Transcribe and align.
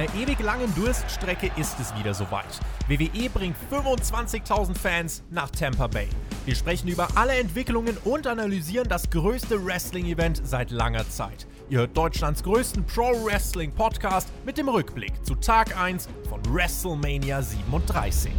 einer 0.00 0.14
ewig 0.14 0.40
langen 0.40 0.74
Durststrecke 0.74 1.50
ist 1.56 1.78
es 1.78 1.94
wieder 1.98 2.14
soweit. 2.14 2.58
WWE 2.88 3.28
bringt 3.28 3.56
25.000 3.70 4.74
Fans 4.74 5.22
nach 5.30 5.50
Tampa 5.50 5.88
Bay. 5.88 6.08
Wir 6.46 6.54
sprechen 6.54 6.88
über 6.88 7.08
alle 7.16 7.34
Entwicklungen 7.34 7.96
und 8.04 8.26
analysieren 8.26 8.88
das 8.88 9.10
größte 9.10 9.62
Wrestling-Event 9.64 10.40
seit 10.46 10.70
langer 10.70 11.06
Zeit. 11.10 11.46
Ihr 11.68 11.80
hört 11.80 11.96
Deutschlands 11.96 12.42
größten 12.42 12.84
Pro-Wrestling-Podcast 12.86 14.28
mit 14.46 14.56
dem 14.56 14.68
Rückblick 14.70 15.12
zu 15.24 15.34
Tag 15.34 15.78
1 15.78 16.08
von 16.28 16.40
WrestleMania 16.46 17.42
37. 17.42 18.32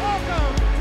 Welcome 0.00 0.71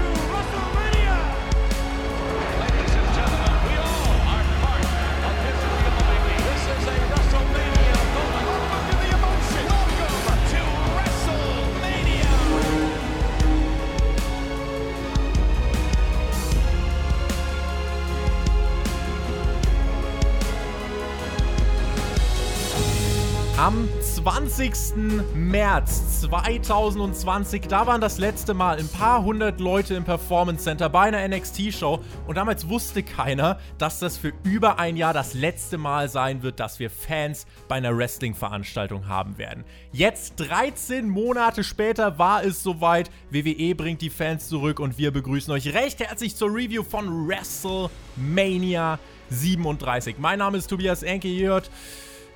20. 24.51 25.33
März 25.33 26.21
2020, 26.21 27.67
da 27.69 27.87
waren 27.87 28.01
das 28.01 28.17
letzte 28.17 28.53
Mal 28.53 28.79
ein 28.79 28.87
paar 28.89 29.23
hundert 29.23 29.61
Leute 29.61 29.93
im 29.93 30.03
Performance 30.03 30.65
Center 30.65 30.89
bei 30.89 31.03
einer 31.03 31.25
NXT-Show 31.25 32.01
und 32.27 32.35
damals 32.35 32.67
wusste 32.67 33.01
keiner, 33.01 33.59
dass 33.77 33.99
das 33.99 34.17
für 34.17 34.33
über 34.43 34.77
ein 34.77 34.97
Jahr 34.97 35.13
das 35.13 35.35
letzte 35.35 35.77
Mal 35.77 36.09
sein 36.09 36.43
wird, 36.43 36.59
dass 36.59 36.79
wir 36.79 36.89
Fans 36.89 37.45
bei 37.69 37.75
einer 37.75 37.95
Wrestling-Veranstaltung 37.95 39.07
haben 39.07 39.37
werden. 39.37 39.63
Jetzt, 39.93 40.33
13 40.35 41.07
Monate 41.07 41.63
später, 41.63 42.19
war 42.19 42.43
es 42.43 42.61
soweit. 42.61 43.09
WWE 43.29 43.73
bringt 43.73 44.01
die 44.01 44.09
Fans 44.09 44.49
zurück 44.49 44.81
und 44.81 44.97
wir 44.97 45.11
begrüßen 45.11 45.53
euch 45.53 45.73
recht 45.73 46.01
herzlich 46.01 46.35
zur 46.35 46.49
Review 46.49 46.83
von 46.83 47.25
WrestleMania 47.25 48.99
37. 49.29 50.17
Mein 50.19 50.39
Name 50.39 50.57
ist 50.57 50.67
Tobias 50.67 51.03
Enke, 51.03 51.29
ihr 51.29 51.47
hört 51.47 51.71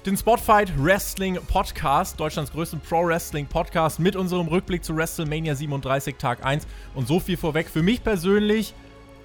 den 0.05 0.15
Spotfight 0.15 0.71
Wrestling 0.77 1.39
Podcast, 1.47 2.19
Deutschlands 2.19 2.51
größten 2.51 2.79
Pro 2.79 3.07
Wrestling 3.07 3.47
Podcast 3.47 3.99
mit 3.99 4.15
unserem 4.15 4.47
Rückblick 4.47 4.83
zu 4.83 4.95
WrestleMania 4.95 5.55
37 5.55 6.17
Tag 6.17 6.45
1. 6.45 6.67
Und 6.93 7.07
so 7.07 7.19
viel 7.19 7.37
vorweg. 7.37 7.67
Für 7.67 7.81
mich 7.81 8.03
persönlich, 8.03 8.75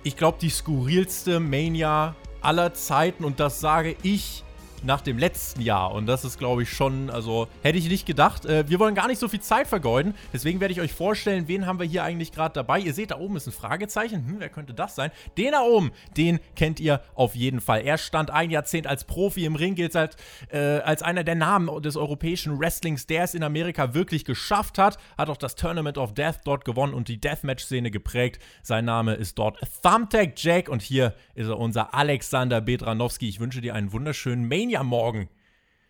ich 0.05 0.17
glaube, 0.17 0.39
die 0.41 0.49
skurrilste 0.49 1.39
Mania 1.39 2.15
aller 2.41 2.73
Zeiten. 2.73 3.25
Und 3.25 3.41
das 3.41 3.61
sage 3.61 3.95
ich 4.03 4.43
nach 4.83 5.01
dem 5.01 5.19
letzten 5.19 5.61
Jahr. 5.61 5.93
Und 5.93 6.07
das 6.07 6.25
ist, 6.25 6.39
glaube 6.39 6.63
ich, 6.63 6.71
schon, 6.71 7.11
also 7.11 7.49
hätte 7.63 7.79
ich 7.79 7.89
nicht 7.89 8.07
gedacht. 8.07 8.45
Äh, 8.45 8.69
wir 8.69 8.79
wollen 8.79 8.95
gar 8.95 9.09
nicht 9.09 9.19
so 9.19 9.29
viel 9.29 9.41
Zeit 9.41 9.67
vergeuden. 9.67 10.15
Deswegen 10.33 10.61
werde 10.61 10.73
ich 10.73 10.81
euch 10.81 10.93
vorstellen, 10.93 11.49
wen 11.49 11.67
haben 11.67 11.79
wir 11.79 11.87
hier 11.87 12.05
eigentlich 12.05 12.33
gerade 12.33 12.55
dabei. 12.55 12.81
Ihr 12.81 12.95
seht, 12.95 13.11
da 13.11 13.19
oben 13.19 13.37
ist 13.37 13.47
ein 13.47 13.53
Fragezeichen. 13.53 14.27
Hm, 14.27 14.37
wer 14.39 14.49
könnte 14.49 14.75
das 14.75 14.95
sein? 14.95 15.11
Den 15.37 15.53
da 15.53 15.63
oben, 15.63 15.91
den 16.17 16.41
kennt 16.57 16.81
ihr 16.81 17.01
auf 17.15 17.35
jeden 17.35 17.61
Fall. 17.61 17.83
Er 17.83 17.99
stand 17.99 18.31
ein 18.31 18.51
Jahrzehnt 18.51 18.87
als 18.87 19.05
Profi 19.05 19.45
im 19.45 19.57
Ring, 19.57 19.75
gilt 19.75 19.95
als, 19.97 20.17
äh, 20.51 20.59
als 20.59 21.03
einer 21.03 21.25
der 21.25 21.35
Namen 21.35 21.83
des 21.83 21.97
europäischen 21.97 22.59
Wrestlings, 22.59 23.07
der 23.07 23.25
es 23.25 23.35
in 23.35 23.43
Amerika 23.43 23.95
wirklich 23.95 24.25
geschafft 24.25 24.79
hat. 24.79 24.99
Hat 25.19 25.29
auch 25.29 25.37
das 25.37 25.55
Tournament 25.55 25.99
of 25.99 26.15
Death 26.15 26.41
dort 26.45 26.65
gewonnen 26.65 26.95
und 26.95 27.09
die 27.09 27.21
Deathmatch-Szene 27.21 27.91
geprägt. 27.91 28.43
Sein 28.63 28.85
Name 28.85 29.15
ist 29.15 29.39
dort 29.39 29.59
Thumbtack 29.83 30.33
Jack 30.37 30.69
und 30.69 30.83
hier 30.83 31.15
ist 31.35 31.49
er 31.49 31.59
unser 31.59 31.95
Alexander 31.95 32.61
Bedranowski. 32.61 33.29
Ich 33.29 33.41
wünsche 33.41 33.61
dir 33.61 33.75
einen 33.75 33.93
wunderschönen 33.93 34.47
Mania 34.71 34.85
morgen. 34.85 35.29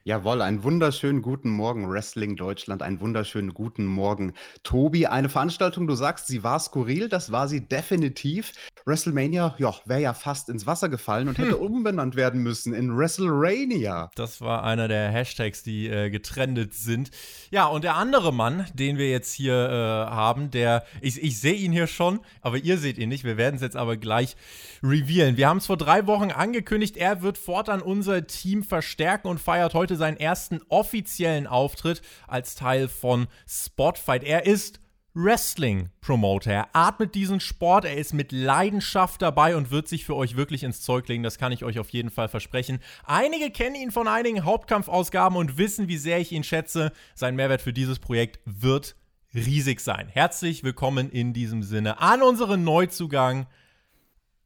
Jawohl, 0.03 0.41
einen 0.41 0.63
wunderschönen 0.65 1.21
guten 1.21 1.51
Morgen, 1.51 1.91
Wrestling 1.91 2.35
Deutschland, 2.35 2.81
einen 2.81 3.01
wunderschönen 3.01 3.53
guten 3.53 3.85
Morgen, 3.85 4.33
Tobi. 4.63 5.07
Eine 5.07 5.29
Veranstaltung, 5.29 5.87
du 5.87 5.95
sagst, 5.95 6.27
sie 6.27 6.43
war 6.43 6.59
skurril, 6.59 7.11
das 7.11 7.33
war 7.33 7.49
sie 7.49 7.61
definitiv. 7.69 8.53
WrestleMania, 8.87 9.55
ja, 9.59 9.75
wäre 9.85 10.01
ja 10.01 10.15
fast 10.15 10.49
ins 10.49 10.67
Wasser 10.67 10.89
gefallen 10.89 11.29
und 11.29 11.37
hätte 11.37 11.59
umbenannt 11.59 12.17
werden 12.17 12.43
müssen 12.43 12.73
in 12.73 12.97
WrestleRania. 12.97 14.11
Das 14.15 14.41
war 14.41 14.65
einer 14.65 14.89
der 14.89 15.11
Hashtags, 15.11 15.63
die 15.63 15.89
äh, 15.89 16.09
getrendet 16.09 16.73
sind. 16.73 17.11
Ja, 17.51 17.67
und 17.67 17.85
der 17.85 17.97
andere 17.97 18.33
Mann, 18.33 18.65
den 18.73 18.97
wir 18.97 19.11
jetzt 19.11 19.35
hier 19.35 19.53
äh, 19.53 20.11
haben, 20.11 20.51
der, 20.51 20.83
ich, 21.03 21.23
ich 21.23 21.39
sehe 21.39 21.55
ihn 21.55 21.73
hier 21.73 21.87
schon, 21.87 22.21
aber 22.41 22.57
ihr 22.57 22.79
seht 22.79 22.97
ihn 22.97 23.11
nicht. 23.11 23.25
Wir 23.25 23.37
werden 23.37 23.57
es 23.57 23.63
jetzt 23.63 23.77
aber 23.77 23.99
gleich 23.99 24.35
revealen. 24.83 25.37
Wir 25.37 25.47
haben 25.47 25.59
es 25.59 25.67
vor 25.67 25.77
drei 25.77 26.07
Wochen 26.07 26.31
angekündigt, 26.31 26.97
er 26.97 27.21
wird 27.21 27.37
fortan 27.37 27.83
unser 27.83 28.27
Team 28.27 28.63
verstärken 28.63 29.29
und 29.29 29.39
feiert 29.39 29.75
heute 29.75 29.90
seinen 29.97 30.17
ersten 30.17 30.61
offiziellen 30.69 31.47
Auftritt 31.47 32.03
als 32.27 32.55
Teil 32.55 32.89
von 32.89 33.27
Spotfight. 33.47 34.25
Er 34.25 34.47
ist 34.47 34.81
Wrestling-Promoter. 35.15 36.53
Er 36.53 36.69
atmet 36.73 37.15
diesen 37.15 37.41
Sport, 37.41 37.85
er 37.85 37.97
ist 37.97 38.15
mit 38.15 38.31
Leidenschaft 38.33 39.21
dabei 39.23 39.57
und 39.57 39.71
wird 39.71 39.89
sich 39.89 40.05
für 40.05 40.15
euch 40.15 40.37
wirklich 40.37 40.63
ins 40.63 40.83
Zeug 40.83 41.09
legen. 41.09 41.23
Das 41.23 41.39
kann 41.39 41.53
ich 41.53 41.65
euch 41.65 41.79
auf 41.79 41.91
jeden 41.91 42.11
Fall 42.11 42.29
versprechen. 42.29 42.79
Einige 43.05 43.51
kennen 43.51 43.75
ihn 43.75 43.91
von 43.91 44.07
einigen 44.07 44.45
Hauptkampfausgaben 44.45 45.37
und 45.37 45.59
wissen, 45.59 45.89
wie 45.89 45.97
sehr 45.97 46.21
ich 46.21 46.33
ihn 46.33 46.45
schätze. 46.45 46.93
Sein 47.15 47.35
Mehrwert 47.35 47.63
für 47.63 47.73
dieses 47.73 47.99
Projekt 47.99 48.39
wird 48.45 48.95
riesig 49.35 49.81
sein. 49.81 50.09
Herzlich 50.09 50.63
willkommen 50.63 51.11
in 51.11 51.33
diesem 51.33 51.63
Sinne 51.63 52.01
an 52.01 52.23
unseren 52.23 52.65
Neuzugang 52.65 53.47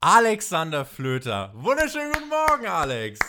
Alexander 0.00 0.84
Flöter. 0.84 1.52
Wunderschönen 1.54 2.12
guten 2.12 2.28
Morgen, 2.28 2.66
Alex. 2.66 3.20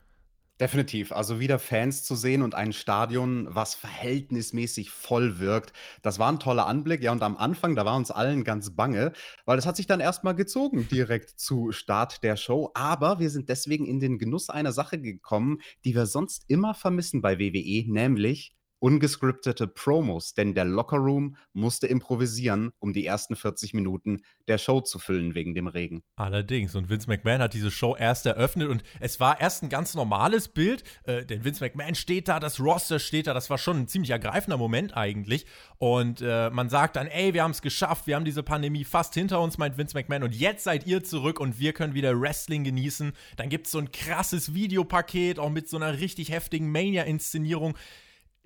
Definitiv. 0.59 1.13
Also 1.13 1.39
wieder 1.39 1.59
Fans 1.59 2.03
zu 2.03 2.15
sehen 2.15 2.41
und 2.41 2.55
ein 2.55 2.73
Stadion, 2.73 3.47
was 3.51 3.75
verhältnismäßig 3.75 4.89
voll 4.89 5.39
wirkt. 5.39 5.75
Das 6.01 6.19
war 6.19 6.33
ein 6.33 6.41
toller 6.41 6.67
Anblick. 6.67 7.03
Ja, 7.03 7.13
und 7.13 7.23
am 7.23 7.37
Anfang, 7.37 7.77
da 7.77 7.85
war 7.85 7.95
uns 7.95 8.11
allen 8.11 8.43
ganz 8.43 8.75
bange, 8.75 9.13
weil 9.45 9.57
das 9.57 9.67
hat 9.67 9.77
sich 9.77 9.87
dann 9.87 10.01
erstmal 10.01 10.35
gezogen 10.35 10.89
direkt 10.89 11.39
zu 11.39 11.73
Start 11.73 12.23
der 12.23 12.37
Show. 12.37 12.71
Aber 12.73 13.19
wir 13.19 13.29
sind 13.29 13.51
deswegen 13.51 13.85
in 13.85 14.01
den 14.01 14.19
Genuss 14.19 14.49
einer 14.49 14.73
Sache 14.73 14.99
gekommen, 14.99 15.59
die 15.85 15.95
wir 15.95 16.07
sonst 16.07 16.45
immer 16.49 16.73
vermissen 16.73 17.21
bei 17.21 17.39
WWE, 17.39 17.85
nämlich 17.93 18.56
ungescriptete 18.79 19.67
Promos, 19.67 20.35
denn 20.35 20.55
der 20.55 20.65
Lockerroom 20.65 21.37
musste 21.53 21.87
improvisieren, 21.87 22.71
um 22.79 22.93
die 22.93 23.07
ersten 23.07 23.37
40 23.37 23.75
Minuten 23.75 24.23
der 24.49 24.59
Show 24.59 24.81
zu 24.81 24.99
füllen 24.99 25.35
wegen 25.35 25.55
dem 25.55 25.67
Regen. 25.67 26.03
Allerdings. 26.17 26.75
Und 26.75 26.89
Vince 26.89 27.09
McMahon 27.09 27.41
hat 27.41 27.55
diese 27.55 27.71
Show 27.71 27.97
erst 27.97 28.27
eröffnet 28.27 28.69
und 28.69 28.83
es 29.01 29.19
war 29.21 29.41
erst 29.41 29.63
ein 29.63 29.69
ganz 29.69 29.95
normales 29.95 30.49
Bild, 30.49 30.85
äh, 31.05 31.25
denn 31.25 31.45
Vince 31.45 31.65
McMahon 31.65 31.95
steht 31.95 32.29
da, 32.29 32.39
das 32.41 32.61
Roster 32.61 32.99
steht 32.99 33.27
da, 33.27 33.35
das 33.35 33.51
war 33.51 33.59
schon 33.59 33.79
ein 33.79 33.89
ziemlich 33.89 34.11
ergreifender 34.11 34.59
Moment 34.59 34.97
eigentlich. 34.97 35.47
Und 35.79 36.21
äh, 36.23 36.51
man 36.51 36.69
sagt 36.69 36.97
dann, 36.97 37.07
ey, 37.07 37.35
wir 37.35 37.43
haben 37.43 37.51
es 37.53 37.63
geschafft, 37.63 38.07
wir 38.07 38.17
haben 38.17 38.25
diese 38.25 38.43
Pandemie 38.43 38.85
fast 38.85 39.15
hinter 39.15 39.41
uns, 39.41 39.59
meint 39.59 39.79
Vince 39.79 39.97
McMahon, 39.97 40.23
und 40.23 40.35
jetzt 40.35 40.65
seid 40.65 40.87
ihr 40.87 41.03
zurück 41.03 41.41
und 41.41 41.59
wir 41.59 41.73
können 41.73 41.95
wieder 41.95 42.19
Wrestling 42.21 42.65
genießen. 42.65 43.13
Dann 43.37 43.49
gibt 43.49 43.67
es 43.67 43.73
so 43.73 43.79
ein 43.79 43.91
krasses 43.91 44.55
Videopaket, 44.55 45.39
auch 45.39 45.51
mit 45.51 45.69
so 45.69 45.77
einer 45.77 45.99
richtig 45.99 46.31
heftigen 46.31 46.71
Mania-Inszenierung 46.71 47.77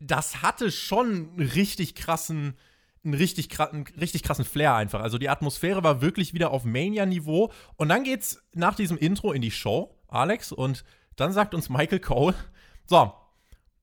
das 0.00 0.42
hatte 0.42 0.70
schon 0.70 1.30
einen 1.36 1.50
richtig 1.54 1.94
krassen, 1.94 2.56
einen 3.04 3.14
richtig, 3.14 3.60
einen 3.60 3.84
richtig 4.00 4.22
krassen 4.22 4.44
Flair 4.44 4.74
einfach. 4.74 5.00
Also 5.00 5.18
die 5.18 5.28
Atmosphäre 5.28 5.84
war 5.84 6.00
wirklich 6.00 6.34
wieder 6.34 6.50
auf 6.50 6.64
Mania-Niveau. 6.64 7.52
Und 7.76 7.88
dann 7.88 8.02
geht's 8.02 8.42
nach 8.54 8.74
diesem 8.74 8.96
Intro 8.96 9.32
in 9.32 9.42
die 9.42 9.50
Show, 9.50 9.94
Alex, 10.08 10.52
und 10.52 10.84
dann 11.16 11.32
sagt 11.32 11.54
uns 11.54 11.68
Michael 11.68 12.00
Cole, 12.00 12.34
so, 12.86 13.12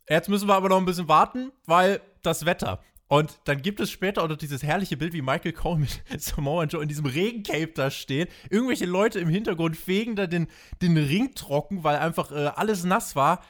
jetzt 0.10 0.28
müssen 0.28 0.48
wir 0.48 0.56
aber 0.56 0.70
noch 0.70 0.78
ein 0.78 0.86
bisschen 0.86 1.08
warten, 1.08 1.52
weil 1.66 2.02
das 2.24 2.46
Wetter. 2.46 2.82
Und 3.10 3.40
dann 3.46 3.62
gibt 3.62 3.80
es 3.80 3.90
später 3.90 4.24
auch 4.24 4.28
noch 4.28 4.38
dieses 4.38 4.64
herrliche 4.64 4.98
Bild, 4.98 5.14
wie 5.14 5.22
Michael 5.22 5.54
Cole 5.54 5.80
mit 5.80 6.02
Samoa 6.22 6.66
Joe 6.66 6.82
in 6.82 6.90
diesem 6.90 7.06
Regencape 7.06 7.72
da 7.74 7.90
steht. 7.90 8.30
Irgendwelche 8.50 8.86
Leute 8.86 9.20
im 9.20 9.30
Hintergrund 9.30 9.78
fegen 9.78 10.16
da 10.16 10.28
den, 10.28 10.48
den 10.82 10.98
Ring 10.98 11.34
trocken, 11.36 11.84
weil 11.84 11.98
einfach 11.98 12.32
äh, 12.32 12.52
alles 12.56 12.84
nass 12.84 13.16
war. 13.16 13.46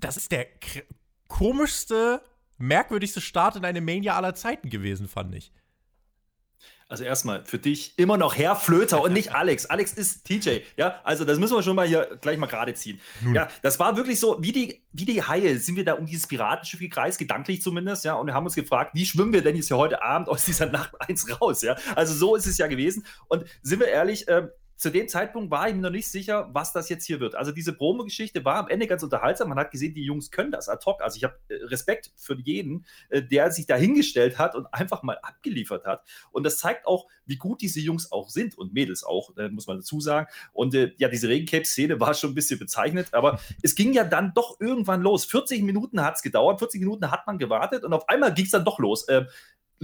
Das 0.00 0.16
ist 0.16 0.32
der 0.32 0.46
komischste, 1.28 2.22
merkwürdigste 2.58 3.20
Start 3.20 3.56
in 3.56 3.64
eine 3.64 3.80
Mania 3.80 4.16
aller 4.16 4.34
Zeiten 4.34 4.70
gewesen, 4.70 5.08
fand 5.08 5.34
ich. 5.34 5.52
Also 6.86 7.02
erstmal 7.02 7.44
für 7.44 7.58
dich 7.58 7.98
immer 7.98 8.18
noch 8.18 8.36
Herr 8.36 8.56
Flöter 8.56 9.02
und 9.02 9.12
nicht 9.14 9.34
Alex. 9.34 9.66
Alex 9.66 9.94
ist 9.94 10.24
TJ. 10.26 10.60
Ja, 10.76 11.00
also 11.02 11.24
das 11.24 11.38
müssen 11.38 11.56
wir 11.56 11.62
schon 11.62 11.76
mal 11.76 11.88
hier 11.88 12.18
gleich 12.20 12.36
mal 12.38 12.46
gerade 12.46 12.74
ziehen. 12.74 13.00
Nun. 13.22 13.34
Ja, 13.34 13.48
das 13.62 13.80
war 13.80 13.96
wirklich 13.96 14.20
so, 14.20 14.36
wie 14.40 14.52
die, 14.52 14.82
wie 14.92 15.06
die 15.06 15.22
Haie 15.22 15.58
sind 15.58 15.76
wir 15.76 15.84
da 15.84 15.94
um 15.94 16.06
dieses 16.06 16.26
Piratenschiff 16.26 16.80
gekreist, 16.80 17.18
gedanklich 17.18 17.62
zumindest, 17.62 18.04
ja, 18.04 18.14
und 18.14 18.26
wir 18.26 18.34
haben 18.34 18.44
uns 18.44 18.54
gefragt, 18.54 18.90
wie 18.94 19.06
schwimmen 19.06 19.32
wir 19.32 19.42
denn 19.42 19.56
jetzt 19.56 19.68
hier 19.68 19.78
heute 19.78 20.02
Abend 20.02 20.28
aus 20.28 20.44
dieser 20.44 20.66
Nacht 20.66 20.92
1 21.00 21.40
raus, 21.40 21.62
ja? 21.62 21.76
Also 21.96 22.14
so 22.14 22.36
ist 22.36 22.46
es 22.46 22.58
ja 22.58 22.66
gewesen. 22.66 23.06
Und 23.28 23.44
sind 23.62 23.80
wir 23.80 23.88
ehrlich, 23.88 24.28
äh, 24.28 24.48
zu 24.76 24.90
dem 24.90 25.08
Zeitpunkt 25.08 25.50
war 25.50 25.68
ich 25.68 25.74
mir 25.74 25.82
noch 25.82 25.90
nicht 25.90 26.08
sicher, 26.08 26.48
was 26.52 26.72
das 26.72 26.88
jetzt 26.88 27.04
hier 27.04 27.20
wird. 27.20 27.34
Also 27.34 27.52
diese 27.52 27.72
Promo-Geschichte 27.72 28.44
war 28.44 28.56
am 28.56 28.68
Ende 28.68 28.86
ganz 28.86 29.02
unterhaltsam. 29.02 29.48
Man 29.48 29.58
hat 29.58 29.70
gesehen, 29.70 29.94
die 29.94 30.04
Jungs 30.04 30.30
können 30.30 30.50
das 30.50 30.68
ad 30.68 30.84
hoc. 30.84 31.00
Also 31.00 31.16
ich 31.16 31.24
habe 31.24 31.38
äh, 31.48 31.54
Respekt 31.64 32.10
für 32.16 32.36
jeden, 32.40 32.84
äh, 33.08 33.22
der 33.22 33.50
sich 33.50 33.66
da 33.66 33.76
hingestellt 33.76 34.38
hat 34.38 34.54
und 34.56 34.66
einfach 34.72 35.02
mal 35.02 35.18
abgeliefert 35.22 35.84
hat. 35.84 36.04
Und 36.32 36.44
das 36.44 36.58
zeigt 36.58 36.86
auch, 36.86 37.06
wie 37.24 37.36
gut 37.36 37.62
diese 37.62 37.80
Jungs 37.80 38.10
auch 38.10 38.30
sind 38.30 38.58
und 38.58 38.74
Mädels 38.74 39.04
auch, 39.04 39.36
äh, 39.36 39.48
muss 39.48 39.66
man 39.66 39.78
dazu 39.78 40.00
sagen. 40.00 40.26
Und 40.52 40.74
ja, 40.74 41.08
diese 41.08 41.28
Regencape-Szene 41.28 42.00
war 42.00 42.14
schon 42.14 42.32
ein 42.32 42.34
bisschen 42.34 42.58
bezeichnet, 42.58 43.08
aber 43.12 43.38
es 43.62 43.76
ging 43.76 43.92
ja 43.92 44.02
dann 44.02 44.32
doch 44.34 44.60
irgendwann 44.60 45.02
los. 45.02 45.24
40 45.24 45.62
Minuten 45.62 46.02
hat 46.02 46.16
es 46.16 46.22
gedauert, 46.22 46.58
40 46.58 46.80
Minuten 46.80 47.10
hat 47.10 47.26
man 47.26 47.38
gewartet 47.38 47.84
und 47.84 47.92
auf 47.92 48.08
einmal 48.08 48.34
ging 48.34 48.44
es 48.44 48.50
dann 48.50 48.64
doch 48.64 48.78
los 48.78 49.06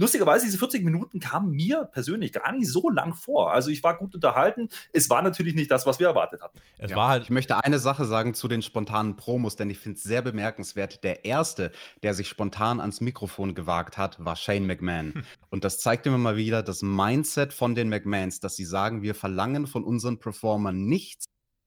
lustigerweise, 0.01 0.45
diese 0.45 0.57
40 0.57 0.83
Minuten 0.83 1.19
kamen 1.19 1.51
mir 1.51 1.85
persönlich 1.85 2.33
gar 2.33 2.51
nicht 2.51 2.67
so 2.67 2.89
lang 2.89 3.13
vor. 3.13 3.53
Also 3.53 3.69
ich 3.69 3.83
war 3.83 3.97
gut 3.97 4.15
unterhalten. 4.15 4.67
Es 4.91 5.09
war 5.09 5.21
natürlich 5.21 5.55
nicht 5.55 5.71
das, 5.71 5.85
was 5.85 5.99
wir 5.99 6.07
erwartet 6.07 6.41
hatten. 6.41 6.59
Es 6.77 6.91
ja, 6.91 6.97
war 6.97 7.09
halt 7.09 7.23
ich 7.23 7.29
möchte 7.29 7.63
eine 7.63 7.79
Sache 7.79 8.05
sagen 8.05 8.33
zu 8.33 8.47
den 8.47 8.61
spontanen 8.61 9.15
Promos, 9.15 9.55
denn 9.55 9.69
ich 9.69 9.79
finde 9.79 9.97
es 9.97 10.03
sehr 10.03 10.21
bemerkenswert. 10.21 11.03
Der 11.03 11.23
erste, 11.23 11.71
der 12.03 12.13
sich 12.13 12.27
spontan 12.27 12.81
ans 12.81 12.99
Mikrofon 12.99 13.53
gewagt 13.53 13.97
hat, 13.97 14.23
war 14.23 14.35
Shane 14.35 14.65
McMahon. 14.65 15.13
Hm. 15.13 15.23
Und 15.49 15.63
das 15.63 15.79
zeigt 15.79 16.07
immer 16.07 16.17
mal 16.17 16.35
wieder 16.35 16.63
das 16.63 16.81
Mindset 16.81 17.53
von 17.53 17.75
den 17.75 17.89
McMahons, 17.89 18.39
dass 18.39 18.55
sie 18.55 18.65
sagen, 18.65 19.03
wir 19.03 19.13
verlangen 19.13 19.67
von 19.67 19.83
unseren 19.83 20.17
Performern 20.17 20.85
nichts, 20.85 21.25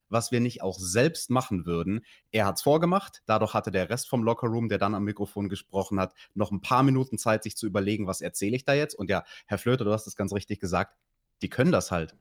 was 0.09 0.31
wir 0.31 0.39
nicht 0.39 0.61
auch 0.61 0.77
selbst 0.77 1.29
machen 1.29 1.65
würden. 1.65 2.05
Er 2.31 2.45
hat 2.45 2.55
es 2.55 2.61
vorgemacht, 2.61 3.21
dadurch 3.25 3.53
hatte 3.53 3.71
der 3.71 3.89
Rest 3.89 4.09
vom 4.09 4.23
Lockerroom, 4.23 4.69
der 4.69 4.77
dann 4.77 4.95
am 4.95 5.03
Mikrofon 5.03 5.49
gesprochen 5.49 5.99
hat, 5.99 6.13
noch 6.33 6.51
ein 6.51 6.61
paar 6.61 6.83
Minuten 6.83 7.17
Zeit, 7.17 7.43
sich 7.43 7.55
zu 7.55 7.67
überlegen, 7.67 8.07
was 8.07 8.21
erzähle 8.21 8.55
ich 8.55 8.65
da 8.65 8.73
jetzt. 8.73 8.95
Und 8.95 9.09
ja, 9.09 9.23
Herr 9.45 9.57
Flöter, 9.57 9.85
du 9.85 9.91
hast 9.91 10.07
es 10.07 10.15
ganz 10.15 10.33
richtig 10.33 10.59
gesagt, 10.59 10.95
die 11.41 11.49
können 11.49 11.71
das 11.71 11.91
halt. 11.91 12.15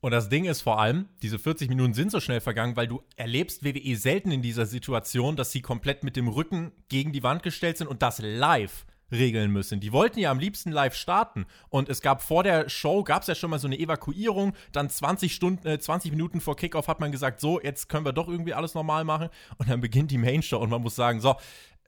Und 0.00 0.12
das 0.12 0.28
Ding 0.28 0.44
ist 0.44 0.62
vor 0.62 0.80
allem, 0.80 1.08
diese 1.22 1.40
40 1.40 1.68
Minuten 1.68 1.92
sind 1.92 2.12
so 2.12 2.20
schnell 2.20 2.40
vergangen, 2.40 2.76
weil 2.76 2.86
du 2.86 3.02
erlebst 3.16 3.64
WWE 3.64 3.96
selten 3.96 4.30
in 4.30 4.42
dieser 4.42 4.66
Situation, 4.66 5.34
dass 5.34 5.50
sie 5.50 5.60
komplett 5.60 6.04
mit 6.04 6.14
dem 6.14 6.28
Rücken 6.28 6.70
gegen 6.88 7.12
die 7.12 7.24
Wand 7.24 7.42
gestellt 7.42 7.78
sind 7.78 7.88
und 7.88 8.02
das 8.02 8.20
live 8.22 8.86
regeln 9.10 9.50
müssen. 9.50 9.80
Die 9.80 9.92
wollten 9.92 10.18
ja 10.18 10.30
am 10.30 10.38
liebsten 10.38 10.72
live 10.72 10.94
starten. 10.94 11.46
Und 11.68 11.88
es 11.88 12.00
gab 12.00 12.22
vor 12.22 12.42
der 12.42 12.68
Show 12.68 13.02
gab 13.04 13.22
es 13.22 13.28
ja 13.28 13.34
schon 13.34 13.50
mal 13.50 13.58
so 13.58 13.66
eine 13.66 13.78
Evakuierung, 13.78 14.54
dann 14.72 14.90
20 14.90 15.34
Stunden 15.34 15.66
äh, 15.66 15.78
20 15.78 16.10
Minuten 16.10 16.40
vor 16.40 16.56
Kickoff 16.56 16.88
hat 16.88 17.00
man 17.00 17.12
gesagt, 17.12 17.40
so, 17.40 17.60
jetzt 17.60 17.88
können 17.88 18.04
wir 18.04 18.12
doch 18.12 18.28
irgendwie 18.28 18.54
alles 18.54 18.74
normal 18.74 19.04
machen. 19.04 19.28
Und 19.58 19.68
dann 19.68 19.80
beginnt 19.80 20.10
die 20.10 20.18
Main 20.18 20.42
Show 20.42 20.58
und 20.58 20.70
man 20.70 20.82
muss 20.82 20.96
sagen, 20.96 21.20
so, 21.20 21.36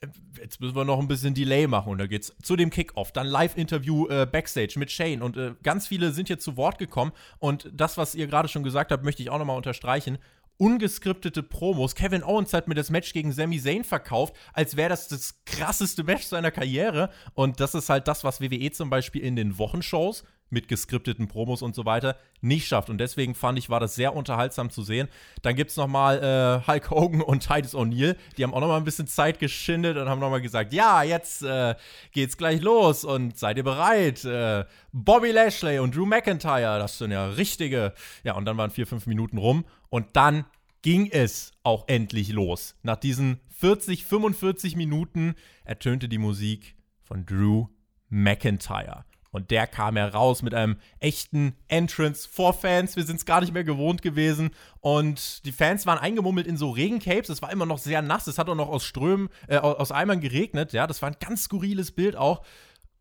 äh, 0.00 0.08
jetzt 0.40 0.61
müssen 0.61 0.76
wir 0.76 0.84
noch 0.84 0.99
ein 0.99 1.08
bisschen 1.08 1.34
Delay 1.34 1.67
machen. 1.67 1.93
Und 1.93 1.99
da 1.99 2.06
geht's 2.06 2.34
zu 2.43 2.56
dem 2.56 2.70
Kickoff, 2.70 3.12
dann 3.12 3.26
Live-Interview 3.26 4.06
äh, 4.08 4.26
Backstage 4.26 4.78
mit 4.78 4.90
Shane. 4.90 5.22
Und 5.22 5.37
äh, 5.37 5.55
ganz 5.62 5.87
viele 5.87 6.12
sind 6.12 6.28
hier 6.28 6.38
zu 6.38 6.56
Wort 6.56 6.78
gekommen. 6.78 7.12
Und 7.38 7.70
das, 7.72 7.96
was 7.96 8.14
ihr 8.14 8.26
gerade 8.26 8.49
schon 8.49 8.62
gesagt 8.62 8.93
habt, 8.93 9.05
möchte 9.05 9.22
ich 9.22 9.31
auch 9.31 9.38
nochmal 9.38 9.56
unterstreichen 9.56 10.19
ungeskriptete 10.60 11.42
Promos. 11.42 11.94
Kevin 11.94 12.22
Owens 12.22 12.52
hat 12.52 12.68
mir 12.68 12.74
das 12.74 12.90
Match 12.90 13.14
gegen 13.14 13.32
Sami 13.32 13.58
Zayn 13.58 13.82
verkauft, 13.82 14.36
als 14.52 14.76
wäre 14.76 14.90
das 14.90 15.08
das 15.08 15.42
krasseste 15.46 16.04
Match 16.04 16.24
seiner 16.24 16.50
Karriere. 16.50 17.08
Und 17.32 17.60
das 17.60 17.74
ist 17.74 17.88
halt 17.88 18.06
das, 18.06 18.24
was 18.24 18.40
WWE 18.42 18.70
zum 18.70 18.90
Beispiel 18.90 19.22
in 19.22 19.36
den 19.36 19.58
Wochenshows 19.58 20.22
mit 20.50 20.69
geskripteten 20.69 21.29
Promos 21.29 21.62
und 21.62 21.75
so 21.75 21.85
weiter 21.85 22.17
nicht 22.41 22.67
schafft. 22.67 22.91
Und 22.91 22.99
deswegen 22.99 23.35
fand 23.35 23.58
ich, 23.58 23.70
war 23.70 23.81
das 23.81 23.94
sehr 23.94 24.14
unterhaltsam 24.14 24.70
zu 24.70 24.82
sehen. 24.82 25.08
Dann 25.43 25.55
gibt 25.55 25.70
es 25.70 25.76
nochmal 25.76 26.62
äh, 26.64 26.67
Hulk 26.67 26.91
Hogan 26.91 27.23
und 27.23 27.47
Titus 27.47 27.75
O'Neill. 27.75 28.17
Die 28.37 28.43
haben 28.43 28.55
auch 28.55 28.61
nochmal 28.61 28.79
ein 28.79 28.85
bisschen 28.85 29.06
Zeit 29.06 29.38
geschindet 29.38 29.97
und 29.97 30.08
haben 30.08 30.20
nochmal 30.20 30.41
gesagt, 30.41 30.73
ja, 30.73 31.02
jetzt 31.02 31.43
äh, 31.43 31.75
geht's 32.12 32.37
gleich 32.37 32.61
los 32.61 33.05
und 33.05 33.38
seid 33.38 33.56
ihr 33.56 33.64
bereit? 33.64 34.25
Äh, 34.25 34.64
Bobby 34.93 35.31
Lashley 35.31 35.79
und 35.79 35.94
Drew 35.94 36.06
McIntyre, 36.06 36.79
das 36.79 36.99
sind 36.99 37.11
ja 37.11 37.26
richtige. 37.26 37.94
Ja, 38.25 38.35
und 38.35 38.44
dann 38.44 38.56
waren 38.56 38.70
vier, 38.70 38.87
fünf 38.87 39.06
Minuten 39.06 39.38
rum. 39.38 39.64
Und 39.88 40.06
dann 40.14 40.44
ging 40.82 41.11
es 41.11 41.53
auch 41.62 41.87
endlich 41.88 42.31
los. 42.31 42.75
Nach 42.82 42.96
diesen 42.96 43.41
40, 43.50 44.06
45 44.06 44.76
Minuten 44.76 45.35
ertönte 45.64 46.08
die 46.08 46.19
Musik 46.19 46.76
von 47.03 47.26
Drew 47.26 47.67
McIntyre. 48.08 49.05
Und 49.31 49.50
der 49.50 49.67
kam 49.67 49.97
heraus 49.97 50.43
mit 50.43 50.55
einem 50.55 50.77
echten 50.99 51.55
Entrance 51.69 52.29
vor 52.29 52.53
Fans. 52.53 52.97
Wir 52.97 53.05
sind 53.05 53.17
es 53.17 53.25
gar 53.25 53.41
nicht 53.41 53.55
mehr 53.55 53.65
gewohnt 53.65 54.03
gewesen. 54.03 54.50
Und 54.81 55.44
die 55.44 55.53
Fans 55.53 55.87
waren 55.87 55.99
eingemummelt 55.99 56.47
in 56.47 56.56
so 56.56 56.71
Regencapes. 56.71 57.29
Es 57.29 57.43
war 57.43 57.53
immer 57.53 57.67
noch 57.67 57.79
sehr 57.79 58.03
nass. 58.03 58.27
Es 58.27 58.38
hat 58.38 58.49
auch 58.49 58.55
noch 58.55 58.69
aus 58.69 58.85
Strömen, 58.85 59.29
äh, 59.47 59.59
aus 59.59 59.93
Eimern 59.93 60.21
geregnet. 60.21 60.73
Ja, 60.73 60.87
das 60.87 61.00
war 61.03 61.11
ein 61.11 61.17
ganz 61.21 61.44
skurriles 61.44 61.93
Bild 61.93 62.17
auch. 62.17 62.43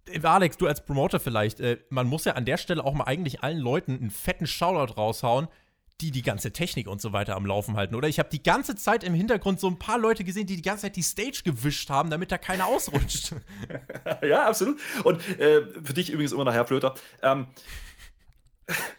Äh, 0.07 0.19
Alex, 0.23 0.57
du 0.57 0.67
als 0.67 0.85
Promoter 0.85 1.19
vielleicht, 1.19 1.59
äh, 1.59 1.79
man 1.89 2.07
muss 2.07 2.25
ja 2.25 2.33
an 2.33 2.45
der 2.45 2.57
Stelle 2.57 2.83
auch 2.83 2.93
mal 2.93 3.05
eigentlich 3.05 3.43
allen 3.43 3.59
Leuten 3.59 3.97
einen 3.97 4.11
fetten 4.11 4.47
Shoutout 4.47 4.93
raushauen, 4.93 5.47
die 6.01 6.11
die 6.11 6.21
ganze 6.21 6.51
Technik 6.51 6.87
und 6.87 7.01
so 7.01 7.13
weiter 7.13 7.35
am 7.35 7.45
Laufen 7.45 7.75
halten, 7.75 7.95
oder? 7.95 8.07
Ich 8.07 8.19
habe 8.19 8.29
die 8.29 8.41
ganze 8.41 8.75
Zeit 8.75 9.03
im 9.03 9.13
Hintergrund 9.13 9.59
so 9.59 9.67
ein 9.67 9.77
paar 9.77 9.97
Leute 9.97 10.23
gesehen, 10.23 10.47
die 10.47 10.55
die 10.55 10.61
ganze 10.61 10.83
Zeit 10.83 10.95
die 10.95 11.03
Stage 11.03 11.41
gewischt 11.43 11.89
haben, 11.89 12.09
damit 12.09 12.31
da 12.31 12.37
keiner 12.37 12.67
ausrutscht. 12.67 13.35
ja, 14.21 14.47
absolut. 14.47 14.79
Und 15.03 15.27
äh, 15.39 15.61
für 15.83 15.93
dich 15.93 16.09
übrigens 16.09 16.31
immer 16.31 16.45
noch 16.45 16.53
Herr 16.53 16.65
Flöter. 16.65 16.95
Ähm, 17.21 17.47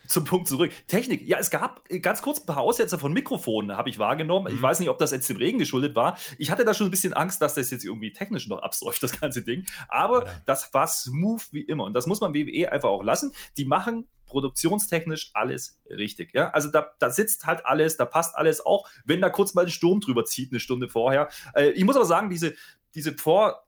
zum 0.07 0.25
Punkt 0.25 0.49
zurück. 0.49 0.73
Technik. 0.88 1.26
Ja, 1.26 1.38
es 1.38 1.50
gab 1.50 1.88
ganz 2.02 2.23
kurz 2.23 2.40
ein 2.40 2.47
paar 2.47 2.59
Aussetzer 2.59 2.99
von 2.99 3.12
Mikrofonen, 3.12 3.76
habe 3.76 3.88
ich 3.88 3.99
wahrgenommen. 3.99 4.52
Ich 4.52 4.59
mhm. 4.59 4.62
weiß 4.62 4.80
nicht, 4.80 4.88
ob 4.88 4.99
das 4.99 5.12
jetzt 5.12 5.28
dem 5.28 5.37
Regen 5.37 5.59
geschuldet 5.59 5.95
war. 5.95 6.19
Ich 6.38 6.50
hatte 6.50 6.64
da 6.64 6.75
schon 6.75 6.88
ein 6.88 6.90
bisschen 6.90 7.12
Angst, 7.12 7.40
dass 7.40 7.54
das 7.54 7.71
jetzt 7.71 7.85
irgendwie 7.85 8.12
technisch 8.12 8.49
noch 8.49 8.62
absäuft, 8.62 9.02
das 9.02 9.19
ganze 9.21 9.42
Ding. 9.42 9.64
Aber 9.88 10.26
ja. 10.26 10.33
das 10.47 10.75
war 10.75 10.87
smooth 10.87 11.42
wie 11.52 11.62
immer. 11.62 11.85
Und 11.85 11.95
das 11.95 12.07
muss 12.07 12.21
man 12.21 12.35
WWE 12.35 12.73
einfach 12.73 12.88
auch 12.88 13.02
lassen. 13.02 13.33
Die 13.57 13.64
machen 13.64 14.09
produktionstechnisch 14.31 15.31
alles 15.35 15.79
richtig. 15.91 16.33
Ja? 16.33 16.51
Also 16.51 16.71
da, 16.71 16.93
da 16.99 17.11
sitzt 17.11 17.47
halt 17.47 17.67
alles, 17.67 17.97
da 17.97 18.07
passt 18.07 18.37
alles, 18.37 18.65
auch 18.65 18.89
wenn 19.05 19.21
da 19.21 19.29
kurz 19.29 19.55
mal 19.55 19.65
ein 19.65 19.71
Sturm 19.71 20.01
drüber 20.01 20.25
zieht, 20.25 20.53
eine 20.53 20.61
Stunde 20.61 20.89
vorher. 20.89 21.29
Äh, 21.55 21.71
ich 21.71 21.85
muss 21.85 21.97
aber 21.97 22.07
sagen, 22.07 22.31
diese, 22.31 22.55
diese 22.95 23.13
Vor- 23.13 23.65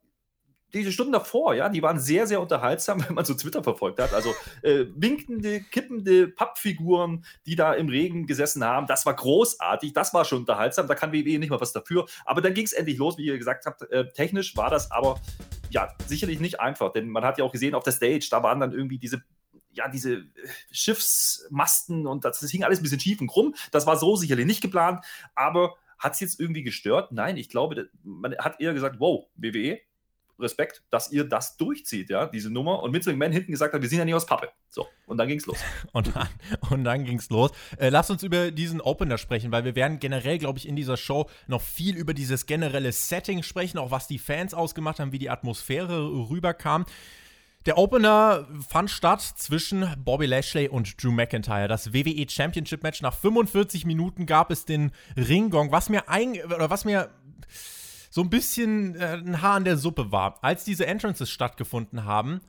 diese 0.74 0.92
Stunden 0.92 1.12
davor, 1.12 1.54
ja, 1.54 1.68
die 1.68 1.82
waren 1.82 1.98
sehr, 1.98 2.26
sehr 2.26 2.40
unterhaltsam, 2.40 3.04
wenn 3.08 3.14
man 3.14 3.24
so 3.24 3.34
Twitter 3.34 3.62
verfolgt 3.62 4.00
hat. 4.00 4.14
Also 4.14 4.34
äh, 4.62 4.86
winkende, 4.94 5.60
kippende 5.60 6.28
Pappfiguren, 6.28 7.24
die 7.46 7.56
da 7.56 7.74
im 7.74 7.88
Regen 7.88 8.26
gesessen 8.26 8.64
haben, 8.64 8.86
das 8.86 9.06
war 9.06 9.14
großartig, 9.14 9.92
das 9.92 10.14
war 10.14 10.24
schon 10.24 10.40
unterhaltsam, 10.40 10.86
da 10.86 10.94
kann 10.94 11.12
WWE 11.12 11.38
nicht 11.38 11.50
mal 11.50 11.60
was 11.60 11.72
dafür. 11.72 12.06
Aber 12.24 12.40
dann 12.40 12.54
ging 12.54 12.64
es 12.64 12.72
endlich 12.72 12.98
los, 12.98 13.18
wie 13.18 13.26
ihr 13.26 13.38
gesagt 13.38 13.66
habt, 13.66 13.82
äh, 13.90 14.08
technisch 14.12 14.56
war 14.56 14.70
das 14.70 14.90
aber 14.90 15.20
ja 15.70 15.88
sicherlich 16.06 16.40
nicht 16.40 16.60
einfach, 16.60 16.92
denn 16.92 17.08
man 17.08 17.24
hat 17.24 17.38
ja 17.38 17.44
auch 17.44 17.52
gesehen 17.52 17.74
auf 17.74 17.84
der 17.84 17.92
Stage, 17.92 18.28
da 18.30 18.42
waren 18.42 18.60
dann 18.60 18.72
irgendwie 18.72 18.98
diese 18.98 19.22
ja, 19.72 19.88
diese 19.88 20.14
äh, 20.14 20.24
Schiffsmasten 20.70 22.06
und 22.06 22.24
das, 22.24 22.40
das 22.40 22.50
hing 22.50 22.64
alles 22.64 22.80
ein 22.80 22.82
bisschen 22.82 23.00
schief 23.00 23.20
und 23.20 23.28
krumm. 23.28 23.54
Das 23.70 23.86
war 23.86 23.96
so 23.96 24.16
sicherlich 24.16 24.46
nicht 24.46 24.60
geplant, 24.60 25.04
aber 25.34 25.76
Hat 25.98 26.14
es 26.14 26.20
jetzt 26.20 26.40
irgendwie 26.40 26.64
gestört? 26.64 27.12
Nein, 27.12 27.36
ich 27.36 27.48
glaube, 27.48 27.88
man 28.02 28.36
hat 28.36 28.60
eher 28.60 28.74
gesagt, 28.74 28.96
wow, 28.98 29.28
WWE, 29.36 29.78
Respekt, 30.42 30.82
dass 30.90 31.12
ihr 31.12 31.24
das 31.24 31.56
durchzieht, 31.56 32.10
ja, 32.10 32.26
diese 32.26 32.50
Nummer. 32.50 32.82
Und 32.82 32.92
Vince 32.92 33.10
McMahon 33.10 33.32
hinten 33.32 33.52
gesagt 33.52 33.72
hat, 33.72 33.80
wir 33.80 33.88
sind 33.88 33.98
ja 33.98 34.04
nicht 34.04 34.14
aus 34.14 34.26
Pappe. 34.26 34.48
So, 34.68 34.88
und 35.06 35.16
dann 35.18 35.28
ging's 35.28 35.46
los. 35.46 35.58
Und 35.92 36.14
dann, 36.16 36.28
und 36.70 36.84
dann 36.84 37.04
ging's 37.04 37.28
los. 37.30 37.50
Äh, 37.78 37.90
lass 37.90 38.10
uns 38.10 38.22
über 38.22 38.50
diesen 38.50 38.80
Opener 38.80 39.18
sprechen, 39.18 39.52
weil 39.52 39.64
wir 39.64 39.76
werden 39.76 39.98
generell, 40.00 40.38
glaube 40.38 40.58
ich, 40.58 40.66
in 40.66 40.74
dieser 40.74 40.96
Show 40.96 41.28
noch 41.46 41.60
viel 41.60 41.96
über 41.96 42.14
dieses 42.14 42.46
generelle 42.46 42.90
Setting 42.92 43.42
sprechen, 43.42 43.78
auch 43.78 43.90
was 43.90 44.08
die 44.08 44.18
Fans 44.18 44.54
ausgemacht 44.54 44.98
haben, 44.98 45.12
wie 45.12 45.18
die 45.18 45.30
Atmosphäre 45.30 46.28
rüberkam. 46.30 46.86
Der 47.66 47.78
Opener 47.78 48.48
fand 48.68 48.90
statt 48.90 49.20
zwischen 49.20 49.86
Bobby 50.04 50.26
Lashley 50.26 50.68
und 50.68 51.02
Drew 51.02 51.12
McIntyre. 51.12 51.68
Das 51.68 51.92
WWE 51.92 52.28
Championship 52.28 52.82
Match. 52.82 53.02
Nach 53.02 53.14
45 53.14 53.86
Minuten 53.86 54.26
gab 54.26 54.50
es 54.50 54.64
den 54.64 54.90
Ringgong, 55.16 55.70
was 55.70 55.88
mir 55.88 56.08
ein, 56.08 56.32
oder 56.44 56.70
was 56.70 56.84
mir 56.84 57.10
so 58.10 58.20
ein 58.20 58.30
bisschen 58.30 58.96
äh, 58.96 59.14
ein 59.14 59.40
Haar 59.42 59.58
in 59.58 59.64
der 59.64 59.76
Suppe 59.76 60.10
war. 60.10 60.42
Als 60.42 60.64
diese 60.64 60.86
Entrances 60.86 61.30
stattgefunden 61.30 62.04
haben, 62.04 62.40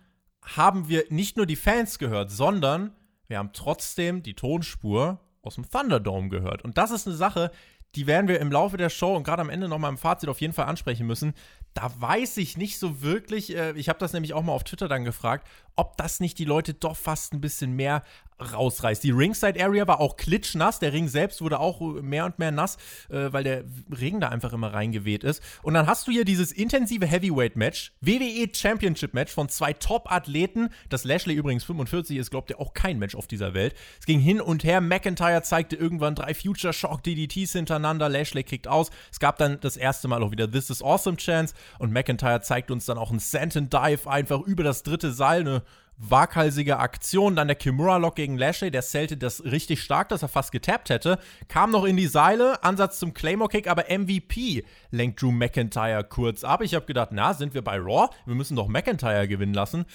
haben 0.41 0.89
wir 0.89 1.05
nicht 1.09 1.37
nur 1.37 1.45
die 1.45 1.55
Fans 1.55 1.99
gehört, 1.99 2.31
sondern 2.31 2.95
wir 3.27 3.37
haben 3.37 3.51
trotzdem 3.53 4.23
die 4.23 4.33
Tonspur 4.33 5.19
aus 5.41 5.55
dem 5.55 5.69
Thunderdome 5.69 6.29
gehört. 6.29 6.63
Und 6.63 6.77
das 6.77 6.91
ist 6.91 7.07
eine 7.07 7.15
Sache, 7.15 7.51
die 7.95 8.07
werden 8.07 8.27
wir 8.27 8.39
im 8.39 8.51
Laufe 8.51 8.77
der 8.77 8.89
Show 8.89 9.15
und 9.15 9.23
gerade 9.23 9.41
am 9.41 9.49
Ende 9.49 9.67
nochmal 9.67 9.91
im 9.91 9.97
Fazit 9.97 10.29
auf 10.29 10.41
jeden 10.41 10.53
Fall 10.53 10.65
ansprechen 10.65 11.05
müssen. 11.05 11.33
Da 11.73 11.91
weiß 11.99 12.37
ich 12.37 12.57
nicht 12.57 12.79
so 12.79 13.01
wirklich, 13.01 13.55
äh, 13.55 13.73
ich 13.73 13.89
habe 13.89 13.99
das 13.99 14.13
nämlich 14.13 14.33
auch 14.33 14.43
mal 14.43 14.53
auf 14.53 14.63
Twitter 14.63 14.87
dann 14.87 15.03
gefragt, 15.03 15.47
ob 15.75 15.97
das 15.97 16.19
nicht 16.19 16.39
die 16.39 16.45
Leute 16.45 16.73
doch 16.73 16.95
fast 16.95 17.33
ein 17.33 17.41
bisschen 17.41 17.73
mehr 17.73 18.03
rausreißt. 18.51 19.03
Die 19.03 19.11
Ringside 19.11 19.63
Area 19.63 19.87
war 19.87 19.99
auch 19.99 20.17
klitschnass, 20.17 20.79
der 20.79 20.93
Ring 20.93 21.07
selbst 21.07 21.41
wurde 21.41 21.59
auch 21.59 21.79
mehr 22.01 22.25
und 22.25 22.39
mehr 22.39 22.51
nass, 22.51 22.77
äh, 23.09 23.31
weil 23.31 23.43
der 23.43 23.63
Regen 23.91 24.19
da 24.19 24.29
einfach 24.29 24.53
immer 24.53 24.73
reingeweht 24.73 25.23
ist. 25.23 25.41
Und 25.61 25.73
dann 25.73 25.87
hast 25.87 26.07
du 26.07 26.11
hier 26.11 26.25
dieses 26.25 26.51
intensive 26.51 27.05
Heavyweight 27.05 27.55
Match, 27.55 27.93
WWE 28.01 28.49
Championship 28.53 29.13
Match 29.13 29.31
von 29.31 29.49
zwei 29.49 29.73
Top-Athleten. 29.73 30.69
Das 30.89 31.03
Lashley 31.03 31.35
übrigens 31.35 31.63
45 31.63 32.17
ist, 32.17 32.31
glaubt 32.31 32.49
ihr, 32.49 32.59
auch 32.59 32.73
kein 32.73 32.99
Match 32.99 33.15
auf 33.15 33.27
dieser 33.27 33.53
Welt. 33.53 33.75
Es 33.99 34.05
ging 34.05 34.19
hin 34.19 34.41
und 34.41 34.63
her. 34.63 34.81
McIntyre 34.81 35.41
zeigte 35.43 35.75
irgendwann 35.75 36.15
drei 36.15 36.33
Future 36.33 36.73
Shock 36.73 37.03
DDTs 37.03 37.53
hintereinander. 37.53 38.09
Lashley 38.09 38.43
kriegt 38.43 38.67
aus. 38.67 38.89
Es 39.11 39.19
gab 39.19 39.37
dann 39.37 39.59
das 39.61 39.77
erste 39.77 40.07
Mal 40.07 40.23
auch 40.23 40.31
wieder 40.31 40.49
This 40.49 40.69
is 40.69 40.81
Awesome 40.81 41.17
Chance 41.17 41.53
und 41.79 41.91
McIntyre 41.91 42.41
zeigt 42.41 42.71
uns 42.71 42.85
dann 42.85 42.97
auch 42.97 43.09
einen 43.09 43.19
Senton 43.19 43.69
Dive 43.69 44.09
einfach 44.09 44.41
über 44.41 44.63
das 44.63 44.83
dritte 44.83 45.11
Seil, 45.11 45.41
eine 45.41 45.63
waghalsige 45.97 46.79
Aktion. 46.79 47.35
Dann 47.35 47.47
der 47.47 47.55
Kimura-Lock 47.55 48.15
gegen 48.15 48.37
Lashley, 48.37 48.71
der 48.71 48.81
zählte 48.81 49.17
das 49.17 49.43
richtig 49.43 49.81
stark, 49.81 50.09
dass 50.09 50.21
er 50.21 50.27
fast 50.27 50.51
getappt 50.51 50.89
hätte. 50.89 51.19
Kam 51.47 51.71
noch 51.71 51.85
in 51.85 51.97
die 51.97 52.07
Seile, 52.07 52.63
Ansatz 52.63 52.99
zum 52.99 53.13
Claymore-Kick, 53.13 53.67
aber 53.67 53.85
MVP 53.89 54.63
lenkt 54.91 55.21
Drew 55.21 55.31
McIntyre 55.31 56.03
kurz 56.03 56.43
ab. 56.43 56.61
Ich 56.61 56.75
habe 56.75 56.85
gedacht, 56.85 57.09
na, 57.11 57.33
sind 57.33 57.53
wir 57.53 57.61
bei 57.61 57.77
Raw? 57.77 58.09
Wir 58.25 58.35
müssen 58.35 58.55
doch 58.55 58.67
McIntyre 58.67 59.27
gewinnen 59.27 59.53
lassen. 59.53 59.85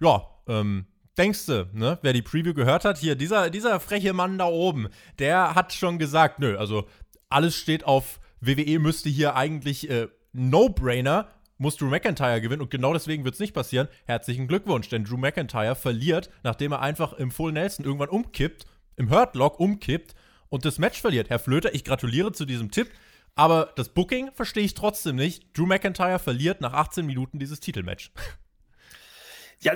Ja, 0.00 0.28
ähm, 0.48 0.86
Denkst 1.18 1.46
du, 1.46 1.66
ne? 1.72 1.98
Wer 2.02 2.12
die 2.12 2.20
Preview 2.20 2.52
gehört 2.52 2.84
hat, 2.84 2.98
hier, 2.98 3.14
dieser, 3.14 3.48
dieser 3.48 3.80
freche 3.80 4.12
Mann 4.12 4.36
da 4.36 4.44
oben, 4.44 4.88
der 5.18 5.54
hat 5.54 5.72
schon 5.72 5.98
gesagt, 5.98 6.40
nö, 6.40 6.58
also 6.58 6.86
alles 7.30 7.56
steht 7.56 7.84
auf 7.84 8.20
WWE 8.40 8.78
müsste 8.78 9.08
hier 9.08 9.34
eigentlich 9.34 9.88
äh, 9.88 10.08
No-Brainer 10.32 11.28
muss 11.58 11.76
Drew 11.76 11.88
McIntyre 11.88 12.40
gewinnen 12.40 12.62
und 12.62 12.70
genau 12.70 12.92
deswegen 12.92 13.24
wird 13.24 13.34
es 13.34 13.40
nicht 13.40 13.54
passieren. 13.54 13.88
Herzlichen 14.04 14.48
Glückwunsch, 14.48 14.88
denn 14.88 15.04
Drew 15.04 15.16
McIntyre 15.16 15.74
verliert, 15.74 16.30
nachdem 16.42 16.72
er 16.72 16.80
einfach 16.80 17.12
im 17.14 17.30
Full 17.30 17.52
Nelson 17.52 17.84
irgendwann 17.84 18.08
umkippt, 18.08 18.66
im 18.96 19.10
Hurtlock 19.10 19.60
umkippt 19.60 20.14
und 20.48 20.64
das 20.64 20.78
Match 20.78 21.00
verliert. 21.00 21.30
Herr 21.30 21.38
Flöter, 21.38 21.74
ich 21.74 21.84
gratuliere 21.84 22.32
zu 22.32 22.44
diesem 22.44 22.70
Tipp, 22.70 22.90
aber 23.34 23.72
das 23.76 23.90
Booking 23.90 24.30
verstehe 24.32 24.64
ich 24.64 24.74
trotzdem 24.74 25.16
nicht. 25.16 25.56
Drew 25.56 25.66
McIntyre 25.66 26.18
verliert 26.18 26.60
nach 26.60 26.72
18 26.72 27.04
Minuten 27.06 27.38
dieses 27.38 27.60
Titelmatch. 27.60 28.10
Ja, 29.60 29.72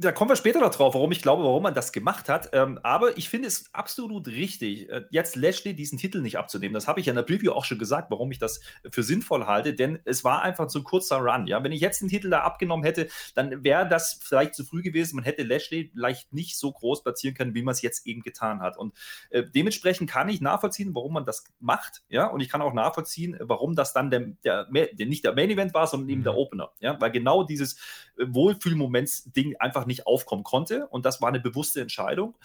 da 0.00 0.12
kommen 0.12 0.30
wir 0.30 0.36
später 0.36 0.60
noch 0.60 0.74
drauf, 0.74 0.94
warum 0.94 1.12
ich 1.12 1.22
glaube, 1.22 1.42
warum 1.42 1.62
man 1.62 1.74
das 1.74 1.92
gemacht 1.92 2.28
hat. 2.28 2.50
Ähm, 2.52 2.78
aber 2.82 3.16
ich 3.16 3.28
finde 3.28 3.48
es 3.48 3.66
absolut 3.72 4.28
richtig, 4.28 4.88
äh, 4.90 5.04
jetzt 5.10 5.36
Lashley 5.36 5.74
diesen 5.74 5.98
Titel 5.98 6.20
nicht 6.20 6.38
abzunehmen. 6.38 6.74
Das 6.74 6.88
habe 6.88 7.00
ich 7.00 7.06
ja 7.06 7.12
in 7.12 7.16
der 7.16 7.22
Preview 7.22 7.52
auch 7.52 7.64
schon 7.64 7.78
gesagt, 7.78 8.10
warum 8.10 8.30
ich 8.30 8.38
das 8.38 8.60
für 8.90 9.02
sinnvoll 9.02 9.46
halte, 9.46 9.74
denn 9.74 9.98
es 10.04 10.24
war 10.24 10.42
einfach 10.42 10.68
zu 10.68 10.82
kurzer 10.82 11.18
Run. 11.18 11.46
Ja, 11.46 11.62
wenn 11.64 11.72
ich 11.72 11.80
jetzt 11.80 12.00
den 12.00 12.08
Titel 12.08 12.30
da 12.30 12.40
abgenommen 12.40 12.84
hätte, 12.84 13.08
dann 13.34 13.64
wäre 13.64 13.88
das 13.88 14.20
vielleicht 14.22 14.54
zu 14.54 14.64
früh 14.64 14.82
gewesen. 14.82 15.16
Man 15.16 15.24
hätte 15.24 15.42
Lashley 15.42 15.90
vielleicht 15.92 16.32
nicht 16.32 16.58
so 16.58 16.72
groß 16.72 17.02
platzieren 17.02 17.34
können, 17.34 17.54
wie 17.54 17.62
man 17.62 17.72
es 17.72 17.82
jetzt 17.82 18.06
eben 18.06 18.22
getan 18.22 18.60
hat. 18.60 18.76
Und 18.76 18.94
äh, 19.30 19.44
dementsprechend 19.54 20.10
kann 20.10 20.28
ich 20.28 20.40
nachvollziehen, 20.40 20.94
warum 20.94 21.14
man 21.14 21.24
das 21.24 21.44
macht. 21.58 22.02
Ja, 22.08 22.26
und 22.26 22.40
ich 22.40 22.48
kann 22.48 22.62
auch 22.62 22.74
nachvollziehen, 22.74 23.36
warum 23.40 23.74
das 23.74 23.92
dann 23.92 24.10
der, 24.10 24.26
der, 24.44 24.66
der 24.72 25.06
nicht 25.06 25.24
der 25.24 25.34
Main 25.34 25.50
Event 25.50 25.74
war, 25.74 25.86
sondern 25.86 26.08
eben 26.10 26.20
mhm. 26.20 26.24
der 26.24 26.36
Opener. 26.36 26.70
Ja, 26.80 27.00
weil 27.00 27.10
genau 27.10 27.44
dieses 27.44 27.74
äh, 28.18 28.26
Wohlfühlmoments-Ding 28.28 29.56
einfach 29.56 29.85
nicht 29.86 30.06
aufkommen 30.06 30.44
konnte. 30.44 30.86
Und 30.88 31.04
das 31.06 31.20
war 31.20 31.28
eine 31.28 31.40
bewusste 31.40 31.80
Entscheidung, 31.80 32.36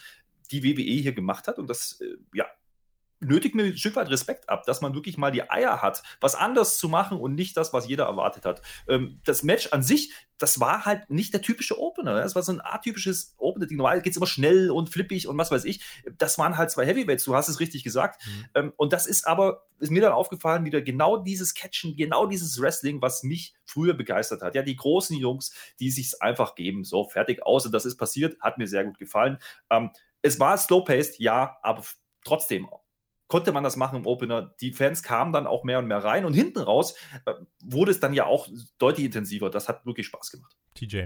die 0.50 0.62
WWE 0.64 1.00
hier 1.00 1.12
gemacht 1.12 1.48
hat. 1.48 1.58
Und 1.58 1.68
das, 1.68 2.00
äh, 2.00 2.16
ja, 2.34 2.46
nötigt 3.22 3.54
mir 3.54 3.64
ein 3.64 3.76
Stück 3.76 3.96
weit 3.96 4.10
Respekt 4.10 4.48
ab, 4.48 4.64
dass 4.64 4.80
man 4.80 4.94
wirklich 4.94 5.16
mal 5.16 5.30
die 5.30 5.48
Eier 5.48 5.82
hat, 5.82 6.02
was 6.20 6.34
anders 6.34 6.78
zu 6.78 6.88
machen 6.88 7.18
und 7.18 7.34
nicht 7.34 7.56
das, 7.56 7.72
was 7.72 7.88
jeder 7.88 8.04
erwartet 8.04 8.44
hat. 8.44 8.62
Ähm, 8.88 9.20
das 9.24 9.42
Match 9.42 9.68
an 9.72 9.82
sich, 9.82 10.12
das 10.38 10.58
war 10.58 10.84
halt 10.84 11.08
nicht 11.08 11.32
der 11.32 11.40
typische 11.40 11.78
Opener. 11.78 12.14
Das 12.16 12.34
war 12.34 12.42
so 12.42 12.52
ein 12.52 12.60
atypisches 12.60 13.34
Opener-Ding. 13.38 13.76
Normal 13.76 14.02
geht 14.02 14.12
es 14.12 14.16
immer 14.16 14.26
schnell 14.26 14.70
und 14.70 14.90
flippig 14.90 15.28
und 15.28 15.38
was 15.38 15.50
weiß 15.50 15.64
ich. 15.64 15.80
Das 16.18 16.36
waren 16.38 16.56
halt 16.56 16.70
zwei 16.70 16.84
Heavyweights, 16.84 17.24
du 17.24 17.34
hast 17.34 17.48
es 17.48 17.60
richtig 17.60 17.84
gesagt. 17.84 18.26
Mhm. 18.26 18.44
Ähm, 18.54 18.72
und 18.76 18.92
das 18.92 19.06
ist 19.06 19.26
aber, 19.26 19.66
ist 19.78 19.90
mir 19.90 20.02
dann 20.02 20.12
aufgefallen, 20.12 20.64
wieder 20.64 20.82
genau 20.82 21.16
dieses 21.16 21.54
Catchen, 21.54 21.96
genau 21.96 22.26
dieses 22.26 22.60
Wrestling, 22.60 23.00
was 23.00 23.22
mich 23.22 23.54
früher 23.64 23.94
begeistert 23.94 24.42
hat. 24.42 24.54
Ja, 24.54 24.62
die 24.62 24.76
großen 24.76 25.16
Jungs, 25.16 25.54
die 25.78 25.90
sich 25.90 26.20
einfach 26.20 26.54
geben. 26.56 26.84
So, 26.84 27.04
fertig, 27.04 27.44
außer 27.44 27.70
das 27.70 27.84
ist 27.84 27.96
passiert, 27.96 28.40
hat 28.40 28.58
mir 28.58 28.66
sehr 28.66 28.84
gut 28.84 28.98
gefallen. 28.98 29.38
Ähm, 29.70 29.90
es 30.22 30.40
war 30.40 30.56
slow-paced, 30.56 31.18
ja, 31.18 31.56
aber 31.62 31.82
trotzdem 32.24 32.68
konnte 33.32 33.50
man 33.50 33.64
das 33.64 33.76
machen 33.76 33.96
im 33.96 34.06
Opener. 34.06 34.54
Die 34.60 34.72
Fans 34.72 35.02
kamen 35.02 35.32
dann 35.32 35.46
auch 35.46 35.64
mehr 35.64 35.78
und 35.78 35.86
mehr 35.86 36.04
rein 36.04 36.26
und 36.26 36.34
hinten 36.34 36.58
raus 36.58 36.94
äh, 37.24 37.32
wurde 37.64 37.90
es 37.90 37.98
dann 37.98 38.12
ja 38.12 38.26
auch 38.26 38.46
deutlich 38.76 39.06
intensiver. 39.06 39.48
Das 39.48 39.70
hat 39.70 39.86
wirklich 39.86 40.06
Spaß 40.08 40.32
gemacht. 40.32 40.54
TJ. 40.74 41.04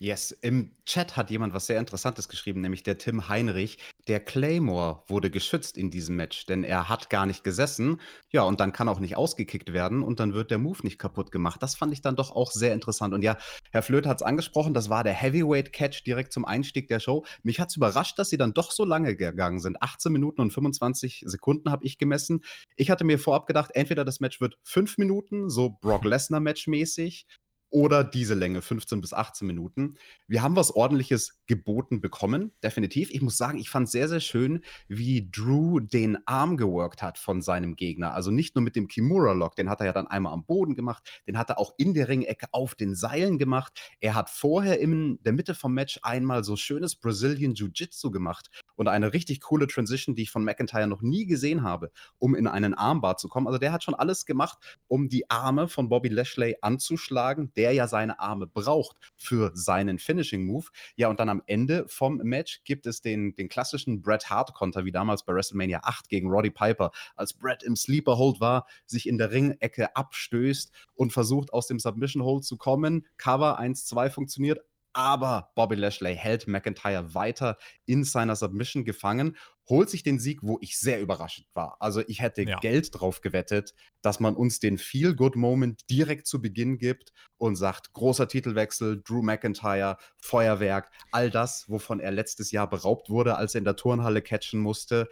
Yes, 0.00 0.30
im 0.30 0.70
Chat 0.86 1.16
hat 1.16 1.28
jemand 1.28 1.54
was 1.54 1.66
sehr 1.66 1.80
Interessantes 1.80 2.28
geschrieben, 2.28 2.60
nämlich 2.60 2.84
der 2.84 2.98
Tim 2.98 3.28
Heinrich. 3.28 3.78
Der 4.06 4.20
Claymore 4.20 5.02
wurde 5.08 5.28
geschützt 5.28 5.76
in 5.76 5.90
diesem 5.90 6.14
Match, 6.14 6.46
denn 6.46 6.62
er 6.62 6.88
hat 6.88 7.10
gar 7.10 7.26
nicht 7.26 7.42
gesessen. 7.42 8.00
Ja, 8.30 8.42
und 8.42 8.60
dann 8.60 8.72
kann 8.72 8.88
auch 8.88 9.00
nicht 9.00 9.16
ausgekickt 9.16 9.72
werden 9.72 10.04
und 10.04 10.20
dann 10.20 10.34
wird 10.34 10.52
der 10.52 10.58
Move 10.58 10.78
nicht 10.84 11.00
kaputt 11.00 11.32
gemacht. 11.32 11.60
Das 11.64 11.74
fand 11.74 11.92
ich 11.92 12.00
dann 12.00 12.14
doch 12.14 12.30
auch 12.30 12.52
sehr 12.52 12.74
interessant. 12.74 13.12
Und 13.12 13.22
ja, 13.22 13.38
Herr 13.72 13.82
Flöth 13.82 14.06
hat 14.06 14.18
es 14.18 14.22
angesprochen, 14.22 14.72
das 14.72 14.88
war 14.88 15.02
der 15.02 15.14
Heavyweight 15.14 15.72
Catch 15.72 16.04
direkt 16.06 16.32
zum 16.32 16.44
Einstieg 16.44 16.86
der 16.86 17.00
Show. 17.00 17.24
Mich 17.42 17.58
hat 17.58 17.70
es 17.70 17.76
überrascht, 17.76 18.20
dass 18.20 18.30
sie 18.30 18.38
dann 18.38 18.54
doch 18.54 18.70
so 18.70 18.84
lange 18.84 19.16
gegangen 19.16 19.58
sind. 19.58 19.82
18 19.82 20.12
Minuten 20.12 20.40
und 20.40 20.52
25 20.52 21.24
Sekunden 21.26 21.72
habe 21.72 21.84
ich 21.84 21.98
gemessen. 21.98 22.44
Ich 22.76 22.90
hatte 22.90 23.02
mir 23.02 23.18
vorab 23.18 23.48
gedacht, 23.48 23.72
entweder 23.74 24.04
das 24.04 24.20
Match 24.20 24.40
wird 24.40 24.58
5 24.62 24.96
Minuten, 24.98 25.50
so 25.50 25.70
Brock 25.70 26.04
Lesnar 26.04 26.38
Match 26.38 26.68
mäßig, 26.68 27.26
oder 27.70 28.04
diese 28.04 28.34
Länge, 28.34 28.62
15 28.62 29.00
bis 29.00 29.12
18 29.12 29.46
Minuten. 29.46 29.96
Wir 30.26 30.42
haben 30.42 30.56
was 30.56 30.70
Ordentliches 30.70 31.38
geboten 31.46 32.00
bekommen, 32.00 32.52
definitiv. 32.62 33.10
Ich 33.10 33.20
muss 33.20 33.36
sagen, 33.36 33.58
ich 33.58 33.70
fand 33.70 33.90
sehr, 33.90 34.08
sehr 34.08 34.20
schön, 34.20 34.64
wie 34.88 35.30
Drew 35.30 35.80
den 35.80 36.18
Arm 36.26 36.56
geworkt 36.56 37.02
hat 37.02 37.18
von 37.18 37.42
seinem 37.42 37.76
Gegner. 37.76 38.14
Also 38.14 38.30
nicht 38.30 38.54
nur 38.54 38.62
mit 38.62 38.76
dem 38.76 38.88
Kimura-Lock, 38.88 39.56
den 39.56 39.68
hat 39.68 39.80
er 39.80 39.86
ja 39.86 39.92
dann 39.92 40.06
einmal 40.06 40.32
am 40.32 40.44
Boden 40.44 40.74
gemacht, 40.74 41.22
den 41.26 41.38
hat 41.38 41.50
er 41.50 41.58
auch 41.58 41.74
in 41.76 41.94
der 41.94 42.08
Ringecke 42.08 42.46
auf 42.52 42.74
den 42.74 42.94
Seilen 42.94 43.38
gemacht. 43.38 43.96
Er 44.00 44.14
hat 44.14 44.30
vorher 44.30 44.80
in 44.80 45.18
der 45.22 45.32
Mitte 45.32 45.54
vom 45.54 45.74
Match 45.74 45.98
einmal 46.02 46.44
so 46.44 46.56
schönes 46.56 46.96
Brazilian 46.96 47.54
Jiu-Jitsu 47.54 48.10
gemacht 48.10 48.50
und 48.78 48.88
eine 48.88 49.12
richtig 49.12 49.42
coole 49.42 49.66
Transition, 49.66 50.14
die 50.14 50.22
ich 50.22 50.30
von 50.30 50.44
McIntyre 50.44 50.86
noch 50.86 51.02
nie 51.02 51.26
gesehen 51.26 51.62
habe, 51.62 51.90
um 52.18 52.34
in 52.34 52.46
einen 52.46 52.72
Armbar 52.72 53.18
zu 53.18 53.28
kommen. 53.28 53.46
Also 53.46 53.58
der 53.58 53.72
hat 53.72 53.84
schon 53.84 53.94
alles 53.94 54.24
gemacht, 54.24 54.58
um 54.86 55.10
die 55.10 55.28
Arme 55.28 55.68
von 55.68 55.90
Bobby 55.90 56.08
Lashley 56.08 56.56
anzuschlagen 56.62 57.52
der 57.56 57.72
ja 57.72 57.88
seine 57.88 58.20
Arme 58.20 58.46
braucht 58.46 58.96
für 59.16 59.50
seinen 59.54 59.98
Finishing 59.98 60.46
Move. 60.46 60.66
Ja, 60.94 61.08
und 61.08 61.18
dann 61.18 61.28
am 61.28 61.42
Ende 61.46 61.84
vom 61.88 62.18
Match 62.18 62.62
gibt 62.64 62.86
es 62.86 63.00
den, 63.00 63.34
den 63.34 63.48
klassischen 63.48 64.00
Bret 64.00 64.30
Hart-Konter, 64.30 64.84
wie 64.84 64.92
damals 64.92 65.24
bei 65.24 65.34
WrestleMania 65.34 65.80
8 65.82 66.08
gegen 66.08 66.30
Roddy 66.30 66.50
Piper, 66.50 66.92
als 67.16 67.34
Bret 67.34 67.64
im 67.64 67.74
Sleeper 67.74 68.16
Hold 68.16 68.40
war, 68.40 68.66
sich 68.86 69.08
in 69.08 69.18
der 69.18 69.32
Ringecke 69.32 69.96
abstößt 69.96 70.72
und 70.94 71.12
versucht 71.12 71.52
aus 71.52 71.66
dem 71.66 71.80
Submission 71.80 72.22
Hold 72.22 72.44
zu 72.44 72.56
kommen. 72.56 73.06
Cover 73.16 73.60
1-2 73.60 74.10
funktioniert, 74.10 74.60
aber 74.92 75.50
Bobby 75.54 75.76
Lashley 75.76 76.16
hält 76.16 76.48
McIntyre 76.48 77.14
weiter 77.14 77.56
in 77.86 78.04
seiner 78.04 78.36
Submission 78.36 78.84
gefangen, 78.84 79.36
holt 79.68 79.90
sich 79.90 80.02
den 80.02 80.18
Sieg, 80.18 80.40
wo 80.42 80.58
ich 80.60 80.78
sehr 80.78 81.00
überraschend 81.00 81.46
war. 81.54 81.76
Also 81.80 82.02
ich 82.06 82.20
hätte 82.22 82.42
ja. 82.42 82.58
Geld 82.58 82.90
drauf 82.92 83.20
gewettet, 83.20 83.74
dass 84.00 84.18
man 84.18 84.34
uns 84.34 84.60
den 84.60 84.78
Feel-Good-Moment 84.78 85.88
direkt 85.90 86.26
zu 86.26 86.40
Beginn 86.40 86.78
gibt 86.78 87.12
und 87.36 87.56
sagt, 87.56 87.92
großer 87.92 88.28
Titelwechsel, 88.28 89.02
Drew 89.02 89.22
McIntyre, 89.22 89.98
Feuerwerk, 90.20 90.90
all 91.12 91.30
das, 91.30 91.68
wovon 91.68 92.00
er 92.00 92.10
letztes 92.10 92.50
Jahr 92.50 92.68
beraubt 92.68 93.10
wurde, 93.10 93.36
als 93.36 93.54
er 93.54 93.58
in 93.58 93.64
der 93.64 93.76
Turnhalle 93.76 94.22
catchen 94.22 94.60
musste. 94.60 95.08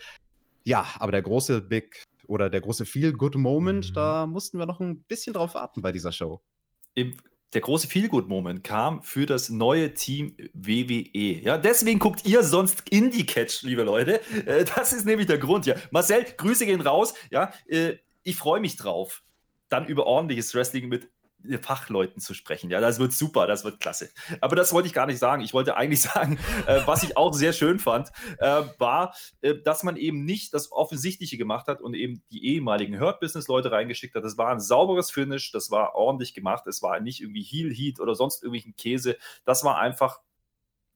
Ja, 0.64 0.87
aber 0.99 1.12
der 1.12 1.23
große 1.23 1.61
Big 1.61 2.02
oder 2.26 2.50
der 2.50 2.61
große 2.61 2.87
Feel-Good-Moment, 2.87 3.90
Mhm. 3.90 3.95
da 3.95 4.26
mussten 4.26 4.59
wir 4.59 4.66
noch 4.66 4.80
ein 4.80 5.02
bisschen 5.04 5.35
drauf 5.35 5.54
warten 5.54 5.83
bei 5.83 5.92
dieser 5.92 6.12
Show. 6.12 6.40
Im, 6.95 7.16
der 7.56 7.62
große 7.62 7.88
Feelgood-Moment 7.88 8.64
kam 8.64 9.02
für 9.02 9.25
das 9.25 9.48
neue 9.48 9.94
Team 9.94 10.36
WWE. 10.52 11.40
Ja, 11.40 11.56
deswegen 11.56 11.98
guckt 11.98 12.26
ihr 12.26 12.42
sonst 12.42 12.86
Indie-Catch, 12.90 13.62
liebe 13.62 13.82
Leute. 13.82 14.20
Äh, 14.44 14.66
das 14.76 14.92
ist 14.92 15.06
nämlich 15.06 15.26
der 15.26 15.38
Grund. 15.38 15.64
Ja. 15.64 15.75
Marcel, 15.90 16.26
Grüße 16.36 16.66
gehen 16.66 16.82
raus. 16.82 17.14
Ja, 17.30 17.50
äh, 17.66 17.94
ich 18.25 18.36
freue 18.36 18.60
mich 18.60 18.76
drauf, 18.76 19.22
dann 19.70 19.86
über 19.86 20.04
ordentliches 20.04 20.54
Wrestling 20.54 20.90
mit 20.90 21.08
Fachleuten 21.60 22.20
zu 22.20 22.34
sprechen. 22.34 22.70
Ja, 22.70 22.80
das 22.80 22.98
wird 22.98 23.12
super, 23.12 23.46
das 23.46 23.64
wird 23.64 23.80
klasse. 23.80 24.10
Aber 24.40 24.56
das 24.56 24.72
wollte 24.72 24.88
ich 24.88 24.94
gar 24.94 25.06
nicht 25.06 25.18
sagen. 25.18 25.42
Ich 25.42 25.54
wollte 25.54 25.76
eigentlich 25.76 26.00
sagen, 26.02 26.38
äh, 26.66 26.80
was 26.86 27.02
ich 27.02 27.16
auch 27.16 27.32
sehr 27.32 27.52
schön 27.52 27.78
fand, 27.78 28.10
äh, 28.38 28.62
war, 28.78 29.14
äh, 29.40 29.54
dass 29.62 29.82
man 29.82 29.96
eben 29.96 30.24
nicht 30.24 30.54
das 30.54 30.72
Offensichtliche 30.72 31.36
gemacht 31.36 31.68
hat 31.68 31.80
und 31.80 31.94
eben 31.94 32.22
die 32.30 32.44
ehemaligen 32.46 32.98
Hurt-Business-Leute 33.00 33.72
reingeschickt 33.72 34.14
hat. 34.14 34.24
Das 34.24 34.38
war 34.38 34.50
ein 34.50 34.60
sauberes 34.60 35.10
Finish, 35.10 35.52
das 35.52 35.70
war 35.70 35.94
ordentlich 35.94 36.34
gemacht. 36.34 36.66
Es 36.66 36.82
war 36.82 37.00
nicht 37.00 37.20
irgendwie 37.20 37.42
Heel-Heat 37.42 38.00
oder 38.00 38.14
sonst 38.14 38.42
irgendwelchen 38.42 38.76
Käse. 38.76 39.16
Das 39.44 39.64
war 39.64 39.78
einfach 39.78 40.20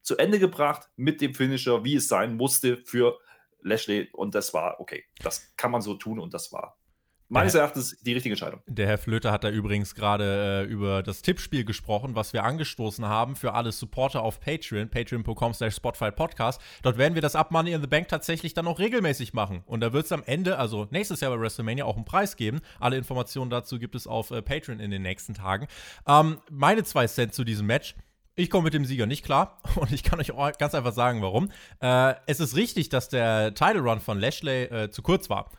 zu 0.02 0.16
Ende 0.16 0.38
gebracht 0.38 0.88
mit 0.96 1.20
dem 1.20 1.34
Finisher, 1.34 1.84
wie 1.84 1.96
es 1.96 2.08
sein 2.08 2.36
musste 2.36 2.78
für 2.84 3.18
Lashley. 3.60 4.08
Und 4.12 4.34
das 4.34 4.54
war 4.54 4.80
okay. 4.80 5.04
Das 5.22 5.54
kann 5.56 5.70
man 5.70 5.82
so 5.82 5.94
tun 5.94 6.18
und 6.18 6.34
das 6.34 6.52
war 6.52 6.79
meines 7.30 7.54
Erachtens 7.54 7.96
die 8.02 8.12
richtige 8.12 8.34
Entscheidung. 8.34 8.60
Der 8.66 8.86
Herr 8.86 8.98
Flöter 8.98 9.32
hat 9.32 9.44
da 9.44 9.50
übrigens 9.50 9.94
gerade 9.94 10.66
äh, 10.68 10.70
über 10.70 11.02
das 11.02 11.22
Tippspiel 11.22 11.64
gesprochen, 11.64 12.14
was 12.14 12.32
wir 12.32 12.44
angestoßen 12.44 13.06
haben 13.06 13.36
für 13.36 13.54
alle 13.54 13.72
Supporter 13.72 14.22
auf 14.22 14.40
Patreon, 14.40 14.90
patreon.com 14.90 15.54
slash 15.54 15.76
Spotify 15.76 16.10
Podcast. 16.10 16.60
Dort 16.82 16.98
werden 16.98 17.14
wir 17.14 17.22
das 17.22 17.36
Up 17.36 17.50
Money 17.52 17.72
in 17.72 17.80
the 17.80 17.86
Bank 17.86 18.08
tatsächlich 18.08 18.52
dann 18.54 18.66
auch 18.66 18.78
regelmäßig 18.78 19.32
machen. 19.32 19.62
Und 19.66 19.80
da 19.80 19.92
wird 19.92 20.06
es 20.06 20.12
am 20.12 20.22
Ende, 20.26 20.58
also 20.58 20.88
nächstes 20.90 21.20
Jahr 21.20 21.34
bei 21.34 21.40
WrestleMania, 21.40 21.84
auch 21.84 21.96
einen 21.96 22.04
Preis 22.04 22.36
geben. 22.36 22.60
Alle 22.80 22.96
Informationen 22.96 23.50
dazu 23.50 23.78
gibt 23.78 23.94
es 23.94 24.06
auf 24.06 24.32
äh, 24.32 24.42
Patreon 24.42 24.80
in 24.80 24.90
den 24.90 25.02
nächsten 25.02 25.34
Tagen. 25.34 25.68
Ähm, 26.06 26.38
meine 26.50 26.82
zwei 26.82 27.06
Cent 27.06 27.32
zu 27.32 27.44
diesem 27.44 27.66
Match. 27.66 27.94
Ich 28.34 28.48
komme 28.48 28.64
mit 28.64 28.74
dem 28.74 28.84
Sieger 28.84 29.06
nicht 29.06 29.24
klar 29.24 29.58
und 29.76 29.92
ich 29.92 30.02
kann 30.02 30.18
euch 30.18 30.32
ganz 30.58 30.74
einfach 30.74 30.92
sagen, 30.92 31.22
warum. 31.22 31.50
Äh, 31.80 32.14
es 32.26 32.40
ist 32.40 32.56
richtig, 32.56 32.88
dass 32.88 33.08
der 33.08 33.54
Title 33.54 33.82
Run 33.82 34.00
von 34.00 34.18
Lashley 34.18 34.64
äh, 34.64 34.90
zu 34.90 35.02
kurz 35.02 35.30
war. 35.30 35.50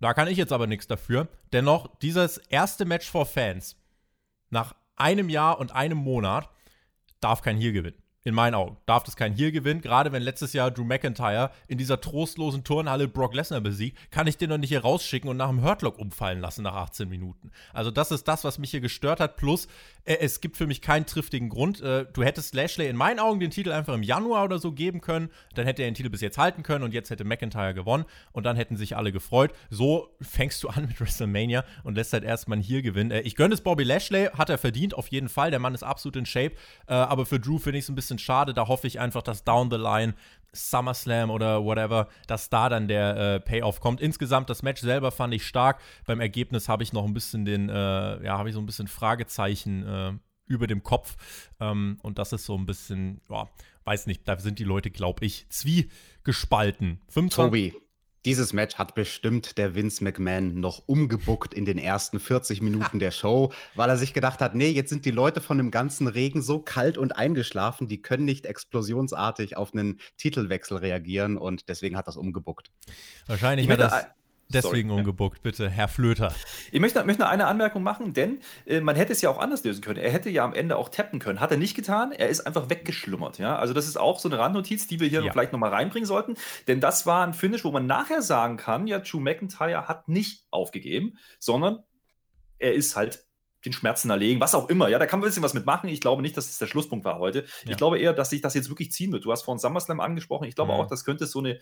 Da 0.00 0.14
kann 0.14 0.28
ich 0.28 0.38
jetzt 0.38 0.52
aber 0.52 0.66
nichts 0.66 0.86
dafür. 0.86 1.28
Dennoch, 1.52 1.88
dieses 1.98 2.38
erste 2.38 2.84
Match 2.84 3.10
for 3.10 3.26
Fans 3.26 3.76
nach 4.50 4.74
einem 4.96 5.28
Jahr 5.28 5.58
und 5.58 5.74
einem 5.74 5.98
Monat 5.98 6.48
darf 7.20 7.42
kein 7.42 7.56
Heel 7.56 7.72
gewinnen. 7.72 8.02
In 8.24 8.34
meinen 8.34 8.54
Augen 8.54 8.76
darf 8.84 9.04
das 9.04 9.16
kein 9.16 9.34
Heel 9.34 9.52
gewinnen. 9.52 9.80
Gerade 9.80 10.12
wenn 10.12 10.22
letztes 10.22 10.52
Jahr 10.52 10.70
Drew 10.70 10.84
McIntyre 10.84 11.50
in 11.66 11.78
dieser 11.78 12.00
trostlosen 12.00 12.62
Turnhalle 12.62 13.08
Brock 13.08 13.32
Lesnar 13.32 13.60
besiegt, 13.60 14.10
kann 14.10 14.26
ich 14.26 14.36
den 14.36 14.50
doch 14.50 14.58
nicht 14.58 14.68
hier 14.68 14.82
rausschicken 14.82 15.30
und 15.30 15.38
nach 15.38 15.48
dem 15.48 15.62
Hurtlock 15.62 15.98
umfallen 15.98 16.40
lassen 16.40 16.62
nach 16.62 16.74
18 16.74 17.08
Minuten. 17.08 17.50
Also 17.72 17.90
das 17.90 18.10
ist 18.10 18.28
das, 18.28 18.44
was 18.44 18.58
mich 18.58 18.70
hier 18.70 18.80
gestört 18.80 19.20
hat. 19.20 19.36
Plus, 19.36 19.66
es 20.16 20.40
gibt 20.40 20.56
für 20.56 20.66
mich 20.66 20.80
keinen 20.80 21.04
triftigen 21.04 21.50
Grund. 21.50 21.82
Äh, 21.82 22.06
du 22.12 22.22
hättest 22.22 22.54
Lashley 22.54 22.88
in 22.88 22.96
meinen 22.96 23.18
Augen 23.18 23.40
den 23.40 23.50
Titel 23.50 23.72
einfach 23.72 23.94
im 23.94 24.02
Januar 24.02 24.44
oder 24.44 24.58
so 24.58 24.72
geben 24.72 25.02
können. 25.02 25.28
Dann 25.54 25.66
hätte 25.66 25.82
er 25.82 25.90
den 25.90 25.94
Titel 25.94 26.08
bis 26.08 26.22
jetzt 26.22 26.38
halten 26.38 26.62
können 26.62 26.82
und 26.82 26.94
jetzt 26.94 27.10
hätte 27.10 27.24
McIntyre 27.24 27.74
gewonnen 27.74 28.06
und 28.32 28.44
dann 28.44 28.56
hätten 28.56 28.76
sich 28.76 28.96
alle 28.96 29.12
gefreut. 29.12 29.52
So 29.68 30.16
fängst 30.22 30.62
du 30.62 30.68
an 30.68 30.86
mit 30.86 30.98
WrestleMania 30.98 31.62
und 31.84 31.94
lässt 31.94 32.14
halt 32.14 32.24
erstmal 32.24 32.58
hier 32.58 32.80
gewinnen. 32.80 33.10
Äh, 33.10 33.20
ich 33.20 33.36
gönne 33.36 33.52
es 33.52 33.60
Bobby 33.60 33.84
Lashley, 33.84 34.26
hat 34.26 34.48
er 34.48 34.56
verdient, 34.56 34.94
auf 34.94 35.08
jeden 35.08 35.28
Fall. 35.28 35.50
Der 35.50 35.60
Mann 35.60 35.74
ist 35.74 35.82
absolut 35.82 36.16
in 36.16 36.24
Shape. 36.24 36.54
Äh, 36.86 36.94
aber 36.94 37.26
für 37.26 37.38
Drew 37.38 37.58
finde 37.58 37.78
ich 37.78 37.84
es 37.84 37.90
ein 37.90 37.94
bisschen 37.94 38.18
schade. 38.18 38.54
Da 38.54 38.66
hoffe 38.66 38.86
ich 38.86 39.00
einfach, 39.00 39.22
dass 39.22 39.44
down 39.44 39.70
the 39.70 39.76
line 39.76 40.14
SummerSlam 40.52 41.30
oder 41.30 41.64
whatever, 41.64 42.08
dass 42.26 42.50
da 42.50 42.68
dann 42.68 42.88
der 42.88 43.16
äh, 43.16 43.40
Payoff 43.40 43.80
kommt. 43.80 44.00
Insgesamt 44.00 44.50
das 44.50 44.62
Match 44.62 44.80
selber 44.80 45.10
fand 45.10 45.34
ich 45.34 45.46
stark. 45.46 45.80
Beim 46.06 46.20
Ergebnis 46.20 46.68
habe 46.68 46.82
ich 46.82 46.92
noch 46.92 47.04
ein 47.04 47.14
bisschen 47.14 47.44
den, 47.44 47.68
äh, 47.68 48.24
ja, 48.24 48.38
habe 48.38 48.48
ich 48.48 48.54
so 48.54 48.60
ein 48.60 48.66
bisschen 48.66 48.88
Fragezeichen 48.88 49.86
äh, 49.86 50.12
über 50.46 50.66
dem 50.66 50.82
Kopf. 50.82 51.16
Ähm, 51.60 51.98
und 52.02 52.18
das 52.18 52.32
ist 52.32 52.44
so 52.44 52.56
ein 52.56 52.66
bisschen, 52.66 53.20
ja, 53.28 53.48
weiß 53.84 54.06
nicht, 54.06 54.26
da 54.26 54.38
sind 54.38 54.58
die 54.58 54.64
Leute, 54.64 54.90
glaube 54.90 55.24
ich, 55.24 55.46
zwiegespalten. 55.48 57.00
25 57.08 57.34
Tobi, 57.34 57.74
dieses 58.28 58.52
Match 58.52 58.74
hat 58.76 58.94
bestimmt 58.94 59.56
der 59.56 59.74
Vince 59.74 60.04
McMahon 60.04 60.60
noch 60.60 60.82
umgebuckt 60.84 61.54
in 61.54 61.64
den 61.64 61.78
ersten 61.78 62.20
40 62.20 62.60
Minuten 62.60 62.98
der 62.98 63.10
Show, 63.10 63.54
weil 63.74 63.88
er 63.88 63.96
sich 63.96 64.12
gedacht 64.12 64.40
hat, 64.40 64.54
nee, 64.54 64.68
jetzt 64.68 64.90
sind 64.90 65.06
die 65.06 65.10
Leute 65.10 65.40
von 65.40 65.56
dem 65.56 65.70
ganzen 65.70 66.06
Regen 66.08 66.42
so 66.42 66.58
kalt 66.58 66.98
und 66.98 67.16
eingeschlafen, 67.16 67.88
die 67.88 68.02
können 68.02 68.26
nicht 68.26 68.44
explosionsartig 68.44 69.56
auf 69.56 69.72
einen 69.72 69.98
Titelwechsel 70.18 70.76
reagieren 70.76 71.38
und 71.38 71.70
deswegen 71.70 71.96
hat 71.96 72.06
das 72.06 72.18
umgebuckt. 72.18 72.70
Wahrscheinlich 73.26 73.64
Ich 73.64 73.72
hat 73.72 73.80
das 73.80 74.04
deswegen 74.48 74.88
Sorry. 74.88 75.00
umgebuckt, 75.00 75.42
bitte, 75.42 75.68
Herr 75.68 75.88
Flöter. 75.88 76.32
Ich 76.72 76.80
möchte, 76.80 77.02
möchte 77.04 77.22
noch 77.22 77.28
eine 77.30 77.46
Anmerkung 77.46 77.82
machen, 77.82 78.12
denn 78.14 78.40
äh, 78.66 78.80
man 78.80 78.96
hätte 78.96 79.12
es 79.12 79.20
ja 79.20 79.30
auch 79.30 79.38
anders 79.38 79.64
lösen 79.64 79.80
können. 79.80 79.98
Er 79.98 80.10
hätte 80.10 80.30
ja 80.30 80.44
am 80.44 80.54
Ende 80.54 80.76
auch 80.76 80.88
tappen 80.88 81.18
können. 81.18 81.40
Hat 81.40 81.50
er 81.50 81.56
nicht 81.56 81.74
getan. 81.74 82.12
Er 82.12 82.28
ist 82.28 82.46
einfach 82.46 82.70
weggeschlummert. 82.70 83.38
Ja? 83.38 83.56
Also 83.56 83.74
das 83.74 83.86
ist 83.86 83.98
auch 83.98 84.18
so 84.18 84.28
eine 84.28 84.38
Randnotiz, 84.38 84.86
die 84.86 85.00
wir 85.00 85.08
hier 85.08 85.20
Ja. 85.20 85.26
noch 85.26 85.32
vielleicht 85.32 85.52
nochmal 85.52 85.70
reinbringen 85.70 86.06
sollten. 86.06 86.34
Denn 86.66 86.80
das 86.80 87.06
war 87.06 87.26
ein 87.26 87.34
Finish, 87.34 87.64
wo 87.64 87.70
man 87.70 87.86
nachher 87.86 88.22
sagen 88.22 88.56
kann, 88.56 88.86
ja, 88.86 88.98
Drew 88.98 89.20
McIntyre 89.20 89.88
hat 89.88 90.08
nicht 90.08 90.44
aufgegeben, 90.50 91.18
sondern 91.38 91.80
er 92.58 92.74
ist 92.74 92.96
halt 92.96 93.24
den 93.68 93.72
Schmerzen 93.74 94.10
erlegen, 94.10 94.40
was 94.40 94.54
auch 94.54 94.68
immer. 94.68 94.88
Ja, 94.88 94.98
da 94.98 95.06
kann 95.06 95.20
man 95.20 95.26
ein 95.26 95.30
bisschen 95.30 95.42
was 95.42 95.54
mitmachen. 95.54 95.88
Ich 95.88 96.00
glaube 96.00 96.22
nicht, 96.22 96.36
dass 96.36 96.48
es 96.48 96.58
der 96.58 96.66
Schlusspunkt 96.66 97.04
war 97.04 97.18
heute. 97.18 97.40
Ja. 97.64 97.70
Ich 97.72 97.76
glaube 97.76 97.98
eher, 97.98 98.12
dass 98.12 98.30
sich 98.30 98.40
das 98.40 98.54
jetzt 98.54 98.68
wirklich 98.68 98.92
ziehen 98.92 99.12
wird. 99.12 99.24
Du 99.24 99.32
hast 99.32 99.42
vorhin 99.42 99.58
SummerSlam 99.58 100.00
angesprochen. 100.00 100.44
Ich 100.48 100.54
glaube 100.54 100.72
Mhm. 100.72 100.78
auch, 100.80 100.86
das 100.86 101.04
könnte 101.04 101.26
so 101.26 101.38
eine 101.40 101.58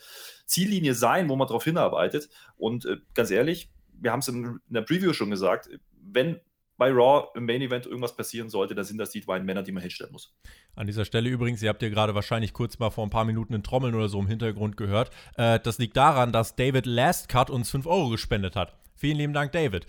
Ziellinie 0.46 0.94
sein, 0.94 1.28
wo 1.28 1.36
man 1.36 1.46
darauf 1.48 1.64
hinarbeitet. 1.64 2.28
Und 2.56 2.84
äh, 2.86 2.96
ganz 3.14 3.30
ehrlich, 3.30 3.70
wir 4.00 4.12
haben 4.12 4.20
es 4.20 4.28
in, 4.28 4.44
in 4.44 4.60
der 4.74 4.82
Preview 4.82 5.12
schon 5.12 5.30
gesagt, 5.30 5.68
wenn 6.02 6.40
bei 6.78 6.90
Raw 6.90 7.28
im 7.34 7.46
Main 7.46 7.62
Event 7.62 7.86
irgendwas 7.86 8.14
passieren 8.14 8.50
sollte, 8.50 8.74
dann 8.74 8.84
sind 8.84 8.98
das 8.98 9.08
die 9.10 9.22
beiden 9.22 9.46
Männer, 9.46 9.62
die 9.62 9.72
man 9.72 9.80
hinstellen 9.82 10.12
muss. 10.12 10.34
An 10.74 10.86
dieser 10.86 11.06
Stelle 11.06 11.30
übrigens, 11.30 11.62
ihr 11.62 11.70
habt 11.70 11.80
ja 11.80 11.88
gerade 11.88 12.14
wahrscheinlich 12.14 12.52
kurz 12.52 12.78
mal 12.78 12.90
vor 12.90 13.06
ein 13.06 13.08
paar 13.10 13.24
Minuten 13.24 13.54
ein 13.54 13.62
Trommeln 13.62 13.94
oder 13.94 14.08
so 14.10 14.20
im 14.20 14.26
Hintergrund 14.26 14.76
gehört. 14.76 15.10
Äh, 15.36 15.58
das 15.60 15.78
liegt 15.78 15.96
daran, 15.96 16.32
dass 16.32 16.54
David 16.54 16.84
Last 16.84 17.30
Cut 17.30 17.48
uns 17.48 17.70
5 17.70 17.86
Euro 17.86 18.10
gespendet 18.10 18.56
hat. 18.56 18.74
Vielen 18.94 19.16
lieben 19.16 19.32
Dank, 19.32 19.52
David. 19.52 19.86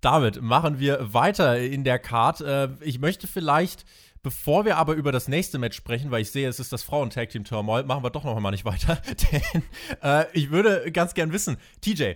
David, 0.00 0.40
machen 0.42 0.78
wir 0.78 1.12
weiter 1.12 1.58
in 1.58 1.84
der 1.84 1.98
Card. 1.98 2.40
Äh, 2.40 2.68
ich 2.80 3.00
möchte 3.00 3.26
vielleicht, 3.26 3.84
bevor 4.22 4.64
wir 4.64 4.76
aber 4.76 4.94
über 4.94 5.10
das 5.12 5.26
nächste 5.28 5.58
Match 5.58 5.76
sprechen, 5.76 6.10
weil 6.10 6.22
ich 6.22 6.30
sehe, 6.30 6.48
es 6.48 6.60
ist 6.60 6.72
das 6.72 6.82
Frauen-Tag-Team-Turmoil, 6.84 7.84
machen 7.84 8.04
wir 8.04 8.10
doch 8.10 8.24
noch 8.24 8.38
mal 8.38 8.50
nicht 8.52 8.64
weiter. 8.64 8.96
Denn 9.32 9.62
äh, 10.02 10.26
ich 10.32 10.50
würde 10.50 10.90
ganz 10.92 11.14
gern 11.14 11.32
wissen, 11.32 11.56
TJ, 11.80 12.12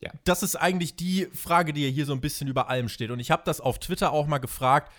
Ja. 0.00 0.10
das 0.24 0.42
ist 0.42 0.56
eigentlich 0.56 0.96
die 0.96 1.26
Frage, 1.32 1.72
die 1.72 1.84
ja 1.86 1.88
hier 1.90 2.06
so 2.06 2.12
ein 2.12 2.20
bisschen 2.20 2.48
über 2.48 2.68
allem 2.68 2.88
steht. 2.88 3.10
Und 3.10 3.20
ich 3.20 3.30
habe 3.30 3.42
das 3.44 3.60
auf 3.60 3.78
Twitter 3.78 4.10
auch 4.12 4.26
mal 4.26 4.38
gefragt. 4.38 4.92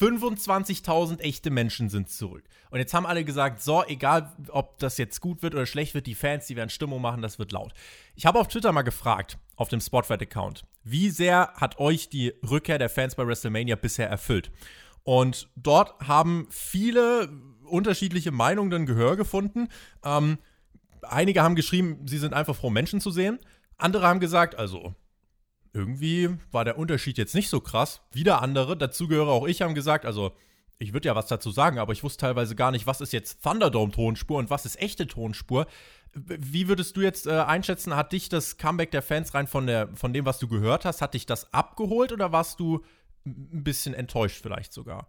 25.000 0.00 1.20
echte 1.20 1.50
Menschen 1.50 1.88
sind 1.88 2.08
zurück. 2.08 2.44
Und 2.70 2.78
jetzt 2.78 2.94
haben 2.94 3.06
alle 3.06 3.24
gesagt, 3.24 3.62
so, 3.62 3.84
egal 3.86 4.32
ob 4.48 4.78
das 4.78 4.96
jetzt 4.96 5.20
gut 5.20 5.42
wird 5.42 5.54
oder 5.54 5.66
schlecht 5.66 5.94
wird, 5.94 6.06
die 6.06 6.14
Fans, 6.14 6.46
die 6.46 6.56
werden 6.56 6.70
Stimmung 6.70 7.02
machen, 7.02 7.20
das 7.22 7.38
wird 7.38 7.52
laut. 7.52 7.72
Ich 8.14 8.24
habe 8.26 8.38
auf 8.38 8.48
Twitter 8.48 8.70
mal 8.72 8.82
gefragt, 8.82 9.38
auf 9.56 9.68
dem 9.68 9.80
Spotlight-Account, 9.80 10.64
wie 10.84 11.10
sehr 11.10 11.52
hat 11.54 11.78
euch 11.78 12.08
die 12.08 12.32
Rückkehr 12.48 12.78
der 12.78 12.88
Fans 12.88 13.14
bei 13.14 13.26
WrestleMania 13.26 13.76
bisher 13.76 14.08
erfüllt? 14.08 14.50
Und 15.04 15.48
dort 15.56 16.00
haben 16.06 16.46
viele 16.50 17.28
unterschiedliche 17.64 18.30
Meinungen 18.30 18.70
dann 18.70 18.86
Gehör 18.86 19.16
gefunden. 19.16 19.68
Ähm, 20.04 20.38
einige 21.02 21.42
haben 21.42 21.54
geschrieben, 21.54 22.06
sie 22.06 22.18
sind 22.18 22.34
einfach 22.34 22.54
froh, 22.54 22.70
Menschen 22.70 23.00
zu 23.00 23.10
sehen. 23.10 23.38
Andere 23.78 24.06
haben 24.06 24.20
gesagt, 24.20 24.56
also 24.56 24.94
irgendwie 25.72 26.30
war 26.50 26.64
der 26.64 26.78
Unterschied 26.78 27.18
jetzt 27.18 27.34
nicht 27.34 27.48
so 27.48 27.60
krass. 27.60 28.02
Wieder 28.12 28.42
andere, 28.42 28.76
dazu 28.76 29.08
gehöre 29.08 29.28
auch 29.28 29.46
ich, 29.46 29.62
haben 29.62 29.74
gesagt, 29.74 30.04
also 30.04 30.32
ich 30.78 30.92
würde 30.92 31.08
ja 31.08 31.14
was 31.14 31.26
dazu 31.26 31.50
sagen, 31.50 31.78
aber 31.78 31.92
ich 31.92 32.02
wusste 32.02 32.20
teilweise 32.20 32.54
gar 32.54 32.70
nicht, 32.70 32.86
was 32.86 33.00
ist 33.00 33.12
jetzt 33.12 33.42
Thunderdome-Tonspur 33.42 34.38
und 34.38 34.50
was 34.50 34.66
ist 34.66 34.80
echte 34.80 35.06
Tonspur. 35.06 35.66
Wie 36.14 36.68
würdest 36.68 36.96
du 36.96 37.00
jetzt 37.00 37.26
äh, 37.26 37.30
einschätzen, 37.30 37.96
hat 37.96 38.12
dich 38.12 38.28
das 38.28 38.58
Comeback 38.58 38.90
der 38.90 39.02
Fans 39.02 39.34
rein 39.34 39.46
von, 39.46 39.66
der, 39.66 39.88
von 39.94 40.12
dem, 40.12 40.26
was 40.26 40.38
du 40.38 40.48
gehört 40.48 40.84
hast, 40.84 41.00
hat 41.00 41.14
dich 41.14 41.26
das 41.26 41.52
abgeholt 41.54 42.12
oder 42.12 42.32
warst 42.32 42.60
du 42.60 42.84
ein 43.24 43.64
bisschen 43.64 43.94
enttäuscht 43.94 44.42
vielleicht 44.42 44.72
sogar? 44.72 45.08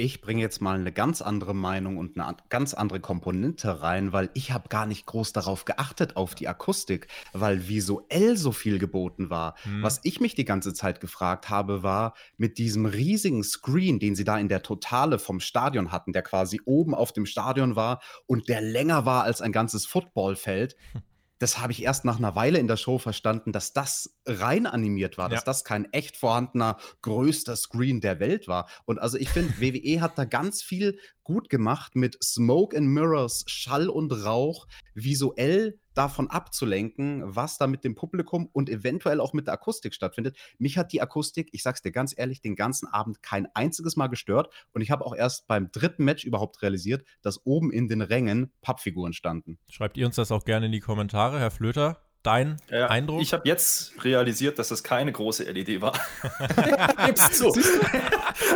Ich 0.00 0.22
bringe 0.22 0.40
jetzt 0.40 0.62
mal 0.62 0.78
eine 0.78 0.92
ganz 0.92 1.20
andere 1.20 1.54
Meinung 1.54 1.98
und 1.98 2.16
eine 2.16 2.24
an- 2.24 2.36
ganz 2.48 2.72
andere 2.72 3.00
Komponente 3.00 3.82
rein, 3.82 4.14
weil 4.14 4.30
ich 4.32 4.50
habe 4.50 4.70
gar 4.70 4.86
nicht 4.86 5.04
groß 5.04 5.34
darauf 5.34 5.66
geachtet, 5.66 6.16
auf 6.16 6.34
die 6.34 6.48
Akustik, 6.48 7.08
weil 7.34 7.68
visuell 7.68 8.38
so 8.38 8.50
viel 8.50 8.78
geboten 8.78 9.28
war. 9.28 9.56
Hm. 9.64 9.82
Was 9.82 10.00
ich 10.04 10.18
mich 10.18 10.34
die 10.34 10.46
ganze 10.46 10.72
Zeit 10.72 11.02
gefragt 11.02 11.50
habe, 11.50 11.82
war 11.82 12.14
mit 12.38 12.56
diesem 12.56 12.86
riesigen 12.86 13.44
Screen, 13.44 13.98
den 13.98 14.14
sie 14.14 14.24
da 14.24 14.38
in 14.38 14.48
der 14.48 14.62
Totale 14.62 15.18
vom 15.18 15.38
Stadion 15.38 15.92
hatten, 15.92 16.14
der 16.14 16.22
quasi 16.22 16.62
oben 16.64 16.94
auf 16.94 17.12
dem 17.12 17.26
Stadion 17.26 17.76
war 17.76 18.00
und 18.24 18.48
der 18.48 18.62
länger 18.62 19.04
war 19.04 19.24
als 19.24 19.42
ein 19.42 19.52
ganzes 19.52 19.84
Footballfeld. 19.84 20.76
Das 21.40 21.58
habe 21.58 21.72
ich 21.72 21.82
erst 21.82 22.04
nach 22.04 22.18
einer 22.18 22.36
Weile 22.36 22.58
in 22.58 22.68
der 22.68 22.76
Show 22.76 22.98
verstanden, 22.98 23.50
dass 23.50 23.72
das 23.72 24.14
rein 24.26 24.66
animiert 24.66 25.18
war, 25.18 25.28
dass 25.28 25.40
Ja. 25.40 25.44
das 25.46 25.64
kein 25.64 25.90
echt 25.92 26.16
vorhandener 26.16 26.76
größter 27.02 27.56
Screen 27.56 28.00
der 28.00 28.20
Welt 28.20 28.46
war. 28.46 28.68
Und 28.84 29.00
also 29.00 29.18
ich 29.18 29.30
finde, 29.30 29.58
WWE 29.60 30.02
hat 30.02 30.18
da 30.18 30.26
ganz 30.26 30.62
viel 30.62 30.98
gut 31.30 31.48
gemacht 31.48 31.94
mit 31.94 32.18
Smoke 32.24 32.76
and 32.76 32.88
Mirrors, 32.88 33.44
Schall 33.46 33.88
und 33.88 34.10
Rauch, 34.10 34.66
visuell 34.94 35.78
davon 35.94 36.28
abzulenken, 36.28 37.22
was 37.24 37.56
da 37.56 37.68
mit 37.68 37.84
dem 37.84 37.94
Publikum 37.94 38.48
und 38.52 38.68
eventuell 38.68 39.20
auch 39.20 39.32
mit 39.32 39.46
der 39.46 39.54
Akustik 39.54 39.94
stattfindet. 39.94 40.36
Mich 40.58 40.76
hat 40.76 40.92
die 40.92 41.00
Akustik, 41.00 41.50
ich 41.52 41.62
sag's 41.62 41.82
dir 41.82 41.92
ganz 41.92 42.12
ehrlich, 42.16 42.40
den 42.40 42.56
ganzen 42.56 42.88
Abend 42.88 43.22
kein 43.22 43.46
einziges 43.54 43.94
Mal 43.94 44.08
gestört 44.08 44.52
und 44.72 44.80
ich 44.80 44.90
habe 44.90 45.06
auch 45.06 45.14
erst 45.14 45.46
beim 45.46 45.70
dritten 45.70 46.04
Match 46.04 46.24
überhaupt 46.24 46.62
realisiert, 46.62 47.04
dass 47.22 47.46
oben 47.46 47.70
in 47.70 47.86
den 47.86 48.02
Rängen 48.02 48.52
Pappfiguren 48.60 49.12
standen. 49.12 49.56
Schreibt 49.68 49.96
ihr 49.98 50.06
uns 50.06 50.16
das 50.16 50.32
auch 50.32 50.44
gerne 50.44 50.66
in 50.66 50.72
die 50.72 50.80
Kommentare, 50.80 51.38
Herr 51.38 51.52
Flöter? 51.52 52.09
Dein 52.22 52.60
Ja, 52.70 52.88
Eindruck? 52.88 53.22
Ich 53.22 53.32
habe 53.32 53.48
jetzt 53.48 53.92
realisiert, 54.04 54.58
dass 54.58 54.68
das 54.68 54.82
keine 54.82 55.10
große 55.10 55.44
LED 55.44 55.80
war. 55.80 55.94
Gib's 57.06 57.32
zu. 57.32 57.50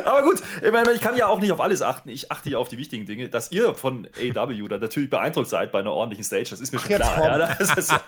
Aber 0.04 0.22
gut, 0.22 0.42
ich, 0.62 0.70
meine, 0.70 0.92
ich 0.92 1.00
kann 1.00 1.16
ja 1.16 1.28
auch 1.28 1.40
nicht 1.40 1.50
auf 1.50 1.62
alles 1.62 1.80
achten. 1.80 2.10
Ich 2.10 2.30
achte 2.30 2.50
ja 2.50 2.58
auf 2.58 2.68
die 2.68 2.76
wichtigen 2.76 3.06
Dinge. 3.06 3.30
Dass 3.30 3.50
ihr 3.52 3.74
von 3.74 4.06
AW 4.18 4.68
da 4.68 4.76
natürlich 4.76 5.08
beeindruckt 5.08 5.48
seid 5.48 5.72
bei 5.72 5.78
einer 5.78 5.92
ordentlichen 5.92 6.24
Stage, 6.24 6.50
das 6.50 6.60
ist 6.60 6.72
mir 6.72 6.78
schon 6.78 6.90
jetzt 6.90 7.00
klar. 7.02 7.38
Ja, 7.38 7.38
das, 7.56 7.74
ist 7.74 7.90
ja, 7.90 8.02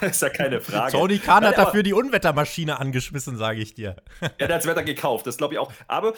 das 0.00 0.10
ist 0.10 0.22
ja 0.22 0.28
keine 0.28 0.60
Frage. 0.60 0.92
Tony 0.92 1.18
Khan 1.18 1.42
hat 1.44 1.56
dafür 1.56 1.82
die 1.82 1.94
Unwettermaschine 1.94 2.78
angeschmissen, 2.78 3.38
sage 3.38 3.60
ich 3.60 3.72
dir. 3.72 3.96
Ja, 4.20 4.28
der 4.38 4.48
hat 4.48 4.62
das 4.62 4.66
Wetter 4.66 4.82
gekauft, 4.84 5.26
das 5.26 5.38
glaube 5.38 5.54
ich 5.54 5.58
auch. 5.60 5.72
Aber 5.86 6.12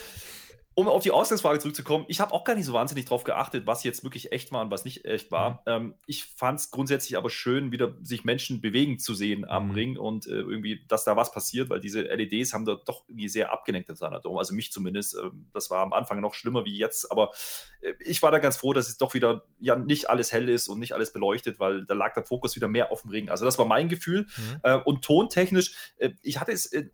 um 0.74 0.88
auf 0.88 1.02
die 1.02 1.10
Ausgangsfrage 1.10 1.58
zurückzukommen, 1.58 2.04
ich 2.08 2.20
habe 2.20 2.32
auch 2.32 2.44
gar 2.44 2.54
nicht 2.54 2.64
so 2.64 2.72
wahnsinnig 2.72 3.04
drauf 3.04 3.24
geachtet, 3.24 3.66
was 3.66 3.82
jetzt 3.82 4.04
wirklich 4.04 4.32
echt 4.32 4.52
war 4.52 4.62
und 4.62 4.70
was 4.70 4.84
nicht 4.84 5.04
echt 5.04 5.30
war. 5.30 5.62
Ähm, 5.66 5.94
ich 6.06 6.24
fand 6.24 6.60
es 6.60 6.70
grundsätzlich 6.70 7.16
aber 7.16 7.28
schön, 7.28 7.72
wieder 7.72 7.96
sich 8.02 8.24
Menschen 8.24 8.60
bewegen 8.60 8.98
zu 8.98 9.14
sehen 9.14 9.44
am 9.44 9.68
Mhm. 9.68 9.74
Ring 9.74 9.96
und 9.98 10.26
äh, 10.26 10.30
irgendwie, 10.30 10.84
dass 10.88 11.04
da 11.04 11.16
was 11.16 11.32
passiert, 11.32 11.70
weil 11.70 11.80
diese 11.80 12.02
LEDs 12.02 12.52
haben 12.54 12.64
da 12.64 12.76
doch 12.84 13.04
irgendwie 13.08 13.28
sehr 13.28 13.52
abgelenkt 13.52 13.88
in 13.88 13.96
seiner. 13.96 14.24
Also 14.24 14.54
mich 14.54 14.72
zumindest. 14.72 15.16
Ähm, 15.16 15.46
das 15.52 15.70
war 15.70 15.82
am 15.82 15.92
Anfang 15.92 16.20
noch 16.20 16.34
schlimmer 16.34 16.64
wie 16.64 16.76
jetzt, 16.76 17.10
aber 17.10 17.32
äh, 17.80 17.92
ich 18.00 18.22
war 18.22 18.30
da 18.30 18.38
ganz 18.38 18.56
froh, 18.56 18.72
dass 18.72 18.88
es 18.88 18.96
doch 18.96 19.14
wieder 19.14 19.44
ja 19.58 19.76
nicht 19.76 20.08
alles 20.08 20.32
hell 20.32 20.48
ist 20.48 20.68
und 20.68 20.78
nicht 20.78 20.92
alles 20.92 21.12
beleuchtet, 21.12 21.58
weil 21.58 21.84
da 21.84 21.94
lag 21.94 22.14
der 22.14 22.24
Fokus 22.24 22.54
wieder 22.56 22.68
mehr 22.68 22.92
auf 22.92 23.02
dem 23.02 23.10
Ring. 23.10 23.28
Also 23.28 23.44
das 23.44 23.58
war 23.58 23.66
mein 23.66 23.88
Gefühl. 23.88 24.26
Mhm. 24.36 24.60
Äh, 24.62 24.76
und 24.76 25.02
tontechnisch, 25.04 25.74
äh, 25.96 26.10
ich 26.22 26.38
hatte 26.40 26.52
es 26.52 26.66
äh, 26.72 26.86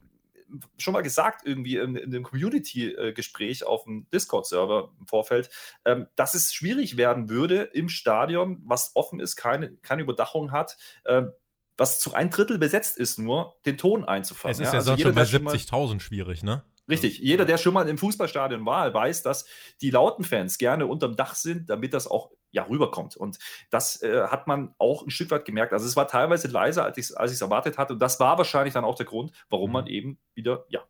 schon 0.78 0.92
mal 0.92 1.02
gesagt, 1.02 1.46
irgendwie 1.46 1.76
in, 1.76 1.96
in 1.96 2.10
dem 2.10 2.22
Community-Gespräch 2.22 3.64
auf 3.64 3.84
dem 3.84 4.06
Discord-Server 4.12 4.90
im 5.00 5.06
Vorfeld, 5.06 5.50
ähm, 5.84 6.06
dass 6.16 6.34
es 6.34 6.52
schwierig 6.54 6.96
werden 6.96 7.28
würde 7.28 7.62
im 7.72 7.88
Stadion, 7.88 8.60
was 8.64 8.92
offen 8.94 9.20
ist, 9.20 9.36
keine, 9.36 9.76
keine 9.78 10.02
Überdachung 10.02 10.52
hat, 10.52 10.76
ähm, 11.06 11.32
was 11.78 12.00
zu 12.00 12.14
ein 12.14 12.30
Drittel 12.30 12.58
besetzt 12.58 12.96
ist, 12.96 13.18
nur 13.18 13.56
den 13.66 13.76
Ton 13.76 14.04
einzufangen. 14.04 14.52
Es 14.52 14.60
ist 14.60 14.72
ja, 14.72 14.78
Also 14.78 14.86
sonst 14.86 14.98
jeder, 14.98 15.10
schon 15.10 15.14
bei 15.14 15.20
der 15.22 15.28
schon 15.28 15.44
mal- 15.44 15.54
70.000 15.54 16.00
schwierig, 16.00 16.42
ne? 16.42 16.64
Richtig, 16.88 17.18
jeder, 17.18 17.44
der 17.44 17.58
schon 17.58 17.74
mal 17.74 17.88
im 17.88 17.98
Fußballstadion 17.98 18.64
war, 18.64 18.94
weiß, 18.94 19.24
dass 19.24 19.44
die 19.80 19.90
lauten 19.90 20.22
Fans 20.22 20.56
gerne 20.56 20.86
unterm 20.86 21.16
Dach 21.16 21.34
sind, 21.34 21.68
damit 21.68 21.92
das 21.92 22.06
auch 22.06 22.30
ja, 22.50 22.64
rüberkommt. 22.64 23.16
Und 23.16 23.38
das 23.70 24.02
äh, 24.02 24.26
hat 24.28 24.46
man 24.46 24.74
auch 24.78 25.04
ein 25.04 25.10
Stück 25.10 25.30
weit 25.30 25.44
gemerkt. 25.44 25.72
Also 25.72 25.86
es 25.86 25.96
war 25.96 26.08
teilweise 26.08 26.48
leiser, 26.48 26.84
als 26.84 26.98
ich 26.98 27.06
es 27.06 27.12
als 27.14 27.32
ich's 27.32 27.40
erwartet 27.40 27.78
hatte. 27.78 27.94
Und 27.94 27.98
das 28.00 28.18
war 28.20 28.38
wahrscheinlich 28.38 28.74
dann 28.74 28.84
auch 28.84 28.94
der 28.94 29.06
Grund, 29.06 29.32
warum 29.50 29.72
man 29.72 29.86
eben 29.86 30.18
wieder 30.34 30.64
ja, 30.68 30.82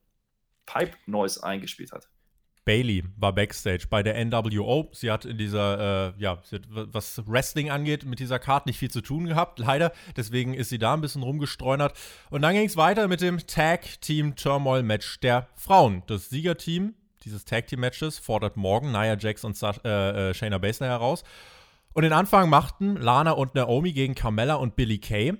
Pipe 0.66 0.97
Noise 1.07 1.42
eingespielt 1.42 1.92
hat. 1.92 2.09
Bailey 2.66 3.05
war 3.16 3.33
backstage 3.33 3.87
bei 3.88 4.03
der 4.03 4.23
NWO. 4.25 4.90
Sie 4.92 5.11
hat 5.11 5.25
in 5.25 5.38
dieser, 5.38 6.14
äh, 6.19 6.21
ja, 6.21 6.42
hat, 6.51 6.62
was 6.69 7.23
Wrestling 7.27 7.71
angeht, 7.71 8.05
mit 8.05 8.19
dieser 8.19 8.40
Card 8.40 8.66
nicht 8.66 8.79
viel 8.79 8.90
zu 8.90 9.01
tun 9.01 9.27
gehabt, 9.27 9.61
leider. 9.61 9.92
Deswegen 10.16 10.53
ist 10.53 10.69
sie 10.69 10.79
da 10.79 10.92
ein 10.92 11.01
bisschen 11.01 11.23
rumgestreunert. 11.23 11.97
Und 12.29 12.42
dann 12.42 12.55
ging 12.55 12.66
es 12.66 12.77
weiter 12.77 13.07
mit 13.07 13.21
dem 13.21 13.38
Tag 13.47 14.01
Team 14.01 14.35
Turmoil 14.35 14.83
Match 14.83 15.21
der 15.21 15.47
Frauen. 15.55 16.03
Das 16.09 16.29
Siegerteam 16.29 16.95
dieses 17.27 17.45
Tag 17.45 17.67
Team 17.67 17.81
Matches 17.81 18.19
fordert 18.19 18.57
morgen 18.57 18.93
Nia 18.93 19.17
Jax 19.19 19.45
und 19.45 19.57
Sa 19.57 19.75
äh, 19.85 20.31
äh, 20.31 20.35
Shayna 20.35 20.59
Baszler 20.59 20.87
heraus. 20.87 21.25
Und 21.93 22.05
den 22.05 22.12
Anfang 22.12 22.49
machten 22.49 22.97
Lana 22.97 23.33
und 23.33 23.55
Naomi 23.55 23.93
gegen 23.93 24.15
Carmella 24.15 24.55
und 24.55 24.77
Billy 24.77 24.99
Kay. 24.99 25.35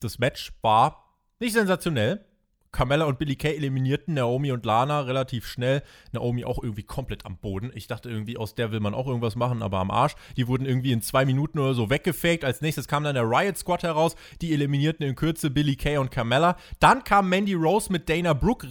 Das 0.00 0.18
Match 0.18 0.52
war 0.60 1.16
nicht 1.40 1.54
sensationell. 1.54 2.24
Carmella 2.72 3.06
und 3.06 3.18
Billy 3.18 3.36
Kay 3.36 3.56
eliminierten 3.56 4.14
Naomi 4.14 4.52
und 4.52 4.66
Lana 4.66 5.00
relativ 5.00 5.46
schnell. 5.46 5.82
Naomi 6.12 6.44
auch 6.44 6.62
irgendwie 6.62 6.82
komplett 6.82 7.24
am 7.24 7.38
Boden. 7.38 7.72
Ich 7.74 7.86
dachte 7.86 8.10
irgendwie, 8.10 8.36
aus 8.36 8.54
der 8.54 8.70
will 8.70 8.80
man 8.80 8.94
auch 8.94 9.06
irgendwas 9.06 9.34
machen, 9.34 9.62
aber 9.62 9.78
am 9.78 9.90
Arsch. 9.90 10.14
Die 10.36 10.46
wurden 10.46 10.66
irgendwie 10.66 10.92
in 10.92 11.00
zwei 11.00 11.24
Minuten 11.24 11.58
oder 11.58 11.74
so 11.74 11.88
weggefaked. 11.88 12.44
Als 12.44 12.60
nächstes 12.60 12.86
kam 12.86 13.02
dann 13.02 13.14
der 13.14 13.24
Riot 13.24 13.56
Squad 13.56 13.82
heraus. 13.82 14.14
Die 14.42 14.52
eliminierten 14.52 15.06
in 15.06 15.14
Kürze 15.14 15.50
Billy 15.50 15.76
Kay 15.76 15.96
und 15.96 16.10
Carmella. 16.10 16.56
Dann 16.80 17.02
kam 17.02 17.30
Mandy 17.30 17.54
Rose 17.54 17.90
mit 17.90 18.08
Dana 18.10 18.34
Brooke 18.34 18.68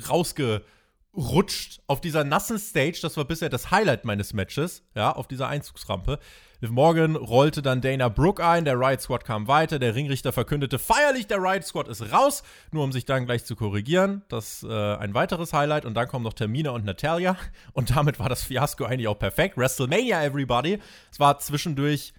rausgerutscht 1.16 1.82
auf 1.88 2.02
dieser 2.02 2.24
nassen 2.24 2.60
Stage. 2.60 3.00
Das 3.02 3.18
war 3.18 3.26
bisher 3.26 3.50
das 3.50 3.72
Highlight 3.72 4.06
meines 4.06 4.34
Matches, 4.34 4.84
ja, 4.96 5.12
auf 5.12 5.28
dieser 5.28 5.48
Einzugsrampe. 5.48 6.20
Liv 6.62 6.72
Morgan 6.72 7.16
rollte 7.16 7.62
dann 7.62 7.80
Dana 7.80 8.10
Brooke 8.10 8.46
ein, 8.46 8.66
der 8.66 8.78
Riot 8.78 9.00
Squad 9.00 9.24
kam 9.24 9.48
weiter, 9.48 9.80
der 9.80 9.96
Ringrichter 9.96 10.34
verkündete 10.34 10.78
feierlich, 10.78 11.26
der 11.26 11.38
Riot 11.38 11.64
Squad 11.64 11.88
ist 11.88 12.12
raus, 12.12 12.44
nur 12.72 12.84
um 12.84 12.92
sich 12.92 13.06
dann 13.06 13.26
gleich 13.26 13.46
zu 13.46 13.56
korrigieren. 13.56 14.24
Das 14.28 14.64
äh, 14.64 14.96
ein 14.96 15.14
weiteres 15.14 15.54
Highlight 15.54 15.86
und 15.86 15.94
dann 15.94 16.10
kommen 16.10 16.26
noch 16.26 16.34
Termina 16.34 16.72
und 16.72 16.84
Natalia 16.84 17.38
und 17.72 17.96
damit 17.96 18.20
war 18.20 18.28
das 18.28 18.44
Fiasko 18.44 18.84
eigentlich 18.84 19.08
auch 19.08 19.20
perfekt. 19.20 19.58
WrestleMania 19.58 20.22
Everybody. 20.24 20.80
Es 21.12 21.20
war 21.20 21.40
zwischendurch 21.40 22.14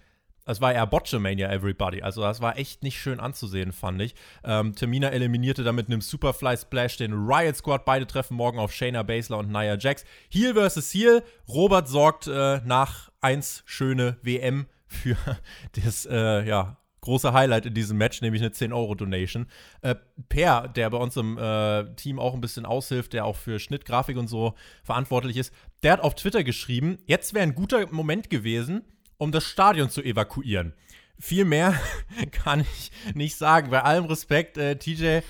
es 0.45 0.61
war 0.61 0.73
eher 0.73 0.87
Botchamania 0.87 1.51
Everybody. 1.51 2.01
Also 2.01 2.21
das 2.21 2.41
war 2.41 2.57
echt 2.57 2.83
nicht 2.83 2.99
schön 2.99 3.19
anzusehen, 3.19 3.71
fand 3.71 4.01
ich. 4.01 4.15
Ähm, 4.43 4.75
Tamina 4.75 5.09
eliminierte 5.09 5.63
damit 5.63 5.87
mit 5.87 5.93
einem 5.93 6.01
Superfly 6.01 6.57
Splash 6.57 6.97
den 6.97 7.13
Riot 7.13 7.55
Squad. 7.55 7.85
Beide 7.85 8.07
treffen 8.07 8.35
morgen 8.35 8.59
auf 8.59 8.73
Shayna 8.73 9.03
Baszler 9.03 9.37
und 9.37 9.51
Nia 9.51 9.77
Jax. 9.77 10.03
Heel 10.29 10.53
versus 10.53 10.93
Heel. 10.93 11.23
Robert 11.47 11.87
sorgt 11.87 12.27
äh, 12.27 12.61
nach 12.65 13.09
1 13.21 13.63
schöne 13.65 14.17
WM 14.21 14.67
für 14.87 15.17
das, 15.83 16.05
äh, 16.05 16.45
ja, 16.47 16.77
große 17.01 17.33
Highlight 17.33 17.65
in 17.65 17.73
diesem 17.73 17.97
Match, 17.97 18.21
nämlich 18.21 18.41
eine 18.41 18.51
10-Euro-Donation. 18.51 19.47
Äh, 19.81 19.95
per, 20.29 20.67
der 20.67 20.89
bei 20.89 20.97
uns 20.97 21.17
im 21.17 21.37
äh, 21.37 21.95
Team 21.95 22.19
auch 22.19 22.33
ein 22.33 22.41
bisschen 22.41 22.65
aushilft, 22.65 23.13
der 23.13 23.25
auch 23.25 23.35
für 23.35 23.59
Schnitt, 23.59 23.85
Grafik 23.85 24.17
und 24.17 24.27
so 24.27 24.53
verantwortlich 24.83 25.37
ist, 25.37 25.53
der 25.83 25.93
hat 25.93 26.01
auf 26.01 26.15
Twitter 26.15 26.43
geschrieben, 26.43 26.99
jetzt 27.07 27.33
wäre 27.33 27.43
ein 27.43 27.55
guter 27.55 27.91
Moment 27.91 28.29
gewesen, 28.29 28.83
um 29.21 29.31
das 29.31 29.43
Stadion 29.43 29.91
zu 29.91 30.01
evakuieren. 30.01 30.73
Viel 31.19 31.45
mehr 31.45 31.79
kann 32.31 32.61
ich 32.61 32.91
nicht 33.13 33.35
sagen. 33.35 33.69
Bei 33.69 33.83
allem 33.83 34.05
Respekt, 34.05 34.57
äh, 34.57 34.77
TJ, 34.77 35.21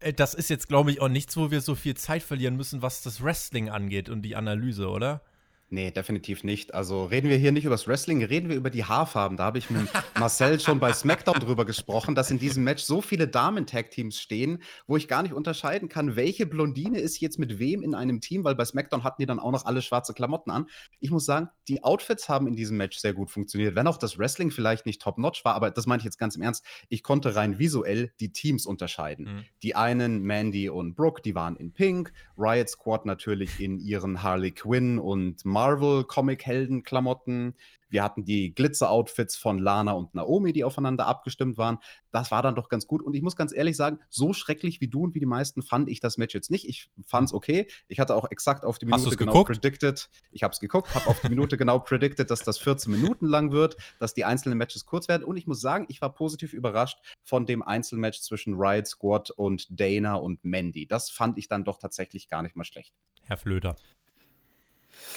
äh, 0.00 0.12
das 0.14 0.34
ist 0.34 0.50
jetzt, 0.50 0.68
glaube 0.68 0.90
ich, 0.90 1.00
auch 1.00 1.08
nichts, 1.08 1.34
wo 1.38 1.50
wir 1.50 1.62
so 1.62 1.74
viel 1.74 1.96
Zeit 1.96 2.22
verlieren 2.22 2.56
müssen, 2.56 2.82
was 2.82 3.00
das 3.00 3.22
Wrestling 3.22 3.70
angeht 3.70 4.10
und 4.10 4.20
die 4.20 4.36
Analyse, 4.36 4.90
oder? 4.90 5.22
Nee, 5.68 5.90
definitiv 5.90 6.44
nicht. 6.44 6.74
Also 6.74 7.06
reden 7.06 7.28
wir 7.28 7.36
hier 7.36 7.50
nicht 7.50 7.64
über 7.64 7.74
das 7.74 7.88
Wrestling, 7.88 8.22
reden 8.22 8.48
wir 8.48 8.54
über 8.54 8.70
die 8.70 8.84
Haarfarben. 8.84 9.36
Da 9.36 9.44
habe 9.44 9.58
ich 9.58 9.68
mit 9.68 9.88
Marcel 10.18 10.60
schon 10.60 10.78
bei 10.78 10.92
SmackDown 10.92 11.40
drüber 11.40 11.64
gesprochen, 11.64 12.14
dass 12.14 12.30
in 12.30 12.38
diesem 12.38 12.62
Match 12.62 12.84
so 12.84 13.00
viele 13.00 13.26
Damen-Tag-Teams 13.26 14.20
stehen, 14.20 14.62
wo 14.86 14.96
ich 14.96 15.08
gar 15.08 15.24
nicht 15.24 15.34
unterscheiden 15.34 15.88
kann, 15.88 16.14
welche 16.14 16.46
Blondine 16.46 17.00
ist 17.00 17.20
jetzt 17.20 17.40
mit 17.40 17.58
wem 17.58 17.82
in 17.82 17.96
einem 17.96 18.20
Team, 18.20 18.44
weil 18.44 18.54
bei 18.54 18.64
SmackDown 18.64 19.02
hatten 19.02 19.22
die 19.22 19.26
dann 19.26 19.40
auch 19.40 19.50
noch 19.50 19.64
alle 19.66 19.82
schwarze 19.82 20.14
Klamotten 20.14 20.52
an. 20.52 20.66
Ich 21.00 21.10
muss 21.10 21.26
sagen, 21.26 21.48
die 21.66 21.82
Outfits 21.82 22.28
haben 22.28 22.46
in 22.46 22.54
diesem 22.54 22.76
Match 22.76 22.98
sehr 22.98 23.12
gut 23.12 23.30
funktioniert. 23.32 23.74
Wenn 23.74 23.88
auch 23.88 23.98
das 23.98 24.18
Wrestling 24.18 24.52
vielleicht 24.52 24.86
nicht 24.86 25.02
top-notch 25.02 25.44
war, 25.44 25.54
aber 25.56 25.72
das 25.72 25.86
meine 25.86 25.98
ich 25.98 26.04
jetzt 26.04 26.18
ganz 26.18 26.36
im 26.36 26.42
Ernst, 26.42 26.64
ich 26.88 27.02
konnte 27.02 27.34
rein 27.34 27.58
visuell 27.58 28.12
die 28.20 28.30
Teams 28.30 28.66
unterscheiden. 28.66 29.24
Mhm. 29.24 29.44
Die 29.64 29.74
einen, 29.74 30.22
Mandy 30.22 30.68
und 30.68 30.94
Brooke, 30.94 31.22
die 31.22 31.34
waren 31.34 31.56
in 31.56 31.72
Pink, 31.72 32.12
Riot 32.38 32.68
Squad 32.68 33.04
natürlich 33.04 33.58
in 33.58 33.80
ihren 33.80 34.22
Harley 34.22 34.52
Quinn 34.52 35.00
und 35.00 35.44
Marvel-Comic-Helden-Klamotten. 35.56 37.54
Wir 37.88 38.02
hatten 38.02 38.26
die 38.26 38.54
Glitzer-Outfits 38.54 39.36
von 39.36 39.58
Lana 39.58 39.92
und 39.92 40.14
Naomi, 40.14 40.52
die 40.52 40.64
aufeinander 40.64 41.06
abgestimmt 41.06 41.56
waren. 41.56 41.78
Das 42.10 42.30
war 42.30 42.42
dann 42.42 42.54
doch 42.54 42.68
ganz 42.68 42.86
gut. 42.86 43.00
Und 43.00 43.14
ich 43.14 43.22
muss 43.22 43.36
ganz 43.36 43.54
ehrlich 43.54 43.74
sagen, 43.74 44.00
so 44.10 44.34
schrecklich 44.34 44.82
wie 44.82 44.88
du 44.88 45.04
und 45.04 45.14
wie 45.14 45.18
die 45.18 45.24
meisten 45.24 45.62
fand 45.62 45.88
ich 45.88 46.00
das 46.00 46.18
Match 46.18 46.34
jetzt 46.34 46.50
nicht. 46.50 46.68
Ich 46.68 46.90
fand 47.06 47.28
es 47.28 47.32
okay. 47.32 47.68
Ich 47.88 47.98
hatte 48.00 48.14
auch 48.14 48.30
exakt 48.30 48.66
auf 48.66 48.78
die 48.78 48.84
Minute 48.84 49.16
genau 49.16 49.32
geguckt? 49.32 49.52
predicted. 49.52 50.10
Ich 50.30 50.42
habe 50.42 50.52
es 50.52 50.60
geguckt, 50.60 50.94
habe 50.94 51.06
auf 51.06 51.20
die 51.20 51.30
Minute 51.30 51.56
genau 51.58 51.78
predicted, 51.78 52.30
dass 52.30 52.40
das 52.40 52.58
14 52.58 52.92
Minuten 52.92 53.24
lang 53.24 53.50
wird, 53.50 53.78
dass 53.98 54.12
die 54.12 54.26
einzelnen 54.26 54.58
Matches 54.58 54.84
kurz 54.84 55.08
werden. 55.08 55.24
Und 55.24 55.38
ich 55.38 55.46
muss 55.46 55.62
sagen, 55.62 55.86
ich 55.88 56.02
war 56.02 56.12
positiv 56.12 56.52
überrascht 56.52 56.98
von 57.22 57.46
dem 57.46 57.62
Einzelmatch 57.62 58.20
zwischen 58.20 58.56
Riot 58.56 58.88
Squad 58.88 59.30
und 59.30 59.68
Dana 59.70 60.16
und 60.16 60.44
Mandy. 60.44 60.86
Das 60.86 61.08
fand 61.08 61.38
ich 61.38 61.48
dann 61.48 61.64
doch 61.64 61.78
tatsächlich 61.78 62.28
gar 62.28 62.42
nicht 62.42 62.56
mal 62.56 62.64
schlecht. 62.64 62.92
Herr 63.22 63.38
Flöter. 63.38 63.76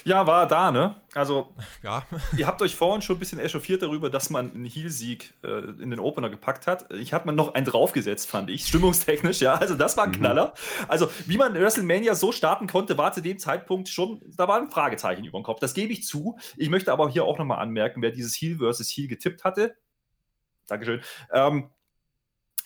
Ja, 0.04 0.26
war 0.28 0.48
da, 0.48 0.72
ne? 0.72 0.96
Also, 1.14 1.54
Ja. 1.84 2.06
ihr 2.38 2.48
habt 2.48 2.62
euch 2.62 2.76
vorhin 2.76 3.02
schon 3.02 3.16
ein 3.16 3.20
bisschen 3.20 3.40
echauffiert 3.40 3.82
darüber, 3.82 4.10
dass 4.10 4.30
man 4.30 4.54
einen 4.54 4.66
Heal-Sieg 4.66 5.34
äh, 5.44 5.48
in 5.82 5.90
den 5.90 6.00
Opener 6.00 6.30
gepackt 6.30 6.68
hat. 6.68 6.92
Ich 6.94 7.14
habe 7.14 7.26
mir 7.28 7.34
noch 7.34 7.54
einen 7.54 7.66
draufgesetzt, 7.66 8.30
fand 8.30 8.50
ich, 8.50 8.66
stimmungstechnisch, 8.68 9.40
ja. 9.42 9.56
Also, 9.56 9.76
das 9.76 9.98
war 9.98 10.06
ein 10.06 10.12
Mhm. 10.12 10.16
Knaller. 10.16 10.54
Also, 10.88 11.10
wie 11.26 11.38
man 11.38 11.54
WrestleMania 11.54 12.16
so 12.16 12.32
starten 12.32 12.68
konnte, 12.68 12.98
war 12.98 13.12
zu 13.14 13.22
dem 13.22 13.40
Zeitpunkt 13.40 13.90
schon, 13.90 14.22
da 14.36 14.48
war 14.48 14.62
ein 14.62 14.70
Fragezeichen 14.70 15.24
über 15.26 15.40
dem 15.40 15.44
Kopf. 15.44 15.60
Das 15.60 15.74
gebe 15.74 15.92
ich 15.94 16.04
zu. 16.06 16.38
Ich 16.58 16.70
möchte 16.70 16.92
aber 16.92 17.10
hier 17.10 17.26
auch 17.26 17.38
nochmal 17.38 17.60
anmerken, 17.60 18.02
wer 18.02 18.12
dieses 18.12 18.36
Heal 18.36 18.58
versus 18.58 18.90
Heal 18.90 19.08
getippt 19.08 19.44
hatte. 19.44 19.76
Dankeschön. 20.68 21.02
Ähm, 21.32 21.70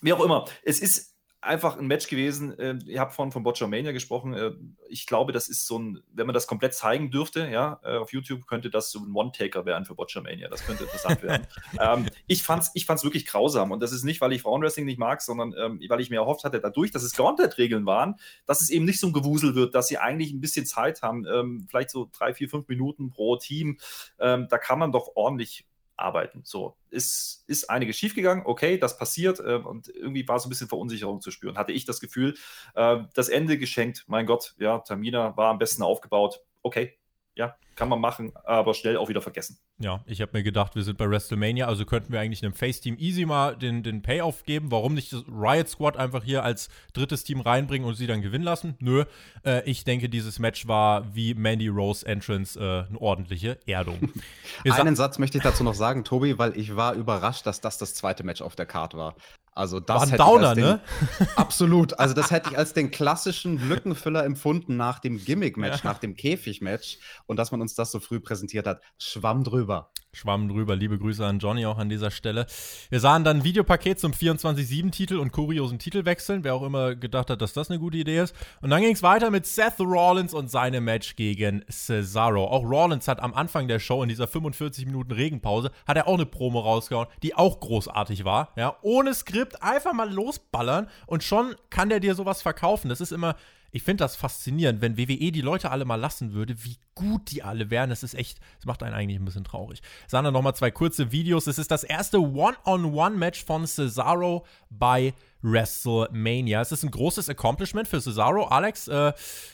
wie 0.02 0.12
auch 0.12 0.22
immer, 0.22 0.44
es 0.62 0.80
ist 0.80 1.13
einfach 1.44 1.78
ein 1.78 1.86
Match 1.86 2.08
gewesen. 2.08 2.58
Äh, 2.58 2.78
ihr 2.86 3.00
habt 3.00 3.12
vorhin 3.12 3.32
von 3.32 3.42
Botchamania 3.42 3.92
gesprochen. 3.92 4.34
Äh, 4.34 4.52
ich 4.88 5.06
glaube, 5.06 5.32
das 5.32 5.48
ist 5.48 5.66
so 5.66 5.78
ein, 5.78 6.00
wenn 6.12 6.26
man 6.26 6.34
das 6.34 6.46
komplett 6.46 6.74
zeigen 6.74 7.10
dürfte, 7.10 7.48
ja, 7.48 7.80
äh, 7.84 7.96
auf 7.96 8.12
YouTube 8.12 8.46
könnte 8.46 8.70
das 8.70 8.90
so 8.90 9.00
ein 9.00 9.14
One-Taker 9.14 9.66
werden 9.66 9.84
für 9.84 9.94
Botchamania. 9.94 10.48
Das 10.48 10.64
könnte 10.64 10.84
interessant 10.84 11.22
werden. 11.22 11.46
ähm, 11.80 12.06
ich 12.26 12.42
fand's, 12.42 12.70
ich 12.74 12.86
fand's 12.86 13.04
wirklich 13.04 13.26
grausam. 13.26 13.70
Und 13.70 13.80
das 13.80 13.92
ist 13.92 14.04
nicht, 14.04 14.20
weil 14.20 14.32
ich 14.32 14.42
Frauenwrestling 14.42 14.86
nicht 14.86 14.98
mag, 14.98 15.22
sondern 15.22 15.54
ähm, 15.58 15.80
weil 15.88 16.00
ich 16.00 16.10
mir 16.10 16.16
erhofft 16.16 16.44
hatte, 16.44 16.60
dadurch, 16.60 16.90
dass 16.90 17.02
es 17.02 17.14
Gauntlet-Regeln 17.14 17.86
waren, 17.86 18.16
dass 18.46 18.60
es 18.60 18.70
eben 18.70 18.84
nicht 18.84 19.00
so 19.00 19.08
ein 19.08 19.12
Gewusel 19.12 19.54
wird, 19.54 19.74
dass 19.74 19.88
sie 19.88 19.98
eigentlich 19.98 20.32
ein 20.32 20.40
bisschen 20.40 20.66
Zeit 20.66 21.02
haben, 21.02 21.26
ähm, 21.26 21.66
vielleicht 21.68 21.90
so 21.90 22.08
drei, 22.12 22.34
vier, 22.34 22.48
fünf 22.48 22.68
Minuten 22.68 23.10
pro 23.10 23.36
Team. 23.36 23.78
Ähm, 24.18 24.48
da 24.48 24.58
kann 24.58 24.78
man 24.78 24.92
doch 24.92 25.12
ordentlich 25.14 25.66
arbeiten. 25.96 26.42
So, 26.44 26.76
ist, 26.90 27.44
ist 27.46 27.70
einiges 27.70 27.96
schiefgegangen, 27.96 28.44
okay, 28.46 28.78
das 28.78 28.98
passiert 28.98 29.40
äh, 29.40 29.56
und 29.56 29.88
irgendwie 29.88 30.26
war 30.26 30.38
so 30.38 30.48
ein 30.48 30.50
bisschen 30.50 30.68
Verunsicherung 30.68 31.20
zu 31.20 31.30
spüren. 31.30 31.56
Hatte 31.56 31.72
ich 31.72 31.84
das 31.84 32.00
Gefühl, 32.00 32.34
äh, 32.74 32.98
das 33.14 33.28
Ende 33.28 33.58
geschenkt, 33.58 34.04
mein 34.06 34.26
Gott, 34.26 34.54
ja, 34.58 34.78
Tamina 34.78 35.36
war 35.36 35.50
am 35.50 35.58
besten 35.58 35.82
aufgebaut, 35.82 36.40
okay, 36.62 36.98
ja, 37.36 37.56
kann 37.74 37.88
man 37.88 38.00
machen, 38.00 38.32
aber 38.44 38.74
schnell 38.74 38.96
auch 38.96 39.08
wieder 39.08 39.20
vergessen. 39.20 39.58
Ja, 39.78 40.00
ich 40.06 40.20
habe 40.20 40.30
mir 40.34 40.44
gedacht, 40.44 40.76
wir 40.76 40.82
sind 40.82 40.98
bei 40.98 41.08
WrestleMania, 41.10 41.66
also 41.66 41.84
könnten 41.84 42.12
wir 42.12 42.20
eigentlich 42.20 42.44
einem 42.44 42.54
Face-Team 42.54 42.96
easy 42.98 43.26
mal 43.26 43.56
den, 43.56 43.82
den 43.82 44.02
Payoff 44.02 44.44
geben. 44.44 44.70
Warum 44.70 44.94
nicht 44.94 45.12
das 45.12 45.24
Riot 45.26 45.68
Squad 45.68 45.96
einfach 45.96 46.22
hier 46.22 46.44
als 46.44 46.68
drittes 46.92 47.24
Team 47.24 47.40
reinbringen 47.40 47.86
und 47.86 47.94
sie 47.94 48.06
dann 48.06 48.22
gewinnen 48.22 48.44
lassen? 48.44 48.76
Nö, 48.78 49.04
äh, 49.44 49.68
ich 49.68 49.84
denke, 49.84 50.08
dieses 50.08 50.38
Match 50.38 50.68
war 50.68 51.14
wie 51.14 51.34
Mandy 51.34 51.68
Rose 51.68 52.06
Entrance 52.06 52.58
äh, 52.58 52.88
eine 52.88 53.00
ordentliche 53.00 53.58
Erdung. 53.66 54.12
Einen 54.64 54.96
Satz 54.96 55.18
möchte 55.18 55.38
ich 55.38 55.44
dazu 55.44 55.64
noch 55.64 55.74
sagen, 55.74 56.04
Tobi, 56.04 56.38
weil 56.38 56.56
ich 56.56 56.76
war 56.76 56.94
überrascht, 56.94 57.46
dass 57.46 57.60
das 57.60 57.78
das 57.78 57.94
zweite 57.94 58.22
Match 58.22 58.42
auf 58.42 58.54
der 58.54 58.66
Karte 58.66 58.96
war. 58.96 59.16
Also 59.54 59.78
das 59.78 59.96
War 59.96 60.02
ein 60.02 60.08
hätte 60.08 60.22
Downer, 60.22 60.54
den, 60.54 60.64
ne? 60.64 60.80
Absolut. 61.36 61.98
Also 61.98 62.12
das 62.12 62.32
hätte 62.32 62.50
ich 62.50 62.58
als 62.58 62.72
den 62.72 62.90
klassischen 62.90 63.68
Lückenfüller 63.68 64.24
empfunden 64.24 64.76
nach 64.76 64.98
dem 64.98 65.24
Gimmick-Match, 65.24 65.84
nach 65.84 65.98
dem 65.98 66.16
Käfig-Match. 66.16 66.98
Und 67.26 67.36
dass 67.36 67.52
man 67.52 67.60
uns 67.60 67.74
das 67.74 67.92
so 67.92 68.00
früh 68.00 68.18
präsentiert 68.18 68.66
hat, 68.66 68.80
schwamm 68.98 69.44
drüber. 69.44 69.92
Schwamm 70.12 70.48
drüber. 70.48 70.76
Liebe 70.76 70.98
Grüße 70.98 71.24
an 71.24 71.38
Johnny 71.38 71.66
auch 71.66 71.78
an 71.78 71.88
dieser 71.88 72.10
Stelle. 72.10 72.46
Wir 72.88 73.00
sahen 73.00 73.24
dann 73.24 73.38
ein 73.38 73.44
Videopaket 73.44 73.98
zum 73.98 74.12
24-7-Titel 74.12 75.18
und 75.18 75.32
kuriosen 75.32 75.78
Titelwechseln. 75.78 76.44
Wer 76.44 76.54
auch 76.54 76.62
immer 76.62 76.94
gedacht 76.94 77.30
hat, 77.30 77.42
dass 77.42 77.52
das 77.52 77.70
eine 77.70 77.78
gute 77.78 77.96
Idee 77.96 78.20
ist. 78.20 78.34
Und 78.60 78.70
dann 78.70 78.80
ging 78.80 78.94
es 78.94 79.02
weiter 79.02 79.30
mit 79.30 79.46
Seth 79.46 79.80
Rollins 79.80 80.32
und 80.34 80.50
seinem 80.50 80.84
Match 80.84 81.16
gegen 81.16 81.64
Cesaro. 81.68 82.46
Auch 82.46 82.64
Rollins 82.64 83.08
hat 83.08 83.20
am 83.20 83.34
Anfang 83.34 83.68
der 83.68 83.78
Show 83.78 84.02
in 84.02 84.08
dieser 84.08 84.26
45 84.26 84.86
Minuten 84.86 85.12
Regenpause 85.12 85.70
hat 85.86 85.96
er 85.96 86.06
auch 86.06 86.14
eine 86.14 86.26
Promo 86.26 86.60
rausgehauen, 86.60 87.08
die 87.22 87.34
auch 87.34 87.60
großartig 87.60 88.24
war. 88.24 88.52
Ja, 88.56 88.76
ohne 88.82 89.14
Skript 89.14 89.43
einfach 89.62 89.92
mal 89.92 90.12
losballern 90.12 90.88
und 91.06 91.22
schon 91.22 91.54
kann 91.70 91.88
der 91.88 92.00
dir 92.00 92.14
sowas 92.14 92.42
verkaufen. 92.42 92.88
Das 92.88 93.00
ist 93.00 93.12
immer 93.12 93.36
ich 93.74 93.82
finde 93.82 94.04
das 94.04 94.14
faszinierend, 94.14 94.80
wenn 94.80 94.96
WWE 94.96 95.32
die 95.32 95.40
Leute 95.40 95.72
alle 95.72 95.84
mal 95.84 95.96
lassen 95.96 96.32
würde, 96.32 96.62
wie 96.62 96.76
gut 96.94 97.32
die 97.32 97.42
alle 97.42 97.70
wären. 97.70 97.90
Das 97.90 98.04
ist 98.04 98.14
echt, 98.14 98.38
das 98.58 98.66
macht 98.66 98.84
einen 98.84 98.94
eigentlich 98.94 99.18
ein 99.18 99.24
bisschen 99.24 99.42
traurig. 99.42 99.82
Dann 100.12 100.32
nochmal 100.32 100.54
zwei 100.54 100.70
kurze 100.70 101.10
Videos. 101.10 101.48
Es 101.48 101.58
ist 101.58 101.72
das 101.72 101.82
erste 101.82 102.20
One-on-One-Match 102.20 103.44
von 103.44 103.66
Cesaro 103.66 104.46
bei 104.70 105.12
WrestleMania. 105.42 106.60
Es 106.60 106.70
ist 106.70 106.84
ein 106.84 106.92
großes 106.92 107.28
Accomplishment 107.28 107.88
für 107.88 108.00
Cesaro. 108.00 108.44
Alex, 108.44 108.86
äh, 108.86 109.12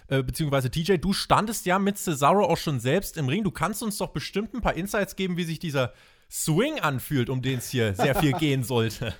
äh, 0.09 0.22
beziehungsweise 0.22 0.70
TJ, 0.70 0.98
du 0.98 1.14
standest 1.14 1.64
ja 1.64 1.79
mit 1.79 1.96
Cesaro 1.96 2.44
auch 2.44 2.59
schon 2.59 2.79
selbst 2.79 3.16
im 3.16 3.26
Ring. 3.26 3.42
Du 3.42 3.50
kannst 3.50 3.83
uns 3.83 3.96
doch 3.96 4.11
bestimmt 4.11 4.53
ein 4.53 4.61
paar 4.61 4.74
Insights 4.74 5.16
geben, 5.16 5.38
wie 5.38 5.44
sich 5.44 5.61
dieser 5.61 5.94
Swing 6.31 6.79
anfühlt, 6.79 7.31
um 7.31 7.40
den 7.40 7.61
es 7.61 7.70
hier 7.70 7.94
sehr 7.94 8.14
viel 8.16 8.33
gehen 8.38 8.64
sollte. 8.64 9.14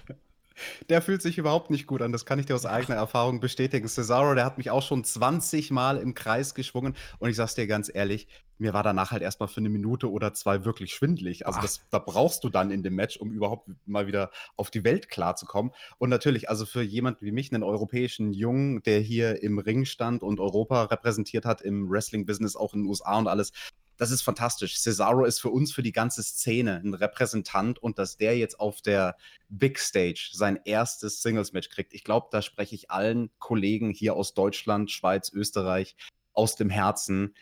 Der 0.89 1.03
fühlt 1.03 1.23
sich 1.23 1.39
überhaupt 1.39 1.71
nicht 1.71 1.87
gut 1.87 2.03
an, 2.03 2.13
das 2.13 2.25
kann 2.25 2.39
ich 2.39 2.47
dir 2.47 2.55
aus 2.55 2.67
eigener 2.67 2.97
Erfahrung 2.97 3.41
bestätigen. 3.41 3.89
Cesaro, 3.89 4.35
der 4.35 4.45
hat 4.45 4.59
mich 4.59 4.71
auch 4.71 4.83
schon 4.83 5.05
20 5.05 5.71
Mal 5.71 5.99
im 5.99 6.15
Kreis 6.15 6.55
geschwungen 6.55 6.95
und 7.19 7.31
ich 7.31 7.37
sag's 7.37 7.55
dir 7.55 7.67
ganz 7.67 7.91
ehrlich, 7.93 8.29
mir 8.61 8.75
war 8.75 8.83
danach 8.83 9.11
halt 9.11 9.23
erstmal 9.23 9.49
für 9.49 9.61
eine 9.61 9.71
Minute 9.71 10.11
oder 10.11 10.35
zwei 10.35 10.65
wirklich 10.65 10.93
schwindlig. 10.93 11.47
Also 11.47 11.61
das, 11.61 11.87
da 11.91 11.99
brauchst 11.99 12.45
du 12.45 12.51
dann 12.51 12.71
in 12.71 12.83
dem 12.83 12.95
Match, 12.95 13.17
um 13.17 13.33
überhaupt 13.33 13.71
mal 13.87 14.07
wieder 14.07 14.31
auf 14.57 14.71
die 14.71 14.85
Welt 14.85 15.09
klarzukommen. 15.09 15.73
Und 15.99 16.11
natürlich, 16.11 16.51
also 16.51 16.67
für 16.67 16.83
jemanden 16.83 17.25
wie 17.25 17.33
mich, 17.33 17.53
einen 17.53 17.63
europäischen 17.63 18.33
Jungen, 18.33 18.83
der 18.83 19.01
hier 19.01 19.43
im 19.43 19.59
Ring 19.59 19.87
stand 19.87 20.23
und 20.23 20.41
Europa 20.41 20.85
repräsentiert 20.85 21.47
hat 21.47 21.63
im 21.63 21.91
Wrestling-Business, 21.91 22.55
auch 22.55 22.75
in 22.75 22.83
den 22.83 22.89
USA 22.89 23.19
und 23.19 23.29
alles, 23.29 23.53
das 24.01 24.11
ist 24.11 24.23
fantastisch. 24.23 24.79
Cesaro 24.79 25.27
ist 25.27 25.41
für 25.41 25.51
uns, 25.51 25.73
für 25.73 25.83
die 25.83 25.93
ganze 25.93 26.23
Szene 26.23 26.81
ein 26.83 26.95
Repräsentant 26.95 27.79
und 27.79 27.99
dass 27.99 28.17
der 28.17 28.39
jetzt 28.39 28.59
auf 28.59 28.81
der 28.81 29.15
Big 29.51 29.79
Stage 29.79 30.31
sein 30.33 30.59
erstes 30.65 31.21
Singles-Match 31.21 31.69
kriegt, 31.69 31.93
ich 31.93 32.03
glaube, 32.03 32.29
da 32.31 32.41
spreche 32.41 32.75
ich 32.75 32.91
allen 32.91 33.31
Kollegen 33.39 33.91
hier 33.91 34.17
aus 34.17 34.33
Deutschland, 34.33 34.91
Schweiz, 34.91 35.31
Österreich 35.31 35.97
aus 36.33 36.57
dem 36.57 36.71
Herzen. 36.71 37.35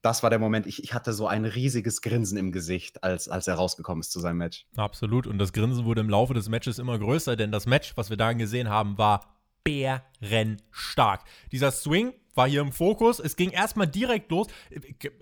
Das 0.00 0.22
war 0.22 0.30
der 0.30 0.38
Moment, 0.38 0.68
ich, 0.68 0.84
ich 0.84 0.94
hatte 0.94 1.12
so 1.12 1.26
ein 1.26 1.44
riesiges 1.44 2.02
Grinsen 2.02 2.38
im 2.38 2.52
Gesicht, 2.52 3.02
als, 3.02 3.28
als 3.28 3.48
er 3.48 3.56
rausgekommen 3.56 4.00
ist 4.00 4.12
zu 4.12 4.20
seinem 4.20 4.36
Match. 4.36 4.64
Absolut. 4.76 5.26
Und 5.26 5.38
das 5.38 5.52
Grinsen 5.52 5.86
wurde 5.86 6.02
im 6.02 6.08
Laufe 6.08 6.34
des 6.34 6.48
Matches 6.48 6.78
immer 6.78 7.00
größer, 7.00 7.34
denn 7.34 7.50
das 7.50 7.66
Match, 7.66 7.96
was 7.96 8.10
wir 8.10 8.16
da 8.16 8.32
gesehen 8.32 8.68
haben, 8.68 8.96
war 8.96 9.40
bärenstark. 9.64 11.24
Dieser 11.50 11.72
Swing 11.72 12.14
war 12.36 12.48
hier 12.48 12.60
im 12.60 12.72
Fokus. 12.72 13.18
Es 13.18 13.36
ging 13.36 13.50
erstmal 13.50 13.86
direkt 13.86 14.30
los. 14.30 14.48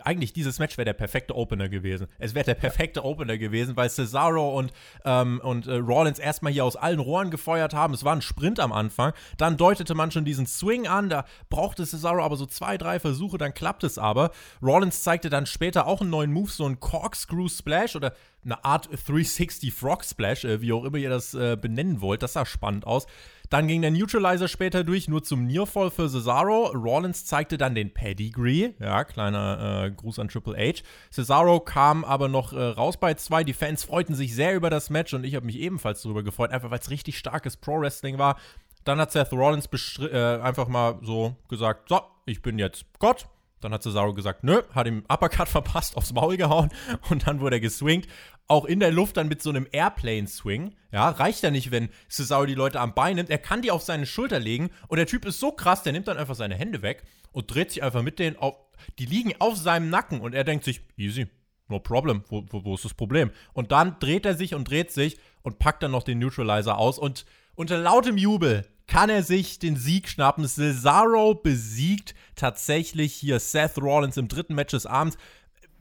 Eigentlich, 0.02 0.32
dieses 0.32 0.58
Match 0.58 0.76
wäre 0.76 0.84
der 0.84 0.94
perfekte 0.94 1.34
Opener 1.36 1.68
gewesen. 1.68 2.06
Es 2.18 2.34
wäre 2.34 2.44
der 2.44 2.54
perfekte 2.54 3.04
Opener 3.04 3.38
gewesen, 3.38 3.76
weil 3.76 3.88
Cesaro 3.90 4.58
und, 4.58 4.72
ähm, 5.04 5.40
und 5.42 5.66
äh, 5.66 5.74
Rollins 5.74 6.18
erstmal 6.18 6.52
hier 6.52 6.64
aus 6.64 6.76
allen 6.76 7.00
Rohren 7.00 7.30
gefeuert 7.30 7.74
haben. 7.74 7.94
Es 7.94 8.04
war 8.04 8.14
ein 8.14 8.22
Sprint 8.22 8.60
am 8.60 8.72
Anfang. 8.72 9.12
Dann 9.36 9.56
deutete 9.56 9.94
man 9.94 10.10
schon 10.10 10.24
diesen 10.24 10.46
Swing 10.46 10.86
an. 10.86 11.08
Da 11.08 11.24
brauchte 11.50 11.86
Cesaro 11.86 12.22
aber 12.22 12.36
so 12.36 12.46
zwei, 12.46 12.78
drei 12.78 13.00
Versuche. 13.00 13.38
Dann 13.38 13.54
klappt 13.54 13.84
es 13.84 13.98
aber. 13.98 14.30
Rollins 14.62 15.02
zeigte 15.02 15.30
dann 15.30 15.46
später 15.46 15.86
auch 15.86 16.00
einen 16.00 16.10
neuen 16.10 16.32
Move, 16.32 16.50
so 16.50 16.64
einen 16.66 16.80
Corkscrew 16.80 17.48
Splash 17.48 17.96
oder 17.96 18.14
eine 18.44 18.64
Art 18.64 18.88
360 18.90 19.72
Frog 19.72 20.04
Splash, 20.04 20.44
äh, 20.44 20.60
wie 20.60 20.72
auch 20.72 20.84
immer 20.84 20.98
ihr 20.98 21.10
das 21.10 21.34
äh, 21.34 21.56
benennen 21.60 22.00
wollt. 22.00 22.22
Das 22.22 22.34
sah 22.34 22.46
spannend 22.46 22.86
aus. 22.86 23.06
Dann 23.50 23.68
ging 23.68 23.82
der 23.82 23.90
Neutralizer 23.90 24.48
später 24.48 24.84
durch, 24.84 25.08
nur 25.08 25.22
zum 25.22 25.46
Nearfall 25.46 25.90
für 25.90 26.08
Cesaro. 26.08 26.68
Rollins 26.68 27.24
zeigte 27.24 27.58
dann 27.58 27.74
den 27.74 27.92
Pedigree. 27.92 28.72
Ja, 28.80 29.04
kleiner 29.04 29.84
äh, 29.84 29.90
Gruß 29.90 30.18
an 30.18 30.28
Triple 30.28 30.56
H. 30.56 30.82
Cesaro 31.12 31.60
kam 31.60 32.04
aber 32.04 32.28
noch 32.28 32.52
äh, 32.52 32.62
raus 32.62 32.96
bei 32.96 33.14
zwei. 33.14 33.44
Die 33.44 33.52
Fans 33.52 33.84
freuten 33.84 34.14
sich 34.14 34.34
sehr 34.34 34.54
über 34.54 34.70
das 34.70 34.90
Match 34.90 35.12
und 35.14 35.24
ich 35.24 35.34
habe 35.34 35.46
mich 35.46 35.58
ebenfalls 35.58 36.02
darüber 36.02 36.22
gefreut, 36.22 36.50
einfach 36.50 36.70
weil 36.70 36.78
es 36.78 36.90
richtig 36.90 37.18
starkes 37.18 37.56
Pro-Wrestling 37.56 38.18
war. 38.18 38.36
Dann 38.84 38.98
hat 38.98 39.12
Seth 39.12 39.32
Rollins 39.32 39.68
äh, 39.98 40.40
einfach 40.40 40.68
mal 40.68 40.98
so 41.02 41.36
gesagt: 41.48 41.88
So, 41.88 42.00
ich 42.26 42.42
bin 42.42 42.58
jetzt 42.58 42.84
Gott. 42.98 43.26
Dann 43.64 43.72
hat 43.72 43.82
Cesaro 43.82 44.12
gesagt, 44.12 44.44
nö, 44.44 44.60
hat 44.74 44.86
ihm 44.86 45.04
Uppercut 45.08 45.48
verpasst, 45.48 45.96
aufs 45.96 46.12
Maul 46.12 46.36
gehauen 46.36 46.68
und 47.08 47.26
dann 47.26 47.40
wurde 47.40 47.56
er 47.56 47.60
geswingt. 47.60 48.06
Auch 48.46 48.66
in 48.66 48.80
der 48.80 48.92
Luft 48.92 49.16
dann 49.16 49.28
mit 49.28 49.42
so 49.42 49.50
einem 49.50 49.66
Airplane-Swing. 49.72 50.74
Ja, 50.92 51.08
reicht 51.08 51.42
ja 51.42 51.50
nicht, 51.50 51.70
wenn 51.70 51.88
Cesaro 52.10 52.44
die 52.44 52.54
Leute 52.54 52.78
am 52.78 52.94
Bein 52.94 53.16
nimmt. 53.16 53.30
Er 53.30 53.38
kann 53.38 53.62
die 53.62 53.70
auf 53.70 53.82
seine 53.82 54.06
Schulter 54.06 54.38
legen 54.38 54.70
und 54.88 54.98
der 54.98 55.06
Typ 55.06 55.24
ist 55.24 55.40
so 55.40 55.52
krass, 55.52 55.82
der 55.82 55.92
nimmt 55.92 56.08
dann 56.08 56.18
einfach 56.18 56.34
seine 56.34 56.54
Hände 56.54 56.82
weg 56.82 57.04
und 57.32 57.52
dreht 57.52 57.70
sich 57.70 57.82
einfach 57.82 58.02
mit 58.02 58.18
denen 58.18 58.36
auf. 58.36 58.56
Die 58.98 59.06
liegen 59.06 59.32
auf 59.38 59.56
seinem 59.56 59.88
Nacken 59.88 60.20
und 60.20 60.34
er 60.34 60.44
denkt 60.44 60.64
sich, 60.64 60.82
easy, 60.96 61.26
no 61.68 61.78
problem, 61.78 62.22
wo, 62.28 62.44
wo, 62.50 62.64
wo 62.64 62.74
ist 62.74 62.84
das 62.84 62.94
Problem? 62.94 63.30
Und 63.54 63.72
dann 63.72 63.98
dreht 63.98 64.26
er 64.26 64.34
sich 64.34 64.54
und 64.54 64.68
dreht 64.68 64.92
sich 64.92 65.18
und 65.42 65.58
packt 65.58 65.82
dann 65.82 65.92
noch 65.92 66.02
den 66.02 66.18
Neutralizer 66.18 66.76
aus 66.76 66.98
und 66.98 67.24
unter 67.54 67.78
lautem 67.78 68.18
Jubel 68.18 68.66
kann 68.86 69.10
er 69.10 69.22
sich 69.22 69.58
den 69.58 69.76
Sieg 69.76 70.08
schnappen. 70.08 70.46
Cesaro 70.46 71.34
besiegt 71.34 72.14
tatsächlich 72.34 73.14
hier 73.14 73.40
Seth 73.40 73.78
Rollins 73.78 74.16
im 74.16 74.28
dritten 74.28 74.54
Match 74.54 74.72
des 74.72 74.86
Abends. 74.86 75.16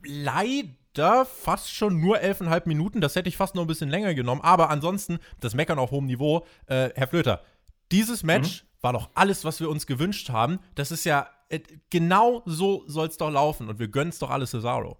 Leider 0.04 0.68
fast 1.24 1.74
schon 1.74 2.00
nur 2.00 2.18
11,5 2.18 2.62
Minuten. 2.66 3.00
Das 3.00 3.16
hätte 3.16 3.28
ich 3.28 3.36
fast 3.36 3.54
noch 3.54 3.62
ein 3.62 3.68
bisschen 3.68 3.90
länger 3.90 4.14
genommen. 4.14 4.40
Aber 4.42 4.70
ansonsten, 4.70 5.18
das 5.40 5.54
Meckern 5.54 5.78
auf 5.78 5.90
hohem 5.90 6.06
Niveau. 6.06 6.46
Äh, 6.66 6.90
Herr 6.94 7.08
Flöter, 7.08 7.42
dieses 7.92 8.22
Match 8.22 8.62
mhm. 8.62 8.68
war 8.82 8.92
doch 8.92 9.10
alles, 9.14 9.44
was 9.44 9.60
wir 9.60 9.68
uns 9.68 9.86
gewünscht 9.86 10.30
haben. 10.30 10.60
Das 10.74 10.90
ist 10.90 11.04
ja, 11.04 11.28
äh, 11.48 11.60
genau 11.90 12.42
so 12.46 12.84
soll 12.86 13.08
es 13.08 13.16
doch 13.16 13.30
laufen. 13.30 13.68
Und 13.68 13.78
wir 13.78 13.88
gönnen 13.88 14.10
es 14.10 14.18
doch 14.18 14.30
alles 14.30 14.50
Cesaro. 14.50 14.98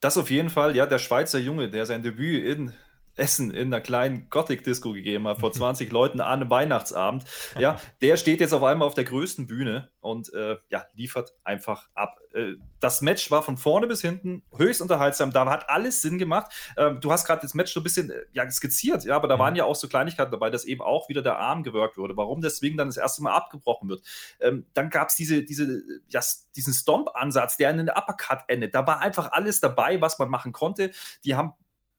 Das 0.00 0.18
auf 0.18 0.30
jeden 0.30 0.50
Fall, 0.50 0.76
ja, 0.76 0.84
der 0.86 0.98
Schweizer 0.98 1.38
Junge, 1.38 1.70
der 1.70 1.86
sein 1.86 2.02
Debüt 2.02 2.44
in 2.44 2.74
Essen 3.16 3.50
in 3.50 3.68
einer 3.68 3.80
kleinen 3.80 4.28
Gothic-Disco 4.30 4.92
gegeben 4.92 5.28
hat, 5.28 5.40
vor 5.40 5.52
20 5.52 5.90
Leuten 5.92 6.20
an 6.20 6.40
einem 6.40 6.50
Weihnachtsabend. 6.50 7.24
Ja, 7.58 7.80
der 8.00 8.16
steht 8.16 8.40
jetzt 8.40 8.52
auf 8.52 8.62
einmal 8.62 8.86
auf 8.86 8.94
der 8.94 9.04
größten 9.04 9.46
Bühne 9.46 9.90
und 10.00 10.32
äh, 10.34 10.56
ja, 10.68 10.84
liefert 10.94 11.34
einfach 11.44 11.88
ab. 11.94 12.18
Äh, 12.32 12.54
das 12.80 13.00
Match 13.00 13.30
war 13.30 13.42
von 13.42 13.56
vorne 13.56 13.86
bis 13.86 14.02
hinten 14.02 14.42
höchst 14.56 14.82
unterhaltsam. 14.82 15.32
Da 15.32 15.46
hat 15.46 15.70
alles 15.70 16.02
Sinn 16.02 16.18
gemacht. 16.18 16.52
Ähm, 16.76 17.00
du 17.00 17.10
hast 17.10 17.24
gerade 17.26 17.42
das 17.42 17.54
Match 17.54 17.72
so 17.72 17.80
ein 17.80 17.84
bisschen 17.84 18.10
äh, 18.10 18.22
ja, 18.32 18.48
skizziert, 18.50 19.04
ja, 19.04 19.16
aber 19.16 19.28
da 19.28 19.36
mhm. 19.36 19.40
waren 19.40 19.56
ja 19.56 19.64
auch 19.64 19.76
so 19.76 19.88
Kleinigkeiten 19.88 20.30
dabei, 20.30 20.50
dass 20.50 20.64
eben 20.64 20.82
auch 20.82 21.08
wieder 21.08 21.22
der 21.22 21.38
Arm 21.38 21.62
gewirkt 21.62 21.96
wurde. 21.96 22.16
Warum 22.16 22.40
deswegen 22.40 22.76
dann 22.76 22.88
das 22.88 22.96
erste 22.96 23.22
Mal 23.22 23.32
abgebrochen 23.32 23.88
wird. 23.88 24.02
Ähm, 24.40 24.66
dann 24.74 24.90
gab 24.90 25.08
es 25.08 25.16
diese, 25.16 25.42
diese, 25.42 25.82
ja, 26.08 26.20
diesen 26.56 26.74
Stomp-Ansatz, 26.74 27.56
der 27.56 27.70
in 27.70 27.78
den 27.78 27.88
Uppercut 27.88 28.40
endet. 28.48 28.74
Da 28.74 28.86
war 28.86 29.00
einfach 29.00 29.32
alles 29.32 29.60
dabei, 29.60 30.00
was 30.00 30.18
man 30.18 30.28
machen 30.28 30.52
konnte. 30.52 30.90
Die 31.24 31.34
haben 31.34 31.54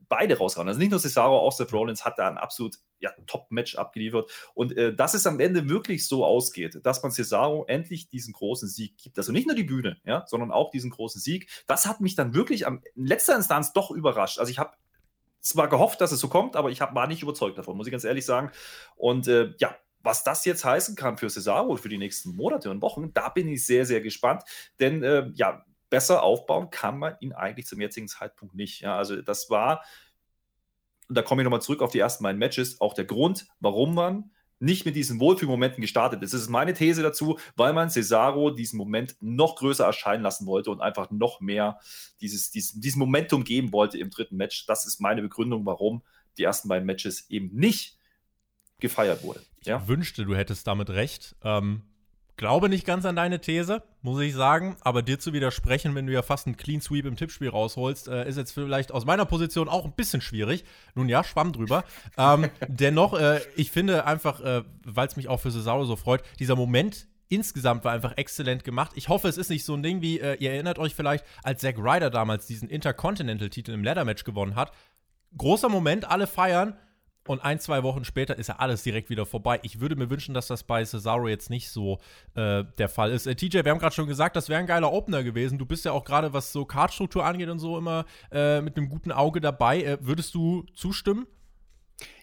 beide 0.09 0.37
rausgehauen. 0.37 0.67
Also 0.67 0.79
nicht 0.79 0.91
nur 0.91 0.99
Cesaro, 0.99 1.37
auch 1.39 1.51
Seth 1.51 1.73
Rollins 1.73 2.05
hat 2.05 2.19
da 2.19 2.27
ein 2.27 2.37
absolut 2.37 2.77
ja, 2.99 3.11
Top-Match 3.27 3.75
abgeliefert. 3.75 4.31
Und 4.53 4.75
äh, 4.77 4.95
dass 4.95 5.13
es 5.13 5.27
am 5.27 5.39
Ende 5.39 5.69
wirklich 5.69 6.07
so 6.07 6.25
ausgeht, 6.25 6.79
dass 6.83 7.03
man 7.03 7.11
Cesaro 7.11 7.65
endlich 7.67 8.09
diesen 8.09 8.33
großen 8.33 8.67
Sieg 8.67 8.97
gibt. 8.97 9.17
Also 9.17 9.31
nicht 9.31 9.47
nur 9.47 9.55
die 9.55 9.63
Bühne, 9.63 9.97
ja, 10.05 10.23
sondern 10.27 10.51
auch 10.51 10.71
diesen 10.71 10.91
großen 10.91 11.21
Sieg. 11.21 11.49
Das 11.67 11.85
hat 11.85 12.01
mich 12.01 12.15
dann 12.15 12.33
wirklich 12.33 12.67
am, 12.67 12.81
in 12.95 13.05
letzter 13.05 13.35
Instanz 13.35 13.73
doch 13.73 13.91
überrascht. 13.91 14.39
Also 14.39 14.51
ich 14.51 14.59
habe 14.59 14.75
zwar 15.41 15.67
gehofft, 15.69 16.01
dass 16.01 16.11
es 16.11 16.19
so 16.19 16.27
kommt, 16.27 16.55
aber 16.55 16.71
ich 16.71 16.81
hab, 16.81 16.95
war 16.95 17.07
nicht 17.07 17.21
überzeugt 17.21 17.57
davon, 17.57 17.77
muss 17.77 17.87
ich 17.87 17.91
ganz 17.91 18.03
ehrlich 18.03 18.25
sagen. 18.25 18.51
Und 18.95 19.27
äh, 19.27 19.53
ja, 19.59 19.75
was 20.01 20.23
das 20.23 20.45
jetzt 20.45 20.63
heißen 20.63 20.95
kann 20.95 21.17
für 21.17 21.29
Cesaro 21.29 21.75
für 21.77 21.89
die 21.89 21.97
nächsten 21.97 22.35
Monate 22.35 22.69
und 22.69 22.81
Wochen, 22.81 23.13
da 23.13 23.29
bin 23.29 23.47
ich 23.47 23.65
sehr, 23.65 23.85
sehr 23.85 24.01
gespannt. 24.01 24.43
Denn 24.79 25.03
äh, 25.03 25.29
ja, 25.33 25.65
besser 25.89 26.23
aufbauen 26.23 26.69
kann 26.69 26.97
man 26.97 27.15
ihn 27.19 27.33
eigentlich 27.33 27.67
zum 27.67 27.81
jetzigen 27.81 28.07
Zeitpunkt 28.07 28.55
nicht. 28.55 28.81
Ja, 28.81 28.97
also 28.97 29.21
das 29.21 29.49
war, 29.49 29.83
und 31.07 31.17
da 31.17 31.21
komme 31.21 31.41
ich 31.41 31.43
nochmal 31.43 31.61
zurück 31.61 31.81
auf 31.81 31.91
die 31.91 31.99
ersten 31.99 32.23
beiden 32.23 32.39
Matches, 32.39 32.81
auch 32.81 32.93
der 32.93 33.05
Grund, 33.05 33.47
warum 33.59 33.93
man 33.93 34.31
nicht 34.59 34.85
mit 34.85 34.95
diesen 34.95 35.19
Wohlfühlmomenten 35.19 35.81
gestartet 35.81 36.21
ist. 36.23 36.33
Das 36.33 36.41
ist 36.41 36.49
meine 36.49 36.73
These 36.73 37.03
dazu, 37.03 37.37
weil 37.55 37.73
man 37.73 37.89
Cesaro 37.89 38.51
diesen 38.51 38.77
Moment 38.77 39.15
noch 39.19 39.57
größer 39.57 39.85
erscheinen 39.85 40.23
lassen 40.23 40.45
wollte 40.45 40.71
und 40.71 40.81
einfach 40.81 41.11
noch 41.11 41.41
mehr 41.41 41.79
dieses, 42.21 42.51
dieses, 42.51 42.79
dieses 42.79 42.97
Momentum 42.97 43.43
geben 43.43 43.73
wollte 43.73 43.97
im 43.97 44.09
dritten 44.09 44.37
Match. 44.37 44.65
Das 44.65 44.85
ist 44.85 45.01
meine 45.01 45.21
Begründung, 45.21 45.65
warum 45.65 46.03
die 46.37 46.43
ersten 46.43 46.69
beiden 46.69 46.85
Matches 46.85 47.29
eben 47.29 47.53
nicht 47.53 47.97
gefeiert 48.79 49.23
wurden. 49.23 49.41
Ja? 49.63 49.79
Ich 49.81 49.87
wünschte, 49.87 50.25
du 50.25 50.35
hättest 50.35 50.67
damit 50.67 50.89
recht. 50.89 51.35
Ähm, 51.43 51.83
glaube 52.37 52.69
nicht 52.69 52.85
ganz 52.85 53.05
an 53.05 53.15
deine 53.15 53.39
These, 53.39 53.83
muss 54.01 54.21
ich 54.21 54.33
sagen, 54.33 54.75
aber 54.81 55.01
dir 55.01 55.19
zu 55.19 55.33
widersprechen, 55.33 55.95
wenn 55.95 56.07
du 56.07 56.13
ja 56.13 56.21
fast 56.21 56.47
einen 56.47 56.57
Clean 56.57 56.81
Sweep 56.81 57.05
im 57.05 57.15
Tippspiel 57.15 57.49
rausholst, 57.49 58.07
äh, 58.07 58.27
ist 58.27 58.37
jetzt 58.37 58.51
vielleicht 58.51 58.91
aus 58.91 59.05
meiner 59.05 59.25
Position 59.25 59.69
auch 59.69 59.85
ein 59.85 59.93
bisschen 59.93 60.21
schwierig. 60.21 60.65
Nun 60.95 61.09
ja, 61.09 61.23
schwamm 61.23 61.53
drüber. 61.53 61.83
ähm, 62.17 62.49
dennoch, 62.67 63.13
äh, 63.13 63.41
ich 63.55 63.71
finde 63.71 64.05
einfach, 64.05 64.41
äh, 64.41 64.63
weil 64.83 65.07
es 65.07 65.15
mich 65.15 65.27
auch 65.27 65.39
für 65.39 65.51
Cesaro 65.51 65.85
so 65.85 65.95
freut, 65.95 66.23
dieser 66.39 66.55
Moment 66.55 67.07
insgesamt 67.27 67.83
war 67.83 67.93
einfach 67.93 68.17
exzellent 68.17 68.63
gemacht. 68.63 68.91
Ich 68.95 69.09
hoffe, 69.09 69.27
es 69.27 69.37
ist 69.37 69.49
nicht 69.49 69.65
so 69.65 69.73
ein 69.73 69.83
Ding 69.83 70.01
wie, 70.01 70.19
äh, 70.19 70.35
ihr 70.35 70.51
erinnert 70.51 70.77
euch 70.77 70.93
vielleicht, 70.93 71.25
als 71.43 71.61
Zack 71.61 71.77
Ryder 71.77 72.09
damals 72.09 72.45
diesen 72.45 72.69
Intercontinental-Titel 72.69 73.71
im 73.71 73.83
Ladder-Match 73.83 74.23
gewonnen 74.23 74.55
hat. 74.55 74.71
Großer 75.37 75.69
Moment, 75.69 76.09
alle 76.09 76.27
feiern 76.27 76.77
und 77.27 77.43
ein, 77.43 77.59
zwei 77.59 77.83
Wochen 77.83 78.05
später 78.05 78.37
ist 78.37 78.47
ja 78.47 78.57
alles 78.57 78.83
direkt 78.83 79.09
wieder 79.09 79.25
vorbei. 79.25 79.59
Ich 79.63 79.79
würde 79.79 79.95
mir 79.95 80.09
wünschen, 80.09 80.33
dass 80.33 80.47
das 80.47 80.63
bei 80.63 80.83
Cesaro 80.85 81.27
jetzt 81.27 81.49
nicht 81.49 81.69
so 81.69 81.99
äh, 82.35 82.63
der 82.77 82.89
Fall 82.89 83.11
ist. 83.11 83.25
Äh, 83.25 83.35
TJ, 83.35 83.63
wir 83.63 83.71
haben 83.71 83.79
gerade 83.79 83.95
schon 83.95 84.07
gesagt, 84.07 84.35
das 84.35 84.49
wäre 84.49 84.59
ein 84.59 84.67
geiler 84.67 84.91
Opener 84.91 85.23
gewesen. 85.23 85.57
Du 85.57 85.65
bist 85.65 85.85
ja 85.85 85.91
auch 85.91 86.03
gerade, 86.03 86.33
was 86.33 86.51
so 86.51 86.65
Kartstruktur 86.65 87.25
angeht 87.25 87.49
und 87.49 87.59
so, 87.59 87.77
immer 87.77 88.05
äh, 88.31 88.61
mit 88.61 88.77
einem 88.77 88.89
guten 88.89 89.11
Auge 89.11 89.41
dabei. 89.41 89.83
Äh, 89.83 89.97
würdest 90.01 90.35
du 90.35 90.65
zustimmen? 90.73 91.25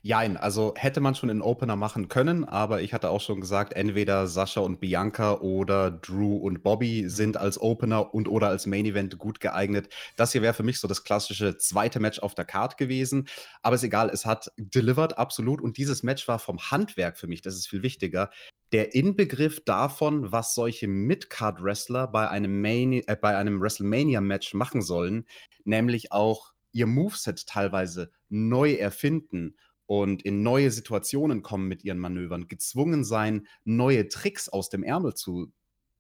Jein, 0.05 0.37
also 0.37 0.75
hätte 0.77 1.01
man 1.01 1.15
schon 1.15 1.31
einen 1.31 1.43
Opener 1.43 1.77
machen 1.77 2.09
können, 2.09 2.45
aber 2.45 2.83
ich 2.83 2.93
hatte 2.93 3.09
auch 3.09 3.21
schon 3.21 3.41
gesagt, 3.41 3.73
entweder 3.73 4.27
Sascha 4.27 4.61
und 4.61 4.81
Bianca 4.81 5.35
oder 5.41 5.91
Drew 5.93 6.37
und 6.37 6.63
Bobby 6.63 7.09
sind 7.09 7.37
als 7.37 7.61
Opener 7.61 8.13
und 8.13 8.29
oder 8.29 8.49
als 8.49 8.67
Main 8.67 8.85
Event 8.85 9.17
gut 9.19 9.39
geeignet. 9.41 9.89
Das 10.17 10.33
hier 10.33 10.43
wäre 10.43 10.55
für 10.55 10.65
mich 10.65 10.81
so 10.81 10.89
das 10.89 11.05
klassische 11.05 11.57
zweite 11.57 12.01
Match 12.01 12.19
auf 12.19 12.35
der 12.35 12.45
Card 12.45 12.77
gewesen. 12.77 13.29
Aber 13.63 13.77
ist 13.77 13.85
egal, 13.85 14.11
es 14.11 14.27
hat 14.27 14.51
delivered, 14.57 15.17
absolut. 15.19 15.61
Und 15.61 15.77
dieses 15.77 16.03
Match 16.03 16.27
war 16.27 16.41
vom 16.41 16.59
Handwerk 16.71 17.17
für 17.17 17.29
mich, 17.29 17.41
das 17.41 17.55
ist 17.55 17.69
viel 17.69 17.83
wichtiger, 17.83 18.31
der 18.73 18.95
Inbegriff 18.95 19.63
davon, 19.65 20.33
was 20.33 20.55
solche 20.55 20.89
Mid-Card-Wrestler 20.89 22.09
bei 22.09 22.29
einem, 22.29 22.65
äh, 22.65 23.03
bei 23.21 23.37
einem 23.37 23.61
WrestleMania-Match 23.61 24.55
machen 24.55 24.83
sollen, 24.83 25.27
nämlich 25.65 26.11
auch 26.11 26.52
ihr 26.73 26.87
Moveset 26.87 27.47
teilweise 27.47 28.11
neu 28.29 28.73
erfinden 28.75 29.57
und 29.87 30.23
in 30.23 30.43
neue 30.43 30.71
Situationen 30.71 31.43
kommen 31.43 31.69
mit 31.69 31.85
ihren 31.85 31.99
Manövern, 31.99 32.49
gezwungen 32.49 33.05
sein, 33.05 33.47
neue 33.65 34.09
Tricks 34.09 34.49
aus 34.49 34.71
dem 34.71 34.83
Ärmel 34.83 35.15
zu 35.15 35.53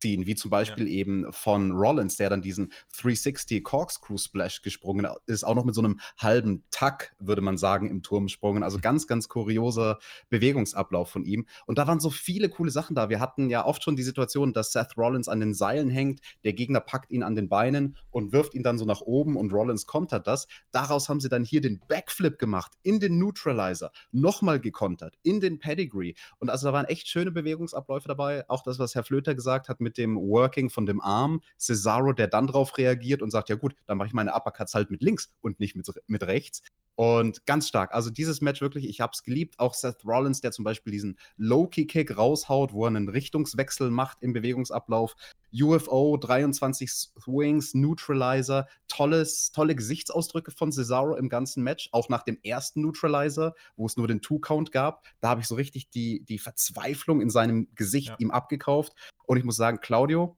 ziehen, 0.02 0.26
wie 0.26 0.34
zum 0.34 0.50
Beispiel 0.50 0.86
ja. 0.86 0.94
eben 0.94 1.32
von 1.32 1.70
Rollins, 1.72 2.16
der 2.16 2.28
dann 2.28 2.42
diesen 2.42 2.72
360 3.00 3.62
Corkscrew 3.62 4.18
Splash 4.18 4.62
gesprungen 4.62 5.06
ist, 5.26 5.44
auch 5.44 5.54
noch 5.54 5.64
mit 5.64 5.74
so 5.74 5.80
einem 5.80 6.00
halben 6.18 6.64
Tuck, 6.70 7.12
würde 7.20 7.40
man 7.40 7.56
sagen, 7.56 7.88
im 7.88 8.02
Turm 8.02 8.24
gesprungen. 8.24 8.62
Also 8.64 8.78
ganz, 8.80 9.06
ganz 9.06 9.28
kurioser 9.28 9.98
Bewegungsablauf 10.28 11.08
von 11.08 11.24
ihm. 11.24 11.46
Und 11.66 11.78
da 11.78 11.86
waren 11.86 12.00
so 12.00 12.10
viele 12.10 12.48
coole 12.48 12.70
Sachen 12.70 12.96
da. 12.96 13.08
Wir 13.08 13.20
hatten 13.20 13.48
ja 13.48 13.64
oft 13.64 13.84
schon 13.84 13.94
die 13.94 14.02
Situation, 14.02 14.52
dass 14.52 14.72
Seth 14.72 14.96
Rollins 14.96 15.28
an 15.28 15.38
den 15.38 15.54
Seilen 15.54 15.88
hängt, 15.88 16.20
der 16.44 16.52
Gegner 16.52 16.80
packt 16.80 17.12
ihn 17.12 17.22
an 17.22 17.36
den 17.36 17.48
Beinen 17.48 17.96
und 18.10 18.32
wirft 18.32 18.54
ihn 18.54 18.64
dann 18.64 18.78
so 18.78 18.84
nach 18.84 19.02
oben 19.02 19.36
und 19.36 19.52
Rollins 19.52 19.86
kontert 19.86 20.26
das. 20.26 20.48
Daraus 20.72 21.08
haben 21.08 21.20
sie 21.20 21.28
dann 21.28 21.44
hier 21.44 21.60
den 21.60 21.80
Backflip 21.86 22.38
gemacht, 22.38 22.72
in 22.82 22.98
den 22.98 23.18
Neutralizer, 23.18 23.92
nochmal 24.10 24.58
gekontert, 24.58 25.16
in 25.22 25.40
den 25.40 25.60
Pedigree. 25.60 26.14
Und 26.38 26.50
also 26.50 26.66
da 26.66 26.72
waren 26.72 26.86
echt 26.86 27.06
schöne 27.06 27.30
Bewegungsabläufe 27.30 28.08
dabei. 28.08 28.44
Auch 28.48 28.64
das, 28.64 28.80
was 28.80 28.96
Herr 28.96 29.04
Flöter 29.04 29.36
gesagt 29.36 29.68
hat 29.68 29.80
mit 29.80 29.91
mit 29.92 29.98
dem 29.98 30.16
Working 30.16 30.70
von 30.70 30.87
dem 30.87 31.00
Arm. 31.00 31.42
Cesaro, 31.59 32.12
der 32.12 32.28
dann 32.28 32.46
drauf 32.46 32.78
reagiert 32.78 33.20
und 33.20 33.31
sagt, 33.31 33.50
ja 33.50 33.57
gut, 33.57 33.74
dann 33.87 33.98
mache 33.98 34.09
ich 34.09 34.14
meine 34.14 34.35
Uppercuts 34.35 34.74
halt 34.74 34.90
mit 34.90 35.02
links 35.02 35.31
und 35.42 35.61
nicht 35.61 35.76
mit, 35.76 35.87
mit 36.07 36.22
rechts. 36.22 36.62
Und 36.94 37.46
ganz 37.46 37.68
stark. 37.68 37.94
Also 37.94 38.11
dieses 38.11 38.42
Match 38.42 38.61
wirklich, 38.61 38.87
ich 38.87 39.00
habe 39.00 39.12
es 39.14 39.22
geliebt. 39.22 39.59
Auch 39.59 39.72
Seth 39.72 40.05
Rollins, 40.05 40.42
der 40.42 40.52
zum 40.52 40.64
Beispiel 40.64 40.92
diesen 40.92 41.18
Low-Key-Kick 41.38 42.16
raushaut, 42.16 42.74
wo 42.74 42.85
er 42.85 42.88
einen 42.88 43.09
Richtungswechsel 43.09 43.90
macht 43.90 44.18
im 44.20 44.35
Bewegungsablauf. 44.35 45.16
UFO, 45.55 46.18
23 46.18 46.90
Swings, 46.90 47.72
Neutralizer. 47.74 48.68
Tolles, 48.88 49.52
tolle 49.52 49.74
Gesichtsausdrücke 49.74 50.50
von 50.50 50.70
Cesaro 50.70 51.16
im 51.16 51.31
ganzen 51.31 51.62
Match. 51.62 51.88
Auch 51.92 52.11
nach 52.11 52.24
dem 52.24 52.38
ersten 52.42 52.83
Neutralizer, 52.83 53.55
wo 53.76 53.87
es 53.87 53.96
nur 53.96 54.07
den 54.07 54.20
Two-Count 54.20 54.70
gab. 54.70 55.02
Da 55.20 55.31
habe 55.31 55.40
ich 55.40 55.46
so 55.46 55.55
richtig 55.55 55.88
die, 55.88 56.22
die 56.24 56.38
Verzweiflung 56.38 57.22
in 57.22 57.31
seinem 57.31 57.68
Gesicht 57.74 58.09
ja. 58.09 58.16
ihm 58.18 58.31
abgekauft. 58.31 58.92
Und 59.26 59.37
ich 59.37 59.44
muss 59.44 59.56
sagen, 59.56 59.80
Claudio, 59.80 60.37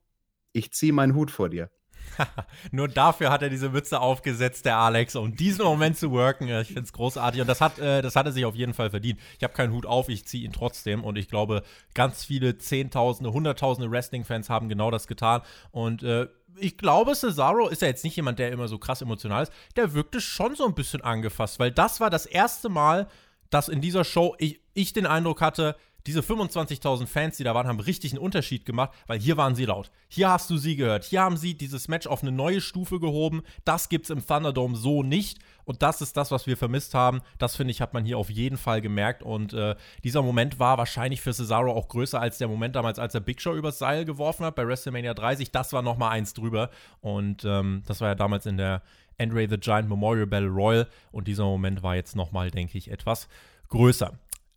ich 0.53 0.73
ziehe 0.73 0.93
meinen 0.93 1.15
Hut 1.15 1.31
vor 1.31 1.49
dir. 1.49 1.71
Nur 2.71 2.89
dafür 2.89 3.31
hat 3.31 3.43
er 3.43 3.51
diese 3.51 3.71
Mütze 3.71 4.01
aufgesetzt, 4.01 4.65
der 4.65 4.77
Alex, 4.77 5.17
um 5.17 5.35
diesen 5.35 5.65
Moment 5.65 5.97
zu 5.97 6.11
worken. 6.11 6.49
Ich 6.49 6.69
finde 6.69 6.83
es 6.83 6.93
großartig 6.93 7.41
und 7.41 7.47
das 7.49 7.61
hat, 7.61 7.79
äh, 7.79 8.03
das 8.03 8.17
hat 8.17 8.27
er 8.27 8.33
sich 8.33 8.45
auf 8.45 8.55
jeden 8.55 8.75
Fall 8.75 8.91
verdient. 8.91 9.19
Ich 9.39 9.45
habe 9.45 9.55
keinen 9.55 9.73
Hut 9.73 9.87
auf, 9.87 10.09
ich 10.09 10.27
ziehe 10.27 10.45
ihn 10.45 10.53
trotzdem 10.53 11.03
und 11.05 11.17
ich 11.17 11.29
glaube, 11.29 11.63
ganz 11.95 12.25
viele 12.25 12.59
Zehntausende, 12.59 13.33
Hunderttausende 13.33 13.91
Wrestling-Fans 13.91 14.51
haben 14.51 14.69
genau 14.69 14.91
das 14.91 15.07
getan 15.07 15.43
und 15.71 16.03
äh, 16.03 16.29
ich 16.57 16.79
glaube, 16.79 17.15
Cesaro 17.15 17.69
ist 17.69 17.83
ja 17.83 17.89
jetzt 17.89 18.05
nicht 18.05 18.15
jemand, 18.15 18.39
der 18.39 18.53
immer 18.53 18.69
so 18.69 18.79
krass 18.79 19.03
emotional 19.03 19.43
ist. 19.43 19.53
Der 19.75 19.93
wirkte 19.93 20.21
schon 20.21 20.55
so 20.55 20.65
ein 20.65 20.75
bisschen 20.75 21.03
angefasst, 21.03 21.59
weil 21.59 21.73
das 21.73 21.99
war 21.99 22.11
das 22.11 22.27
erste 22.27 22.69
Mal, 22.69 23.09
dass 23.51 23.69
in 23.69 23.81
dieser 23.81 24.05
Show 24.05 24.37
ich, 24.39 24.61
ich 24.73 24.93
den 24.93 25.07
Eindruck 25.07 25.41
hatte, 25.41 25.75
diese 26.07 26.21
25.000 26.21 27.07
Fans, 27.07 27.37
die 27.39 27.45
da 27.45 27.55
waren, 27.55 27.67
haben 27.67 27.81
richtig 27.81 28.13
einen 28.13 28.23
Unterschied 28.23 28.67
gemacht, 28.67 28.91
weil 29.07 29.19
hier 29.19 29.37
waren 29.37 29.55
sie 29.55 29.65
laut. 29.65 29.91
Hier 30.09 30.29
hast 30.31 30.51
du 30.51 30.59
sie 30.59 30.77
gehört. 30.77 31.05
Hier 31.05 31.23
haben 31.23 31.39
sie 31.39 31.55
dieses 31.55 31.89
Match 31.89 32.07
auf 32.07 32.23
eine 32.23 32.33
neue 32.33 32.61
Stufe 32.61 33.01
gehoben. 33.01 33.43
Das 33.65 33.89
gibt's 33.89 34.11
im 34.11 34.25
Thunderdome 34.25 34.77
so 34.77 35.03
nicht. 35.03 35.39
Und 35.65 35.83
das 35.83 36.03
ist 36.03 36.17
das, 36.19 36.31
was 36.31 36.47
wir 36.47 36.59
vermisst 36.59 36.93
haben. 36.93 37.23
Das 37.39 37.57
finde 37.57 37.71
ich, 37.71 37.81
hat 37.81 37.95
man 37.95 38.05
hier 38.05 38.19
auf 38.19 38.29
jeden 38.29 38.59
Fall 38.59 38.83
gemerkt. 38.83 39.23
Und 39.23 39.55
äh, 39.55 39.77
dieser 40.03 40.21
Moment 40.21 40.59
war 40.59 40.77
wahrscheinlich 40.77 41.23
für 41.23 41.33
Cesaro 41.33 41.73
auch 41.73 41.89
größer 41.89 42.21
als 42.21 42.37
der 42.37 42.49
Moment 42.49 42.77
damals, 42.77 42.99
als 42.99 43.15
er 43.15 43.21
Big 43.21 43.41
Show 43.41 43.55
übers 43.55 43.79
Seil 43.79 44.05
geworfen 44.05 44.45
hat 44.45 44.57
bei 44.57 44.67
WrestleMania 44.67 45.15
30. 45.15 45.53
Das 45.53 45.73
war 45.73 45.81
noch 45.81 45.97
mal 45.97 46.11
eins 46.11 46.35
drüber. 46.35 46.69
Und 47.01 47.45
ähm, 47.47 47.83
das 47.87 48.03
war 48.03 48.09
ja 48.09 48.15
damals 48.15 48.45
in 48.45 48.59
der 48.59 48.83
Andre 49.19 49.49
the 49.49 49.57
Giant 49.57 49.89
Memorial 49.89 50.27
Battle 50.27 50.49
Royal. 50.49 50.87
Und 51.13 51.29
dieser 51.29 51.45
Moment 51.45 51.83
war 51.83 51.97
jetzt 51.97 52.15
noch 52.15 52.31
mal, 52.31 52.51
denke 52.51 52.77
ich, 52.77 52.91
etwas 52.91 53.29
größer. 53.71 54.13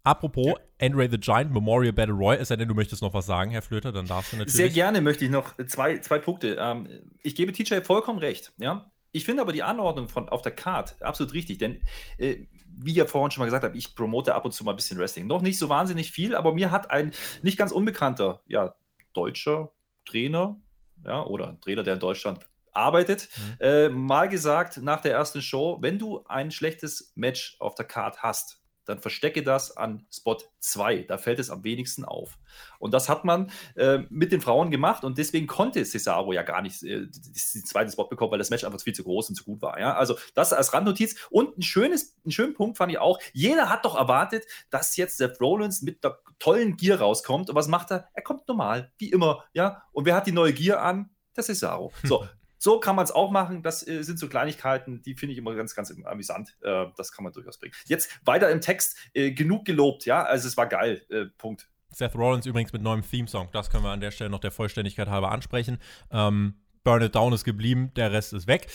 Apropos 0.07 0.47
ja. 0.47 0.55
Andre 0.79 1.09
the 1.09 1.19
Giant 1.19 1.51
Memorial 1.51 1.91
Battle 1.91 2.15
Royale, 2.15 2.39
es 2.39 2.47
sei 2.47 2.55
denn, 2.55 2.69
du 2.69 2.73
möchtest 2.73 3.01
noch 3.01 3.13
was 3.13 3.25
sagen, 3.25 3.51
Herr 3.51 3.61
Flöter, 3.61 3.91
dann 3.91 4.05
darfst 4.05 4.31
du 4.31 4.37
natürlich. 4.37 4.55
Sehr 4.55 4.69
gerne 4.69 5.01
möchte 5.01 5.25
ich 5.25 5.31
noch 5.31 5.55
zwei, 5.67 5.97
zwei 5.99 6.17
Punkte. 6.17 6.55
Ähm, 6.59 6.87
ich 7.23 7.35
gebe 7.35 7.51
TJ 7.51 7.81
vollkommen 7.81 8.19
recht, 8.19 8.53
ja. 8.57 8.89
Ich 9.11 9.25
finde 9.25 9.41
aber 9.41 9.51
die 9.51 9.63
Anordnung 9.63 10.07
von 10.07 10.29
auf 10.29 10.41
der 10.41 10.53
Card 10.53 11.01
absolut 11.01 11.33
richtig, 11.33 11.57
denn 11.57 11.81
äh, 12.17 12.45
wie 12.77 12.91
ich 12.91 12.97
ja 12.97 13.05
vorhin 13.05 13.31
schon 13.31 13.41
mal 13.41 13.47
gesagt 13.47 13.65
habe, 13.65 13.75
ich 13.75 13.95
promote 13.95 14.33
ab 14.33 14.45
und 14.45 14.51
zu 14.51 14.63
mal 14.63 14.71
ein 14.71 14.77
bisschen 14.77 14.97
Wrestling. 14.97 15.27
Noch 15.27 15.41
nicht 15.41 15.57
so 15.57 15.67
wahnsinnig 15.67 16.11
viel, 16.11 16.35
aber 16.35 16.53
mir 16.53 16.71
hat 16.71 16.89
ein 16.89 17.11
nicht 17.41 17.57
ganz 17.57 17.71
unbekannter, 17.73 18.41
ja, 18.47 18.75
deutscher 19.13 19.71
Trainer, 20.05 20.57
ja, 21.05 21.25
oder 21.25 21.59
Trainer, 21.59 21.83
der 21.83 21.95
in 21.95 21.99
Deutschland 21.99 22.47
arbeitet, 22.71 23.27
mhm. 23.35 23.55
äh, 23.59 23.89
mal 23.89 24.29
gesagt 24.29 24.77
nach 24.77 25.01
der 25.01 25.13
ersten 25.13 25.41
Show, 25.41 25.79
wenn 25.81 25.99
du 25.99 26.23
ein 26.27 26.51
schlechtes 26.51 27.11
Match 27.15 27.57
auf 27.59 27.75
der 27.75 27.85
Card 27.85 28.21
hast, 28.21 28.61
dann 28.87 28.99
verstecke 28.99 29.43
das 29.43 29.75
an 29.75 30.05
Spot 30.11 30.37
2. 30.59 31.03
Da 31.03 31.17
fällt 31.17 31.39
es 31.39 31.49
am 31.49 31.63
wenigsten 31.63 32.05
auf. 32.05 32.37
Und 32.79 32.93
das 32.93 33.09
hat 33.09 33.25
man 33.25 33.51
äh, 33.75 33.99
mit 34.09 34.31
den 34.31 34.41
Frauen 34.41 34.71
gemacht 34.71 35.03
und 35.03 35.17
deswegen 35.17 35.47
konnte 35.47 35.83
Cesaro 35.83 36.33
ja 36.33 36.43
gar 36.43 36.61
nicht 36.61 36.83
äh, 36.83 37.07
den 37.07 37.65
zweiten 37.65 37.91
Spot 37.91 38.05
bekommen, 38.05 38.31
weil 38.31 38.39
das 38.39 38.49
Match 38.49 38.63
einfach 38.63 38.79
viel 38.81 38.95
zu 38.95 39.03
groß 39.03 39.29
und 39.29 39.35
zu 39.35 39.43
gut 39.43 39.61
war. 39.61 39.79
Ja? 39.79 39.95
Also 39.95 40.15
das 40.35 40.53
als 40.53 40.73
Randnotiz. 40.73 41.27
Und 41.29 41.57
ein 41.57 41.61
schönes, 41.61 42.15
einen 42.23 42.31
schönen 42.31 42.53
Punkt 42.53 42.77
fand 42.77 42.91
ich 42.91 42.97
auch, 42.99 43.19
jeder 43.33 43.69
hat 43.69 43.85
doch 43.85 43.95
erwartet, 43.95 44.45
dass 44.69 44.95
jetzt 44.95 45.17
Seth 45.17 45.41
Rollins 45.41 45.81
mit 45.81 46.03
der 46.03 46.19
tollen 46.39 46.77
Gear 46.77 46.99
rauskommt. 46.99 47.49
Und 47.49 47.55
was 47.55 47.67
macht 47.67 47.91
er? 47.91 48.07
Er 48.13 48.23
kommt 48.23 48.47
normal, 48.47 48.91
wie 48.97 49.11
immer. 49.11 49.43
Ja? 49.53 49.83
Und 49.91 50.05
wer 50.05 50.15
hat 50.15 50.27
die 50.27 50.31
neue 50.31 50.53
Gear 50.53 50.81
an? 50.81 51.09
Der 51.35 51.43
Cesaro. 51.43 51.91
So, 52.03 52.27
so 52.67 52.81
kann 52.81 52.97
man 52.97 53.05
es 53.05 53.11
auch 53.11 53.31
machen. 53.31 53.63
Das 53.63 53.87
äh, 53.87 54.03
sind 54.03 54.19
so 54.19 54.27
Kleinigkeiten, 54.27 55.01
die 55.01 55.15
finde 55.15 55.31
ich 55.31 55.37
immer 55.37 55.55
ganz, 55.55 55.73
ganz 55.73 55.95
amüsant. 56.03 56.57
Äh, 56.61 56.87
das 56.97 57.13
kann 57.13 57.23
man 57.23 57.31
durchaus 57.31 57.57
bringen. 57.57 57.73
Jetzt 57.85 58.19
weiter 58.25 58.51
im 58.51 58.59
Text. 58.59 58.97
Äh, 59.13 59.31
genug 59.31 59.63
gelobt, 59.63 60.03
ja. 60.03 60.23
Also 60.23 60.49
es 60.49 60.57
war 60.57 60.67
geil. 60.67 61.01
Äh, 61.09 61.27
Punkt. 61.37 61.69
Seth 61.91 62.13
Rollins 62.13 62.45
übrigens 62.45 62.73
mit 62.73 62.81
neuem 62.81 63.09
Theme-Song. 63.09 63.47
Das 63.53 63.69
können 63.69 63.85
wir 63.85 63.91
an 63.91 64.01
der 64.01 64.11
Stelle 64.11 64.29
noch 64.29 64.41
der 64.41 64.51
Vollständigkeit 64.51 65.07
halber 65.07 65.31
ansprechen. 65.31 65.77
Ähm, 66.11 66.55
Burn 66.83 67.01
It 67.03 67.15
Down 67.15 67.31
ist 67.31 67.45
geblieben, 67.45 67.93
der 67.95 68.11
Rest 68.11 68.33
ist 68.33 68.47
weg. 68.47 68.67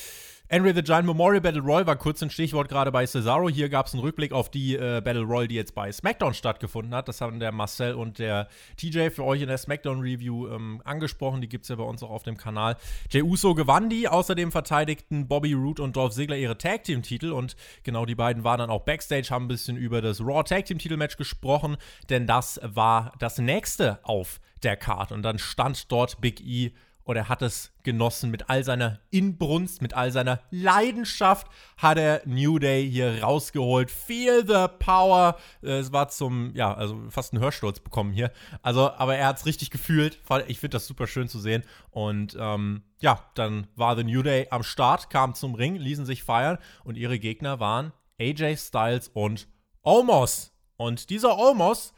Henry 0.52 0.74
the 0.74 0.82
Giant 0.82 1.06
Memorial 1.06 1.40
Battle 1.40 1.62
Royal 1.62 1.86
war 1.86 1.96
kurz 1.96 2.22
ein 2.22 2.28
Stichwort 2.28 2.68
gerade 2.68 2.92
bei 2.92 3.06
Cesaro. 3.06 3.48
Hier 3.48 3.70
gab 3.70 3.86
es 3.86 3.94
einen 3.94 4.02
Rückblick 4.02 4.32
auf 4.32 4.50
die 4.50 4.74
äh, 4.74 5.00
Battle 5.02 5.22
Royal, 5.22 5.48
die 5.48 5.54
jetzt 5.54 5.74
bei 5.74 5.90
SmackDown 5.90 6.34
stattgefunden 6.34 6.94
hat. 6.94 7.08
Das 7.08 7.22
haben 7.22 7.40
der 7.40 7.52
Marcel 7.52 7.94
und 7.94 8.18
der 8.18 8.48
TJ 8.76 9.08
für 9.08 9.24
euch 9.24 9.40
in 9.40 9.48
der 9.48 9.56
SmackDown 9.56 10.00
Review 10.00 10.48
ähm, 10.48 10.82
angesprochen. 10.84 11.40
Die 11.40 11.48
gibt 11.48 11.62
es 11.62 11.70
ja 11.70 11.76
bei 11.76 11.84
uns 11.84 12.02
auch 12.02 12.10
auf 12.10 12.22
dem 12.22 12.36
Kanal. 12.36 12.76
Jey 13.08 13.22
Uso 13.22 13.54
gewann 13.54 13.88
die. 13.88 14.08
Außerdem 14.08 14.52
verteidigten 14.52 15.26
Bobby 15.26 15.54
Roode 15.54 15.82
und 15.82 15.96
Dolph 15.96 16.12
Ziggler 16.12 16.36
ihre 16.36 16.58
Tag 16.58 16.84
Team 16.84 17.00
Titel. 17.00 17.32
Und 17.32 17.56
genau 17.82 18.04
die 18.04 18.14
beiden 18.14 18.44
waren 18.44 18.58
dann 18.58 18.68
auch 18.68 18.82
Backstage, 18.82 19.28
haben 19.30 19.46
ein 19.46 19.48
bisschen 19.48 19.78
über 19.78 20.02
das 20.02 20.20
Raw 20.20 20.42
Tag 20.42 20.66
Team 20.66 20.76
Titel 20.76 20.98
Match 20.98 21.16
gesprochen. 21.16 21.78
Denn 22.10 22.26
das 22.26 22.60
war 22.62 23.14
das 23.18 23.38
nächste 23.38 24.00
auf 24.02 24.38
der 24.62 24.76
Card. 24.76 25.12
Und 25.12 25.22
dann 25.22 25.38
stand 25.38 25.90
dort 25.90 26.20
Big 26.20 26.42
E 26.42 26.72
und 27.04 27.16
er 27.16 27.28
hat 27.28 27.42
es 27.42 27.72
genossen 27.82 28.30
mit 28.30 28.48
all 28.48 28.62
seiner 28.64 29.00
Inbrunst, 29.10 29.82
mit 29.82 29.94
all 29.94 30.12
seiner 30.12 30.40
Leidenschaft 30.50 31.46
hat 31.76 31.98
er 31.98 32.22
New 32.24 32.58
Day 32.58 32.88
hier 32.88 33.22
rausgeholt. 33.22 33.90
Feel 33.90 34.44
the 34.46 34.66
power. 34.78 35.36
Es 35.62 35.92
war 35.92 36.08
zum, 36.08 36.54
ja, 36.54 36.72
also 36.72 37.02
fast 37.08 37.32
einen 37.32 37.42
Hörsturz 37.42 37.80
bekommen 37.80 38.12
hier. 38.12 38.30
Also, 38.62 38.90
aber 38.92 39.16
er 39.16 39.26
hat 39.26 39.38
es 39.38 39.46
richtig 39.46 39.70
gefühlt. 39.70 40.20
Ich 40.46 40.60
finde 40.60 40.76
das 40.76 40.86
super 40.86 41.06
schön 41.06 41.28
zu 41.28 41.40
sehen. 41.40 41.64
Und 41.90 42.36
ähm, 42.38 42.82
ja, 43.00 43.20
dann 43.34 43.66
war 43.74 43.96
The 43.96 44.04
New 44.04 44.22
Day 44.22 44.46
am 44.50 44.62
Start, 44.62 45.10
kam 45.10 45.34
zum 45.34 45.54
Ring, 45.54 45.74
ließen 45.76 46.06
sich 46.06 46.22
feiern 46.22 46.58
und 46.84 46.96
ihre 46.96 47.18
Gegner 47.18 47.58
waren 47.58 47.92
AJ 48.20 48.56
Styles 48.58 49.08
und 49.08 49.48
Omos. 49.82 50.52
Und 50.76 51.10
dieser 51.10 51.38
Omos, 51.38 51.92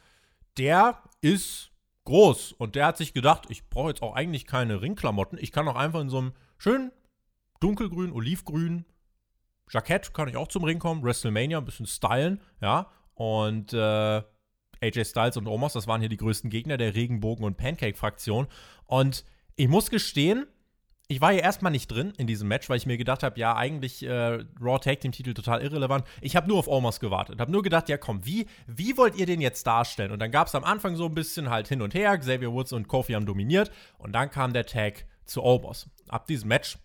der 0.57 1.01
ist 1.21 1.71
groß. 2.05 2.53
Und 2.53 2.75
der 2.75 2.85
hat 2.87 2.97
sich 2.97 3.13
gedacht, 3.13 3.45
ich 3.49 3.69
brauche 3.69 3.89
jetzt 3.89 4.01
auch 4.01 4.15
eigentlich 4.15 4.45
keine 4.45 4.81
Ringklamotten. 4.81 5.37
Ich 5.39 5.51
kann 5.51 5.67
auch 5.67 5.75
einfach 5.75 6.01
in 6.01 6.09
so 6.09 6.19
einem 6.19 6.33
schönen 6.57 6.91
dunkelgrün, 7.59 8.11
olivgrün 8.11 8.85
Jackett 9.71 10.13
kann 10.13 10.27
ich 10.27 10.37
auch 10.37 10.47
zum 10.47 10.63
Ring 10.63 10.79
kommen. 10.79 11.03
WrestleMania 11.03 11.57
ein 11.57 11.65
bisschen 11.65 11.87
stylen, 11.87 12.39
ja. 12.61 12.89
Und 13.15 13.73
äh, 13.73 14.21
AJ 14.81 15.05
Styles 15.05 15.37
und 15.37 15.47
Omos, 15.47 15.73
das 15.73 15.87
waren 15.87 16.01
hier 16.01 16.09
die 16.09 16.17
größten 16.17 16.49
Gegner 16.49 16.77
der 16.77 16.93
Regenbogen- 16.93 17.45
und 17.45 17.57
Pancake-Fraktion. 17.57 18.47
Und 18.85 19.25
ich 19.55 19.67
muss 19.67 19.89
gestehen, 19.89 20.47
ich 21.07 21.21
war 21.21 21.31
hier 21.31 21.43
erstmal 21.43 21.71
nicht 21.71 21.87
drin 21.87 22.13
in 22.17 22.25
diesem 22.25 22.47
Match, 22.47 22.67
weil 22.69 22.77
ich 22.77 22.85
mir 22.85 22.97
gedacht 22.97 23.21
habe, 23.21 23.39
ja, 23.39 23.55
eigentlich 23.55 24.03
äh, 24.03 24.43
Raw 24.59 24.79
Tag 24.79 25.01
Team 25.01 25.11
Titel 25.11 25.33
total 25.33 25.61
irrelevant. 25.61 26.05
Ich 26.21 26.35
habe 26.35 26.47
nur 26.47 26.57
auf 26.57 26.67
Omos 26.67 26.99
gewartet, 26.99 27.39
habe 27.39 27.51
nur 27.51 27.61
gedacht, 27.61 27.89
ja, 27.89 27.97
komm, 27.97 28.25
wie, 28.25 28.47
wie 28.65 28.97
wollt 28.97 29.15
ihr 29.15 29.25
den 29.25 29.41
jetzt 29.41 29.67
darstellen? 29.67 30.11
Und 30.11 30.19
dann 30.19 30.31
gab 30.31 30.47
es 30.47 30.55
am 30.55 30.63
Anfang 30.63 30.95
so 30.95 31.05
ein 31.05 31.13
bisschen 31.13 31.49
halt 31.49 31.67
hin 31.67 31.81
und 31.81 31.93
her. 31.93 32.17
Xavier 32.17 32.51
Woods 32.51 32.73
und 32.73 32.87
Kofi 32.87 33.13
haben 33.13 33.25
dominiert 33.25 33.71
und 33.97 34.13
dann 34.13 34.31
kam 34.31 34.53
der 34.53 34.65
Tag 34.65 35.05
zu 35.25 35.43
Omos. 35.43 35.89
Ab 36.07 36.25
diesem 36.25 36.47
Match, 36.47 36.77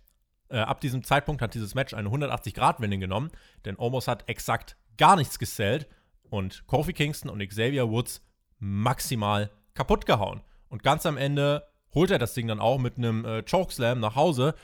äh, 0.50 0.58
ab 0.58 0.80
diesem 0.80 1.02
Zeitpunkt 1.02 1.40
hat 1.40 1.54
dieses 1.54 1.74
Match 1.74 1.94
eine 1.94 2.10
180-Grad-Wendung 2.10 3.00
genommen, 3.00 3.30
denn 3.64 3.76
Omos 3.78 4.06
hat 4.06 4.28
exakt 4.28 4.76
gar 4.98 5.16
nichts 5.16 5.38
gesellt 5.38 5.88
und 6.28 6.66
Kofi 6.66 6.92
Kingston 6.92 7.30
und 7.30 7.46
Xavier 7.46 7.88
Woods 7.88 8.22
maximal 8.58 9.50
kaputt 9.72 10.04
gehauen. 10.04 10.42
Und 10.68 10.82
ganz 10.82 11.06
am 11.06 11.16
Ende 11.16 11.69
holt 11.94 12.10
er 12.10 12.18
das 12.18 12.34
Ding 12.34 12.48
dann 12.48 12.60
auch 12.60 12.78
mit 12.78 12.96
einem 12.96 13.24
äh, 13.24 13.42
Chokeslam 13.42 14.00
nach 14.00 14.16
Hause, 14.16 14.54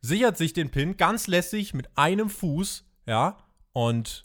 sichert 0.00 0.36
sich 0.36 0.52
den 0.52 0.70
Pin 0.70 0.96
ganz 0.96 1.26
lässig 1.26 1.74
mit 1.74 1.96
einem 1.96 2.28
Fuß, 2.28 2.84
ja, 3.06 3.38
und 3.72 4.24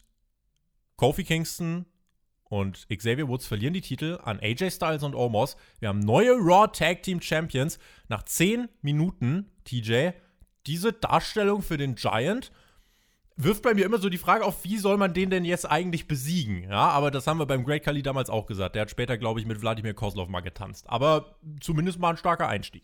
Kofi 0.95 1.23
Kingston 1.23 1.85
und 2.49 2.87
Xavier 2.89 3.27
Woods 3.27 3.45
verlieren 3.45 3.73
die 3.73 3.81
Titel 3.81 4.19
an 4.23 4.39
AJ 4.41 4.71
Styles 4.71 5.03
und 5.03 5.15
Omos. 5.15 5.55
Wir 5.79 5.89
haben 5.89 5.99
neue 5.99 6.31
Raw 6.31 6.67
Tag 6.67 7.03
Team 7.03 7.21
Champions 7.21 7.79
nach 8.07 8.23
10 8.23 8.67
Minuten, 8.81 9.51
TJ. 9.65 10.09
Diese 10.65 10.91
Darstellung 10.91 11.61
für 11.61 11.77
den 11.77 11.95
Giant 11.95 12.51
wirft 13.39 13.63
bei 13.63 13.73
mir 13.73 13.85
immer 13.85 13.97
so 13.97 14.09
die 14.09 14.17
Frage 14.17 14.45
auf, 14.45 14.63
wie 14.63 14.77
soll 14.77 14.97
man 14.97 15.13
den 15.13 15.29
denn 15.29 15.45
jetzt 15.45 15.69
eigentlich 15.69 16.07
besiegen? 16.07 16.63
Ja, 16.63 16.89
aber 16.89 17.09
das 17.09 17.25
haben 17.25 17.39
wir 17.39 17.45
beim 17.45 17.63
Great 17.63 17.83
Kali 17.83 18.03
damals 18.03 18.29
auch 18.29 18.45
gesagt. 18.45 18.75
Der 18.75 18.83
hat 18.83 18.91
später, 18.91 19.17
glaube 19.17 19.39
ich, 19.39 19.45
mit 19.45 19.61
Wladimir 19.61 19.93
Kozlov 19.93 20.27
mal 20.27 20.41
getanzt. 20.41 20.89
Aber 20.89 21.37
zumindest 21.61 21.99
mal 21.99 22.11
ein 22.11 22.17
starker 22.17 22.47
Einstieg. 22.47 22.83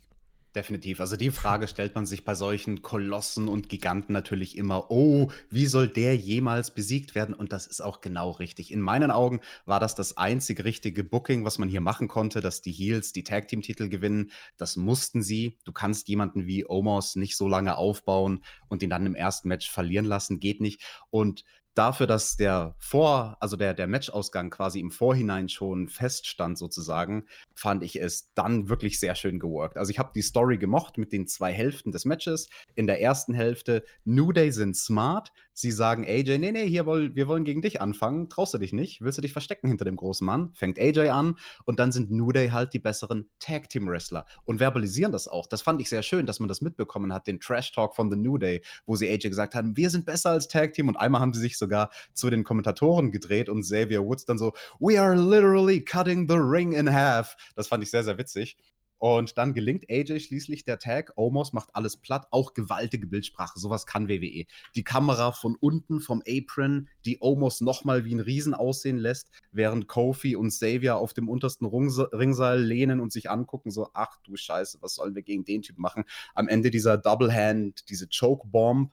Definitiv. 0.55 1.01
Also 1.01 1.17
die 1.17 1.31
Frage 1.31 1.67
stellt 1.67 1.95
man 1.95 2.05
sich 2.05 2.23
bei 2.23 2.33
solchen 2.33 2.81
Kolossen 2.81 3.49
und 3.49 3.67
Giganten 3.67 4.13
natürlich 4.13 4.57
immer, 4.57 4.89
oh, 4.89 5.29
wie 5.49 5.65
soll 5.65 5.89
der 5.89 6.15
jemals 6.15 6.71
besiegt 6.71 7.13
werden? 7.13 7.35
Und 7.35 7.51
das 7.51 7.67
ist 7.67 7.81
auch 7.81 7.99
genau 7.99 8.31
richtig. 8.31 8.71
In 8.71 8.79
meinen 8.79 9.11
Augen 9.11 9.41
war 9.65 9.81
das 9.81 9.95
das 9.95 10.15
einzig 10.15 10.63
richtige 10.63 11.03
Booking, 11.03 11.43
was 11.43 11.57
man 11.57 11.67
hier 11.67 11.81
machen 11.81 12.07
konnte, 12.07 12.39
dass 12.39 12.61
die 12.61 12.71
Heels 12.71 13.11
die 13.11 13.25
Tag 13.25 13.49
Team 13.49 13.63
Titel 13.63 13.89
gewinnen. 13.89 14.31
Das 14.55 14.77
mussten 14.77 15.21
sie. 15.21 15.57
Du 15.65 15.73
kannst 15.73 16.07
jemanden 16.07 16.47
wie 16.47 16.65
Omos 16.65 17.17
nicht 17.17 17.35
so 17.35 17.49
lange 17.49 17.77
aufbauen 17.77 18.41
und 18.69 18.81
ihn 18.81 18.89
dann 18.89 19.05
im 19.05 19.15
ersten 19.15 19.49
Match 19.49 19.69
verlieren 19.69 20.05
lassen, 20.05 20.39
geht 20.39 20.61
nicht. 20.61 20.81
Und 21.09 21.43
dafür, 21.75 22.07
dass 22.07 22.37
der 22.37 22.75
Vor, 22.79 23.37
also 23.39 23.57
der, 23.57 23.73
der 23.73 23.87
Matchausgang 23.87 24.49
quasi 24.49 24.79
im 24.79 24.91
Vorhinein 24.91 25.49
schon 25.49 25.89
feststand, 25.89 26.57
sozusagen, 26.57 27.25
fand 27.53 27.83
ich 27.83 28.01
es 28.01 28.33
dann 28.33 28.69
wirklich 28.69 28.99
sehr 28.99 29.15
schön 29.15 29.39
geworkt. 29.39 29.77
Also 29.77 29.91
ich 29.91 29.99
habe 29.99 30.11
die 30.15 30.21
Story 30.21 30.57
gemocht 30.57 30.97
mit 30.97 31.11
den 31.11 31.27
zwei 31.27 31.51
Hälften 31.53 31.91
des 31.91 32.05
Matches. 32.05 32.49
In 32.75 32.87
der 32.87 33.01
ersten 33.01 33.33
Hälfte, 33.33 33.83
New 34.05 34.31
Day 34.31 34.51
sind 34.51 34.75
smart. 34.75 35.31
Sie 35.57 35.71
sagen 35.71 36.03
AJ, 36.05 36.37
nee, 36.37 36.51
nee, 36.51 36.67
hier 36.67 36.85
woll, 36.85 37.15
wir 37.15 37.29
wollen 37.29 37.45
gegen 37.45 37.61
dich 37.61 37.79
anfangen. 37.79 38.27
Traust 38.27 38.53
du 38.53 38.57
dich 38.57 38.73
nicht? 38.73 38.99
Willst 38.99 39.17
du 39.17 39.21
dich 39.21 39.31
verstecken 39.31 39.69
hinter 39.69 39.85
dem 39.85 39.95
großen 39.95 40.25
Mann? 40.25 40.51
Fängt 40.53 40.77
AJ 40.77 41.09
an 41.09 41.37
und 41.63 41.79
dann 41.79 41.93
sind 41.93 42.11
New 42.11 42.33
Day 42.33 42.49
halt 42.49 42.73
die 42.73 42.79
besseren 42.79 43.29
Tag 43.39 43.69
Team 43.69 43.87
Wrestler 43.87 44.25
und 44.43 44.59
verbalisieren 44.59 45.13
das 45.13 45.29
auch. 45.29 45.47
Das 45.47 45.61
fand 45.61 45.79
ich 45.79 45.87
sehr 45.87 46.03
schön, 46.03 46.25
dass 46.25 46.41
man 46.41 46.49
das 46.49 46.59
mitbekommen 46.59 47.13
hat, 47.13 47.25
den 47.25 47.39
Trash 47.39 47.71
Talk 47.71 47.95
von 47.95 48.11
The 48.11 48.17
New 48.17 48.37
Day, 48.37 48.63
wo 48.85 48.97
sie 48.97 49.09
AJ 49.09 49.29
gesagt 49.29 49.55
haben, 49.55 49.77
wir 49.77 49.89
sind 49.89 50.05
besser 50.05 50.31
als 50.31 50.49
Tag 50.49 50.73
Team 50.73 50.89
und 50.89 50.97
einmal 50.97 51.21
haben 51.21 51.33
sie 51.33 51.39
sich 51.39 51.57
sogar 51.57 51.89
zu 52.13 52.29
den 52.29 52.43
Kommentatoren 52.43 53.13
gedreht 53.13 53.47
und 53.47 53.61
Xavier 53.61 54.03
Woods 54.03 54.25
dann 54.25 54.37
so, 54.37 54.51
we 54.79 54.99
are 54.99 55.15
literally 55.15 55.79
cutting 55.79 56.27
the 56.27 56.35
ring 56.35 56.73
in 56.73 56.93
half. 56.93 57.37
Das 57.55 57.69
fand 57.69 57.81
ich 57.81 57.91
sehr, 57.91 58.03
sehr 58.03 58.17
witzig. 58.17 58.57
Und 58.97 59.37
dann 59.37 59.53
gelingt 59.53 59.89
AJ 59.89 60.21
schließlich 60.21 60.63
der 60.63 60.79
Tag. 60.79 61.11
Omos 61.15 61.53
macht 61.53 61.75
alles 61.75 61.97
platt, 61.97 62.27
auch 62.31 62.53
gewaltige 62.53 63.07
Bildsprache. 63.07 63.59
Sowas 63.59 63.85
kann 63.85 64.07
WWE. 64.07 64.45
Die 64.75 64.83
Kamera 64.83 65.31
von 65.31 65.55
unten 65.59 65.99
vom 65.99 66.23
Apron, 66.27 66.87
die 67.05 67.17
Omos 67.19 67.61
nochmal 67.61 68.05
wie 68.05 68.15
ein 68.15 68.21
Riesen 68.21 68.53
aussehen 68.53 68.97
lässt, 68.97 69.29
während 69.51 69.87
Kofi 69.87 70.35
und 70.35 70.49
Xavier 70.49 70.95
auf 70.95 71.13
dem 71.13 71.27
untersten 71.27 71.65
Ringseil 71.65 72.61
lehnen 72.61 72.99
und 72.99 73.11
sich 73.11 73.29
angucken, 73.29 73.69
so, 73.69 73.89
ach 73.93 74.17
du 74.23 74.35
Scheiße, 74.35 74.77
was 74.81 74.95
sollen 74.95 75.13
wir 75.13 75.23
gegen 75.23 75.43
den 75.43 75.61
Typ 75.61 75.77
machen? 75.77 76.05
Am 76.33 76.47
Ende 76.47 76.71
dieser 76.71 76.97
Double 76.97 77.33
Hand, 77.33 77.89
diese 77.89 78.07
Choke 78.07 78.47
Bomb, 78.47 78.91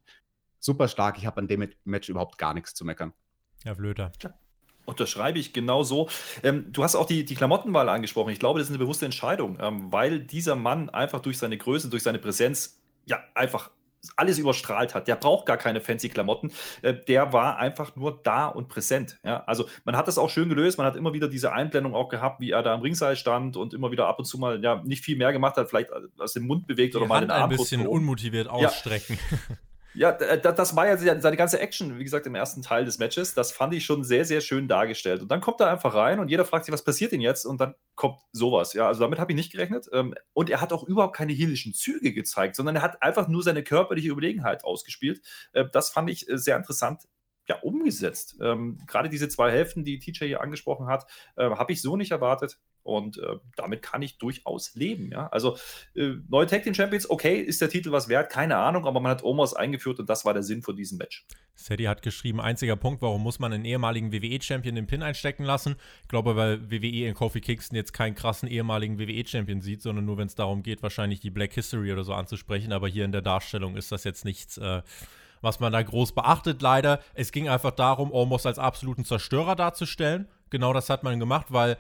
super 0.59 0.89
stark. 0.89 1.17
Ich 1.19 1.27
habe 1.27 1.41
an 1.41 1.49
dem 1.49 1.69
Match 1.85 2.09
überhaupt 2.09 2.39
gar 2.39 2.55
nichts 2.55 2.75
zu 2.75 2.85
meckern. 2.85 3.13
Ja, 3.65 3.75
Flöter. 3.75 4.11
Unterschreibe 4.85 5.39
ich 5.39 5.53
genau 5.53 5.83
so. 5.83 6.09
Ähm, 6.43 6.73
du 6.73 6.83
hast 6.83 6.97
auch 6.97 7.07
die, 7.07 7.25
die 7.25 7.35
Klamottenwahl 7.35 7.89
angesprochen. 7.89 8.31
Ich 8.31 8.39
glaube, 8.39 8.59
das 8.59 8.69
ist 8.69 8.73
eine 8.73 8.79
bewusste 8.79 9.05
Entscheidung, 9.05 9.59
ähm, 9.61 9.93
weil 9.93 10.21
dieser 10.21 10.57
Mann 10.57 10.91
einfach 10.91 11.21
durch 11.21 11.39
seine 11.39 11.57
Größe, 11.57 11.89
durch 11.89 12.03
seine 12.03 12.19
Präsenz, 12.19 12.81
ja, 13.07 13.21
einfach 13.35 13.71
alles 14.17 14.39
überstrahlt 14.39 14.95
hat. 14.95 15.07
Der 15.07 15.17
braucht 15.17 15.47
gar 15.47 15.57
keine 15.57 15.81
fancy 15.81 16.09
Klamotten. 16.09 16.51
Äh, 16.83 16.95
der 16.95 17.33
war 17.33 17.59
einfach 17.59 17.95
nur 17.95 18.21
da 18.23 18.49
und 18.49 18.69
präsent. 18.69 19.19
Ja? 19.25 19.45
Also 19.45 19.69
man 19.85 19.97
hat 19.97 20.09
das 20.09 20.19
auch 20.19 20.31
schön 20.31 20.49
gelöst. 20.49 20.79
Man 20.79 20.87
hat 20.87 20.97
immer 20.97 21.13
wieder 21.13 21.29
diese 21.29 21.53
Einblendung 21.53 21.95
auch 21.95 22.09
gehabt, 22.09 22.41
wie 22.41 22.51
er 22.51 22.63
da 22.63 22.75
am 22.75 22.81
Ringseil 22.81 23.17
stand 23.17 23.57
und 23.57 23.75
immer 23.75 23.93
wieder 23.93 24.09
ab 24.09 24.19
und 24.19 24.25
zu 24.25 24.39
mal 24.39 24.63
ja 24.63 24.83
nicht 24.85 25.05
viel 25.05 25.17
mehr 25.17 25.33
gemacht 25.33 25.57
hat, 25.57 25.69
vielleicht 25.69 25.91
aus 26.19 26.33
dem 26.33 26.47
Mund 26.47 26.67
bewegt 26.67 26.95
die 26.95 26.99
oder 26.99 27.07
mal 27.07 27.17
Hand 27.17 27.27
den 27.27 27.31
Arm 27.31 27.51
ein 27.51 27.57
bisschen 27.57 27.87
unmotiviert 27.87 28.49
ausstrecken. 28.49 29.19
Ja. 29.31 29.57
Ja, 29.95 30.13
das 30.13 30.75
war 30.75 30.87
ja 30.87 30.97
seine 30.97 31.37
ganze 31.37 31.61
Action, 31.61 31.99
wie 31.99 32.05
gesagt, 32.05 32.27
im 32.27 32.35
ersten 32.35 32.63
Teil 32.63 32.85
des 32.85 32.99
Matches. 32.99 33.35
Das 33.35 33.53
fand 33.53 33.75
ich 33.75 33.85
schon 33.85 34.05
sehr, 34.05 34.25
sehr 34.25 34.41
schön 34.41 34.67
dargestellt. 34.67 35.21
Und 35.21 35.31
dann 35.31 35.41
kommt 35.41 35.61
er 35.61 35.71
einfach 35.71 35.95
rein 35.95 36.19
und 36.19 36.29
jeder 36.29 36.45
fragt 36.45 36.65
sich, 36.65 36.73
was 36.73 36.85
passiert 36.85 37.13
denn 37.13 37.21
jetzt? 37.21 37.45
Und 37.45 37.61
dann 37.61 37.75
kommt 37.95 38.19
sowas. 38.33 38.73
Ja, 38.73 38.87
also 38.87 39.01
damit 39.01 39.19
habe 39.19 39.33
ich 39.33 39.37
nicht 39.37 39.53
gerechnet. 39.53 39.89
Ähm, 39.93 40.15
und 40.33 40.49
er 40.49 40.61
hat 40.61 40.73
auch 40.73 40.85
überhaupt 40.85 41.15
keine 41.17 41.33
heelischen 41.33 41.75
Züge 41.75 42.13
gezeigt, 42.13 42.57
sondern 42.57 42.77
er 42.77 42.83
hat 42.83 43.03
einfach 43.03 43.29
nur 43.29 43.43
seine 43.43 43.63
körperliche 43.63 44.09
Überlegenheit 44.09 44.65
ausgespielt. 44.65 45.21
Äh, 45.53 45.67
das 45.71 45.91
fand 45.91 46.09
ich 46.09 46.29
äh, 46.29 46.39
sehr 46.39 46.57
interessant 46.57 47.03
ja, 47.49 47.57
umgesetzt. 47.61 48.37
Ähm, 48.41 48.79
Gerade 48.87 49.09
diese 49.09 49.29
zwei 49.29 49.51
Hälften, 49.51 49.85
die 49.85 49.99
TJ 49.99 50.27
hier 50.27 50.41
angesprochen 50.41 50.87
hat, 50.87 51.07
äh, 51.37 51.51
habe 51.51 51.73
ich 51.73 51.83
so 51.83 51.97
nicht 51.97 52.13
erwartet. 52.13 52.59
Und 52.83 53.19
äh, 53.19 53.37
damit 53.57 53.83
kann 53.83 54.03
ich 54.03 54.19
durchaus 54.19 54.75
leben. 54.75 55.11
Ja? 55.13 55.29
Also 55.29 55.57
äh, 55.95 56.15
neue 56.29 56.47
Tag 56.47 56.65
Team 56.65 56.75
Champions, 56.75 57.09
okay, 57.09 57.41
ist 57.41 57.61
der 57.61 57.69
Titel 57.69 57.93
was 57.93 58.09
wert? 58.09 58.31
Keine 58.31 58.57
Ahnung, 58.57 58.87
aber 58.87 59.01
man 59.01 59.11
hat 59.11 59.23
Omos 59.23 59.55
eingeführt 59.55 60.01
und 60.01 60.09
das 60.09 60.25
war 60.25 60.35
der 60.35 60.43
Sinn 60.43 60.63
von 60.63 60.77
diesem 60.77 60.99
Match. 60.99 61.25
Sadie 61.55 61.89
hat 61.89 62.03
geschrieben, 62.03 62.41
einziger 62.41 62.77
Punkt, 62.77 63.03
warum 63.03 63.23
muss 63.23 63.39
man 63.39 63.53
einen 63.53 63.65
ehemaligen 63.65 64.13
WWE-Champion 64.13 64.75
den 64.75 64.87
Pin 64.87 65.03
einstecken 65.03 65.45
lassen? 65.45 65.77
Ich 66.03 66.09
glaube, 66.09 66.35
weil 66.37 66.71
WWE 66.71 67.07
in 67.07 67.15
Kofi 67.15 67.41
Kingston 67.41 67.77
jetzt 67.77 67.93
keinen 67.93 68.15
krassen 68.15 68.49
ehemaligen 68.49 68.99
WWE-Champion 68.99 69.61
sieht, 69.61 69.83
sondern 69.83 70.05
nur, 70.05 70.17
wenn 70.17 70.27
es 70.27 70.35
darum 70.35 70.63
geht, 70.63 70.83
wahrscheinlich 70.83 71.21
die 71.21 71.31
Black 71.31 71.53
History 71.53 71.93
oder 71.93 72.05
so 72.05 72.15
anzusprechen. 72.15 72.73
Aber 72.73 72.89
hier 72.89 73.05
in 73.05 73.13
der 73.13 73.23
Darstellung 73.23 73.77
ist 73.77 73.93
das 73.93 74.05
jetzt 74.05 74.25
nichts, 74.25 74.59
äh, 74.59 74.83
was 75.41 75.61
man 75.61 75.73
da 75.73 75.83
groß 75.83 76.13
beachtet, 76.13 76.63
leider. 76.63 77.01
Es 77.15 77.33
ging 77.33 77.49
einfach 77.49 77.73
darum, 77.73 78.13
Omos 78.13 78.47
als 78.47 78.59
absoluten 78.59 79.05
Zerstörer 79.05 79.57
darzustellen. 79.57 80.29
Genau 80.51 80.73
das 80.73 80.91
hat 80.91 81.03
man 81.03 81.19
gemacht, 81.19 81.47
weil 81.51 81.79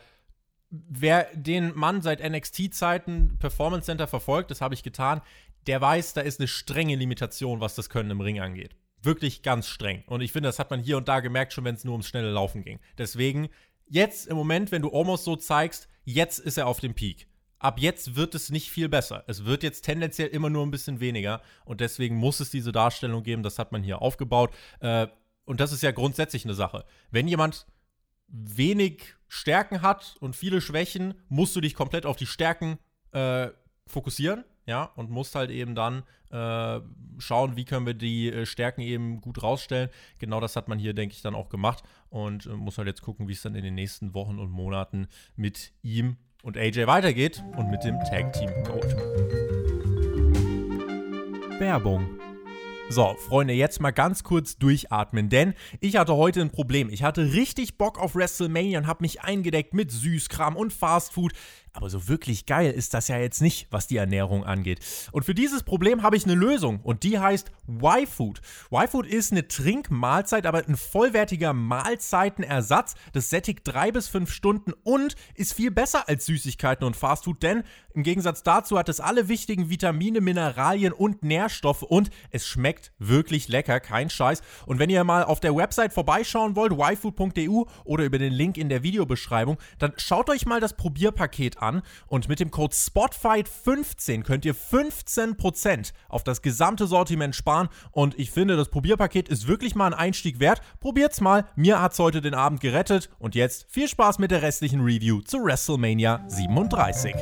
wer 0.73 1.29
den 1.35 1.77
Mann 1.77 2.01
seit 2.01 2.27
NXT-Zeiten 2.27 3.37
Performance 3.39 3.87
Center 3.87 4.09
verfolgt, 4.09 4.51
das 4.51 4.61
habe 4.61 4.75
ich 4.75 4.83
getan, 4.83 5.21
der 5.67 5.81
weiß, 5.81 6.15
da 6.15 6.23
ist 6.23 6.41
eine 6.41 6.49
strenge 6.49 6.97
Limitation, 6.97 7.61
was 7.61 7.75
das 7.75 7.91
Können 7.91 8.11
im 8.11 8.21
Ring 8.21 8.41
angeht. 8.41 8.75
Wirklich 9.03 9.43
ganz 9.43 9.69
streng. 9.69 10.03
Und 10.07 10.23
ich 10.23 10.33
finde, 10.33 10.49
das 10.49 10.59
hat 10.59 10.71
man 10.71 10.81
hier 10.81 10.97
und 10.97 11.09
da 11.09 11.21
gemerkt, 11.21 11.53
schon 11.53 11.65
wenn 11.65 11.75
es 11.75 11.85
nur 11.85 11.93
ums 11.93 12.09
schnelle 12.09 12.31
Laufen 12.31 12.63
ging. 12.63 12.81
Deswegen, 12.99 13.49
jetzt 13.87 14.27
im 14.27 14.37
Moment, 14.37 14.73
wenn 14.73 14.83
du 14.83 14.93
Omos 14.93 15.25
so 15.25 15.37
zeigst, 15.37 15.89
jetzt 16.05 16.39
ist 16.39 16.57
er 16.57 16.67
auf 16.67 16.81
dem 16.81 16.95
Peak. 16.95 17.29
Ab 17.59 17.79
jetzt 17.79 18.17
wird 18.17 18.35
es 18.35 18.51
nicht 18.51 18.71
viel 18.71 18.89
besser. 18.89 19.23
Es 19.29 19.45
wird 19.45 19.63
jetzt 19.63 19.83
tendenziell 19.83 20.29
immer 20.29 20.51
nur 20.51 20.65
ein 20.65 20.73
bisschen 20.73 20.99
weniger. 20.99 21.43
Und 21.65 21.81
deswegen 21.81 22.17
muss 22.17 22.41
es 22.41 22.51
diese 22.51 22.73
Darstellung 22.73 23.23
geben. 23.23 23.45
Das 23.45 23.59
hat 23.59 23.71
man 23.71 23.85
hier 23.85 24.03
aufgebaut. 24.03 24.53
Äh, 24.81 25.07
und 25.45 25.61
das 25.61 25.73
ist 25.73 25.83
ja 25.83 25.93
grundsätzlich 25.93 26.45
eine 26.45 26.55
Sache. 26.55 26.85
Wenn 27.11 27.29
jemand 27.29 27.67
wenig 28.27 29.15
Stärken 29.35 29.81
hat 29.81 30.17
und 30.21 30.37
viele 30.37 30.61
Schwächen, 30.61 31.15
musst 31.31 31.57
du 31.57 31.63
dich 31.63 31.75
komplett 31.75 32.05
auf 32.05 32.17
die 32.17 32.27
Stärken 32.27 32.79
äh, 33.13 33.49
fokussieren, 33.87 34.45
ja, 34.67 34.85
und 34.95 35.09
musst 35.09 35.35
halt 35.35 35.51
eben 35.51 35.75
dann 35.75 36.03
äh, 36.29 36.81
schauen, 37.17 37.57
wie 37.57 37.65
können 37.65 37.87
wir 37.87 37.95
die 37.95 38.31
äh, 38.31 38.45
Stärken 38.45 38.83
eben 38.83 39.23
gut 39.23 39.43
rausstellen. 39.43 39.89
Genau 40.19 40.39
das 40.39 40.55
hat 40.55 40.69
man 40.69 40.79
hier, 40.79 40.93
denke 40.93 41.15
ich, 41.15 41.23
dann 41.23 41.35
auch 41.35 41.49
gemacht 41.49 41.83
und 42.11 42.45
äh, 42.45 42.51
muss 42.51 42.77
halt 42.77 42.89
jetzt 42.89 43.01
gucken, 43.01 43.27
wie 43.27 43.33
es 43.33 43.41
dann 43.41 43.55
in 43.55 43.65
den 43.65 43.75
nächsten 43.75 44.13
Wochen 44.13 44.39
und 44.39 44.51
Monaten 44.51 45.09
mit 45.35 45.73
ihm 45.81 46.19
und 46.43 46.59
AJ 46.59 46.87
weitergeht 46.87 47.43
und 47.57 47.71
mit 47.71 47.85
dem 47.85 47.99
Tag 48.01 48.35
Team 48.35 48.51
Gold. 48.65 48.95
Werbung. 51.59 52.21
So, 52.95 53.17
Freunde, 53.27 53.55
jetzt 53.55 53.81
mal 53.81 53.91
ganz 53.91 54.23
kurz 54.23 54.59
durchatmen, 54.59 55.31
denn 55.31 55.55
ich 55.81 55.97
hatte 55.97 56.15
heute 56.15 56.43
ein 56.43 56.51
Problem. 56.51 56.91
Ich 56.91 57.03
hatte 57.03 57.33
richtig 57.33 57.79
Bock 57.79 57.99
auf 57.99 58.15
WrestleMania 58.15 58.81
und 58.81 58.87
habe 58.87 59.03
mich 59.03 59.23
eingedeckt 59.23 59.73
mit 59.73 59.91
Süßkram 59.91 60.57
und 60.57 60.75
Fastfood. 60.75 61.33
Aber 61.75 61.89
so 61.89 62.07
wirklich 62.07 62.45
geil 62.45 62.71
ist 62.71 62.93
das 62.93 63.09
ja 63.09 63.17
jetzt 63.17 63.41
nicht, 63.41 63.67
was 63.71 63.87
die 63.87 63.97
Ernährung 63.97 64.45
angeht. 64.45 64.81
Und 65.11 65.25
für 65.25 65.35
dieses 65.35 65.63
Problem 65.63 66.03
habe 66.03 66.17
ich 66.17 66.25
eine 66.25 66.35
Lösung 66.35 66.81
und 66.81 67.03
die 67.03 67.19
heißt 67.19 67.51
Y-Food. 67.67 68.43
Y-Food 68.71 69.07
ist 69.07 69.33
eine 69.33 69.49
Trinkmahlzeit, 69.49 70.45
aber 70.45 70.67
ein 70.69 70.77
vollwertiger 70.77 71.55
Mahlzeitenersatz. 71.55 72.95
Das 73.15 73.31
sättigt 73.31 73.61
drei 73.65 73.91
bis 73.91 74.09
fünf 74.09 74.31
Stunden 74.33 74.75
und 74.85 75.17
ist 75.35 75.55
viel 75.55 75.71
besser 75.71 76.09
als 76.09 76.27
Süßigkeiten 76.27 76.87
und 76.87 76.95
Fastfood, 76.95 77.43
denn 77.43 77.63
im 77.95 78.03
Gegensatz 78.03 78.43
dazu 78.43 78.79
hat 78.79 78.89
es 78.89 79.01
alle 79.01 79.29
wichtigen 79.29 79.71
Vitamine, 79.71 80.21
Mineralien 80.21 80.93
und 80.93 81.23
Nährstoffe 81.23 81.83
und 81.83 82.11
es 82.31 82.47
schmeckt 82.47 82.93
wirklich 82.99 83.49
lecker, 83.49 83.81
kein 83.81 84.11
Scheiß. 84.11 84.43
Und 84.67 84.79
wenn 84.79 84.91
ihr 84.91 85.05
mal 85.05 85.25
auf 85.25 85.41
der 85.41 85.55
Website 85.55 85.93
vorbeischauen 85.93 86.57
wollt, 86.57 86.73
yfood.eu 86.73 87.65
oder 87.85 88.05
über 88.05 88.19
den 88.19 88.33
Link 88.33 88.57
in 88.57 88.69
der 88.69 88.83
Videobeschreibung, 88.83 89.59
dann 89.79 89.93
schaut 89.97 90.31
euch 90.31 90.47
mal 90.47 90.61
das 90.61 90.75
Probierpaket 90.75 91.62
an 91.63 91.83
und 92.07 92.29
mit 92.29 92.41
dem 92.41 92.51
Code 92.51 92.75
SPOTFIGHT15 92.75 94.23
könnt 94.23 94.45
ihr 94.45 94.55
15% 94.55 95.93
auf 96.09 96.25
das 96.25 96.43
gesamte 96.43 96.87
Sortiment 96.87 97.35
sparen 97.35 97.69
und 97.91 98.19
ich 98.19 98.31
finde, 98.31 98.57
das 98.57 98.69
Probierpaket 98.69 99.29
ist 99.29 99.47
wirklich 99.47 99.75
mal 99.75 99.87
ein 99.87 99.95
Einstieg 99.95 100.41
wert. 100.41 100.61
Probiert's 100.81 101.21
mal, 101.21 101.47
mir 101.57 101.81
hat's 101.81 101.99
heute 101.99 102.21
den 102.21 102.35
Abend 102.35 102.61
gerettet 102.61 103.09
und 103.19 103.35
jetzt 103.35 103.67
viel 103.69 103.89
Spaß 103.89 104.19
mit 104.19 104.31
der 104.31 104.43
restlichen 104.43 104.81
Review 104.81 105.21
zu 105.21 105.39
WrestleMania 105.39 106.25
37. 106.29 107.15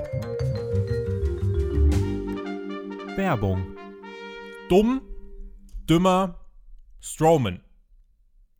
Werbung. 3.16 3.76
Dumm, 4.68 5.02
dümmer, 5.88 6.36
Strowman. 7.00 7.60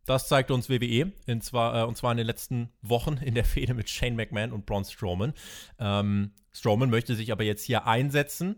Das 0.05 0.27
zeigt 0.27 0.51
uns 0.51 0.69
WWE, 0.69 1.11
in 1.25 1.41
zwar, 1.41 1.81
äh, 1.81 1.85
und 1.85 1.95
zwar 1.95 2.11
in 2.11 2.17
den 2.17 2.27
letzten 2.27 2.69
Wochen 2.81 3.17
in 3.17 3.35
der 3.35 3.45
Fehde 3.45 3.73
mit 3.73 3.89
Shane 3.89 4.15
McMahon 4.15 4.51
und 4.51 4.65
Braun 4.65 4.85
Strowman. 4.85 5.33
Ähm, 5.79 6.31
Strowman 6.51 6.89
möchte 6.89 7.15
sich 7.15 7.31
aber 7.31 7.43
jetzt 7.43 7.63
hier 7.63 7.85
einsetzen 7.85 8.55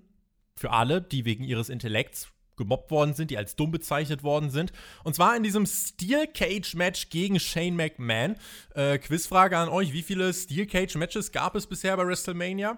für 0.55 0.71
alle, 0.71 1.01
die 1.01 1.25
wegen 1.25 1.43
ihres 1.43 1.69
Intellekts 1.69 2.29
gemobbt 2.55 2.91
worden 2.91 3.13
sind, 3.13 3.31
die 3.31 3.37
als 3.37 3.55
dumm 3.55 3.71
bezeichnet 3.71 4.23
worden 4.23 4.49
sind. 4.49 4.71
Und 5.03 5.15
zwar 5.15 5.35
in 5.35 5.43
diesem 5.43 5.65
Steel 5.65 6.27
Cage 6.27 6.75
Match 6.75 7.09
gegen 7.09 7.39
Shane 7.39 7.75
McMahon. 7.75 8.35
Äh, 8.75 8.99
Quizfrage 8.99 9.57
an 9.57 9.69
euch: 9.69 9.93
Wie 9.93 10.03
viele 10.03 10.33
Steel 10.33 10.67
Cage 10.67 10.95
Matches 10.95 11.31
gab 11.31 11.55
es 11.55 11.67
bisher 11.67 11.97
bei 11.97 12.05
WrestleMania? 12.05 12.77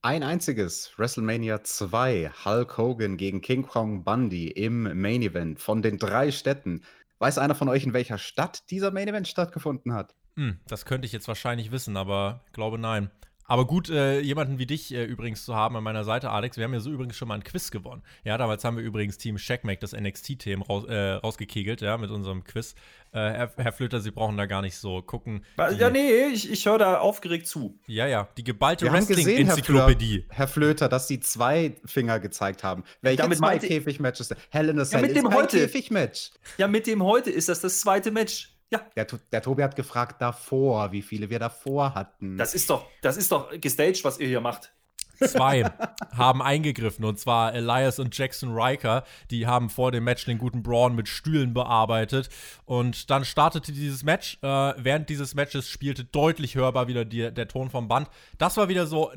Ein 0.00 0.22
einziges, 0.22 0.92
WrestleMania 0.96 1.64
2, 1.64 2.30
Hulk 2.44 2.78
Hogan 2.78 3.16
gegen 3.16 3.40
King 3.40 3.64
Kong 3.64 4.04
Bundy 4.04 4.46
im 4.46 4.82
Main 5.00 5.22
Event 5.22 5.58
von 5.58 5.82
den 5.82 5.98
drei 5.98 6.30
Städten. 6.30 6.82
Weiß 7.18 7.38
einer 7.38 7.54
von 7.54 7.68
euch, 7.68 7.84
in 7.84 7.92
welcher 7.92 8.18
Stadt 8.18 8.70
dieser 8.70 8.90
Main 8.92 9.08
Event 9.08 9.26
stattgefunden 9.26 9.92
hat? 9.92 10.14
Hm, 10.36 10.60
das 10.68 10.84
könnte 10.84 11.06
ich 11.06 11.12
jetzt 11.12 11.26
wahrscheinlich 11.26 11.72
wissen, 11.72 11.96
aber 11.96 12.44
glaube 12.52 12.78
nein. 12.78 13.10
Aber 13.50 13.66
gut, 13.66 13.88
äh, 13.88 14.20
jemanden 14.20 14.58
wie 14.58 14.66
dich 14.66 14.92
äh, 14.92 15.04
übrigens 15.04 15.42
zu 15.46 15.54
haben 15.54 15.74
an 15.74 15.82
meiner 15.82 16.04
Seite, 16.04 16.30
Alex. 16.30 16.58
Wir 16.58 16.64
haben 16.64 16.74
ja 16.74 16.80
so 16.80 16.90
übrigens 16.90 17.16
schon 17.16 17.28
mal 17.28 17.34
ein 17.34 17.42
Quiz 17.42 17.70
gewonnen. 17.70 18.02
Ja, 18.22 18.36
damals 18.36 18.62
haben 18.62 18.76
wir 18.76 18.84
übrigens 18.84 19.16
Team 19.16 19.36
Checkmate, 19.36 19.80
das 19.80 19.92
NXT-Team, 19.92 20.60
raus, 20.60 20.84
äh, 20.84 21.12
rausgekegelt, 21.12 21.80
ja, 21.80 21.96
mit 21.96 22.10
unserem 22.10 22.44
Quiz. 22.44 22.74
Äh, 23.10 23.18
Herr, 23.18 23.50
Herr, 23.56 23.72
Flöter, 23.72 24.00
Sie 24.00 24.10
brauchen 24.10 24.36
da 24.36 24.44
gar 24.44 24.60
nicht 24.60 24.76
so 24.76 25.00
gucken. 25.00 25.46
Die, 25.56 25.76
ja, 25.76 25.88
nee, 25.88 26.26
ich, 26.26 26.50
ich 26.50 26.66
höre 26.66 26.76
da 26.76 26.98
aufgeregt 26.98 27.46
zu. 27.46 27.78
Ja, 27.86 28.06
ja, 28.06 28.28
die 28.36 28.44
geballte 28.44 28.92
Wrestling-Enzyklopädie. 28.92 30.26
Herr, 30.28 30.36
Herr, 30.36 30.48
Flöter, 30.48 30.90
dass 30.90 31.08
Sie 31.08 31.18
zwei 31.20 31.74
Finger 31.86 32.20
gezeigt 32.20 32.62
haben. 32.62 32.84
Welche 33.00 33.22
Damit 33.22 33.38
zwei 33.38 33.58
Käfigmatches? 33.58 34.28
Hell 34.50 34.68
in 34.68 34.78
a 34.78 34.84
Cell 34.84 35.00
ja, 35.00 35.06
mit 35.06 35.16
dem 35.16 35.32
heute. 35.32 35.56
Käfigmatch. 35.56 36.32
Ja, 36.58 36.68
mit 36.68 36.86
dem 36.86 37.02
heute 37.02 37.30
ist 37.30 37.48
das 37.48 37.62
das 37.62 37.80
zweite 37.80 38.10
Match. 38.10 38.57
Ja. 38.70 38.80
Der, 38.96 39.06
der, 39.32 39.42
Tobi 39.42 39.62
hat 39.62 39.76
gefragt 39.76 40.20
davor, 40.20 40.92
wie 40.92 41.02
viele 41.02 41.30
wir 41.30 41.38
davor 41.38 41.94
hatten. 41.94 42.36
Das 42.36 42.54
ist 42.54 42.68
doch, 42.68 42.86
das 43.00 43.16
ist 43.16 43.32
doch 43.32 43.50
gestaged, 43.60 44.04
was 44.04 44.18
ihr 44.18 44.28
hier 44.28 44.40
macht. 44.40 44.72
Zwei 45.20 45.64
haben 46.16 46.42
eingegriffen 46.42 47.04
und 47.04 47.18
zwar 47.18 47.54
Elias 47.54 47.98
und 47.98 48.16
Jackson 48.16 48.52
Riker. 48.52 49.04
Die 49.30 49.46
haben 49.46 49.70
vor 49.70 49.90
dem 49.90 50.04
Match 50.04 50.24
den 50.24 50.38
guten 50.38 50.62
Braun 50.62 50.94
mit 50.94 51.08
Stühlen 51.08 51.54
bearbeitet 51.54 52.28
und 52.66 53.10
dann 53.10 53.24
startete 53.24 53.72
dieses 53.72 54.04
Match. 54.04 54.38
Äh, 54.42 54.74
während 54.76 55.08
dieses 55.08 55.34
Matches 55.34 55.68
spielte 55.68 56.04
deutlich 56.04 56.54
hörbar 56.54 56.88
wieder 56.88 57.04
die, 57.04 57.32
der 57.32 57.48
Ton 57.48 57.70
vom 57.70 57.88
Band. 57.88 58.08
Das 58.38 58.56
war 58.56 58.68
wieder 58.68 58.86
so, 58.86 59.10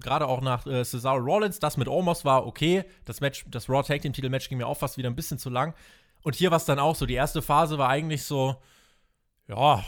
gerade 0.00 0.26
auch 0.26 0.40
nach 0.40 0.66
äh, 0.66 0.84
Cesaro 0.84 1.18
Rollins. 1.18 1.58
Das 1.58 1.76
mit 1.76 1.88
Omos 1.88 2.24
war 2.24 2.46
okay. 2.46 2.84
Das 3.04 3.20
Match, 3.20 3.44
das 3.48 3.68
Raw 3.68 3.82
Tag 3.82 4.02
Team 4.02 4.12
Titel 4.12 4.30
Match 4.30 4.48
ging 4.48 4.58
mir 4.58 4.66
auch 4.66 4.78
fast 4.78 4.96
wieder 4.96 5.10
ein 5.10 5.16
bisschen 5.16 5.38
zu 5.38 5.50
lang. 5.50 5.74
Und 6.22 6.36
hier 6.36 6.50
war 6.50 6.56
es 6.56 6.64
dann 6.64 6.78
auch 6.78 6.94
so. 6.94 7.04
Die 7.04 7.14
erste 7.14 7.42
Phase 7.42 7.78
war 7.78 7.88
eigentlich 7.88 8.22
so 8.22 8.56
ja, 9.48 9.84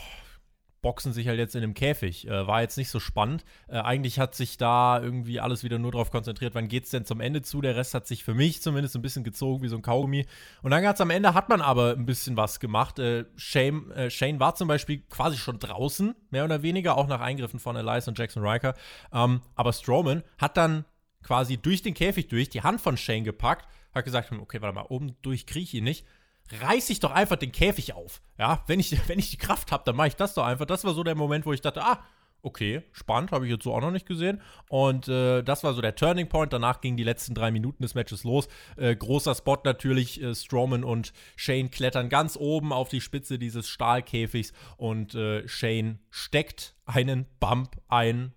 boxen 0.85 1.13
sich 1.13 1.27
halt 1.27 1.39
jetzt 1.39 1.55
in 1.55 1.63
einem 1.63 1.73
Käfig. 1.73 2.27
Äh, 2.27 2.45
war 2.45 2.61
jetzt 2.61 2.77
nicht 2.77 2.89
so 2.89 2.99
spannend. 2.99 3.43
Äh, 3.67 3.79
eigentlich 3.79 4.19
hat 4.19 4.35
sich 4.35 4.57
da 4.57 5.01
irgendwie 5.01 5.39
alles 5.39 5.63
wieder 5.63 5.79
nur 5.79 5.91
darauf 5.91 6.11
konzentriert, 6.11 6.53
wann 6.53 6.67
geht 6.67 6.83
es 6.83 6.91
denn 6.91 7.05
zum 7.05 7.21
Ende 7.21 7.41
zu. 7.41 7.59
Der 7.59 7.75
Rest 7.75 7.95
hat 7.95 8.05
sich 8.05 8.23
für 8.23 8.35
mich 8.35 8.61
zumindest 8.61 8.95
ein 8.95 9.01
bisschen 9.01 9.23
gezogen 9.23 9.63
wie 9.63 9.67
so 9.67 9.77
ein 9.77 9.81
Kaugummi. 9.81 10.27
Und 10.61 10.69
dann 10.69 10.83
ganz 10.83 11.01
am 11.01 11.09
Ende 11.09 11.33
hat 11.33 11.49
man 11.49 11.61
aber 11.61 11.93
ein 11.93 12.05
bisschen 12.05 12.37
was 12.37 12.59
gemacht. 12.59 12.99
Äh, 12.99 13.25
Shane, 13.35 13.89
äh, 13.93 14.11
Shane 14.11 14.39
war 14.39 14.53
zum 14.53 14.67
Beispiel 14.67 14.99
quasi 15.09 15.37
schon 15.37 15.57
draußen, 15.57 16.13
mehr 16.29 16.45
oder 16.45 16.61
weniger, 16.61 16.97
auch 16.97 17.07
nach 17.07 17.19
Eingriffen 17.19 17.59
von 17.59 17.75
Elias 17.75 18.07
und 18.07 18.19
Jackson 18.19 18.45
Riker. 18.45 18.75
Ähm, 19.11 19.41
aber 19.55 19.73
Strowman 19.73 20.21
hat 20.37 20.55
dann 20.55 20.85
quasi 21.23 21.57
durch 21.57 21.81
den 21.81 21.95
Käfig 21.95 22.27
durch 22.27 22.49
die 22.49 22.61
Hand 22.61 22.79
von 22.79 22.95
Shane 22.95 23.23
gepackt, 23.23 23.67
hat 23.91 24.05
gesagt, 24.05 24.29
hm, 24.29 24.39
okay, 24.39 24.61
warte 24.61 24.75
mal, 24.75 24.85
oben 24.87 25.15
durch 25.23 25.47
kriege 25.47 25.63
ich 25.63 25.73
ihn 25.73 25.83
nicht 25.83 26.05
reiß 26.51 26.89
ich 26.89 26.99
doch 26.99 27.11
einfach 27.11 27.37
den 27.37 27.51
Käfig 27.51 27.93
auf. 27.93 28.21
Ja, 28.37 28.63
wenn 28.67 28.79
ich, 28.79 28.95
wenn 29.07 29.19
ich 29.19 29.31
die 29.31 29.37
Kraft 29.37 29.71
habe, 29.71 29.83
dann 29.85 29.95
mache 29.95 30.09
ich 30.09 30.15
das 30.15 30.33
doch 30.33 30.45
einfach. 30.45 30.65
Das 30.65 30.83
war 30.83 30.93
so 30.93 31.03
der 31.03 31.15
Moment, 31.15 31.45
wo 31.45 31.53
ich 31.53 31.61
dachte, 31.61 31.83
ah, 31.83 32.03
okay, 32.45 32.83
spannend, 32.91 33.31
habe 33.31 33.45
ich 33.45 33.51
jetzt 33.51 33.63
so 33.63 33.73
auch 33.73 33.81
noch 33.81 33.91
nicht 33.91 34.05
gesehen. 34.05 34.39
Und 34.69 35.07
äh, 35.07 35.41
das 35.41 35.63
war 35.63 35.73
so 35.73 35.81
der 35.81 35.95
Turning 35.95 36.29
Point. 36.29 36.53
Danach 36.53 36.79
gingen 36.79 36.95
die 36.95 37.03
letzten 37.03 37.33
drei 37.33 37.49
Minuten 37.49 37.81
des 37.81 37.95
Matches 37.95 38.23
los. 38.23 38.47
Äh, 38.77 38.95
großer 38.95 39.33
Spot 39.33 39.57
natürlich. 39.63 40.21
Äh, 40.21 40.35
Strowman 40.35 40.83
und 40.83 41.11
Shane 41.35 41.71
klettern 41.71 42.07
ganz 42.07 42.37
oben 42.37 42.71
auf 42.71 42.89
die 42.89 43.01
Spitze 43.01 43.39
dieses 43.39 43.67
Stahlkäfigs 43.67 44.53
und 44.77 45.15
äh, 45.15 45.47
Shane 45.47 45.99
steckt 46.11 46.75
einen 46.85 47.25
Bump 47.39 47.81
ein 47.87 48.33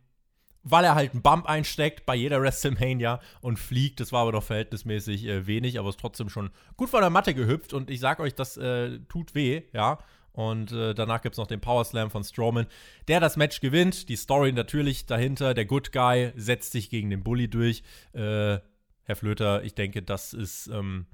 weil 0.70 0.84
er 0.84 0.94
halt 0.94 1.12
einen 1.12 1.22
Bump 1.22 1.46
einsteckt 1.46 2.06
bei 2.06 2.14
jeder 2.14 2.40
WrestleMania 2.40 3.20
und 3.40 3.58
fliegt. 3.58 4.00
Das 4.00 4.12
war 4.12 4.22
aber 4.22 4.32
doch 4.32 4.42
verhältnismäßig 4.42 5.26
äh, 5.26 5.46
wenig, 5.46 5.78
aber 5.78 5.88
ist 5.88 6.00
trotzdem 6.00 6.28
schon 6.28 6.50
gut 6.76 6.90
von 6.90 7.00
der 7.00 7.10
Matte 7.10 7.34
gehüpft 7.34 7.72
und 7.72 7.90
ich 7.90 8.00
sag 8.00 8.20
euch, 8.20 8.34
das 8.34 8.56
äh, 8.56 8.98
tut 9.08 9.34
weh, 9.34 9.62
ja. 9.72 9.98
Und 10.32 10.70
äh, 10.70 10.94
danach 10.94 11.20
gibt 11.20 11.34
es 11.34 11.38
noch 11.38 11.48
den 11.48 11.60
Power 11.60 11.84
Slam 11.84 12.12
von 12.12 12.22
Strowman, 12.22 12.68
der 13.08 13.18
das 13.18 13.36
Match 13.36 13.60
gewinnt. 13.60 14.08
Die 14.08 14.14
Story 14.14 14.52
natürlich 14.52 15.04
dahinter. 15.04 15.52
Der 15.52 15.64
Good 15.64 15.90
Guy 15.90 16.32
setzt 16.36 16.70
sich 16.70 16.90
gegen 16.90 17.10
den 17.10 17.24
Bully 17.24 17.48
durch. 17.48 17.82
Äh, 18.12 18.60
Herr 19.02 19.16
Flöter, 19.16 19.64
ich 19.64 19.74
denke, 19.74 20.00
das 20.00 20.34
ist, 20.34 20.68
ähm, 20.68 21.06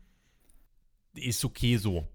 ist 1.14 1.42
okay 1.42 1.78
so. 1.78 2.07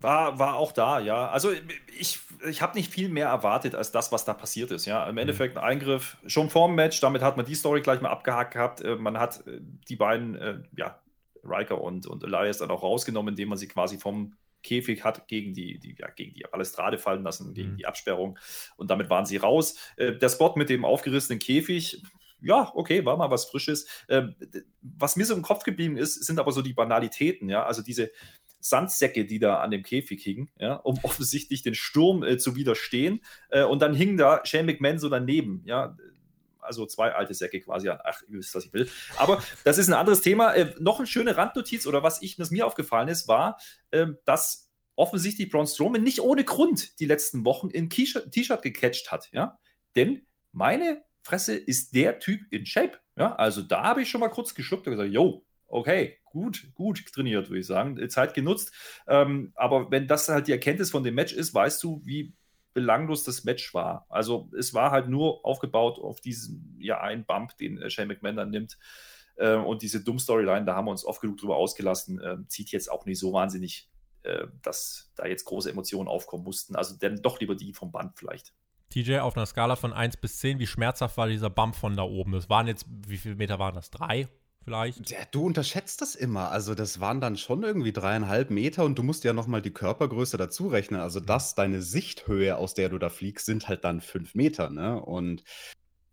War, 0.00 0.38
war 0.38 0.56
auch 0.56 0.72
da, 0.72 0.98
ja. 0.98 1.28
Also 1.28 1.50
ich, 1.98 2.20
ich 2.48 2.62
habe 2.62 2.76
nicht 2.78 2.90
viel 2.90 3.08
mehr 3.10 3.28
erwartet 3.28 3.74
als 3.74 3.92
das, 3.92 4.10
was 4.12 4.24
da 4.24 4.32
passiert 4.32 4.70
ist. 4.70 4.86
Ja, 4.86 5.06
im 5.06 5.18
Endeffekt 5.18 5.56
ein 5.58 5.62
Eingriff 5.62 6.16
schon 6.26 6.48
vorm 6.48 6.74
Match. 6.74 7.00
Damit 7.00 7.20
hat 7.22 7.36
man 7.36 7.44
die 7.44 7.54
Story 7.54 7.82
gleich 7.82 8.00
mal 8.00 8.08
abgehakt 8.08 8.54
gehabt. 8.54 8.80
Äh, 8.80 8.96
Man 8.96 9.18
hat 9.18 9.46
äh, 9.46 9.60
die 9.88 9.96
beiden, 9.96 10.34
äh, 10.36 10.62
ja, 10.76 11.00
Riker 11.44 11.80
und, 11.80 12.06
und 12.06 12.24
Elias 12.24 12.58
dann 12.58 12.70
auch 12.70 12.82
rausgenommen, 12.82 13.32
indem 13.32 13.50
man 13.50 13.58
sie 13.58 13.68
quasi 13.68 13.98
vom 13.98 14.34
Käfig 14.62 15.04
hat 15.04 15.26
gegen 15.28 15.54
die, 15.54 15.78
die, 15.78 15.96
ja, 15.98 16.08
gegen 16.08 16.34
die 16.34 16.44
Balustrade 16.50 16.98
fallen 16.98 17.22
lassen, 17.22 17.54
gegen 17.54 17.72
Mhm. 17.72 17.76
die 17.76 17.86
Absperrung. 17.86 18.38
Und 18.76 18.90
damit 18.90 19.08
waren 19.08 19.24
sie 19.24 19.38
raus. 19.38 19.76
Der 19.98 20.28
Spot 20.28 20.52
mit 20.56 20.68
dem 20.68 20.84
aufgerissenen 20.84 21.38
Käfig, 21.38 22.02
ja, 22.42 22.70
okay, 22.74 23.04
war 23.06 23.16
mal 23.16 23.30
was 23.30 23.46
Frisches. 23.46 23.86
Ähm, 24.10 24.34
Was 24.82 25.16
mir 25.16 25.24
so 25.24 25.34
im 25.34 25.40
Kopf 25.42 25.62
geblieben 25.62 25.96
ist, 25.96 26.24
sind 26.24 26.38
aber 26.38 26.52
so 26.52 26.60
die 26.60 26.74
Banalitäten, 26.74 27.48
ja, 27.48 27.64
also 27.64 27.80
diese 27.82 28.10
Sandsäcke, 28.60 29.24
die 29.24 29.38
da 29.38 29.60
an 29.60 29.70
dem 29.70 29.82
Käfig 29.82 30.22
hingen, 30.22 30.50
ja, 30.58 30.74
um 30.74 30.98
offensichtlich 31.02 31.62
den 31.62 31.74
Sturm 31.74 32.22
äh, 32.22 32.38
zu 32.38 32.56
widerstehen. 32.56 33.22
Äh, 33.48 33.64
und 33.64 33.82
dann 33.82 33.94
hing 33.94 34.16
da 34.16 34.44
Shane 34.44 34.66
McMahon 34.66 34.98
so 34.98 35.08
daneben, 35.08 35.62
ja. 35.64 35.96
Also 36.62 36.84
zwei 36.84 37.12
alte 37.12 37.32
Säcke 37.32 37.58
quasi. 37.60 37.88
Ach, 37.88 38.22
ihr 38.28 38.38
wisst, 38.38 38.54
was 38.54 38.66
ich 38.66 38.72
will. 38.72 38.88
Aber 39.16 39.42
das 39.64 39.78
ist 39.78 39.88
ein 39.88 39.94
anderes 39.94 40.20
Thema. 40.20 40.52
Äh, 40.52 40.74
noch 40.78 40.98
eine 40.98 41.06
schöne 41.06 41.36
Randnotiz 41.36 41.86
oder 41.86 42.02
was 42.02 42.20
ich, 42.22 42.38
was 42.38 42.50
mir 42.50 42.66
aufgefallen 42.66 43.08
ist, 43.08 43.28
war, 43.28 43.58
ähm, 43.92 44.18
dass 44.24 44.70
offensichtlich 44.94 45.50
Braun 45.50 45.66
Strowman 45.66 46.02
nicht 46.02 46.20
ohne 46.20 46.44
Grund 46.44 47.00
die 47.00 47.06
letzten 47.06 47.46
Wochen 47.46 47.70
in 47.70 47.88
T-Shirt 47.88 48.30
T-Shirt 48.30 48.62
gecatcht 48.62 49.10
hat, 49.10 49.30
ja. 49.32 49.58
Denn 49.96 50.26
meine 50.52 51.02
Fresse 51.22 51.56
ist 51.56 51.94
der 51.94 52.18
Typ 52.18 52.40
in 52.52 52.66
Shape, 52.66 52.98
ja. 53.16 53.34
Also 53.36 53.62
da 53.62 53.82
habe 53.82 54.02
ich 54.02 54.10
schon 54.10 54.20
mal 54.20 54.28
kurz 54.28 54.54
geschluckt 54.54 54.86
und 54.86 54.92
gesagt, 54.92 55.10
yo, 55.10 55.44
okay, 55.66 56.19
gut, 56.30 56.68
gut 56.74 57.04
trainiert, 57.12 57.50
würde 57.50 57.60
ich 57.60 57.66
sagen, 57.66 58.08
Zeit 58.08 58.32
genutzt. 58.34 58.72
Ähm, 59.06 59.52
aber 59.54 59.90
wenn 59.90 60.08
das 60.08 60.28
halt 60.28 60.46
die 60.46 60.52
Erkenntnis 60.52 60.90
von 60.90 61.04
dem 61.04 61.14
Match 61.14 61.34
ist, 61.34 61.52
weißt 61.52 61.82
du, 61.82 62.00
wie 62.04 62.32
belanglos 62.72 63.24
das 63.24 63.44
Match 63.44 63.74
war. 63.74 64.06
Also 64.08 64.48
es 64.56 64.72
war 64.74 64.90
halt 64.90 65.08
nur 65.08 65.44
aufgebaut 65.44 65.98
auf 65.98 66.20
diesen 66.20 66.76
ja 66.78 67.00
einen 67.00 67.24
Bump, 67.24 67.56
den 67.58 67.78
äh, 67.78 67.90
Shane 67.90 68.08
McMahon 68.08 68.36
dann 68.36 68.50
nimmt. 68.50 68.78
Äh, 69.36 69.56
und 69.56 69.82
diese 69.82 70.02
Dumm-Storyline, 70.02 70.64
da 70.64 70.76
haben 70.76 70.86
wir 70.86 70.92
uns 70.92 71.04
oft 71.04 71.20
genug 71.20 71.38
drüber 71.38 71.56
ausgelassen, 71.56 72.20
äh, 72.20 72.36
zieht 72.46 72.70
jetzt 72.70 72.90
auch 72.90 73.06
nicht 73.06 73.18
so 73.18 73.32
wahnsinnig, 73.32 73.90
äh, 74.22 74.46
dass 74.62 75.10
da 75.16 75.26
jetzt 75.26 75.44
große 75.44 75.70
Emotionen 75.70 76.08
aufkommen 76.08 76.44
mussten. 76.44 76.76
Also 76.76 76.96
dann 76.96 77.22
doch 77.22 77.40
lieber 77.40 77.56
die 77.56 77.72
vom 77.72 77.90
Band 77.90 78.12
vielleicht. 78.16 78.54
TJ, 78.90 79.18
auf 79.18 79.36
einer 79.36 79.46
Skala 79.46 79.76
von 79.76 79.92
1 79.92 80.16
bis 80.16 80.38
10, 80.38 80.58
wie 80.58 80.66
schmerzhaft 80.66 81.16
war 81.16 81.28
dieser 81.28 81.50
Bump 81.50 81.76
von 81.76 81.96
da 81.96 82.02
oben? 82.02 82.34
Es 82.34 82.48
waren 82.48 82.66
jetzt, 82.66 82.86
wie 83.06 83.18
viele 83.18 83.36
Meter 83.36 83.58
waren 83.58 83.74
das? 83.74 83.90
Drei 83.90 84.28
vielleicht? 84.64 85.10
Ja, 85.10 85.18
du 85.30 85.44
unterschätzt 85.44 86.00
das 86.00 86.14
immer. 86.14 86.50
Also, 86.50 86.74
das 86.74 87.00
waren 87.00 87.20
dann 87.20 87.36
schon 87.36 87.62
irgendwie 87.62 87.92
dreieinhalb 87.92 88.50
Meter 88.50 88.84
und 88.84 88.98
du 88.98 89.02
musst 89.02 89.24
ja 89.24 89.32
nochmal 89.32 89.62
die 89.62 89.72
Körpergröße 89.72 90.36
dazu 90.36 90.68
rechnen. 90.68 91.00
Also, 91.00 91.20
das, 91.20 91.54
deine 91.54 91.82
Sichthöhe, 91.82 92.56
aus 92.56 92.74
der 92.74 92.88
du 92.88 92.98
da 92.98 93.08
fliegst, 93.08 93.46
sind 93.46 93.68
halt 93.68 93.84
dann 93.84 94.00
fünf 94.00 94.34
Meter, 94.34 94.70
ne? 94.70 95.00
Und 95.00 95.42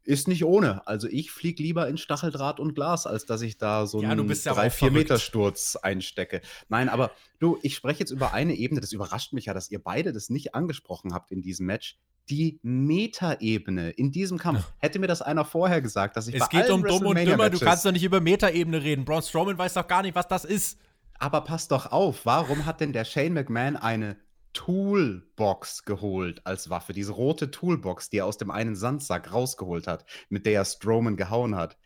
ist 0.04 0.30
nicht 0.30 0.46
ohne. 0.46 0.88
Also, 0.88 1.08
ich 1.10 1.32
flieg 1.32 1.60
lieber 1.60 1.88
in 1.90 1.98
Stacheldraht 1.98 2.60
und 2.60 2.76
Glas, 2.76 3.06
als 3.06 3.26
dass 3.26 3.42
ich 3.42 3.58
da 3.58 3.86
so 3.86 4.02
Ja, 4.02 4.12
einen 4.12 4.30
ja 4.30 4.54
drei, 4.54 4.70
vier. 4.70 4.92
Meter 4.92 5.20
Sturz 5.20 5.76
einstecke. 5.76 6.42
Nein, 6.70 6.88
aber 6.90 7.12
du, 7.40 7.60
ich 7.62 7.76
spreche 7.76 8.00
jetzt 8.00 8.12
über 8.12 8.34
eine 8.34 8.56
Ebene. 8.56 8.80
Das 8.80 8.94
überrascht 8.94 9.34
mich 9.34 9.46
ja, 9.46 9.54
dass 9.54 9.70
ihr 9.70 9.80
beide 9.80 10.14
das 10.14 10.30
nicht 10.30 10.56
angesprochen 10.56 11.14
habt 11.14 11.32
in 11.32 11.42
diesem 11.42 11.66
Match. 11.66 11.98
Die 12.30 12.60
Metaebene 12.62 13.92
in 13.92 14.12
diesem 14.12 14.38
Kampf. 14.38 14.74
Hätte 14.80 15.00
mir 15.00 15.08
das 15.08 15.22
einer 15.22 15.46
vorher 15.46 15.82
gesagt, 15.82 16.18
dass 16.18 16.28
ich 16.28 16.36
Es 16.36 16.42
bei 16.42 16.48
geht 16.48 16.64
allen 16.64 16.74
um 16.74 16.84
dumm 16.84 17.06
und 17.06 17.16
dümmer, 17.18 17.50
du 17.50 17.60
kannst 17.60 17.86
doch 17.86 17.92
nicht 17.92 18.04
über 18.04 18.20
Metaebene 18.20 18.84
reden. 18.84 19.06
Braun 19.06 19.22
Strowman 19.22 19.58
weiß 19.58 19.76
doch 19.76 19.88
gar 19.88 20.02
nicht, 20.02 20.16
was 20.16 20.28
das 20.28 20.44
ist. 20.44 20.80
Aber 21.20 21.42
pass 21.42 21.68
doch 21.68 21.92
auf, 21.92 22.26
warum 22.26 22.66
hat 22.66 22.82
denn 22.82 22.94
der 22.94 23.06
Shane 23.06 23.34
McMahon 23.34 23.76
eine 23.76 24.18
Toolbox 24.54 25.84
geholt 25.84 26.46
als 26.46 26.70
Waffe? 26.70 26.94
Diese 26.94 27.14
rote 27.14 27.50
Toolbox, 27.50 28.10
die 28.10 28.18
er 28.18 28.26
aus 28.26 28.38
dem 28.38 28.52
einen 28.52 28.76
Sandsack 28.76 29.32
rausgeholt 29.32 29.88
hat, 29.88 30.06
mit 30.30 30.46
der 30.46 30.54
er 30.54 30.66
Strowman 30.66 31.16
gehauen 31.18 31.56
hat. 31.56 31.78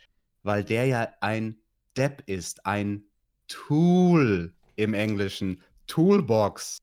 Weil 0.44 0.64
der 0.64 0.86
ja 0.86 1.08
ein 1.22 1.58
Depp 1.96 2.24
ist, 2.26 2.66
ein 2.66 3.04
Tool 3.48 4.54
im 4.76 4.94
Englischen. 4.94 5.62
Toolbox. 5.88 6.80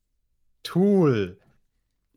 Tool. 0.63 1.39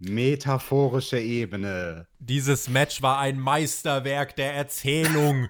Metaphorische 0.08 1.20
Ebene. 1.20 2.06
Dieses 2.18 2.68
Match 2.68 3.02
war 3.02 3.18
ein 3.18 3.38
Meisterwerk 3.38 4.34
der 4.34 4.54
Erzählung. 4.54 5.48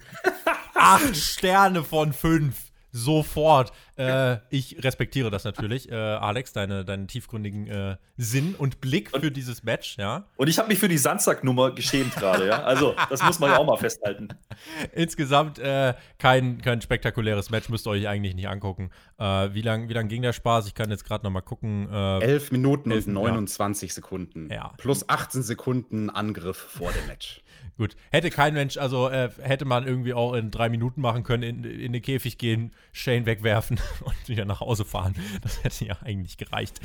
Acht 0.74 1.16
Sterne 1.16 1.82
von 1.84 2.12
fünf. 2.12 2.71
Sofort. 2.92 3.72
Äh, 3.96 4.36
ich 4.50 4.82
respektiere 4.84 5.30
das 5.30 5.44
natürlich, 5.44 5.90
äh, 5.90 5.94
Alex, 5.94 6.52
deine, 6.52 6.84
deinen 6.84 7.08
tiefgründigen 7.08 7.66
äh, 7.66 7.96
Sinn 8.18 8.54
und 8.56 8.80
Blick 8.80 9.10
für 9.18 9.30
dieses 9.30 9.62
Match, 9.62 9.96
ja. 9.98 10.26
Und 10.36 10.48
ich 10.48 10.58
habe 10.58 10.68
mich 10.68 10.78
für 10.78 10.88
die 10.88 10.98
Sandsack-Nummer 10.98 11.74
geschämt 11.74 12.14
gerade, 12.14 12.46
ja. 12.46 12.62
Also, 12.62 12.94
das 13.08 13.22
muss 13.22 13.38
man 13.38 13.50
ja 13.50 13.58
auch 13.58 13.66
mal 13.66 13.78
festhalten. 13.78 14.28
Insgesamt 14.92 15.58
äh, 15.58 15.94
kein, 16.18 16.60
kein 16.60 16.82
spektakuläres 16.82 17.50
Match, 17.50 17.70
müsst 17.70 17.86
ihr 17.86 17.90
euch 17.90 18.08
eigentlich 18.08 18.34
nicht 18.34 18.48
angucken. 18.48 18.90
Äh, 19.18 19.54
wie 19.54 19.62
lang, 19.62 19.88
wie 19.88 19.94
lang 19.94 20.08
ging 20.08 20.22
der 20.22 20.34
Spaß? 20.34 20.66
Ich 20.66 20.74
kann 20.74 20.90
jetzt 20.90 21.04
gerade 21.04 21.24
noch 21.24 21.30
mal 21.30 21.40
gucken. 21.40 21.88
Äh, 21.90 22.20
11 22.20 22.52
Minuten 22.52 22.90
Elf, 22.90 23.06
und 23.06 23.14
ja. 23.14 23.20
29 23.20 23.94
Sekunden. 23.94 24.50
Ja. 24.50 24.72
Plus 24.76 25.08
18 25.08 25.42
Sekunden 25.42 26.10
Angriff 26.10 26.56
vor 26.56 26.92
dem 26.92 27.06
Match. 27.06 27.42
Gut, 27.78 27.96
hätte 28.10 28.28
kein 28.28 28.52
Mensch, 28.52 28.76
also 28.76 29.08
äh, 29.08 29.30
hätte 29.40 29.64
man 29.64 29.86
irgendwie 29.86 30.12
auch 30.12 30.34
in 30.34 30.50
drei 30.50 30.68
Minuten 30.68 31.00
machen 31.00 31.22
können, 31.22 31.42
in, 31.42 31.64
in 31.64 31.92
den 31.94 32.02
Käfig 32.02 32.36
gehen, 32.36 32.72
Shane 32.92 33.24
wegwerfen 33.24 33.80
und 34.04 34.28
wieder 34.28 34.44
nach 34.44 34.60
Hause 34.60 34.84
fahren. 34.84 35.14
Das 35.40 35.64
hätte 35.64 35.86
ja 35.86 35.96
eigentlich 36.02 36.36
gereicht. 36.36 36.80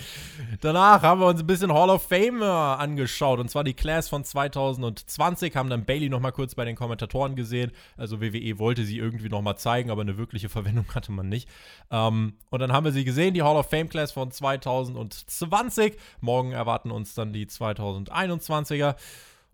Danach 0.62 1.02
haben 1.02 1.20
wir 1.20 1.28
uns 1.28 1.42
ein 1.42 1.48
bisschen 1.48 1.74
Hall 1.74 1.90
of 1.90 2.08
Fame 2.08 2.42
angeschaut 2.42 3.40
und 3.40 3.50
zwar 3.50 3.66
die 3.66 3.74
Class 3.74 4.08
von 4.08 4.24
2020, 4.24 5.56
haben 5.58 5.70
dann 5.70 5.84
Bailey 5.84 6.08
noch 6.08 6.22
mal 6.22 6.32
kurz 6.32 6.56
bei 6.56 6.64
den 6.64 6.76
Kommentatoren 6.76 7.36
gesehen. 7.36 7.72
Also 7.98 8.22
WWE 8.22 8.58
wollte 8.58 8.86
sie 8.86 8.98
irgendwie 8.98 9.30
noch 9.30 9.42
mal 9.42 9.58
zeigen, 9.58 9.92
aber 9.92 10.02
eine 10.02 10.18
wirkliche 10.18 10.48
Verwendung 10.48 10.86
hatte 10.96 11.12
man 11.12 11.28
nicht. 11.28 11.50
Ähm, 11.92 12.36
und 12.50 12.60
dann 12.60 12.72
haben 12.72 12.86
wir 12.86 12.94
sie 12.94 13.04
gesehen, 13.04 13.34
die 13.34 13.44
Hall 13.44 13.58
of 13.58 13.70
Fame 13.70 13.90
Class 13.90 14.14
von 14.14 14.32
2020. 14.32 15.98
Morgen 16.22 16.54
erwarten 16.54 16.92
uns 16.92 17.14
dann 17.14 17.34
die 17.34 17.46
2021er. 17.46 18.96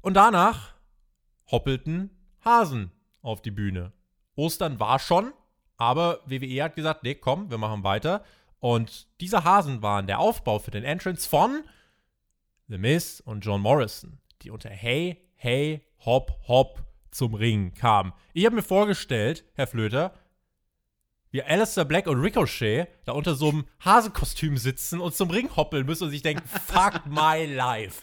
Und 0.02 0.16
danach 0.16 0.72
hoppelten 1.54 2.10
Hasen 2.43 2.91
auf 3.22 3.43
die 3.43 3.51
Bühne. 3.51 3.93
Ostern 4.36 4.80
war 4.80 4.97
schon, 4.97 5.32
aber 5.78 6.20
WWE 6.26 6.64
hat 6.64 6.76
gesagt, 6.76 7.04
nee, 7.04 7.14
komm, 7.14 7.51
wir 7.51 7.60
machen 7.60 7.84
weiter. 7.84 8.24
Und 8.60 9.08
diese 9.22 9.43
Hasen 9.43 9.84
waren 9.84 10.08
der 10.08 10.20
Aufbau 10.20 10.58
für 10.58 10.72
den 10.72 10.84
Entrance 10.84 11.30
von 11.30 11.64
The 12.68 12.80
Miz 12.80 13.22
und 13.24 13.45
John 13.45 13.62
Morrison, 13.62 14.18
die 14.41 14.49
unter 14.49 14.70
Hey, 14.70 15.30
Hey, 15.36 15.86
Hop, 16.06 16.39
Hop 16.47 16.84
zum 17.12 17.36
Ring 17.36 17.74
kamen. 17.76 18.14
Ich 18.34 18.45
habe 18.45 18.56
mir 18.56 18.64
vorgestellt, 18.64 19.45
Herr 19.54 19.68
Flöter, 19.68 20.14
wie 21.30 21.43
Alistair 21.43 21.86
Black 21.86 22.08
und 22.08 22.20
Ricochet 22.20 22.88
da 23.06 23.12
unter 23.12 23.36
so 23.36 23.49
einem 23.49 23.66
Hasenkostüm 23.80 24.58
sitzen 24.58 24.99
und 24.99 25.14
zum 25.14 25.30
Ring 25.30 25.56
hoppeln 25.56 25.86
müssen 25.86 26.06
und 26.06 26.10
sich 26.10 26.24
denken, 26.24 26.47
fuck 26.47 27.06
my 27.06 27.45
life. 27.45 28.01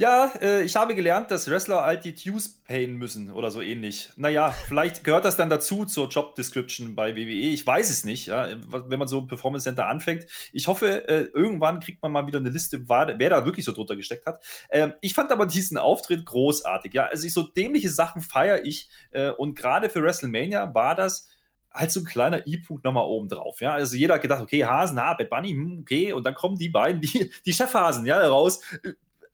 Ja, 0.00 0.32
äh, 0.40 0.62
ich 0.62 0.76
habe 0.76 0.94
gelernt, 0.94 1.32
dass 1.32 1.50
Wrestler 1.50 1.82
Altitudes 1.82 2.62
payen 2.62 2.98
müssen 2.98 3.32
oder 3.32 3.50
so 3.50 3.60
ähnlich. 3.60 4.10
Naja, 4.14 4.52
vielleicht 4.52 5.02
gehört 5.02 5.24
das 5.24 5.36
dann 5.36 5.50
dazu 5.50 5.86
zur 5.86 6.08
Job 6.08 6.36
Description 6.36 6.94
bei 6.94 7.16
WWE. 7.16 7.50
Ich 7.50 7.66
weiß 7.66 7.90
es 7.90 8.04
nicht, 8.04 8.28
ja, 8.28 8.46
wenn 8.68 8.98
man 9.00 9.08
so 9.08 9.18
ein 9.18 9.26
Performance 9.26 9.64
Center 9.64 9.88
anfängt. 9.88 10.26
Ich 10.52 10.68
hoffe, 10.68 11.08
äh, 11.08 11.22
irgendwann 11.34 11.80
kriegt 11.80 12.00
man 12.00 12.12
mal 12.12 12.28
wieder 12.28 12.38
eine 12.38 12.50
Liste, 12.50 12.88
wer 12.88 13.16
da 13.28 13.44
wirklich 13.44 13.64
so 13.64 13.72
drunter 13.72 13.96
gesteckt 13.96 14.24
hat. 14.24 14.40
Ähm, 14.70 14.92
ich 15.00 15.14
fand 15.14 15.32
aber 15.32 15.46
diesen 15.46 15.78
Auftritt 15.78 16.24
großartig. 16.24 16.94
Ja, 16.94 17.06
also 17.06 17.26
ich, 17.26 17.32
so 17.32 17.42
dämliche 17.42 17.90
Sachen 17.90 18.22
feiere 18.22 18.64
ich. 18.64 18.88
Äh, 19.10 19.30
und 19.30 19.56
gerade 19.56 19.90
für 19.90 20.00
WrestleMania 20.00 20.74
war 20.74 20.94
das 20.94 21.26
halt 21.72 21.90
so 21.90 21.98
ein 21.98 22.06
kleiner 22.06 22.46
I-Punkt 22.46 22.84
nochmal 22.84 23.04
oben 23.04 23.28
drauf. 23.28 23.60
Ja, 23.60 23.72
also 23.72 23.96
jeder 23.96 24.14
hat 24.14 24.22
gedacht, 24.22 24.42
okay, 24.42 24.64
Hasen, 24.64 24.96
ah, 25.00 25.14
Bad 25.14 25.28
Bunny, 25.28 25.50
hm, 25.50 25.80
okay, 25.80 26.12
und 26.12 26.22
dann 26.22 26.34
kommen 26.34 26.56
die 26.56 26.68
beiden, 26.68 27.00
die, 27.00 27.32
die 27.44 27.52
Chefhasen, 27.52 28.06
ja, 28.06 28.24
raus. 28.24 28.60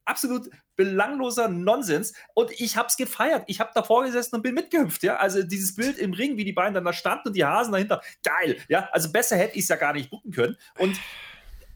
Absolut 0.04 0.50
belangloser 0.76 1.48
Nonsens. 1.48 2.14
Und 2.34 2.50
ich 2.60 2.76
hab's 2.76 2.96
gefeiert. 2.96 3.44
Ich 3.46 3.60
hab 3.60 3.74
davor 3.74 4.04
gesessen 4.04 4.36
und 4.36 4.42
bin 4.42 4.54
mitgehüpft, 4.54 5.02
ja. 5.02 5.16
Also 5.16 5.42
dieses 5.42 5.74
Bild 5.74 5.98
im 5.98 6.12
Ring, 6.12 6.36
wie 6.36 6.44
die 6.44 6.52
beiden 6.52 6.74
dann 6.74 6.84
da 6.84 6.92
standen 6.92 7.28
und 7.28 7.36
die 7.36 7.44
Hasen 7.44 7.72
dahinter. 7.72 8.02
Geil, 8.22 8.58
ja. 8.68 8.88
Also 8.92 9.10
besser 9.10 9.36
hätte 9.36 9.56
ich 9.56 9.62
es 9.62 9.68
ja 9.68 9.76
gar 9.76 9.92
nicht 9.92 10.10
bucken 10.10 10.32
können. 10.32 10.56
Und 10.78 10.98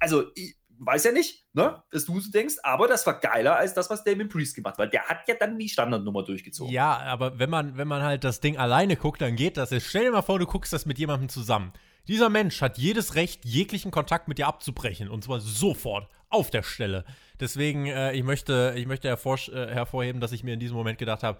also, 0.01 0.31
ich, 0.35 0.59
weiß 0.79 1.05
ja 1.05 1.13
nicht, 1.13 1.45
ne, 1.53 1.83
dass 1.91 2.07
du 2.07 2.19
so 2.21 2.31
denkst, 2.31 2.57
aber 2.63 2.89
das 2.89 3.07
war 3.07 3.19
geiler 3.19 3.57
als 3.57 3.75
das, 3.75 3.91
was 3.91 4.05
Damien 4.05 4.29
Priest 4.29 4.55
gemacht 4.55 4.75
hat, 4.75 4.79
weil 4.79 4.89
der 4.89 5.05
hat 5.05 5.29
ja 5.29 5.35
dann 5.35 5.59
die 5.59 5.69
Standardnummer 5.69 6.23
durchgezogen. 6.23 6.73
Ja, 6.73 6.99
aber 6.99 7.39
wenn 7.39 7.51
man, 7.51 7.77
wenn 7.77 7.89
man 7.89 8.03
halt 8.03 8.25
das 8.25 8.41
Ding 8.41 8.57
alleine 8.57 8.97
guckt, 8.97 9.21
dann 9.21 9.37
geht 9.37 9.57
das. 9.57 9.75
Stell 9.85 10.05
dir 10.05 10.13
mal 10.13 10.23
vor, 10.23 10.39
du 10.39 10.47
guckst 10.47 10.73
das 10.73 10.87
mit 10.87 10.99
jemandem 10.99 11.29
zusammen. 11.29 11.73
Dieser 12.07 12.31
Mensch 12.31 12.63
hat 12.63 12.79
jedes 12.79 13.17
Recht, 13.17 13.45
jeglichen 13.45 13.91
Kontakt 13.91 14.29
mit 14.29 14.39
dir 14.39 14.47
abzubrechen. 14.47 15.11
Und 15.11 15.25
zwar 15.25 15.41
sofort, 15.41 16.09
auf 16.31 16.51
der 16.51 16.63
Stelle. 16.63 17.05
Deswegen, 17.41 17.87
äh, 17.87 18.13
ich 18.13 18.23
möchte, 18.23 18.75
ich 18.77 18.87
möchte 18.87 19.09
hervor, 19.09 19.39
äh, 19.49 19.69
hervorheben, 19.69 20.21
dass 20.21 20.33
ich 20.33 20.45
mir 20.45 20.55
in 20.55 20.61
diesem 20.61 20.77
Moment 20.77 20.99
gedacht 20.99 21.23
habe, 21.23 21.39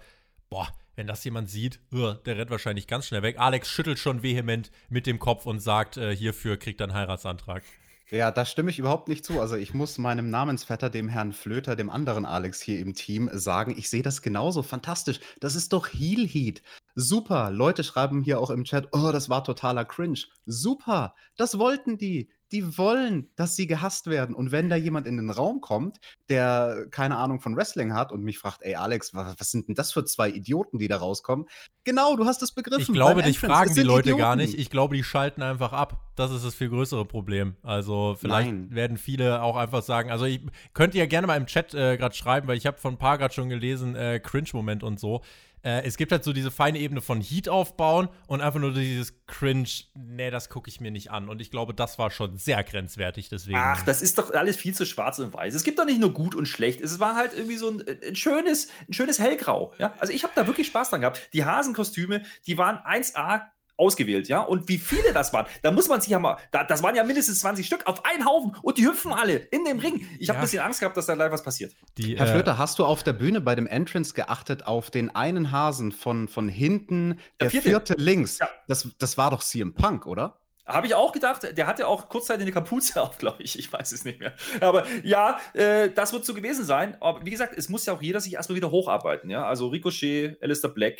boah, 0.49 0.67
wenn 0.95 1.07
das 1.07 1.23
jemand 1.23 1.49
sieht, 1.49 1.79
uh, 1.93 2.13
der 2.13 2.37
rennt 2.37 2.51
wahrscheinlich 2.51 2.87
ganz 2.87 3.07
schnell 3.07 3.21
weg. 3.21 3.39
Alex 3.39 3.69
schüttelt 3.69 3.99
schon 3.99 4.21
vehement 4.21 4.71
mit 4.89 5.07
dem 5.07 5.19
Kopf 5.19 5.45
und 5.45 5.59
sagt, 5.59 5.97
äh, 5.97 6.15
hierfür 6.15 6.57
kriegt 6.57 6.81
er 6.81 6.85
einen 6.87 6.93
Heiratsantrag. 6.93 7.63
Ja, 8.11 8.31
da 8.31 8.43
stimme 8.43 8.71
ich 8.71 8.79
überhaupt 8.79 9.07
nicht 9.07 9.23
zu. 9.23 9.39
Also 9.39 9.55
ich 9.55 9.75
muss 9.75 9.99
meinem 9.99 10.31
Namensvetter, 10.31 10.89
dem 10.89 11.09
Herrn 11.09 11.31
Flöter, 11.31 11.75
dem 11.75 11.91
anderen 11.91 12.25
Alex 12.25 12.59
hier 12.59 12.79
im 12.79 12.95
Team, 12.95 13.29
sagen, 13.31 13.75
ich 13.77 13.89
sehe 13.89 14.01
das 14.01 14.23
genauso. 14.23 14.63
Fantastisch. 14.63 15.19
Das 15.39 15.55
ist 15.55 15.73
doch 15.73 15.87
Heel 15.87 16.27
Heat. 16.27 16.63
Super. 16.95 17.51
Leute 17.51 17.83
schreiben 17.83 18.23
hier 18.23 18.39
auch 18.39 18.49
im 18.49 18.63
Chat, 18.63 18.89
oh, 18.93 19.11
das 19.11 19.29
war 19.29 19.43
totaler 19.43 19.85
Cringe. 19.85 20.19
Super. 20.45 21.13
Das 21.37 21.59
wollten 21.59 21.99
die. 21.99 22.31
Die 22.51 22.77
wollen, 22.77 23.29
dass 23.35 23.55
sie 23.55 23.67
gehasst 23.67 24.07
werden. 24.07 24.35
Und 24.35 24.51
wenn 24.51 24.69
da 24.69 24.75
jemand 24.75 25.07
in 25.07 25.17
den 25.17 25.29
Raum 25.29 25.61
kommt, 25.61 25.99
der 26.29 26.87
keine 26.91 27.17
Ahnung 27.17 27.39
von 27.39 27.55
Wrestling 27.55 27.93
hat 27.93 28.11
und 28.11 28.21
mich 28.23 28.39
fragt, 28.39 28.61
ey 28.61 28.75
Alex, 28.75 29.13
was, 29.13 29.39
was 29.39 29.51
sind 29.51 29.67
denn 29.67 29.75
das 29.75 29.91
für 29.91 30.05
zwei 30.05 30.29
Idioten, 30.29 30.79
die 30.79 30.87
da 30.87 30.97
rauskommen? 30.97 31.47
Genau, 31.83 32.15
du 32.15 32.25
hast 32.25 32.41
es 32.41 32.51
begriffen. 32.51 32.81
Ich 32.81 32.93
glaube, 32.93 33.23
dich 33.23 33.39
fragen 33.39 33.73
die 33.73 33.81
Leute 33.81 34.09
Idioten. 34.09 34.19
gar 34.19 34.35
nicht. 34.35 34.57
Ich 34.57 34.69
glaube, 34.69 34.95
die 34.95 35.03
schalten 35.03 35.41
einfach 35.41 35.73
ab. 35.73 36.11
Das 36.15 36.31
ist 36.31 36.45
das 36.45 36.53
viel 36.53 36.69
größere 36.69 37.05
Problem. 37.05 37.55
Also 37.63 38.15
vielleicht 38.19 38.51
Nein. 38.51 38.75
werden 38.75 38.97
viele 38.97 39.41
auch 39.41 39.55
einfach 39.55 39.81
sagen, 39.81 40.11
also 40.11 40.25
ich 40.25 40.41
könnt 40.73 40.93
ihr 40.93 40.99
ja 40.99 41.07
gerne 41.07 41.27
mal 41.27 41.37
im 41.37 41.45
Chat 41.45 41.73
äh, 41.73 41.97
gerade 41.97 42.15
schreiben, 42.15 42.47
weil 42.47 42.57
ich 42.57 42.65
habe 42.65 42.77
von 42.77 42.95
ein 42.95 42.97
paar 42.97 43.17
gerade 43.17 43.33
schon 43.33 43.49
gelesen, 43.49 43.95
äh, 43.95 44.19
Cringe-Moment 44.19 44.83
und 44.83 44.99
so. 44.99 45.21
Äh, 45.63 45.83
es 45.83 45.97
gibt 45.97 46.11
halt 46.11 46.23
so 46.23 46.33
diese 46.33 46.51
feine 46.51 46.79
Ebene 46.79 47.01
von 47.01 47.21
Heat 47.21 47.49
aufbauen 47.49 48.09
und 48.27 48.41
einfach 48.41 48.59
nur 48.59 48.73
dieses 48.73 49.25
Cringe, 49.27 49.69
nee, 49.93 50.31
das 50.31 50.49
gucke 50.49 50.69
ich 50.69 50.79
mir 50.79 50.91
nicht 50.91 51.11
an. 51.11 51.29
Und 51.29 51.41
ich 51.41 51.51
glaube, 51.51 51.73
das 51.73 51.99
war 51.99 52.11
schon 52.11 52.37
sehr 52.37 52.63
grenzwertig, 52.63 53.29
deswegen. 53.29 53.57
Ach, 53.57 53.83
das 53.83 54.01
ist 54.01 54.17
doch 54.17 54.33
alles 54.33 54.57
viel 54.57 54.73
zu 54.73 54.85
schwarz 54.85 55.19
und 55.19 55.33
weiß. 55.33 55.53
Es 55.53 55.63
gibt 55.63 55.79
doch 55.79 55.85
nicht 55.85 55.99
nur 55.99 56.13
gut 56.13 56.35
und 56.35 56.47
schlecht. 56.47 56.81
Es 56.81 56.99
war 56.99 57.15
halt 57.15 57.33
irgendwie 57.33 57.57
so 57.57 57.69
ein, 57.69 57.83
ein 58.07 58.15
schönes, 58.15 58.69
ein 58.87 58.93
schönes 58.93 59.19
Hellgrau. 59.19 59.73
Ja? 59.77 59.93
Also 59.99 60.13
ich 60.13 60.23
habe 60.23 60.33
da 60.35 60.47
wirklich 60.47 60.67
Spaß 60.67 60.91
dran 60.91 61.01
gehabt. 61.01 61.29
Die 61.33 61.45
Hasenkostüme, 61.45 62.23
die 62.47 62.57
waren 62.57 62.77
1A 62.77 63.43
ausgewählt, 63.79 64.27
ja. 64.27 64.41
Und 64.41 64.67
wie 64.67 64.77
viele 64.77 65.13
das 65.13 65.33
waren, 65.33 65.47
da 65.63 65.71
muss 65.71 65.87
man 65.87 66.01
sich 66.01 66.09
ja 66.11 66.19
mal, 66.19 66.37
da, 66.51 66.63
das 66.63 66.83
waren 66.83 66.95
ja 66.95 67.03
mindestens 67.03 67.39
20 67.39 67.65
Stück 67.65 67.87
auf 67.87 68.05
einen 68.05 68.25
Haufen 68.25 68.55
und 68.61 68.77
die 68.77 68.85
hüpfen 68.85 69.13
alle 69.13 69.35
in 69.37 69.63
dem 69.65 69.79
Ring. 69.79 70.05
Ich 70.19 70.29
habe 70.29 70.37
Ja. 70.37 70.41
ein 70.41 70.45
bisschen 70.45 70.61
Angst 70.63 70.79
gehabt, 70.81 70.97
dass 70.97 71.05
da 71.05 71.13
live 71.13 71.31
was 71.31 71.43
passiert. 71.43 71.73
die, 71.97 72.17
Herr 72.17 72.27
äh, 72.27 72.31
Flöter, 72.31 72.57
hast 72.57 72.77
du 72.79 72.85
auf 72.85 73.03
der 73.03 73.13
Bühne 73.13 73.41
bei 73.41 73.55
dem 73.55 73.65
Entrance 73.67 74.13
geachtet 74.13 74.67
auf 74.67 74.91
den 74.91 75.15
einen 75.15 75.51
Hasen 75.51 75.91
von, 75.91 76.27
von 76.27 76.49
hinten, 76.49 77.19
der, 77.39 77.49
vierte. 77.49 77.69
vierte. 77.69 77.93
links? 77.97 78.37
Ja. 78.39 78.49
Das, 78.67 78.87
das 78.99 79.17
war 79.17 79.31
doch 79.31 79.41
CM 79.41 79.73
Punk, 79.73 80.05
oder? 80.05 80.35
Habe 80.65 80.85
ich 80.85 80.93
auch 80.93 81.13
gedacht, 81.13 81.57
der 81.57 81.65
hatte 81.65 81.87
auch 81.87 82.09
kurzzeitig 82.09 82.43
eine 82.43 82.51
Kapuze 82.51 83.01
auf, 83.01 83.17
glaube 83.17 83.41
ich. 83.41 83.57
Ich 83.57 83.73
weiß 83.73 83.91
es 83.91 84.05
nicht 84.05 84.19
mehr. 84.19 84.33
Aber 84.61 84.85
ja, 85.03 85.39
äh, 85.53 85.89
das 85.89 86.13
wird 86.13 86.25
so 86.25 86.35
gewesen 86.35 86.63
sein. 86.63 86.95
Aber 87.01 87.25
wie 87.25 87.31
gesagt, 87.31 87.57
es 87.57 87.69
muss 87.69 87.87
ja 87.87 87.93
auch 87.93 88.01
jeder 88.03 88.19
sich 88.19 88.33
erstmal 88.35 88.55
wieder 88.57 88.69
hocharbeiten. 88.69 89.31
Ja? 89.31 89.45
Also 89.47 89.69
Ricochet, 89.69 90.37
Alistair 90.43 90.69
Black, 90.69 90.99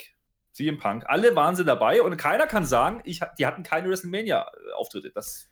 CM 0.51 0.77
Punk, 0.77 1.05
alle 1.07 1.35
waren 1.35 1.55
sie 1.55 1.63
dabei 1.63 2.01
und 2.01 2.17
keiner 2.17 2.47
kann 2.47 2.65
sagen, 2.65 3.01
ich, 3.03 3.21
die 3.37 3.45
hatten 3.45 3.63
keine 3.63 3.89
WrestleMania-Auftritte. 3.89 5.11
Das 5.11 5.49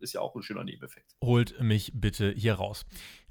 ist 0.00 0.14
ja 0.14 0.20
auch 0.20 0.34
ein 0.34 0.42
schöner 0.42 0.64
Nebeneffekt. 0.64 1.16
holt 1.22 1.60
mich 1.60 1.92
bitte 1.94 2.32
hier 2.32 2.54
raus. 2.54 2.86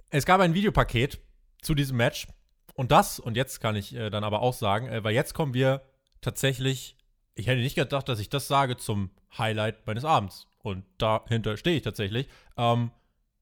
Es 0.09 0.25
gab 0.25 0.39
ein 0.41 0.53
Videopaket 0.53 1.19
zu 1.61 1.75
diesem 1.75 1.97
Match 1.97 2.27
und 2.75 2.91
das, 2.91 3.19
und 3.19 3.35
jetzt 3.35 3.59
kann 3.59 3.75
ich 3.75 3.95
äh, 3.95 4.09
dann 4.09 4.23
aber 4.23 4.41
auch 4.41 4.53
sagen, 4.53 4.87
äh, 4.87 5.03
weil 5.03 5.15
jetzt 5.15 5.33
kommen 5.33 5.53
wir 5.53 5.81
tatsächlich, 6.21 6.95
ich 7.35 7.47
hätte 7.47 7.61
nicht 7.61 7.75
gedacht, 7.75 8.07
dass 8.07 8.19
ich 8.19 8.29
das 8.29 8.47
sage 8.47 8.77
zum 8.77 9.09
Highlight 9.37 9.87
meines 9.87 10.05
Abends. 10.05 10.47
Und 10.61 10.85
dahinter 10.97 11.57
stehe 11.57 11.77
ich 11.77 11.83
tatsächlich. 11.83 12.27
Ähm, 12.57 12.91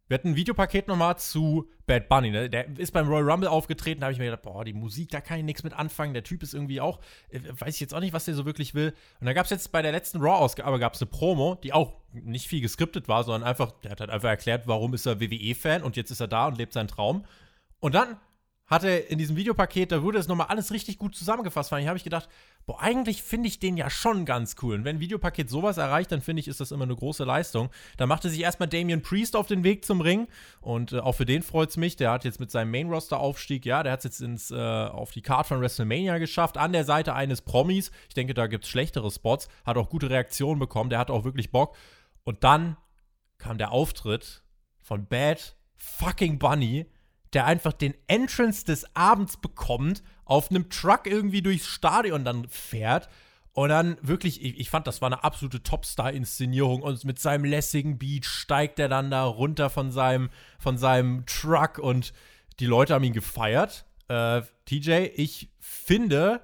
wir 0.07 0.15
hatten 0.15 0.29
ein 0.29 0.35
Videopaket 0.35 0.87
nochmal 0.87 1.17
zu 1.17 1.67
Bad 1.87 2.07
Bunny. 2.09 2.29
Ne? 2.29 2.49
Der 2.49 2.77
ist 2.77 2.91
beim 2.91 3.07
Royal 3.07 3.29
Rumble 3.29 3.49
aufgetreten. 3.49 4.01
Da 4.01 4.05
habe 4.05 4.13
ich 4.13 4.19
mir 4.19 4.25
gedacht, 4.25 4.43
boah, 4.43 4.63
die 4.63 4.73
Musik, 4.73 5.09
da 5.09 5.19
kann 5.19 5.39
ich 5.39 5.43
nichts 5.43 5.63
mit 5.63 5.73
anfangen. 5.73 6.13
Der 6.13 6.23
Typ 6.23 6.43
ist 6.43 6.53
irgendwie 6.53 6.79
auch, 6.79 6.99
äh, 7.29 7.39
weiß 7.57 7.73
ich 7.73 7.81
jetzt 7.81 7.93
auch 7.93 7.99
nicht, 7.99 8.13
was 8.13 8.25
der 8.25 8.35
so 8.35 8.45
wirklich 8.45 8.75
will. 8.75 8.93
Und 9.19 9.25
da 9.25 9.33
gab 9.33 9.45
es 9.45 9.49
jetzt 9.49 9.71
bei 9.71 9.81
der 9.81 9.91
letzten 9.91 10.19
Raw-Ausgabe 10.19 10.79
gab 10.79 10.93
es 10.93 11.01
eine 11.01 11.09
Promo, 11.09 11.55
die 11.55 11.73
auch 11.73 11.93
nicht 12.11 12.47
viel 12.47 12.61
geskriptet 12.61 13.07
war, 13.07 13.23
sondern 13.23 13.43
einfach, 13.43 13.71
der 13.83 13.91
hat 13.91 13.99
halt 13.99 14.11
einfach 14.11 14.29
erklärt, 14.29 14.67
warum 14.67 14.93
ist 14.93 15.05
er 15.05 15.19
WWE-Fan 15.19 15.81
und 15.81 15.95
jetzt 15.95 16.11
ist 16.11 16.19
er 16.19 16.27
da 16.27 16.47
und 16.47 16.57
lebt 16.57 16.73
seinen 16.73 16.87
Traum. 16.87 17.25
Und 17.79 17.95
dann 17.95 18.17
hat 18.67 18.83
er 18.83 19.11
in 19.11 19.19
diesem 19.19 19.35
Videopaket, 19.35 19.91
da 19.91 20.01
wurde 20.01 20.17
es 20.17 20.27
nochmal 20.27 20.47
alles 20.47 20.71
richtig 20.71 20.97
gut 20.97 21.15
zusammengefasst. 21.15 21.71
Weil 21.71 21.81
ich 21.81 21.87
habe 21.87 21.97
ich 21.97 22.03
gedacht, 22.03 22.27
boah, 22.65 22.81
eigentlich 22.81 23.21
finde 23.21 23.47
ich 23.47 23.59
den 23.59 23.77
ja 23.77 23.91
schon 23.91 24.25
ganz 24.25 24.55
cool. 24.61 24.75
Und 24.75 24.85
wenn 24.85 24.97
ein 24.97 24.99
Videopaket 24.99 25.49
sowas 25.49 25.77
erreicht, 25.77 26.11
dann 26.11 26.21
finde 26.21 26.39
ich, 26.39 26.47
ist 26.47 26.59
das 26.59 26.71
immer 26.71 26.85
eine 26.85 26.95
große 26.95 27.23
Leistung. 27.23 27.69
Da 27.97 28.07
machte 28.07 28.29
sich 28.29 28.39
erstmal 28.39 28.67
Damian 28.67 29.03
Priest 29.03 29.35
auf 29.35 29.45
den 29.45 29.63
Weg 29.63 29.85
zum 29.85 30.01
Ring. 30.01 30.27
Und 30.61 30.93
äh, 30.93 30.99
auch 30.99 31.13
für 31.13 31.25
den 31.25 31.43
freut 31.43 31.69
es 31.69 31.77
mich. 31.77 31.95
Der 31.95 32.09
hat 32.11 32.25
jetzt 32.25 32.39
mit 32.39 32.49
seinem 32.49 32.71
Main-Roster-Aufstieg, 32.71 33.65
ja, 33.65 33.83
der 33.83 33.91
hat 33.91 33.99
es 33.99 34.05
jetzt 34.05 34.21
ins, 34.21 34.49
äh, 34.49 34.55
auf 34.55 35.11
die 35.11 35.21
Card 35.21 35.45
von 35.45 35.61
WrestleMania 35.61 36.17
geschafft, 36.17 36.57
an 36.57 36.73
der 36.73 36.85
Seite 36.85 37.13
eines 37.13 37.41
Promis. 37.41 37.91
Ich 38.07 38.15
denke, 38.15 38.33
da 38.33 38.47
gibt 38.47 38.63
es 38.63 38.69
schlechtere 38.71 39.11
Spots. 39.11 39.47
Hat 39.63 39.77
auch 39.77 39.89
gute 39.89 40.09
Reaktionen 40.09 40.59
bekommen. 40.59 40.89
Der 40.89 40.97
hat 40.97 41.11
auch 41.11 41.23
wirklich 41.23 41.51
Bock. 41.51 41.75
Und 42.23 42.43
dann 42.43 42.77
kam 43.37 43.59
der 43.59 43.71
Auftritt 43.71 44.43
von 44.81 45.05
Bad 45.05 45.55
fucking 45.75 46.39
Bunny, 46.39 46.87
der 47.35 47.45
einfach 47.45 47.73
den 47.73 47.93
Entrance 48.07 48.65
des 48.65 48.95
Abends 48.95 49.37
bekommt, 49.37 50.01
auf 50.23 50.49
einem 50.49 50.69
Truck 50.69 51.05
irgendwie 51.05 51.41
durchs 51.41 51.67
Stadion 51.67 52.25
dann 52.25 52.47
fährt. 52.49 53.09
Und 53.51 53.69
dann 53.69 53.97
wirklich, 54.01 54.43
ich, 54.43 54.59
ich 54.59 54.69
fand, 54.69 54.87
das 54.87 55.01
war 55.01 55.07
eine 55.07 55.23
absolute 55.23 55.61
Topstar-Inszenierung. 55.61 56.81
Und 56.81 57.05
mit 57.05 57.19
seinem 57.19 57.45
lässigen 57.45 57.97
Beat 57.97 58.25
steigt 58.25 58.79
er 58.79 58.89
dann 58.89 59.11
da 59.11 59.23
runter 59.23 59.69
von 59.69 59.91
seinem, 59.91 60.29
von 60.59 60.77
seinem 60.77 61.25
Truck 61.25 61.77
und 61.77 62.13
die 62.59 62.65
Leute 62.65 62.93
haben 62.93 63.03
ihn 63.03 63.13
gefeiert. 63.13 63.85
Äh, 64.07 64.41
TJ, 64.65 65.09
ich 65.15 65.49
finde, 65.59 66.41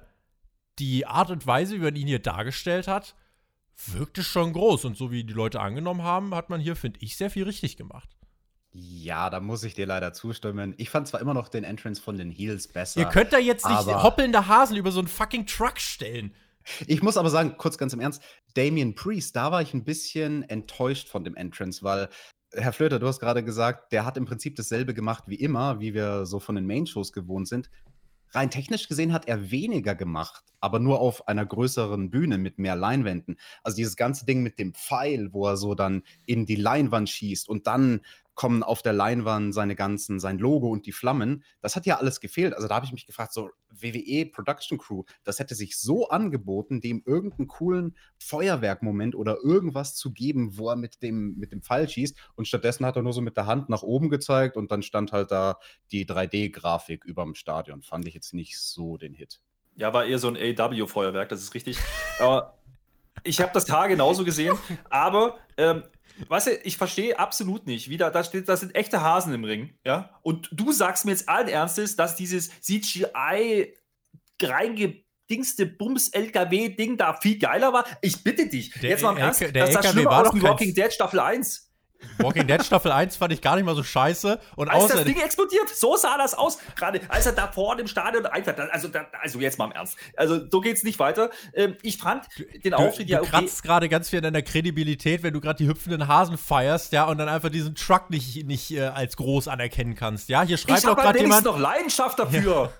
die 0.78 1.06
Art 1.06 1.30
und 1.30 1.46
Weise, 1.46 1.74
wie 1.76 1.84
man 1.84 1.96
ihn 1.96 2.06
hier 2.06 2.18
dargestellt 2.18 2.88
hat, 2.88 3.14
wirkte 3.86 4.22
schon 4.22 4.52
groß. 4.52 4.84
Und 4.84 4.96
so 4.96 5.10
wie 5.10 5.24
die 5.24 5.32
Leute 5.32 5.60
angenommen 5.60 6.02
haben, 6.02 6.34
hat 6.34 6.50
man 6.50 6.60
hier, 6.60 6.76
finde 6.76 7.00
ich, 7.02 7.16
sehr 7.16 7.30
viel 7.30 7.44
richtig 7.44 7.76
gemacht. 7.76 8.10
Ja, 8.74 9.28
da 9.28 9.40
muss 9.40 9.64
ich 9.64 9.74
dir 9.74 9.86
leider 9.86 10.14
zustimmen. 10.14 10.74
Ich 10.78 10.88
fand 10.88 11.06
zwar 11.06 11.20
immer 11.20 11.34
noch 11.34 11.48
den 11.48 11.62
Entrance 11.62 12.00
von 12.00 12.16
den 12.16 12.30
Heels 12.30 12.68
besser. 12.68 13.00
Ihr 13.00 13.06
könnt 13.06 13.32
da 13.32 13.38
jetzt 13.38 13.68
nicht 13.68 13.86
hoppelnde 13.86 14.48
Hasen 14.48 14.76
über 14.76 14.90
so 14.90 15.00
einen 15.00 15.08
fucking 15.08 15.46
Truck 15.46 15.78
stellen. 15.78 16.34
Ich 16.86 17.02
muss 17.02 17.16
aber 17.16 17.28
sagen, 17.28 17.56
kurz 17.58 17.76
ganz 17.76 17.92
im 17.92 18.00
Ernst, 18.00 18.22
Damien 18.54 18.94
Priest, 18.94 19.36
da 19.36 19.50
war 19.50 19.62
ich 19.62 19.74
ein 19.74 19.84
bisschen 19.84 20.42
enttäuscht 20.48 21.08
von 21.08 21.24
dem 21.24 21.34
Entrance, 21.34 21.82
weil 21.82 22.08
Herr 22.54 22.72
Flöter, 22.72 22.98
du 22.98 23.06
hast 23.06 23.20
gerade 23.20 23.42
gesagt, 23.42 23.92
der 23.92 24.04
hat 24.04 24.16
im 24.16 24.26
Prinzip 24.26 24.56
dasselbe 24.56 24.94
gemacht 24.94 25.24
wie 25.26 25.36
immer, 25.36 25.80
wie 25.80 25.94
wir 25.94 26.26
so 26.26 26.38
von 26.38 26.54
den 26.54 26.66
Main-Shows 26.66 27.12
gewohnt 27.12 27.48
sind. 27.48 27.70
Rein 28.34 28.50
technisch 28.50 28.88
gesehen 28.88 29.12
hat 29.12 29.28
er 29.28 29.50
weniger 29.50 29.94
gemacht, 29.94 30.44
aber 30.60 30.78
nur 30.78 31.00
auf 31.00 31.28
einer 31.28 31.44
größeren 31.44 32.10
Bühne 32.10 32.38
mit 32.38 32.58
mehr 32.58 32.76
Leinwänden. 32.76 33.38
Also 33.62 33.76
dieses 33.76 33.96
ganze 33.96 34.24
Ding 34.24 34.42
mit 34.42 34.58
dem 34.58 34.72
Pfeil, 34.72 35.32
wo 35.32 35.46
er 35.46 35.58
so 35.58 35.74
dann 35.74 36.02
in 36.24 36.46
die 36.46 36.56
Leinwand 36.56 37.10
schießt 37.10 37.48
und 37.48 37.66
dann 37.66 38.00
kommen 38.34 38.62
auf 38.62 38.82
der 38.82 38.92
Leinwand 38.92 39.54
seine 39.54 39.76
ganzen, 39.76 40.18
sein 40.18 40.38
Logo 40.38 40.68
und 40.68 40.86
die 40.86 40.92
Flammen. 40.92 41.44
Das 41.60 41.76
hat 41.76 41.86
ja 41.86 41.98
alles 41.98 42.20
gefehlt. 42.20 42.54
Also 42.54 42.68
da 42.68 42.76
habe 42.76 42.86
ich 42.86 42.92
mich 42.92 43.06
gefragt, 43.06 43.32
so 43.32 43.50
WWE 43.70 44.26
Production 44.26 44.78
Crew, 44.78 45.04
das 45.24 45.38
hätte 45.38 45.54
sich 45.54 45.78
so 45.78 46.08
angeboten, 46.08 46.80
dem 46.80 47.02
irgendeinen 47.04 47.48
coolen 47.48 47.96
Feuerwerkmoment 48.18 49.14
oder 49.14 49.38
irgendwas 49.42 49.94
zu 49.94 50.12
geben, 50.12 50.56
wo 50.56 50.70
er 50.70 50.76
mit 50.76 51.02
dem, 51.02 51.36
mit 51.36 51.52
dem 51.52 51.62
Pfeil 51.62 51.88
schießt. 51.88 52.16
Und 52.34 52.48
stattdessen 52.48 52.86
hat 52.86 52.96
er 52.96 53.02
nur 53.02 53.12
so 53.12 53.20
mit 53.20 53.36
der 53.36 53.46
Hand 53.46 53.68
nach 53.68 53.82
oben 53.82 54.08
gezeigt 54.08 54.56
und 54.56 54.70
dann 54.70 54.82
stand 54.82 55.12
halt 55.12 55.30
da 55.30 55.58
die 55.90 56.06
3D-Grafik 56.06 57.04
überm 57.04 57.34
Stadion. 57.34 57.82
Fand 57.82 58.06
ich 58.06 58.14
jetzt 58.14 58.34
nicht 58.34 58.58
so 58.58 58.96
den 58.96 59.14
Hit. 59.14 59.40
Ja, 59.76 59.92
war 59.92 60.04
eher 60.04 60.18
so 60.18 60.28
ein 60.28 60.36
AW-Feuerwerk, 60.36 61.28
das 61.28 61.40
ist 61.40 61.54
richtig. 61.54 61.78
Aber 62.18 62.58
ich 63.24 63.40
habe 63.40 63.52
das 63.54 63.70
Haar 63.70 63.88
genauso 63.88 64.24
gesehen, 64.24 64.56
aber 64.90 65.38
ähm, 65.56 65.82
weißt 66.28 66.46
du, 66.48 66.50
ich 66.64 66.76
verstehe 66.76 67.18
absolut 67.18 67.66
nicht, 67.66 67.88
wie 67.88 67.96
da, 67.96 68.10
da 68.10 68.22
steht, 68.24 68.48
das 68.48 68.60
sind 68.60 68.74
echte 68.74 69.00
Hasen 69.02 69.32
im 69.34 69.44
Ring, 69.44 69.74
ja? 69.84 70.10
Und 70.22 70.48
du 70.52 70.72
sagst 70.72 71.04
mir 71.04 71.10
jetzt 71.12 71.28
allen 71.28 71.48
Ernstes, 71.48 71.96
dass 71.96 72.16
dieses 72.16 72.50
CGI 72.60 73.74
reingedingste 74.42 75.66
Bums-LKW-Ding 75.66 76.96
da 76.96 77.14
viel 77.14 77.38
geiler 77.38 77.72
war? 77.72 77.84
Ich 78.00 78.22
bitte 78.24 78.48
dich, 78.48 78.72
Der 78.80 78.90
jetzt 78.90 79.02
mal 79.02 79.12
im 79.12 79.18
Ernst, 79.18 79.40
der 79.40 79.52
das 79.52 79.90
schlimmer 79.90 80.10
war 80.10 80.30
kein- 80.30 80.42
Walking 80.42 80.74
Dead 80.74 80.92
Staffel 80.92 81.20
1. 81.20 81.71
Walking 82.18 82.46
Dead 82.46 82.64
Staffel 82.64 82.92
1 82.92 83.16
fand 83.16 83.32
ich 83.32 83.40
gar 83.40 83.56
nicht 83.56 83.64
mal 83.64 83.74
so 83.74 83.82
scheiße. 83.82 84.38
Und 84.56 84.68
Als 84.68 84.88
das 84.88 85.04
Ding 85.04 85.20
explodiert, 85.20 85.68
so 85.68 85.96
sah 85.96 86.16
das 86.18 86.34
aus. 86.34 86.58
Gerade 86.76 87.00
als 87.08 87.26
er 87.26 87.32
da 87.32 87.48
vor 87.48 87.76
dem 87.76 87.86
Stadion 87.86 88.26
einfach, 88.26 88.54
also, 88.70 88.88
also 89.20 89.40
jetzt 89.40 89.58
mal 89.58 89.66
im 89.66 89.72
Ernst. 89.72 89.96
Also 90.16 90.40
so 90.50 90.60
geht's 90.60 90.82
nicht 90.82 90.98
weiter. 90.98 91.30
Ähm, 91.54 91.76
ich 91.82 91.98
fand 91.98 92.26
den 92.64 92.72
du, 92.72 92.76
Auftritt 92.76 93.08
du 93.08 93.12
ja 93.12 93.20
okay. 93.20 93.30
kratzt 93.30 93.62
gerade 93.62 93.88
ganz 93.88 94.10
viel 94.10 94.18
an 94.18 94.24
deiner 94.24 94.42
Kredibilität, 94.42 95.22
wenn 95.22 95.34
du 95.34 95.40
gerade 95.40 95.58
die 95.58 95.68
hüpfenden 95.68 96.08
Hasen 96.08 96.38
feierst, 96.38 96.92
ja, 96.92 97.04
und 97.04 97.18
dann 97.18 97.28
einfach 97.28 97.50
diesen 97.50 97.74
Truck 97.74 98.10
nicht, 98.10 98.46
nicht 98.46 98.70
äh, 98.72 98.82
als 98.82 99.16
groß 99.16 99.48
anerkennen 99.48 99.94
kannst. 99.94 100.28
Ja, 100.28 100.42
hier 100.42 100.56
schreibt 100.56 100.78
Ich 100.78 100.84
doch 100.84 100.90
habe 100.90 101.02
gerade 101.02 101.20
jemand. 101.20 101.44
noch 101.44 101.58
Leidenschaft 101.58 102.18
dafür. 102.18 102.72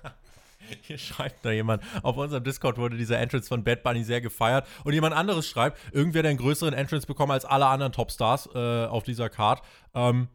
Hier 0.81 0.97
schreibt 0.97 1.45
da 1.45 1.51
jemand, 1.51 1.83
auf 2.01 2.17
unserem 2.17 2.43
Discord 2.43 2.77
wurde 2.77 2.97
dieser 2.97 3.19
Entrance 3.19 3.47
von 3.47 3.63
Bad 3.63 3.83
Bunny 3.83 4.03
sehr 4.03 4.21
gefeiert. 4.21 4.67
Und 4.83 4.93
jemand 4.93 5.15
anderes 5.15 5.47
schreibt, 5.47 5.77
irgendwer 5.93 6.19
hat 6.19 6.27
einen 6.27 6.37
größeren 6.37 6.73
Entrance 6.73 7.07
bekommen 7.07 7.31
als 7.31 7.45
alle 7.45 7.67
anderen 7.67 7.91
Topstars 7.91 8.49
äh, 8.53 8.85
auf 8.85 9.03
dieser 9.03 9.29
Card. 9.29 9.61
Ähm, 9.93 10.27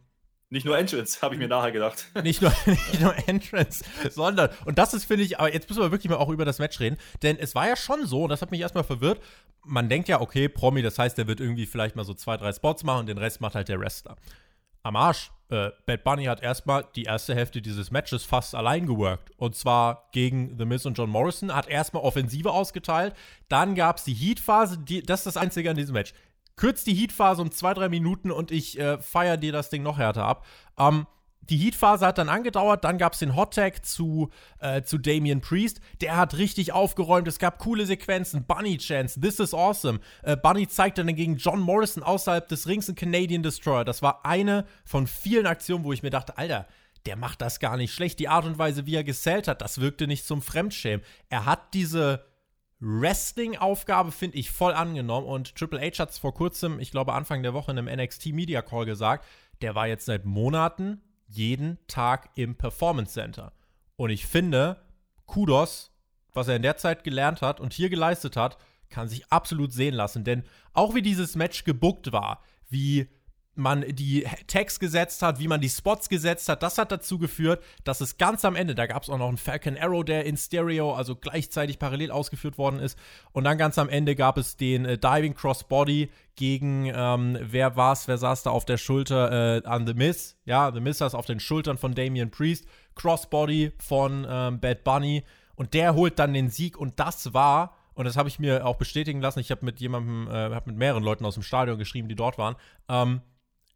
Nicht 0.51 0.67
nur 0.67 0.79
Entrance, 0.79 1.19
habe 1.23 1.35
ich 1.35 1.41
mir 1.41 1.49
nachher 1.49 1.73
gedacht. 1.73 2.07
nicht 2.23 2.43
nur, 2.43 2.53
nicht 2.67 3.01
nur 3.01 3.15
Entrance, 3.29 3.85
sondern, 4.11 4.51
und 4.65 4.79
das 4.79 4.95
ist, 4.95 5.05
finde 5.05 5.25
ich, 5.25 5.39
aber 5.39 5.53
jetzt 5.53 5.69
müssen 5.69 5.83
wir 5.83 5.91
wirklich 5.91 6.11
mal 6.11 6.17
auch 6.17 6.31
über 6.31 6.45
das 6.45 6.59
Match 6.59 6.79
reden, 6.81 6.97
denn 7.23 7.39
es 7.39 7.55
war 7.55 7.69
ja 7.69 7.77
schon 7.77 8.07
so, 8.07 8.25
und 8.25 8.31
das 8.31 8.43
hat 8.43 8.51
mich 8.51 8.61
erstmal 8.61 8.85
verwirrt, 8.85 9.21
man 9.65 9.89
denkt 9.89 10.09
ja, 10.09 10.21
okay, 10.21 10.49
Promi, 10.49 10.83
das 10.83 10.99
heißt, 10.99 11.19
der 11.19 11.27
wird 11.27 11.41
irgendwie 11.41 11.67
vielleicht 11.67 11.97
mal 11.97 12.05
so 12.05 12.15
zwei, 12.15 12.37
drei 12.37 12.53
Spots 12.53 12.85
machen 12.85 13.01
und 13.01 13.07
den 13.07 13.19
Rest 13.19 13.41
macht 13.41 13.55
halt 13.55 13.69
der 13.69 13.79
Wrestler. 13.79 14.17
Am 14.83 14.97
Arsch, 14.97 15.31
äh, 15.51 15.71
Bad 15.87 16.05
Bunny 16.05 16.25
hat 16.25 16.43
erstmal 16.43 16.85
die 16.95 17.05
erste 17.05 17.35
Hälfte 17.35 17.63
dieses 17.63 17.91
Matches 17.91 18.25
fast 18.25 18.55
allein 18.55 18.87
geworkt. 18.87 19.31
Und 19.37 19.57
zwar 19.57 20.09
gegen 20.13 20.57
The 20.59 20.65
Miz 20.65 20.85
und 20.87 20.99
John 20.99 21.11
Morrison, 21.11 21.55
hat 21.55 21.69
erstmal 21.69 22.03
Offensive 22.03 22.51
ausgeteilt, 22.51 23.15
dann 23.49 23.75
gab 23.75 23.99
es 23.99 24.05
die 24.05 24.15
Heat-Phase, 24.15 24.79
das 25.05 25.21
ist 25.21 25.27
das 25.27 25.37
Einzige 25.37 25.71
an 25.71 25.77
diesem 25.77 25.95
Match. 25.95 26.13
Kürzt 26.57 26.87
die 26.87 26.95
Heat-Phase 26.95 27.41
um 27.41 27.51
zwei, 27.53 27.73
drei 27.73 27.89
Minuten 27.89 28.31
und 28.31 28.51
ich 28.51 28.79
äh, 28.79 28.99
feier 28.99 29.37
dir 29.37 29.53
das 29.53 29.71
Ding 29.71 29.83
noch 29.83 29.99
härter 29.99 30.25
ab. 30.25 30.45
Ähm, 30.79 31.07
die 31.51 31.57
Heat-Phase 31.57 32.07
hat 32.07 32.19
dann 32.19 32.29
angedauert, 32.29 32.85
dann 32.85 32.99
gab 32.99 33.15
es 33.15 33.21
den 33.21 33.35
Hot-Tag 33.35 33.85
zu, 33.85 34.31
äh, 34.61 34.83
zu 34.83 34.99
Damian 34.99 35.41
Priest. 35.41 35.81
Der 36.01 36.17
hat 36.17 36.37
richtig 36.37 36.73
aufgeräumt, 36.73 37.27
es 37.29 37.39
gab 37.39 37.59
coole 37.59 37.87
Sequenzen, 37.87 38.45
Bunny-Chance, 38.45 39.21
this 39.21 39.41
is 39.41 39.55
awesome. 39.55 40.01
Äh, 40.23 40.37
Bunny 40.37 40.69
zeigte 40.69 41.05
dann 41.05 41.15
gegen 41.15 41.37
John 41.37 41.61
Morrison 41.61 42.03
außerhalb 42.03 42.49
des 42.49 42.67
Rings 42.67 42.89
einen 42.89 42.97
Canadian 42.97 43.43
Destroyer. 43.43 43.85
Das 43.85 44.03
war 44.03 44.25
eine 44.25 44.67
von 44.85 45.07
vielen 45.07 45.47
Aktionen, 45.47 45.85
wo 45.85 45.93
ich 45.93 46.03
mir 46.03 46.11
dachte, 46.11 46.37
Alter, 46.37 46.67
der 47.07 47.17
macht 47.17 47.41
das 47.41 47.61
gar 47.61 47.77
nicht 47.77 47.95
schlecht. 47.95 48.19
Die 48.19 48.29
Art 48.29 48.45
und 48.45 48.59
Weise, 48.59 48.87
wie 48.87 48.95
er 48.95 49.05
gesellt 49.05 49.49
hat, 49.49 49.63
das 49.63 49.81
wirkte 49.81 50.07
nicht 50.07 50.27
zum 50.27 50.43
Fremdschämen. 50.43 51.05
Er 51.31 51.47
hat 51.47 51.73
diese 51.73 52.27
Wrestling-Aufgabe, 52.81 54.13
finde 54.13 54.37
ich, 54.37 54.51
voll 54.51 54.73
angenommen. 54.73 55.27
Und 55.27 55.57
Triple 55.57 55.81
H 55.81 55.99
hat 55.99 56.11
es 56.11 56.19
vor 56.19 56.35
kurzem, 56.35 56.81
ich 56.81 56.91
glaube 56.91 57.15
Anfang 57.15 57.43
der 57.43 57.55
Woche 57.55 57.73
in 57.73 57.79
einem 57.79 58.01
NXT 58.01 58.27
Media 58.27 58.63
Call 58.63 58.85
gesagt, 58.85 59.25
der 59.63 59.75
war 59.75 59.89
jetzt 59.89 60.05
seit 60.05 60.25
Monaten 60.25 61.01
jeden 61.29 61.79
Tag 61.87 62.31
im 62.35 62.57
Performance 62.57 63.13
Center. 63.13 63.53
Und 63.97 64.11
ich 64.11 64.27
finde, 64.27 64.81
Kudos, 65.27 65.93
was 66.33 66.49
er 66.49 66.57
in 66.57 66.63
der 66.63 66.77
Zeit 66.77 67.05
gelernt 67.05 67.43
hat 67.43 67.61
und 67.61 67.73
hier 67.73 67.91
geleistet 67.91 68.37
hat, 68.37 68.59
kann 68.89 69.09
sich 69.09 69.31
absolut 69.31 69.73
sehen 69.73 69.95
lassen. 69.95 70.25
Denn 70.25 70.45
auch 70.73 70.95
wie 70.95 71.03
dieses 71.03 71.37
Match 71.37 71.65
gebuckt 71.65 72.13
war, 72.13 72.43
wie 72.69 73.09
man 73.59 73.85
die 73.89 74.27
Tags 74.47 74.81
gesetzt 74.81 75.23
hat, 75.23 75.39
wie 75.39 75.49
man 75.49 75.61
die 75.61 75.69
Spots 75.69 76.09
gesetzt 76.09 76.49
hat, 76.49 76.63
das 76.63 76.79
hat 76.79 76.93
dazu 76.93 77.19
geführt, 77.19 77.63
dass 77.85 78.01
es 78.01 78.17
ganz 78.17 78.45
am 78.45 78.57
Ende, 78.57 78.75
da 78.75 78.87
gab 78.87 79.03
es 79.03 79.11
auch 79.11 79.19
noch 79.19 79.29
einen 79.29 79.37
Falcon 79.37 79.77
Arrow, 79.77 80.05
der 80.05 80.25
in 80.25 80.37
Stereo, 80.37 80.95
also 80.95 81.17
gleichzeitig 81.17 81.79
parallel 81.79 82.11
ausgeführt 82.11 82.59
worden 82.59 82.81
ist. 82.81 82.99
Und 83.33 83.45
dann 83.45 83.59
ganz 83.59 83.79
am 83.79 83.89
Ende 83.89 84.15
gab 84.17 84.39
es 84.39 84.57
den 84.57 84.85
äh, 84.85 84.99
Diving 84.99 85.35
Crossbody 85.35 86.11
gegen, 86.37 86.91
ähm, 86.95 87.39
wer 87.41 87.77
war's, 87.77 88.09
wer 88.09 88.19
saß 88.19 88.45
da 88.45 88.51
auf 88.51 88.65
der 88.65 88.79
Schulter 88.79 89.59
äh, 89.59 89.67
an 89.67 89.87
The 89.87 89.95
Miz? 89.95 90.37
Ja, 90.45 90.73
The 90.73 90.81
Miz 90.81 90.99
saß 90.99 91.15
auf 91.15 91.27
den 91.27 91.41
Schultern 91.41 91.79
von 91.79 91.95
Damian 91.95 92.31
Priest, 92.31 92.67
Crossbody 92.95 93.73
von 93.79 94.27
ähm, 94.29 94.61
Bad 94.61 94.85
Bunny 94.85 95.25
und 95.57 95.75
der 95.75 95.95
holt 95.95 96.19
dann 96.19 96.33
den 96.33 96.51
Sieg 96.51 96.79
und 96.79 97.01
das 97.01 97.35
war 97.35 97.75
und 97.99 98.05
das 98.05 98.17
habe 98.17 98.29
ich 98.29 98.39
mir 98.39 98.65
auch 98.65 98.77
bestätigen 98.77 99.21
lassen. 99.21 99.41
Ich 99.41 99.51
habe 99.51 99.65
mit 99.65 99.81
jemandem, 99.81 100.29
äh, 100.29 100.55
habe 100.55 100.71
mit 100.71 100.77
mehreren 100.77 101.03
Leuten 101.03 101.25
aus 101.25 101.35
dem 101.35 101.43
Stadion 101.43 101.79
geschrieben, 101.79 102.07
die 102.07 102.15
dort 102.15 102.39
waren. 102.39 102.55
Ähm, 102.89 103.23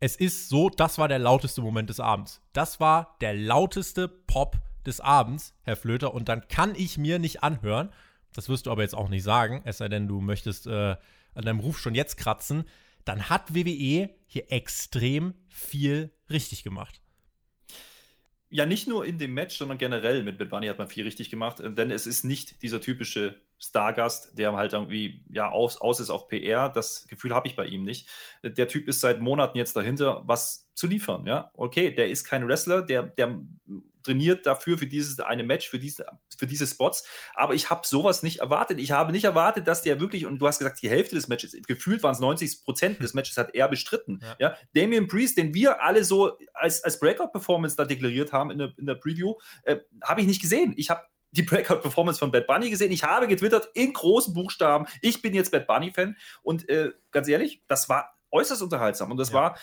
es 0.02 0.16
ist 0.16 0.48
so, 0.48 0.68
das 0.68 0.98
war 0.98 1.06
der 1.06 1.20
lauteste 1.20 1.62
Moment 1.62 1.88
des 1.88 2.00
Abends. 2.00 2.40
Das 2.52 2.80
war 2.80 3.16
der 3.20 3.34
lauteste 3.34 4.08
Pop 4.08 4.56
des 4.84 4.98
Abends, 4.98 5.54
Herr 5.62 5.76
Flöter. 5.76 6.12
Und 6.12 6.28
dann 6.28 6.48
kann 6.48 6.74
ich 6.74 6.98
mir 6.98 7.20
nicht 7.20 7.44
anhören, 7.44 7.88
das 8.32 8.48
wirst 8.48 8.66
du 8.66 8.72
aber 8.72 8.82
jetzt 8.82 8.96
auch 8.96 9.08
nicht 9.08 9.22
sagen, 9.22 9.62
es 9.64 9.78
sei 9.78 9.88
denn, 9.88 10.08
du 10.08 10.20
möchtest 10.20 10.66
äh, 10.66 10.96
an 11.34 11.44
deinem 11.44 11.60
Ruf 11.60 11.78
schon 11.78 11.94
jetzt 11.94 12.16
kratzen, 12.16 12.64
dann 13.04 13.28
hat 13.28 13.54
WWE 13.54 14.10
hier 14.26 14.50
extrem 14.50 15.34
viel 15.48 16.10
richtig 16.28 16.64
gemacht. 16.64 17.00
Ja, 18.50 18.66
nicht 18.66 18.88
nur 18.88 19.06
in 19.06 19.18
dem 19.18 19.34
Match, 19.34 19.56
sondern 19.56 19.78
generell 19.78 20.24
mit 20.24 20.36
Bad 20.36 20.50
Bunny 20.50 20.66
hat 20.66 20.78
man 20.78 20.88
viel 20.88 21.04
richtig 21.04 21.30
gemacht, 21.30 21.58
denn 21.60 21.92
es 21.92 22.08
ist 22.08 22.24
nicht 22.24 22.60
dieser 22.62 22.80
typische 22.80 23.40
Stargast, 23.62 24.36
der 24.36 24.52
halt 24.54 24.72
irgendwie 24.72 25.24
ja 25.30 25.48
aus, 25.48 25.80
aus 25.80 26.00
ist 26.00 26.10
auf 26.10 26.28
PR. 26.28 26.68
Das 26.68 27.06
Gefühl 27.06 27.32
habe 27.32 27.46
ich 27.46 27.54
bei 27.54 27.66
ihm 27.66 27.84
nicht. 27.84 28.08
Der 28.42 28.66
Typ 28.66 28.88
ist 28.88 29.00
seit 29.00 29.20
Monaten 29.20 29.56
jetzt 29.56 29.76
dahinter, 29.76 30.22
was 30.26 30.68
zu 30.74 30.88
liefern. 30.88 31.26
Ja, 31.26 31.52
okay, 31.54 31.94
der 31.94 32.10
ist 32.10 32.24
kein 32.24 32.46
Wrestler, 32.48 32.82
der, 32.82 33.04
der 33.04 33.40
trainiert 34.02 34.46
dafür 34.46 34.78
für 34.78 34.88
dieses 34.88 35.20
eine 35.20 35.44
Match, 35.44 35.68
für 35.68 35.78
diese, 35.78 36.06
für 36.36 36.48
diese 36.48 36.66
Spots. 36.66 37.06
Aber 37.34 37.54
ich 37.54 37.70
habe 37.70 37.86
sowas 37.86 38.24
nicht 38.24 38.40
erwartet. 38.40 38.80
Ich 38.80 38.90
habe 38.90 39.12
nicht 39.12 39.24
erwartet, 39.24 39.68
dass 39.68 39.82
der 39.82 40.00
wirklich, 40.00 40.26
und 40.26 40.40
du 40.40 40.46
hast 40.48 40.58
gesagt, 40.58 40.82
die 40.82 40.90
Hälfte 40.90 41.14
des 41.14 41.28
Matches, 41.28 41.56
gefühlt 41.66 42.02
waren 42.02 42.14
es 42.14 42.20
90 42.20 42.64
Prozent 42.64 43.00
des 43.00 43.14
Matches, 43.14 43.36
hat 43.36 43.54
er 43.54 43.68
bestritten. 43.68 44.20
Ja. 44.22 44.36
Ja. 44.40 44.56
Damian 44.74 45.06
Priest, 45.06 45.38
den 45.38 45.54
wir 45.54 45.82
alle 45.82 46.02
so 46.04 46.36
als, 46.54 46.82
als 46.82 46.98
Breakout-Performance 46.98 47.76
da 47.76 47.84
deklariert 47.84 48.32
haben 48.32 48.50
in 48.50 48.58
der, 48.58 48.72
in 48.76 48.86
der 48.86 48.96
Preview, 48.96 49.34
äh, 49.62 49.76
habe 50.02 50.20
ich 50.20 50.26
nicht 50.26 50.42
gesehen. 50.42 50.74
Ich 50.76 50.90
habe 50.90 51.02
die 51.32 51.42
Breakout-Performance 51.42 52.18
von 52.18 52.30
Bad 52.30 52.46
Bunny 52.46 52.70
gesehen. 52.70 52.92
Ich 52.92 53.04
habe 53.04 53.26
getwittert 53.26 53.68
in 53.74 53.92
großen 53.92 54.32
Buchstaben, 54.34 54.86
ich 55.00 55.20
bin 55.22 55.34
jetzt 55.34 55.50
Bad 55.50 55.66
Bunny-Fan. 55.66 56.16
Und 56.42 56.68
äh, 56.68 56.92
ganz 57.10 57.28
ehrlich, 57.28 57.62
das 57.68 57.88
war 57.88 58.16
äußerst 58.30 58.62
unterhaltsam. 58.62 59.10
Und 59.10 59.16
das 59.18 59.30
Ja. 59.30 59.34
war 59.34 59.58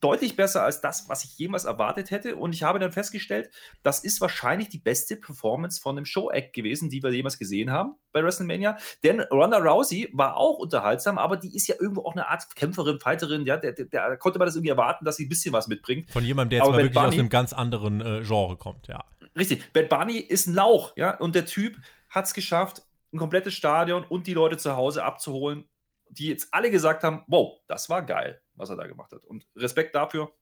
deutlich 0.00 0.36
besser 0.36 0.62
als 0.64 0.80
das, 0.80 1.08
was 1.08 1.24
ich 1.24 1.38
jemals 1.38 1.64
erwartet 1.64 2.10
hätte. 2.10 2.36
Und 2.36 2.52
ich 2.52 2.62
habe 2.64 2.78
dann 2.78 2.92
festgestellt, 2.92 3.50
das 3.82 4.00
ist 4.00 4.20
wahrscheinlich 4.20 4.68
die 4.68 4.78
beste 4.78 5.16
Performance 5.16 5.80
von 5.80 5.96
einem 5.96 6.04
Show-Act 6.04 6.52
gewesen, 6.52 6.90
die 6.90 7.02
wir 7.02 7.10
jemals 7.10 7.38
gesehen 7.38 7.70
haben 7.70 7.94
bei 8.12 8.22
WrestleMania. 8.22 8.76
Denn 9.04 9.20
Ronda 9.20 9.58
Rousey 9.58 10.10
war 10.12 10.36
auch 10.36 10.58
unterhaltsam, 10.58 11.16
aber 11.16 11.36
die 11.36 11.54
ist 11.56 11.68
ja 11.68 11.76
irgendwo 11.80 12.02
auch 12.02 12.12
eine 12.12 12.28
Art 12.28 12.54
Kämpferin, 12.54 12.98
Fighterin. 13.00 13.46
Ja, 13.46 13.56
der, 13.56 13.72
der, 13.72 13.86
der 13.86 14.16
konnte 14.18 14.38
man 14.38 14.46
das 14.46 14.56
irgendwie 14.56 14.70
erwarten, 14.70 15.04
dass 15.04 15.16
sie 15.16 15.26
ein 15.26 15.28
bisschen 15.28 15.52
was 15.52 15.68
mitbringt. 15.68 16.10
Von 16.10 16.24
jemandem, 16.24 16.50
der 16.50 16.58
jetzt 16.58 16.66
Aber 16.68 16.76
mal 16.76 16.82
wirklich 16.82 16.96
aus 16.98 17.04
Bunny- 17.04 17.18
einem 17.20 17.28
ganz 17.28 17.52
anderen 17.52 18.00
äh, 18.00 18.22
Genre 18.24 18.56
kommt, 18.56 18.88
ja. 18.88 19.04
Richtig, 19.36 19.72
Bad 19.72 19.88
Bunny 19.88 20.18
ist 20.18 20.46
ein 20.46 20.54
Lauch, 20.54 20.92
ja, 20.96 21.16
und 21.16 21.34
der 21.34 21.46
Typ 21.46 21.76
hat 22.08 22.26
es 22.26 22.34
geschafft, 22.34 22.82
ein 23.12 23.18
komplettes 23.18 23.54
Stadion 23.54 24.04
und 24.04 24.26
die 24.26 24.34
Leute 24.34 24.56
zu 24.56 24.76
Hause 24.76 25.04
abzuholen, 25.04 25.64
die 26.10 26.28
jetzt 26.28 26.48
alle 26.52 26.70
gesagt 26.70 27.02
haben, 27.02 27.24
wow, 27.26 27.60
das 27.66 27.88
war 27.88 28.02
geil, 28.02 28.40
was 28.54 28.70
er 28.70 28.76
da 28.76 28.86
gemacht 28.86 29.12
hat. 29.12 29.24
Und 29.24 29.46
Respekt 29.56 29.94
dafür, 29.94 30.32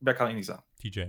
mehr 0.00 0.14
kann 0.14 0.30
ich 0.30 0.36
nicht 0.36 0.46
sagen. 0.46 0.62
TJ. 0.80 1.06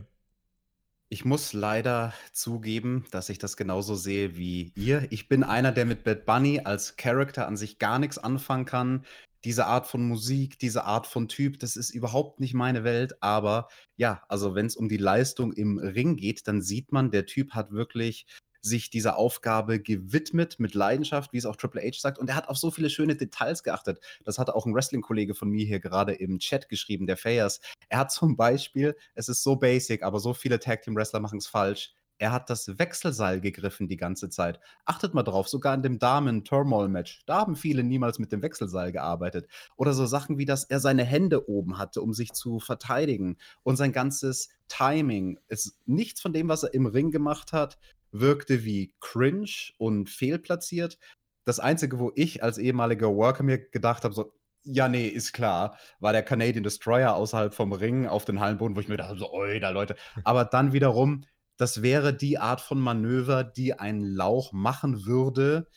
Ich 1.08 1.24
muss 1.24 1.54
leider 1.54 2.14
zugeben, 2.32 3.06
dass 3.12 3.30
ich 3.30 3.38
das 3.38 3.58
genauso 3.58 3.96
sehe 3.96 4.36
wie 4.36 4.74
ihr. 4.76 5.06
Ich 5.12 5.28
bin 5.28 5.44
einer, 5.44 5.72
der 5.72 5.86
mit 5.86 6.04
Bad 6.04 6.26
Bunny 6.26 6.62
als 6.64 6.96
Charakter 6.96 7.48
an 7.48 7.58
sich 7.58 7.78
gar 7.78 8.00
nichts 8.00 8.18
anfangen 8.18 8.66
kann. 8.66 9.06
Diese 9.46 9.68
Art 9.68 9.88
von 9.88 10.08
Musik, 10.08 10.60
diese 10.60 10.86
Art 10.86 11.08
von 11.08 11.28
Typ, 11.28 11.60
das 11.60 11.76
ist 11.76 11.92
überhaupt 11.92 12.40
nicht 12.40 12.56
meine 12.56 12.84
Welt. 12.84 13.22
Aber 13.22 13.70
ja, 13.96 14.24
also 14.28 14.56
wenn 14.56 14.66
es 14.66 14.76
um 14.76 14.90
die 14.90 14.98
Leistung 14.98 15.54
im 15.54 15.78
Ring 15.78 16.16
geht, 16.18 16.48
dann 16.48 16.62
sieht 16.62 16.92
man, 16.92 17.12
der 17.12 17.28
Typ 17.28 17.52
hat 17.52 17.72
wirklich 17.72 18.26
sich 18.62 18.90
dieser 18.90 19.18
Aufgabe 19.18 19.80
gewidmet 19.80 20.60
mit 20.60 20.74
Leidenschaft, 20.74 21.32
wie 21.32 21.38
es 21.38 21.46
auch 21.46 21.56
Triple 21.56 21.82
H 21.82 22.00
sagt. 22.00 22.18
Und 22.18 22.30
er 22.30 22.36
hat 22.36 22.50
auf 22.50 22.58
so 22.58 22.72
viele 22.72 22.90
schöne 22.90 23.16
Details 23.16 23.62
geachtet. 23.62 24.00
Das 24.24 24.40
hat 24.40 24.50
auch 24.50 24.66
ein 24.66 24.74
Wrestling-Kollege 24.74 25.36
von 25.36 25.50
mir 25.50 25.66
hier 25.66 25.80
gerade 25.80 26.14
im 26.14 26.40
Chat 26.40 26.68
geschrieben, 26.68 27.06
der 27.06 27.18
Fayers. 27.18 27.62
Er 27.90 28.00
hat 28.00 28.12
zum 28.12 28.36
Beispiel, 28.36 28.98
es 29.14 29.30
ist 29.30 29.44
so 29.44 29.56
basic, 29.56 30.02
aber 30.02 30.20
so 30.20 30.34
viele 30.34 30.60
Tag-Team-Wrestler 30.60 31.20
machen 31.20 31.38
es 31.38 31.48
falsch. 31.48 31.94
Er 32.18 32.32
hat 32.32 32.50
das 32.50 32.80
Wechselseil 32.80 33.42
gegriffen 33.42 33.88
die 33.88 33.98
ganze 33.98 34.30
Zeit. 34.30 34.60
Achtet 34.86 35.14
mal 35.14 35.24
drauf, 35.24 35.50
sogar 35.50 35.74
in 35.74 35.84
dem 35.84 36.00
Damen-Turmoil-Match. 36.00 37.24
Da 37.26 37.40
haben 37.40 37.56
viele 37.56 37.84
niemals 37.84 38.20
mit 38.20 38.32
dem 38.32 38.42
Wechselseil 38.42 38.92
gearbeitet. 38.92 39.48
Oder 39.76 39.94
so 39.94 40.06
Sachen 40.06 40.38
wie, 40.38 40.46
dass 40.46 40.64
er 40.64 40.80
seine 40.80 41.04
Hände 41.04 41.50
oben 41.50 41.78
hatte, 41.78 42.02
um 42.02 42.14
sich 42.14 42.32
zu 42.32 42.60
verteidigen. 42.60 43.38
Und 43.64 43.76
sein 43.76 43.92
ganzes 43.92 44.50
Timing 44.70 45.40
ist 45.48 45.78
nichts 45.86 46.22
von 46.22 46.32
dem, 46.32 46.48
was 46.48 46.64
er 46.64 46.74
im 46.74 46.86
Ring 46.86 47.12
gemacht 47.12 47.52
hat, 47.52 47.78
wirkte 48.12 48.64
wie 48.64 48.94
cringe 49.02 49.74
und 49.78 50.10
fehlplatziert. 50.10 50.98
Das 51.44 51.60
Einzige, 51.60 52.00
wo 52.00 52.12
ich 52.16 52.44
als 52.44 52.58
ehemaliger 52.58 53.14
Worker 53.14 53.44
mir 53.44 53.60
gedacht 53.60 54.04
habe, 54.06 54.14
so, 54.14 54.34
ja, 54.64 54.88
nee, 54.88 55.08
ist 55.08 55.32
klar, 55.34 55.78
war 56.00 56.12
der 56.12 56.24
Canadian 56.24 56.64
Destroyer 56.64 57.16
außerhalb 57.16 57.54
vom 57.54 57.72
Ring 57.72 58.08
auf 58.08 58.26
den 58.26 58.40
Hallenboden, 58.40 58.76
wo 58.76 58.80
ich 58.80 58.88
mir 58.88 58.98
dachte, 58.98 59.18
so, 59.18 59.32
oi, 59.32 59.60
da 59.60 59.70
Leute. 59.70 59.96
Aber 60.24 60.46
dann 60.46 60.74
wiederum, 60.74 61.26
das 61.58 61.82
wäre 61.82 62.14
die 62.14 62.38
Art 62.38 62.62
von 62.62 62.80
Manöver, 62.80 63.44
die 63.44 63.74
ein 63.74 64.02
Lauch 64.02 64.52
machen 64.52 65.06
würde. 65.06 65.68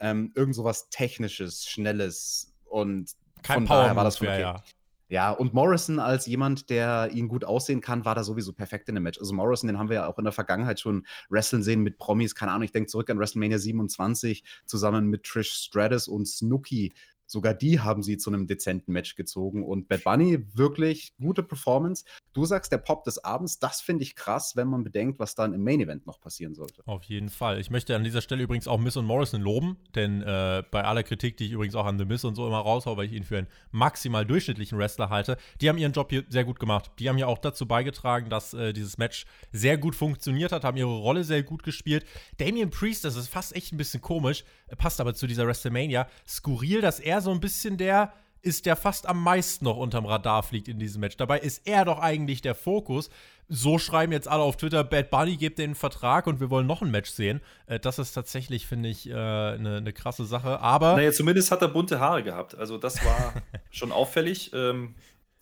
Ähm, 0.00 0.32
irgend 0.34 0.54
sowas 0.54 0.88
Technisches, 0.90 1.66
Schnelles 1.66 2.54
und 2.64 3.12
Kein 3.42 3.58
von 3.58 3.66
daher 3.66 3.88
Power 3.88 3.96
war 3.96 4.04
das 4.04 4.20
okay. 4.20 4.40
ja. 4.40 4.62
Ja, 5.10 5.30
und 5.30 5.54
Morrison 5.54 6.00
als 6.00 6.26
jemand, 6.26 6.68
der 6.68 7.10
ihn 7.12 7.28
gut 7.28 7.42
aussehen 7.42 7.80
kann, 7.80 8.04
war 8.04 8.14
da 8.14 8.22
sowieso 8.22 8.52
perfekt 8.52 8.90
in 8.90 8.94
dem 8.94 9.04
Match. 9.04 9.18
Also 9.18 9.32
Morrison, 9.32 9.66
den 9.66 9.78
haben 9.78 9.88
wir 9.88 9.96
ja 9.96 10.06
auch 10.06 10.18
in 10.18 10.24
der 10.24 10.34
Vergangenheit 10.34 10.80
schon 10.80 11.06
wrestlen 11.30 11.62
sehen 11.62 11.80
mit 11.80 11.96
Promis. 11.96 12.34
Keine 12.34 12.52
Ahnung, 12.52 12.64
ich 12.64 12.72
denke 12.72 12.90
zurück 12.90 13.08
an 13.08 13.18
WrestleMania 13.18 13.58
27 13.58 14.44
zusammen 14.66 15.06
mit 15.06 15.22
Trish 15.22 15.50
Stratus 15.50 16.08
und 16.08 16.28
Snooki 16.28 16.92
Sogar 17.30 17.52
die 17.52 17.80
haben 17.80 18.02
sie 18.02 18.16
zu 18.16 18.30
einem 18.30 18.46
dezenten 18.46 18.92
Match 18.92 19.14
gezogen. 19.14 19.62
Und 19.62 19.86
Bad 19.86 20.02
Bunny, 20.02 20.46
wirklich 20.54 21.14
gute 21.20 21.42
Performance. 21.42 22.04
Du 22.32 22.46
sagst, 22.46 22.72
der 22.72 22.78
Pop 22.78 23.04
des 23.04 23.22
Abends, 23.22 23.58
das 23.58 23.82
finde 23.82 24.02
ich 24.02 24.16
krass, 24.16 24.56
wenn 24.56 24.66
man 24.66 24.82
bedenkt, 24.82 25.18
was 25.18 25.34
dann 25.34 25.52
im 25.52 25.62
Main 25.62 25.80
Event 25.80 26.06
noch 26.06 26.20
passieren 26.20 26.54
sollte. 26.54 26.82
Auf 26.86 27.04
jeden 27.04 27.28
Fall. 27.28 27.60
Ich 27.60 27.70
möchte 27.70 27.94
an 27.94 28.02
dieser 28.02 28.22
Stelle 28.22 28.42
übrigens 28.42 28.66
auch 28.66 28.78
Miss 28.78 28.96
und 28.96 29.04
Morrison 29.04 29.42
loben, 29.42 29.76
denn 29.94 30.22
äh, 30.22 30.62
bei 30.70 30.84
aller 30.84 31.02
Kritik, 31.02 31.36
die 31.36 31.44
ich 31.44 31.52
übrigens 31.52 31.74
auch 31.74 31.84
an 31.84 31.98
The 31.98 32.06
Miss 32.06 32.24
und 32.24 32.34
so 32.34 32.46
immer 32.46 32.60
raushaue, 32.60 32.96
weil 32.96 33.06
ich 33.06 33.12
ihn 33.12 33.24
für 33.24 33.36
einen 33.36 33.48
maximal 33.72 34.24
durchschnittlichen 34.24 34.78
Wrestler 34.78 35.10
halte, 35.10 35.36
die 35.60 35.68
haben 35.68 35.76
ihren 35.76 35.92
Job 35.92 36.08
hier 36.08 36.24
sehr 36.30 36.44
gut 36.44 36.58
gemacht. 36.58 36.90
Die 36.98 37.10
haben 37.10 37.18
ja 37.18 37.26
auch 37.26 37.38
dazu 37.38 37.66
beigetragen, 37.66 38.30
dass 38.30 38.54
äh, 38.54 38.72
dieses 38.72 38.96
Match 38.96 39.26
sehr 39.52 39.76
gut 39.76 39.94
funktioniert 39.94 40.50
hat, 40.52 40.64
haben 40.64 40.78
ihre 40.78 40.96
Rolle 40.96 41.24
sehr 41.24 41.42
gut 41.42 41.62
gespielt. 41.62 42.06
Damien 42.38 42.70
Priest, 42.70 43.04
das 43.04 43.16
ist 43.16 43.28
fast 43.28 43.54
echt 43.54 43.72
ein 43.72 43.76
bisschen 43.76 44.00
komisch, 44.00 44.44
passt 44.76 45.00
aber 45.00 45.14
zu 45.14 45.26
dieser 45.26 45.46
WrestleMania. 45.46 46.08
Skurril, 46.26 46.80
dass 46.80 47.00
er 47.00 47.20
so 47.20 47.30
ein 47.30 47.40
bisschen 47.40 47.76
der 47.76 48.12
ist, 48.42 48.66
der 48.66 48.76
fast 48.76 49.08
am 49.08 49.22
meisten 49.22 49.64
noch 49.64 49.76
unterm 49.76 50.06
Radar 50.06 50.42
fliegt 50.42 50.68
in 50.68 50.78
diesem 50.78 51.00
Match. 51.00 51.16
Dabei 51.16 51.40
ist 51.40 51.66
er 51.66 51.84
doch 51.84 51.98
eigentlich 51.98 52.40
der 52.40 52.54
Fokus. 52.54 53.10
So 53.48 53.78
schreiben 53.78 54.12
jetzt 54.12 54.28
alle 54.28 54.42
auf 54.42 54.56
Twitter, 54.56 54.84
Bad 54.84 55.10
Bunny 55.10 55.36
gibt 55.36 55.58
den 55.58 55.74
Vertrag 55.74 56.26
und 56.26 56.38
wir 56.38 56.50
wollen 56.50 56.66
noch 56.66 56.82
ein 56.82 56.90
Match 56.90 57.10
sehen. 57.10 57.40
Äh, 57.66 57.80
das 57.80 57.98
ist 57.98 58.12
tatsächlich, 58.12 58.66
finde 58.66 58.90
ich, 58.90 59.10
eine 59.10 59.54
äh, 59.54 59.58
ne, 59.58 59.80
ne 59.80 59.92
krasse 59.92 60.24
Sache. 60.26 60.60
Aber. 60.60 60.96
Naja, 60.96 61.12
zumindest 61.12 61.50
hat 61.50 61.62
er 61.62 61.68
bunte 61.68 61.98
Haare 61.98 62.22
gehabt. 62.22 62.56
Also, 62.56 62.78
das 62.78 63.04
war 63.04 63.34
schon 63.70 63.90
auffällig. 63.90 64.52
Ähm, 64.52 64.94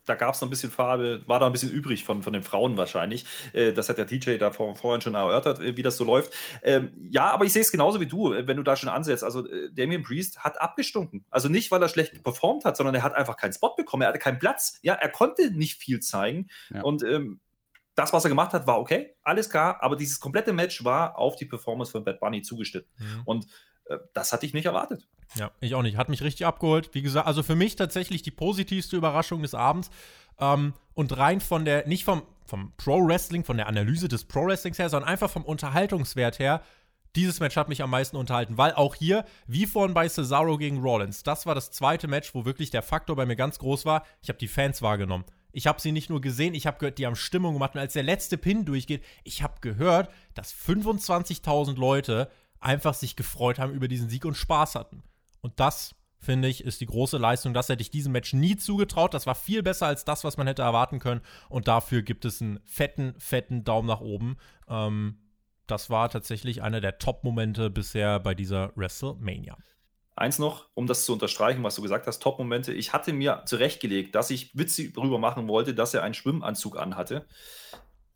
da 0.07 0.15
gab 0.15 0.33
es 0.33 0.41
noch 0.41 0.47
ein 0.47 0.49
bisschen 0.49 0.71
Farbe, 0.71 1.21
war 1.27 1.39
da 1.39 1.45
ein 1.45 1.51
bisschen 1.51 1.71
übrig 1.71 2.03
von, 2.03 2.23
von 2.23 2.33
den 2.33 2.43
Frauen 2.43 2.77
wahrscheinlich. 2.77 3.25
Äh, 3.53 3.73
das 3.73 3.89
hat 3.89 3.97
der 3.97 4.05
DJ 4.05 4.37
da 4.37 4.51
vor, 4.51 4.75
vorhin 4.75 5.01
schon 5.01 5.15
erörtert, 5.15 5.59
äh, 5.59 5.77
wie 5.77 5.83
das 5.83 5.97
so 5.97 6.05
läuft. 6.05 6.33
Ähm, 6.63 6.91
ja, 7.11 7.29
aber 7.29 7.45
ich 7.45 7.53
sehe 7.53 7.61
es 7.61 7.71
genauso 7.71 7.99
wie 7.99 8.07
du, 8.07 8.33
äh, 8.33 8.47
wenn 8.47 8.57
du 8.57 8.63
da 8.63 8.75
schon 8.75 8.89
ansetzt. 8.89 9.23
Also 9.23 9.45
Damien 9.71 10.03
Priest 10.03 10.39
hat 10.39 10.59
abgestunken. 10.61 11.25
Also 11.29 11.49
nicht, 11.49 11.69
weil 11.71 11.81
er 11.81 11.89
schlecht 11.89 12.23
performt 12.23 12.65
hat, 12.65 12.77
sondern 12.77 12.95
er 12.95 13.03
hat 13.03 13.13
einfach 13.13 13.37
keinen 13.37 13.53
Spot 13.53 13.75
bekommen. 13.75 14.03
Er 14.03 14.09
hatte 14.09 14.19
keinen 14.19 14.39
Platz. 14.39 14.79
Ja, 14.81 14.93
er 14.93 15.09
konnte 15.09 15.51
nicht 15.51 15.81
viel 15.81 15.99
zeigen. 15.99 16.47
Ja. 16.73 16.81
Und 16.83 17.03
ähm, 17.03 17.39
das, 17.97 18.13
was 18.13 18.23
er 18.23 18.29
gemacht 18.29 18.53
hat, 18.53 18.67
war 18.67 18.79
okay, 18.79 19.15
alles 19.23 19.49
klar, 19.49 19.77
aber 19.81 19.95
dieses 19.95 20.19
komplette 20.19 20.53
Match 20.53 20.83
war 20.83 21.17
auf 21.17 21.35
die 21.35 21.45
Performance 21.45 21.91
von 21.91 22.03
Bad 22.03 22.19
Bunny 22.19 22.43
zugeschnitten. 22.43 22.89
Mhm. 22.99 23.21
Und 23.25 23.47
äh, 23.85 23.97
das 24.13 24.31
hatte 24.31 24.45
ich 24.45 24.53
nicht 24.53 24.67
erwartet. 24.67 25.07
Ja, 25.35 25.51
ich 25.59 25.73
auch 25.73 25.81
nicht. 25.81 25.97
Hat 25.97 26.07
mich 26.07 26.21
richtig 26.21 26.45
abgeholt. 26.45 26.93
Wie 26.93 27.01
gesagt, 27.01 27.25
also 27.25 27.41
für 27.41 27.55
mich 27.55 27.75
tatsächlich 27.75 28.21
die 28.21 28.31
positivste 28.31 28.95
Überraschung 28.95 29.41
des 29.41 29.55
Abends. 29.55 29.89
Ähm, 30.39 30.73
und 30.93 31.17
rein 31.17 31.41
von 31.41 31.65
der, 31.65 31.87
nicht 31.87 32.05
vom, 32.05 32.21
vom 32.45 32.71
Pro-Wrestling, 32.77 33.43
von 33.43 33.57
der 33.57 33.67
Analyse 33.67 34.07
des 34.07 34.25
Pro-Wrestlings 34.25 34.77
her, 34.77 34.89
sondern 34.89 35.09
einfach 35.09 35.31
vom 35.31 35.43
Unterhaltungswert 35.43 36.37
her, 36.37 36.61
dieses 37.15 37.39
Match 37.39 37.55
hat 37.55 37.67
mich 37.67 37.81
am 37.81 37.89
meisten 37.89 38.15
unterhalten, 38.15 38.59
weil 38.59 38.73
auch 38.73 38.93
hier, 38.93 39.25
wie 39.47 39.65
vorhin 39.65 39.95
bei 39.95 40.07
Cesaro 40.07 40.59
gegen 40.59 40.81
Rollins, 40.81 41.23
das 41.23 41.47
war 41.47 41.55
das 41.55 41.71
zweite 41.71 42.07
Match, 42.07 42.35
wo 42.35 42.45
wirklich 42.45 42.69
der 42.69 42.83
Faktor 42.83 43.15
bei 43.15 43.25
mir 43.25 43.35
ganz 43.35 43.57
groß 43.57 43.85
war. 43.85 44.05
Ich 44.21 44.29
habe 44.29 44.37
die 44.37 44.47
Fans 44.47 44.83
wahrgenommen. 44.83 45.25
Ich 45.51 45.67
habe 45.67 45.81
sie 45.81 45.91
nicht 45.91 46.09
nur 46.09 46.21
gesehen, 46.21 46.53
ich 46.53 46.67
habe 46.67 46.77
gehört, 46.77 46.97
die 46.97 47.05
haben 47.05 47.15
Stimmung 47.15 47.53
gemacht. 47.53 47.75
Und 47.75 47.81
als 47.81 47.93
der 47.93 48.03
letzte 48.03 48.37
Pin 48.37 48.65
durchgeht, 48.65 49.03
ich 49.23 49.43
habe 49.43 49.55
gehört, 49.61 50.11
dass 50.33 50.53
25.000 50.53 51.75
Leute 51.77 52.29
einfach 52.59 52.93
sich 52.93 53.15
gefreut 53.15 53.59
haben 53.59 53.73
über 53.73 53.87
diesen 53.87 54.09
Sieg 54.09 54.25
und 54.25 54.35
Spaß 54.35 54.75
hatten. 54.75 55.03
Und 55.41 55.59
das, 55.59 55.95
finde 56.19 56.47
ich, 56.47 56.63
ist 56.63 56.81
die 56.81 56.85
große 56.85 57.17
Leistung. 57.17 57.53
Das 57.53 57.69
hätte 57.69 57.81
ich 57.81 57.91
diesem 57.91 58.11
Match 58.11 58.33
nie 58.33 58.55
zugetraut. 58.55 59.13
Das 59.13 59.27
war 59.27 59.35
viel 59.35 59.63
besser 59.63 59.87
als 59.87 60.05
das, 60.05 60.23
was 60.23 60.37
man 60.37 60.47
hätte 60.47 60.63
erwarten 60.63 60.99
können. 60.99 61.21
Und 61.49 61.67
dafür 61.67 62.01
gibt 62.01 62.25
es 62.25 62.41
einen 62.41 62.59
fetten, 62.65 63.13
fetten 63.19 63.63
Daumen 63.63 63.87
nach 63.87 64.01
oben. 64.01 64.37
Ähm, 64.67 65.19
das 65.67 65.89
war 65.89 66.09
tatsächlich 66.09 66.61
einer 66.61 66.81
der 66.81 66.97
Top-Momente 66.97 67.69
bisher 67.69 68.19
bei 68.19 68.33
dieser 68.33 68.71
WrestleMania. 68.75 69.57
Eins 70.17 70.39
noch, 70.39 70.65
um 70.73 70.87
das 70.87 71.05
zu 71.05 71.13
unterstreichen, 71.13 71.61
was 71.61 71.75
du 71.75 71.83
gesagt 71.83 72.07
hast, 72.07 72.23
Top-Momente. 72.23 72.73
Ich 72.73 72.91
hatte 72.91 73.13
mir 73.13 73.43
zurechtgelegt, 73.45 74.15
dass 74.15 74.31
ich 74.31 74.49
Witze 74.57 74.89
darüber 74.89 75.19
machen 75.19 75.47
wollte, 75.47 75.75
dass 75.75 75.93
er 75.93 76.01
einen 76.01 76.15
Schwimmanzug 76.15 76.75
anhatte. 76.75 77.27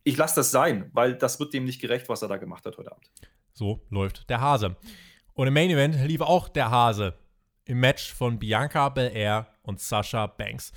Ich 0.03 0.17
lasse 0.17 0.37
das 0.37 0.49
sein, 0.49 0.89
weil 0.93 1.15
das 1.15 1.39
wird 1.39 1.53
dem 1.53 1.63
nicht 1.63 1.79
gerecht, 1.79 2.09
was 2.09 2.23
er 2.23 2.27
da 2.27 2.37
gemacht 2.37 2.65
hat 2.65 2.75
heute 2.79 2.91
Abend. 2.91 3.11
So 3.53 3.85
läuft 3.91 4.27
der 4.31 4.41
Hase. 4.41 4.77
Und 5.33 5.47
im 5.47 5.53
Main 5.53 5.69
Event 5.69 5.95
lief 6.07 6.21
auch 6.21 6.49
der 6.49 6.71
Hase 6.71 7.13
im 7.65 7.79
Match 7.79 8.11
von 8.11 8.39
Bianca 8.39 8.89
Belair 8.89 9.47
und 9.61 9.79
Sasha 9.79 10.25
Banks. 10.25 10.71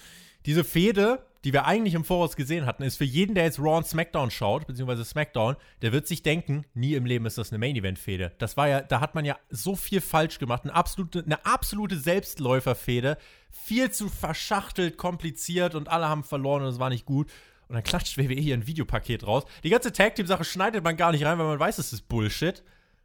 Diese 0.44 0.62
Fehde, 0.62 1.24
die 1.44 1.52
wir 1.52 1.66
eigentlich 1.66 1.94
im 1.94 2.04
Voraus 2.04 2.36
gesehen 2.36 2.64
hatten, 2.64 2.82
ist 2.82 2.96
für 2.96 3.04
jeden, 3.04 3.34
der 3.34 3.44
jetzt 3.44 3.58
Raw 3.58 3.76
und 3.76 3.86
SmackDown 3.86 4.30
schaut, 4.30 4.66
beziehungsweise 4.66 5.04
SmackDown, 5.04 5.56
der 5.82 5.92
wird 5.92 6.06
sich 6.06 6.22
denken, 6.22 6.64
nie 6.72 6.94
im 6.94 7.04
Leben 7.04 7.26
ist 7.26 7.36
das 7.36 7.52
eine 7.52 7.58
Main-Event-Fehde. 7.58 8.32
Das 8.38 8.56
war 8.56 8.66
ja, 8.68 8.80
da 8.80 9.00
hat 9.00 9.14
man 9.14 9.26
ja 9.26 9.38
so 9.50 9.76
viel 9.76 10.00
falsch 10.00 10.38
gemacht. 10.38 10.62
Eine 10.64 10.74
absolute, 10.74 11.22
eine 11.22 11.44
absolute 11.44 11.98
Selbstläufer-Fehde. 11.98 13.18
Viel 13.50 13.90
zu 13.90 14.08
verschachtelt, 14.08 14.96
kompliziert 14.96 15.74
und 15.74 15.88
alle 15.88 16.08
haben 16.08 16.24
verloren 16.24 16.62
und 16.62 16.68
es 16.68 16.78
war 16.78 16.88
nicht 16.88 17.04
gut. 17.04 17.30
Und 17.68 17.74
dann 17.74 17.84
klatscht 17.84 18.16
WWE 18.16 18.34
hier 18.34 18.54
ein 18.54 18.66
Videopaket 18.66 19.26
raus. 19.26 19.44
Die 19.62 19.70
ganze 19.70 19.92
Tag-Team-Sache 19.92 20.44
schneidet 20.44 20.82
man 20.82 20.96
gar 20.96 21.12
nicht 21.12 21.24
rein, 21.24 21.38
weil 21.38 21.46
man 21.46 21.60
weiß, 21.60 21.78
es 21.78 21.92
ist 21.92 22.08
Bullshit. 22.08 22.62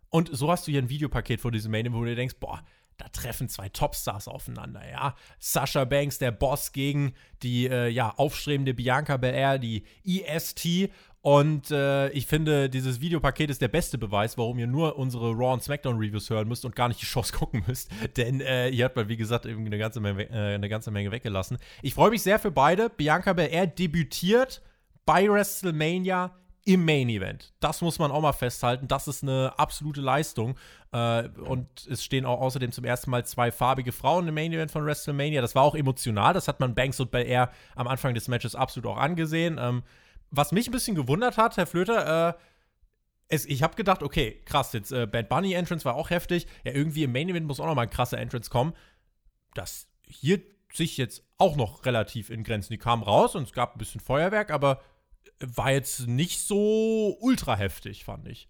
Und 0.09 0.29
so 0.31 0.49
hast 0.49 0.65
du 0.65 0.71
hier 0.71 0.81
ein 0.81 0.89
Videopaket 0.89 1.41
vor 1.41 1.51
diesem 1.51 1.71
Main, 1.71 1.93
wo 1.93 1.99
du 1.99 2.05
dir 2.05 2.15
denkst, 2.15 2.35
boah, 2.39 2.63
da 2.99 3.07
treffen 3.09 3.47
zwei 3.49 3.69
Topstars 3.69 4.27
aufeinander, 4.27 4.81
ja. 4.89 5.15
Sasha 5.39 5.85
Banks, 5.85 6.19
der 6.19 6.31
Boss, 6.31 6.73
gegen 6.73 7.13
die 7.41 7.67
äh, 7.67 7.87
ja, 7.87 8.13
aufstrebende 8.17 8.73
Bianca 8.73 9.17
Belair, 9.17 9.57
die 9.57 9.85
EST. 10.05 10.91
Und 11.21 11.71
äh, 11.71 12.09
ich 12.09 12.27
finde, 12.27 12.69
dieses 12.69 13.01
Videopaket 13.01 13.49
ist 13.49 13.61
der 13.61 13.67
beste 13.69 13.97
Beweis, 13.97 14.37
warum 14.37 14.59
ihr 14.59 14.67
nur 14.67 14.97
unsere 14.97 15.31
Raw 15.31 15.53
und 15.53 15.63
SmackDown 15.63 15.97
Reviews 15.97 16.29
hören 16.29 16.47
müsst 16.47 16.65
und 16.65 16.75
gar 16.75 16.89
nicht 16.89 17.01
die 17.01 17.05
Shows 17.05 17.31
gucken 17.33 17.63
müsst. 17.67 17.89
Denn 18.17 18.41
äh, 18.41 18.69
ihr 18.69 18.85
habt 18.85 18.95
mal, 18.95 19.07
wie 19.07 19.17
gesagt, 19.17 19.45
eine 19.45 19.77
ganze, 19.77 20.01
Menge, 20.01 20.29
äh, 20.29 20.55
eine 20.55 20.69
ganze 20.69 20.91
Menge 20.91 21.11
weggelassen. 21.11 21.57
Ich 21.81 21.93
freue 21.93 22.09
mich 22.09 22.21
sehr 22.21 22.39
für 22.39 22.51
beide. 22.51 22.89
Bianca 22.89 23.33
Belair 23.33 23.67
debütiert 23.67 24.61
bei 25.05 25.27
WrestleMania 25.27 26.35
im 26.69 26.85
Main 26.85 27.09
Event. 27.09 27.51
Das 27.59 27.81
muss 27.81 27.97
man 27.97 28.11
auch 28.11 28.21
mal 28.21 28.31
festhalten. 28.31 28.87
Das 28.87 29.07
ist 29.07 29.23
eine 29.23 29.57
absolute 29.57 30.01
Leistung. 30.01 30.55
Äh, 30.91 31.27
und 31.29 31.87
es 31.87 32.03
stehen 32.03 32.27
auch 32.27 32.39
außerdem 32.39 32.71
zum 32.71 32.85
ersten 32.85 33.09
Mal 33.09 33.25
zwei 33.25 33.51
farbige 33.51 33.91
Frauen 33.91 34.27
im 34.27 34.35
Main 34.35 34.53
Event 34.53 34.69
von 34.69 34.85
WrestleMania. 34.85 35.41
Das 35.41 35.55
war 35.55 35.63
auch 35.63 35.73
emotional. 35.73 36.31
Das 36.35 36.47
hat 36.47 36.59
man 36.59 36.75
Banks 36.75 36.99
und 36.99 37.09
Belair 37.09 37.51
am 37.75 37.87
Anfang 37.87 38.13
des 38.13 38.27
Matches 38.27 38.53
absolut 38.53 38.87
auch 38.87 38.97
angesehen. 38.97 39.57
Ähm, 39.59 39.81
was 40.29 40.51
mich 40.51 40.67
ein 40.67 40.71
bisschen 40.71 40.95
gewundert 40.95 41.37
hat, 41.37 41.57
Herr 41.57 41.65
Flöter, 41.65 42.29
äh, 42.29 42.33
es, 43.29 43.47
ich 43.47 43.63
habe 43.63 43.75
gedacht, 43.75 44.03
okay, 44.03 44.39
krass, 44.45 44.71
jetzt 44.73 44.91
äh, 44.91 45.07
Bad 45.07 45.27
Bunny 45.27 45.53
Entrance 45.53 45.85
war 45.85 45.95
auch 45.95 46.11
heftig. 46.11 46.45
Ja, 46.63 46.73
irgendwie 46.73 47.01
im 47.01 47.11
Main 47.11 47.29
Event 47.29 47.47
muss 47.47 47.59
auch 47.59 47.65
noch 47.65 47.73
mal 47.73 47.81
ein 47.83 47.89
krasser 47.89 48.19
Entrance 48.19 48.51
kommen. 48.51 48.73
Das 49.55 49.87
hier 50.05 50.39
sich 50.71 50.97
jetzt 50.97 51.23
auch 51.39 51.55
noch 51.55 51.87
relativ 51.87 52.29
in 52.29 52.43
Grenzen. 52.43 52.73
Die 52.73 52.77
kamen 52.77 53.01
raus 53.01 53.33
und 53.33 53.41
es 53.41 53.53
gab 53.53 53.73
ein 53.73 53.79
bisschen 53.79 54.01
Feuerwerk, 54.01 54.51
aber 54.51 54.83
war 55.39 55.71
jetzt 55.71 56.07
nicht 56.07 56.41
so 56.41 57.17
ultra 57.19 57.55
heftig, 57.55 58.03
fand 58.03 58.27
ich. 58.27 58.49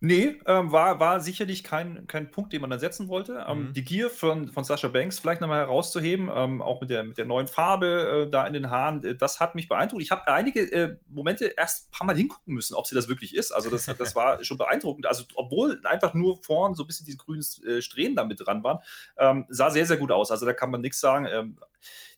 Nee, 0.00 0.40
ähm, 0.46 0.70
war, 0.70 1.00
war 1.00 1.20
sicherlich 1.20 1.64
kein, 1.64 2.06
kein 2.06 2.30
Punkt, 2.30 2.52
den 2.52 2.60
man 2.60 2.70
dann 2.70 2.78
setzen 2.78 3.08
wollte. 3.08 3.44
Ähm, 3.48 3.68
mhm. 3.68 3.72
Die 3.72 3.84
Gier 3.84 4.10
von, 4.10 4.46
von 4.46 4.62
Sascha 4.62 4.86
Banks 4.86 5.18
vielleicht 5.18 5.40
nochmal 5.40 5.58
herauszuheben, 5.58 6.30
ähm, 6.32 6.62
auch 6.62 6.80
mit 6.80 6.90
der, 6.90 7.02
mit 7.02 7.18
der 7.18 7.24
neuen 7.24 7.48
Farbe 7.48 8.26
äh, 8.26 8.30
da 8.30 8.46
in 8.46 8.52
den 8.52 8.70
Haaren, 8.70 9.02
äh, 9.02 9.16
das 9.16 9.40
hat 9.40 9.56
mich 9.56 9.68
beeindruckt. 9.68 10.00
Ich 10.00 10.12
habe 10.12 10.28
einige 10.28 10.60
äh, 10.72 10.96
Momente 11.08 11.46
erst 11.46 11.88
ein 11.88 11.90
paar 11.90 12.06
Mal 12.06 12.16
hingucken 12.16 12.54
müssen, 12.54 12.74
ob 12.74 12.86
sie 12.86 12.94
das 12.94 13.08
wirklich 13.08 13.34
ist. 13.34 13.50
Also 13.50 13.70
das, 13.70 13.86
das 13.86 14.14
war 14.14 14.42
schon 14.44 14.56
beeindruckend. 14.56 15.06
Also 15.06 15.24
obwohl 15.34 15.80
einfach 15.82 16.14
nur 16.14 16.40
vorn 16.44 16.76
so 16.76 16.84
ein 16.84 16.86
bisschen 16.86 17.06
diese 17.06 17.18
grünen 17.18 17.44
äh, 17.66 17.82
Strähnen 17.82 18.14
da 18.14 18.22
mit 18.22 18.38
dran 18.38 18.62
waren, 18.62 18.78
ähm, 19.16 19.46
sah 19.48 19.70
sehr, 19.70 19.86
sehr 19.86 19.96
gut 19.96 20.12
aus. 20.12 20.30
Also 20.30 20.46
da 20.46 20.52
kann 20.52 20.70
man 20.70 20.80
nichts 20.80 21.00
sagen. 21.00 21.26
Ähm, 21.26 21.58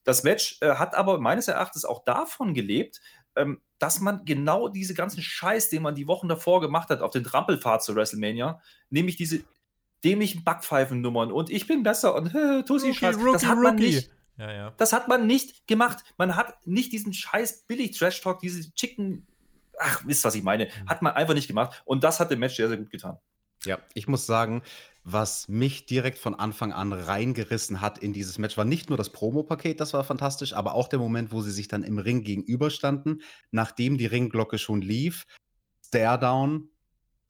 das 0.05 0.23
Match 0.23 0.59
äh, 0.61 0.75
hat 0.75 0.95
aber 0.95 1.19
meines 1.19 1.49
Erachtens 1.49 1.87
auch 1.87 2.05
davon 2.05 2.53
gelebt, 2.53 3.01
ähm, 3.37 3.63
dass 3.81 3.99
man 3.99 4.25
genau 4.25 4.69
diese 4.69 4.95
ganzen 4.95 5.23
Scheiß, 5.23 5.71
den 5.71 5.83
man 5.83 5.97
die 5.97 6.07
Wochen 6.07 6.29
davor 6.29 6.61
gemacht 6.61 6.91
hat 6.91 7.01
auf 7.01 7.11
den 7.11 7.25
Trampelfahrt 7.25 7.83
zu 7.83 7.97
WrestleMania, 7.97 8.61
nämlich 8.91 9.17
diese 9.17 9.43
dämlichen 10.05 10.45
Backpfeifennummern 10.45 11.33
und 11.33 11.51
ich 11.51 11.67
bin 11.67 11.83
besser 11.83 12.15
und 12.15 12.35
äh, 12.35 12.63
Tussi 12.67 12.95
Scheiß, 12.95 13.19
das 13.33 13.47
hat 13.47 13.59
man 13.59 13.77
nicht. 13.77 14.11
Ja, 14.37 14.53
ja. 14.53 14.75
Das 14.77 14.93
hat 14.93 15.09
man 15.09 15.27
nicht 15.27 15.67
gemacht. 15.67 16.03
Man 16.17 16.37
hat 16.37 16.67
nicht 16.67 16.93
diesen 16.93 17.13
scheiß 17.13 17.67
billig 17.67 17.99
Trash 17.99 18.23
Talk, 18.23 18.41
diese 18.41 18.73
Chicken, 18.75 19.27
ach, 19.79 20.03
wisst 20.07 20.25
was 20.25 20.35
ich 20.35 20.43
meine, 20.43 20.67
mhm. 20.67 20.89
hat 20.89 21.03
man 21.03 21.15
einfach 21.15 21.35
nicht 21.35 21.49
gemacht 21.49 21.83
und 21.85 22.05
das 22.05 22.21
hat 22.21 22.31
dem 22.31 22.39
Match 22.39 22.57
sehr 22.57 22.69
sehr 22.69 22.79
gut 22.79 22.91
getan. 22.91 23.19
Ja, 23.65 23.79
ich 23.95 24.09
muss 24.09 24.25
sagen, 24.25 24.63
was 25.05 25.49
mich 25.49 25.87
direkt 25.87 26.19
von 26.19 26.35
Anfang 26.35 26.73
an 26.73 26.93
reingerissen 26.93 27.81
hat 27.81 27.99
in 27.99 28.13
dieses 28.13 28.39
Match, 28.39 28.57
war 28.57 28.65
nicht 28.65 28.89
nur 28.89 28.99
das 28.99 29.11
Promo-Paket, 29.11 29.81
das 29.81 29.95
war 29.95 30.05
fantastisch, 30.05 30.53
aber 30.53 30.75
auch 30.75 30.89
der 30.89 30.99
Moment, 30.99 31.33
wo 31.33 31.41
sie 31.43 31.53
sich 31.53 31.69
dann 31.69 31.83
im 31.83 31.99
Ring 31.99 32.23
gegenüberstanden, 32.23 33.23
nachdem 33.51 33.99
die 33.99 34.07
Ringglocke 34.07 34.59
schon 34.59 34.83
lief, 34.83 35.27
Stare-Down 35.87 36.69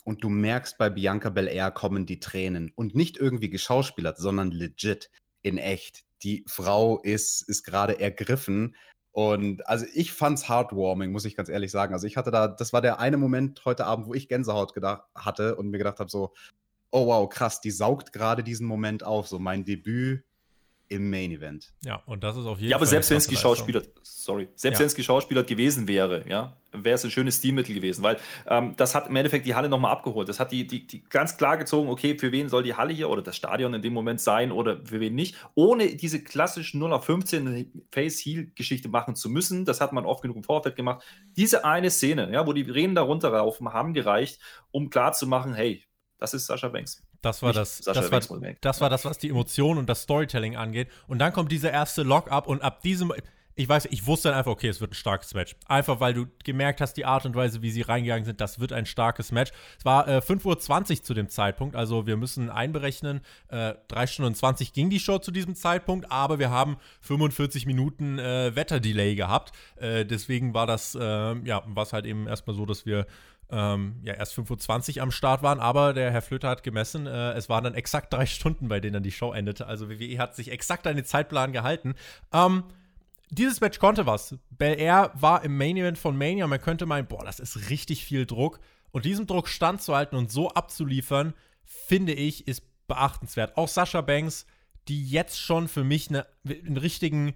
und 0.05 0.25
du 0.25 0.29
merkst, 0.29 0.79
bei 0.79 0.91
Bianca 0.91 1.31
Belair 1.31 1.71
kommen 1.71 2.07
die 2.07 2.21
Tränen 2.21 2.73
und 2.75 2.95
nicht 2.95 3.17
irgendwie 3.17 3.51
geschauspielert, 3.51 4.19
sondern 4.19 4.51
legit, 4.51 5.11
in 5.43 5.59
echt. 5.59 6.05
Die 6.23 6.45
Frau 6.47 7.01
ist, 7.01 7.43
ist 7.49 7.63
gerade 7.65 7.99
ergriffen 8.01 8.77
Und 9.13 9.67
also 9.69 9.87
ich 9.95 10.13
fand's 10.13 10.49
heartwarming, 10.49 11.13
muss 11.13 11.25
ich 11.25 11.37
ganz 11.37 11.49
ehrlich 11.49 11.71
sagen. 11.71 11.95
Also 11.95 12.07
ich 12.07 12.17
hatte 12.17 12.31
da, 12.31 12.49
das 12.49 12.73
war 12.73 12.81
der 12.81 13.01
eine 13.01 13.17
Moment 13.17 13.65
heute 13.65 13.87
Abend, 13.87 14.07
wo 14.07 14.15
ich 14.15 14.29
Gänsehaut 14.29 14.75
gedacht 14.75 15.05
hatte 15.15 15.57
und 15.57 15.71
mir 15.71 15.79
gedacht 15.79 15.99
habe, 16.01 16.11
so, 16.11 16.33
oh 16.91 17.07
wow, 17.07 17.29
krass, 17.29 17.61
die 17.61 17.71
saugt 17.71 18.13
gerade 18.13 18.43
diesen 18.43 18.67
Moment 18.67 19.05
auf. 19.05 19.29
So 19.29 19.39
mein 19.39 19.65
Debüt 19.65 20.25
im 20.89 21.09
Main 21.09 21.31
Event. 21.31 21.73
Ja, 21.85 22.03
und 22.07 22.25
das 22.25 22.37
ist 22.37 22.47
auf 22.47 22.59
jeden 22.59 22.71
Ja, 22.71 22.77
aber 22.77 22.85
Fall. 22.85 22.91
selbst 22.91 23.11
wenn 23.11 23.19
es 23.19 23.29
geschauspielert, 23.29 23.89
sorry, 24.03 24.49
selbst 24.57 24.79
Ja. 24.79 24.81
wenn 24.81 24.87
es 24.89 24.97
geschauspielert 24.97 25.47
gewesen 25.47 25.87
wäre, 25.87 26.29
ja, 26.29 26.57
wäre 26.73 26.97
es 26.97 27.05
ein 27.05 27.13
schönes 27.13 27.37
Stilmittel 27.37 27.77
gewesen, 27.77 28.03
weil 28.03 28.17
ähm, 28.49 28.75
das 28.77 28.97
hat 28.97 29.07
im 29.09 29.15
Endeffekt 29.15 29.47
die 29.47 29.55
Halle 29.55 29.69
nochmal 29.69 29.93
abgeholt. 29.93 30.29
Das 30.29 30.41
hat 30.41 30.51
die, 30.51 30.67
die, 30.67 30.89
die 30.89 31.05
ganz 31.05 31.37
klar 31.37 31.59
gezogen, 31.59 31.89
okay, 31.89 32.19
für 32.19 32.33
wen 32.33 32.49
soll 32.49 32.65
die 32.65 32.75
Halle 32.75 32.93
hier 32.93 33.09
oder 33.09 33.23
das 33.23 33.37
Stadion 33.37 33.73
in 33.73 33.83
dem 33.83 33.93
Moment 33.93 34.21
sein 34.21 34.51
oder 34.51 34.85
für 34.85 34.99
wen 34.99 35.15
nicht, 35.15 35.37
ohne 35.55 35.95
diese 35.95 36.25
klassischen 36.25 36.81
0 36.81 36.93
auf 36.93 37.05
15 37.05 37.85
Face-Heal-Geschichte 37.93 38.89
machen 38.89 39.15
zu 39.15 39.31
müssen. 39.31 39.65
Das 39.65 39.81
hat 39.81 39.93
man 39.93 40.05
oft 40.05 40.23
genug 40.23 40.39
im 40.39 40.45
Vorfeld 40.45 40.75
gemacht. 40.75 41.05
Diese 41.37 41.65
eine 41.65 41.91
Szene, 41.91 42.33
ja, 42.33 42.49
wo 42.49 42.53
die 42.53 42.63
Reden 42.63 42.97
darunter 42.97 43.33
raufen, 43.33 43.73
haben 43.73 43.95
gereicht, 43.95 44.41
um 44.73 44.91
klarzumachen, 44.91 45.55
hey, 45.55 45.85
das 46.21 46.35
ist 46.35 46.47
Sascha 46.47 46.69
Banks. 46.69 47.03
Das 47.23 47.43
war 47.43 47.49
Nicht 47.49 47.61
das, 47.61 47.79
Sascha 47.79 48.03
das, 48.03 48.11
Banks 48.11 48.31
war, 48.31 48.39
das 48.61 48.81
war 48.81 48.91
das, 48.91 49.05
was 49.07 49.19
die 49.19 49.31
Emotionen 49.31 49.79
und 49.79 49.89
das 49.89 50.03
Storytelling 50.03 50.55
angeht. 50.55 50.89
Und 51.09 51.19
dann 51.19 51.33
kommt 51.33 51.51
dieser 51.51 51.73
erste 51.73 52.03
Lock-up 52.03 52.47
und 52.47 52.63
ab 52.63 52.83
diesem, 52.83 53.11
ich 53.55 53.67
weiß, 53.67 53.89
ich 53.91 54.07
wusste 54.07 54.29
dann 54.29 54.37
einfach, 54.37 54.53
okay, 54.53 54.69
es 54.69 54.83
wird 54.83 54.93
ein 54.93 54.95
starkes 54.95 55.33
Match. 55.33 55.57
Einfach 55.67 55.99
weil 55.99 56.13
du 56.13 56.27
gemerkt 56.45 56.83
hast, 56.83 56.95
die 56.95 57.07
Art 57.07 57.25
und 57.25 57.35
Weise, 57.35 57.63
wie 57.63 57.71
sie 57.71 57.81
reingegangen 57.81 58.27
sind, 58.27 58.39
das 58.43 58.61
wird 58.61 58.75
ein 58.75 58.85
starkes 58.85 59.33
Match. 59.33 59.51
Es 59.79 59.85
war 59.87 60.09
äh, 60.09 60.19
5.20 60.19 60.91
Uhr 60.91 61.03
zu 61.05 61.15
dem 61.15 61.31
Zeitpunkt, 61.31 61.75
also 61.75 62.07
wir 62.07 62.19
müssen 62.19 62.51
einberechnen, 62.51 63.23
äh, 63.49 63.75
3 63.89 64.07
Stunden 64.07 64.27
und 64.29 64.37
20 64.37 64.75
ging 64.75 64.91
die 64.91 65.01
Show 65.01 65.19
zu 65.19 65.31
diesem 65.31 65.55
Zeitpunkt, 65.55 66.13
aber 66.13 66.39
wir 66.39 66.51
haben 66.51 66.77
45 67.01 67.65
Minuten 67.65 68.19
äh, 68.19 68.55
Wetterdelay 68.55 69.15
gehabt. 69.15 69.53
Äh, 69.77 70.05
deswegen 70.05 70.53
war 70.53 70.67
das, 70.67 70.95
äh, 70.95 71.01
ja, 71.01 71.63
war 71.67 71.85
es 71.85 71.95
halt 71.95 72.05
eben 72.05 72.29
erstmal 72.29 72.55
so, 72.55 72.67
dass 72.67 72.85
wir 72.85 73.07
ähm, 73.51 74.01
ja, 74.03 74.15
erst 74.15 74.37
5.20 74.39 74.97
Uhr 74.97 75.03
am 75.03 75.11
Start 75.11 75.43
waren, 75.43 75.61
aber 75.61 75.93
der 75.93 76.11
Herr 76.11 76.23
Flöter 76.23 76.49
hat 76.49 76.63
gemessen, 76.63 77.07
äh, 77.07 77.33
es 77.33 77.49
waren 77.49 77.65
dann 77.65 77.75
exakt 77.75 78.13
drei 78.13 78.27
Stunden, 78.27 78.69
bei 78.69 78.81
denen 78.81 78.95
dann 78.95 79.03
die 79.03 79.13
Show 79.13 79.33
endete. 79.33 79.67
Also 79.67 79.91
WWE 79.91 80.19
hat 80.19 80.37
sich 80.37 80.51
exakt 80.51 80.87
an 80.87 80.97
den 80.97 81.05
Zeitplan 81.05 81.53
gehalten. 81.53 81.95
Ähm, 82.33 82.65
dieses 83.31 83.61
Match 83.61 83.79
konnte 83.79 84.07
was. 84.07 84.37
Bel 84.51 84.79
Air 84.79 85.13
war 85.15 85.45
im 85.45 85.57
Main 85.57 85.77
Event 85.77 85.99
von 85.99 86.19
Mania. 86.19 86.47
Man 86.47 86.61
könnte 86.61 86.87
meinen, 86.87 87.07
boah, 87.07 87.25
das 87.25 87.39
ist 87.39 87.71
richtig 87.71 88.05
viel 88.05 88.27
Druck. 88.27 88.59
Und 88.91 89.05
diesem 89.05 89.27
Druck 89.27 89.49
standzuhalten 89.49 90.19
und 90.19 90.33
so 90.33 90.51
abzuliefern, 90.51 91.35
finde 91.65 92.13
ich, 92.13 92.49
ist 92.49 92.65
beachtenswert. 92.89 93.57
Auch 93.57 93.69
Sascha 93.69 94.01
Banks, 94.01 94.47
die 94.89 95.09
jetzt 95.09 95.41
schon 95.41 95.69
für 95.69 95.85
mich 95.85 96.09
eine, 96.09 96.27
einen 96.45 96.77
richtigen, 96.77 97.35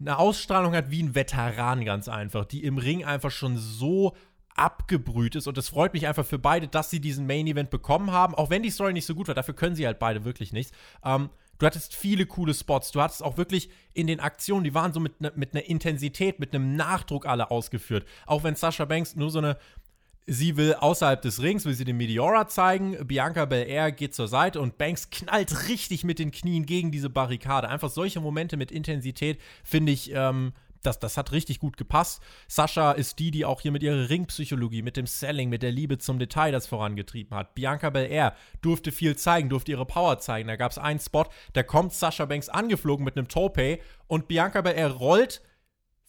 eine 0.00 0.18
Ausstrahlung 0.18 0.74
hat 0.74 0.90
wie 0.90 1.02
ein 1.02 1.14
Veteran, 1.14 1.84
ganz 1.84 2.08
einfach, 2.08 2.46
die 2.46 2.64
im 2.64 2.78
Ring 2.78 3.04
einfach 3.04 3.30
schon 3.30 3.58
so 3.58 4.16
abgebrüht 4.58 5.36
ist. 5.36 5.46
Und 5.46 5.58
es 5.58 5.68
freut 5.68 5.92
mich 5.92 6.06
einfach 6.06 6.26
für 6.26 6.38
beide, 6.38 6.68
dass 6.68 6.90
sie 6.90 7.00
diesen 7.00 7.26
Main 7.26 7.46
Event 7.46 7.70
bekommen 7.70 8.10
haben. 8.10 8.34
Auch 8.34 8.50
wenn 8.50 8.62
die 8.62 8.70
Story 8.70 8.92
nicht 8.92 9.06
so 9.06 9.14
gut 9.14 9.28
war, 9.28 9.34
dafür 9.34 9.54
können 9.54 9.76
sie 9.76 9.86
halt 9.86 9.98
beide 9.98 10.24
wirklich 10.24 10.52
nichts. 10.52 10.72
Ähm, 11.04 11.30
du 11.58 11.66
hattest 11.66 11.94
viele 11.94 12.26
coole 12.26 12.54
Spots. 12.54 12.90
Du 12.92 13.00
hattest 13.00 13.22
auch 13.22 13.36
wirklich 13.36 13.70
in 13.94 14.06
den 14.06 14.20
Aktionen, 14.20 14.64
die 14.64 14.74
waren 14.74 14.92
so 14.92 15.00
mit, 15.00 15.20
ne, 15.20 15.32
mit 15.36 15.54
einer 15.54 15.64
Intensität, 15.64 16.38
mit 16.40 16.54
einem 16.54 16.76
Nachdruck 16.76 17.26
alle 17.26 17.50
ausgeführt. 17.50 18.06
Auch 18.26 18.44
wenn 18.44 18.56
Sasha 18.56 18.84
Banks 18.84 19.16
nur 19.16 19.30
so 19.30 19.38
eine 19.38 19.56
Sie 20.30 20.58
will 20.58 20.74
außerhalb 20.74 21.22
des 21.22 21.40
Rings, 21.40 21.64
will 21.64 21.72
sie 21.72 21.86
den 21.86 21.96
Meteora 21.96 22.48
zeigen. 22.48 22.98
Bianca 23.06 23.46
Belair 23.46 23.90
geht 23.92 24.14
zur 24.14 24.28
Seite 24.28 24.60
und 24.60 24.76
Banks 24.76 25.08
knallt 25.08 25.70
richtig 25.70 26.04
mit 26.04 26.18
den 26.18 26.32
Knien 26.32 26.66
gegen 26.66 26.90
diese 26.92 27.08
Barrikade. 27.08 27.70
Einfach 27.70 27.88
solche 27.88 28.20
Momente 28.20 28.58
mit 28.58 28.70
Intensität 28.70 29.40
finde 29.64 29.90
ich, 29.92 30.12
ähm, 30.12 30.52
das, 30.82 30.98
das 30.98 31.16
hat 31.16 31.32
richtig 31.32 31.58
gut 31.58 31.76
gepasst. 31.76 32.22
Sascha 32.46 32.92
ist 32.92 33.18
die, 33.18 33.30
die 33.30 33.44
auch 33.44 33.60
hier 33.60 33.72
mit 33.72 33.82
ihrer 33.82 34.08
Ringpsychologie, 34.08 34.82
mit 34.82 34.96
dem 34.96 35.06
Selling, 35.06 35.48
mit 35.48 35.62
der 35.62 35.72
Liebe 35.72 35.98
zum 35.98 36.18
Detail 36.18 36.52
das 36.52 36.66
vorangetrieben 36.66 37.36
hat. 37.36 37.54
Bianca 37.54 37.90
Belair 37.90 38.34
durfte 38.60 38.92
viel 38.92 39.16
zeigen, 39.16 39.48
durfte 39.48 39.72
ihre 39.72 39.86
Power 39.86 40.18
zeigen. 40.18 40.48
Da 40.48 40.56
gab 40.56 40.72
es 40.72 40.78
einen 40.78 41.00
Spot, 41.00 41.26
da 41.52 41.62
kommt 41.62 41.92
Sascha 41.92 42.24
Banks 42.24 42.48
angeflogen 42.48 43.04
mit 43.04 43.16
einem 43.16 43.28
Tope 43.28 43.78
und 44.06 44.28
Bianca 44.28 44.60
Belair 44.60 44.90
rollt 44.90 45.42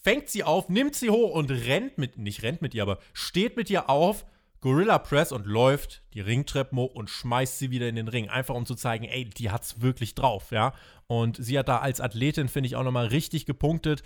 fängt 0.01 0.29
sie 0.29 0.43
auf, 0.43 0.69
nimmt 0.69 0.95
sie 0.95 1.09
hoch 1.09 1.31
und 1.31 1.51
rennt 1.51 1.97
mit, 1.97 2.17
nicht 2.17 2.43
rennt 2.43 2.61
mit 2.61 2.73
ihr, 2.73 2.83
aber 2.83 2.99
steht 3.13 3.57
mit 3.57 3.69
ihr 3.69 3.89
auf, 3.89 4.25
Gorilla 4.61 4.99
Press 4.99 5.31
und 5.31 5.45
läuft 5.45 6.01
die 6.13 6.19
Ringtreppen 6.19 6.77
hoch 6.77 6.93
und 6.93 7.09
schmeißt 7.09 7.59
sie 7.59 7.71
wieder 7.71 7.87
in 7.87 7.95
den 7.95 8.09
Ring. 8.09 8.27
Einfach 8.27 8.55
um 8.55 8.65
zu 8.65 8.75
zeigen, 8.75 9.05
ey, 9.05 9.23
die 9.23 9.51
hat's 9.51 9.81
wirklich 9.81 10.15
drauf, 10.15 10.51
ja. 10.51 10.73
Und 11.07 11.37
sie 11.37 11.57
hat 11.57 11.69
da 11.69 11.77
als 11.79 12.01
Athletin, 12.01 12.49
finde 12.49 12.67
ich, 12.67 12.75
auch 12.75 12.83
nochmal 12.83 13.07
richtig 13.07 13.45
gepunktet. 13.45 14.03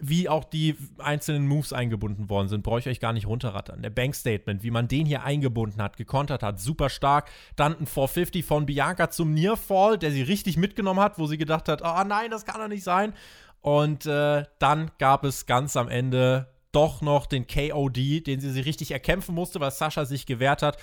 Wie 0.00 0.28
auch 0.28 0.44
die 0.44 0.76
einzelnen 0.98 1.46
Moves 1.46 1.72
eingebunden 1.72 2.30
worden 2.30 2.48
sind, 2.48 2.62
brauche 2.62 2.80
ich 2.80 2.88
euch 2.88 3.00
gar 3.00 3.12
nicht 3.12 3.26
runterrattern. 3.26 3.82
Der 3.82 3.90
Bank-Statement, 3.90 4.62
wie 4.62 4.70
man 4.70 4.88
den 4.88 5.06
hier 5.06 5.24
eingebunden 5.24 5.82
hat, 5.82 5.96
gekontert 5.96 6.42
hat, 6.42 6.58
super 6.60 6.88
stark. 6.88 7.30
Dann 7.56 7.72
ein 7.72 7.86
450 7.86 8.44
von 8.44 8.66
Bianca 8.66 9.10
zum 9.10 9.34
Nearfall, 9.34 9.98
der 9.98 10.10
sie 10.10 10.22
richtig 10.22 10.56
mitgenommen 10.56 11.00
hat, 11.00 11.18
wo 11.18 11.26
sie 11.26 11.38
gedacht 11.38 11.68
hat, 11.68 11.82
oh 11.82 12.04
nein, 12.06 12.30
das 12.30 12.44
kann 12.44 12.60
doch 12.60 12.68
nicht 12.68 12.84
sein. 12.84 13.12
Und 13.60 14.06
äh, 14.06 14.44
dann 14.58 14.90
gab 14.98 15.24
es 15.24 15.46
ganz 15.46 15.76
am 15.76 15.88
Ende 15.88 16.48
doch 16.72 17.02
noch 17.02 17.26
den 17.26 17.46
KOD, 17.46 18.26
den 18.26 18.40
sie 18.40 18.50
sich 18.50 18.64
richtig 18.64 18.92
erkämpfen 18.92 19.34
musste, 19.34 19.60
weil 19.60 19.70
Sascha 19.70 20.04
sich 20.04 20.26
gewehrt 20.26 20.62
hat. 20.62 20.78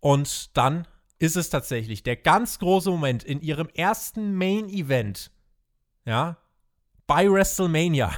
Und 0.00 0.56
dann 0.56 0.86
ist 1.18 1.36
es 1.36 1.50
tatsächlich 1.50 2.02
der 2.02 2.16
ganz 2.16 2.58
große 2.58 2.90
Moment 2.90 3.24
in 3.24 3.40
ihrem 3.40 3.68
ersten 3.68 4.34
Main 4.34 4.68
Event, 4.68 5.30
ja, 6.04 6.36
bei 7.06 7.30
WrestleMania, 7.30 8.10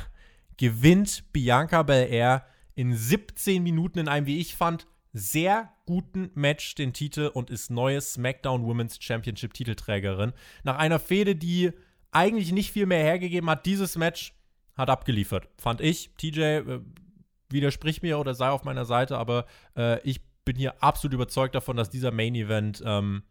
gewinnt 0.58 1.32
Bianca 1.32 1.82
Belair 1.82 2.44
in 2.74 2.94
17 2.94 3.62
Minuten 3.62 4.00
in 4.00 4.08
einem, 4.08 4.26
wie 4.26 4.38
ich 4.38 4.54
fand, 4.54 4.86
sehr 5.12 5.72
guten 5.86 6.30
Match 6.34 6.74
den 6.74 6.92
Titel 6.92 7.30
und 7.32 7.50
ist 7.50 7.70
neue 7.70 8.00
SmackDown 8.00 8.64
Women's 8.64 8.98
Championship 9.00 9.54
Titelträgerin. 9.54 10.32
Nach 10.64 10.76
einer 10.76 10.98
Fehde, 10.98 11.34
die 11.34 11.72
eigentlich 12.10 12.52
nicht 12.52 12.72
viel 12.72 12.86
mehr 12.86 13.02
hergegeben 13.02 13.48
hat, 13.48 13.66
dieses 13.66 13.96
Match 13.96 14.34
hat 14.76 14.90
abgeliefert, 14.90 15.48
fand 15.58 15.80
ich. 15.80 16.10
TJ, 16.18 16.40
äh, 16.40 16.80
widersprich 17.50 18.02
mir 18.02 18.18
oder 18.18 18.34
sei 18.34 18.50
auf 18.50 18.64
meiner 18.64 18.84
Seite, 18.84 19.18
aber 19.18 19.46
äh, 19.76 20.00
ich 20.02 20.20
bin 20.44 20.56
hier 20.56 20.82
absolut 20.82 21.14
überzeugt 21.14 21.54
davon, 21.54 21.76
dass 21.76 21.90
dieser 21.90 22.10
Main 22.10 22.34
Event 22.34 22.82
ähm, 22.84 23.22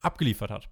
abgeliefert 0.00 0.50
hat. 0.50 0.68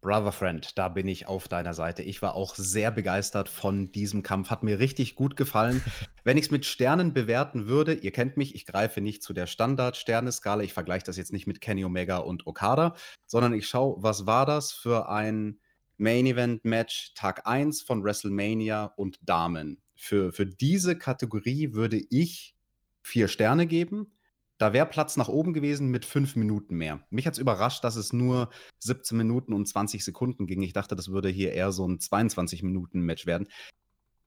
Brother 0.00 0.32
Friend, 0.32 0.78
da 0.78 0.88
bin 0.88 1.08
ich 1.08 1.26
auf 1.26 1.46
deiner 1.46 1.74
Seite. 1.74 2.02
Ich 2.02 2.22
war 2.22 2.34
auch 2.34 2.54
sehr 2.54 2.90
begeistert 2.90 3.50
von 3.50 3.92
diesem 3.92 4.22
Kampf. 4.22 4.48
Hat 4.48 4.62
mir 4.62 4.78
richtig 4.78 5.14
gut 5.14 5.36
gefallen. 5.36 5.82
Wenn 6.24 6.38
ich 6.38 6.46
es 6.46 6.50
mit 6.50 6.64
Sternen 6.64 7.12
bewerten 7.12 7.66
würde, 7.66 7.92
ihr 7.92 8.10
kennt 8.10 8.38
mich, 8.38 8.54
ich 8.54 8.64
greife 8.64 9.02
nicht 9.02 9.22
zu 9.22 9.34
der 9.34 9.46
Standard-Sterneskala. 9.46 10.62
Ich 10.62 10.72
vergleiche 10.72 11.04
das 11.04 11.18
jetzt 11.18 11.32
nicht 11.32 11.46
mit 11.46 11.60
Kenny 11.60 11.84
Omega 11.84 12.18
und 12.18 12.46
Okada, 12.46 12.94
sondern 13.26 13.52
ich 13.52 13.68
schaue, 13.68 14.02
was 14.02 14.26
war 14.26 14.46
das 14.46 14.72
für 14.72 15.10
ein 15.10 15.60
Main 15.98 16.24
Event 16.24 16.64
Match 16.64 17.12
Tag 17.14 17.46
1 17.46 17.82
von 17.82 18.02
WrestleMania 18.02 18.86
und 18.96 19.18
Damen. 19.22 19.82
Für, 19.94 20.32
für 20.32 20.46
diese 20.46 20.96
Kategorie 20.96 21.74
würde 21.74 22.00
ich 22.08 22.56
vier 23.02 23.28
Sterne 23.28 23.66
geben. 23.66 24.12
Da 24.60 24.74
wäre 24.74 24.84
Platz 24.84 25.16
nach 25.16 25.28
oben 25.28 25.54
gewesen 25.54 25.88
mit 25.88 26.04
fünf 26.04 26.36
Minuten 26.36 26.76
mehr. 26.76 27.00
Mich 27.08 27.26
hat 27.26 27.32
es 27.32 27.38
überrascht, 27.38 27.82
dass 27.82 27.96
es 27.96 28.12
nur 28.12 28.50
17 28.80 29.16
Minuten 29.16 29.54
und 29.54 29.66
20 29.66 30.04
Sekunden 30.04 30.46
ging. 30.46 30.60
Ich 30.60 30.74
dachte, 30.74 30.94
das 30.94 31.08
würde 31.08 31.30
hier 31.30 31.54
eher 31.54 31.72
so 31.72 31.88
ein 31.88 31.96
22-Minuten-Match 31.98 33.24
werden. 33.24 33.48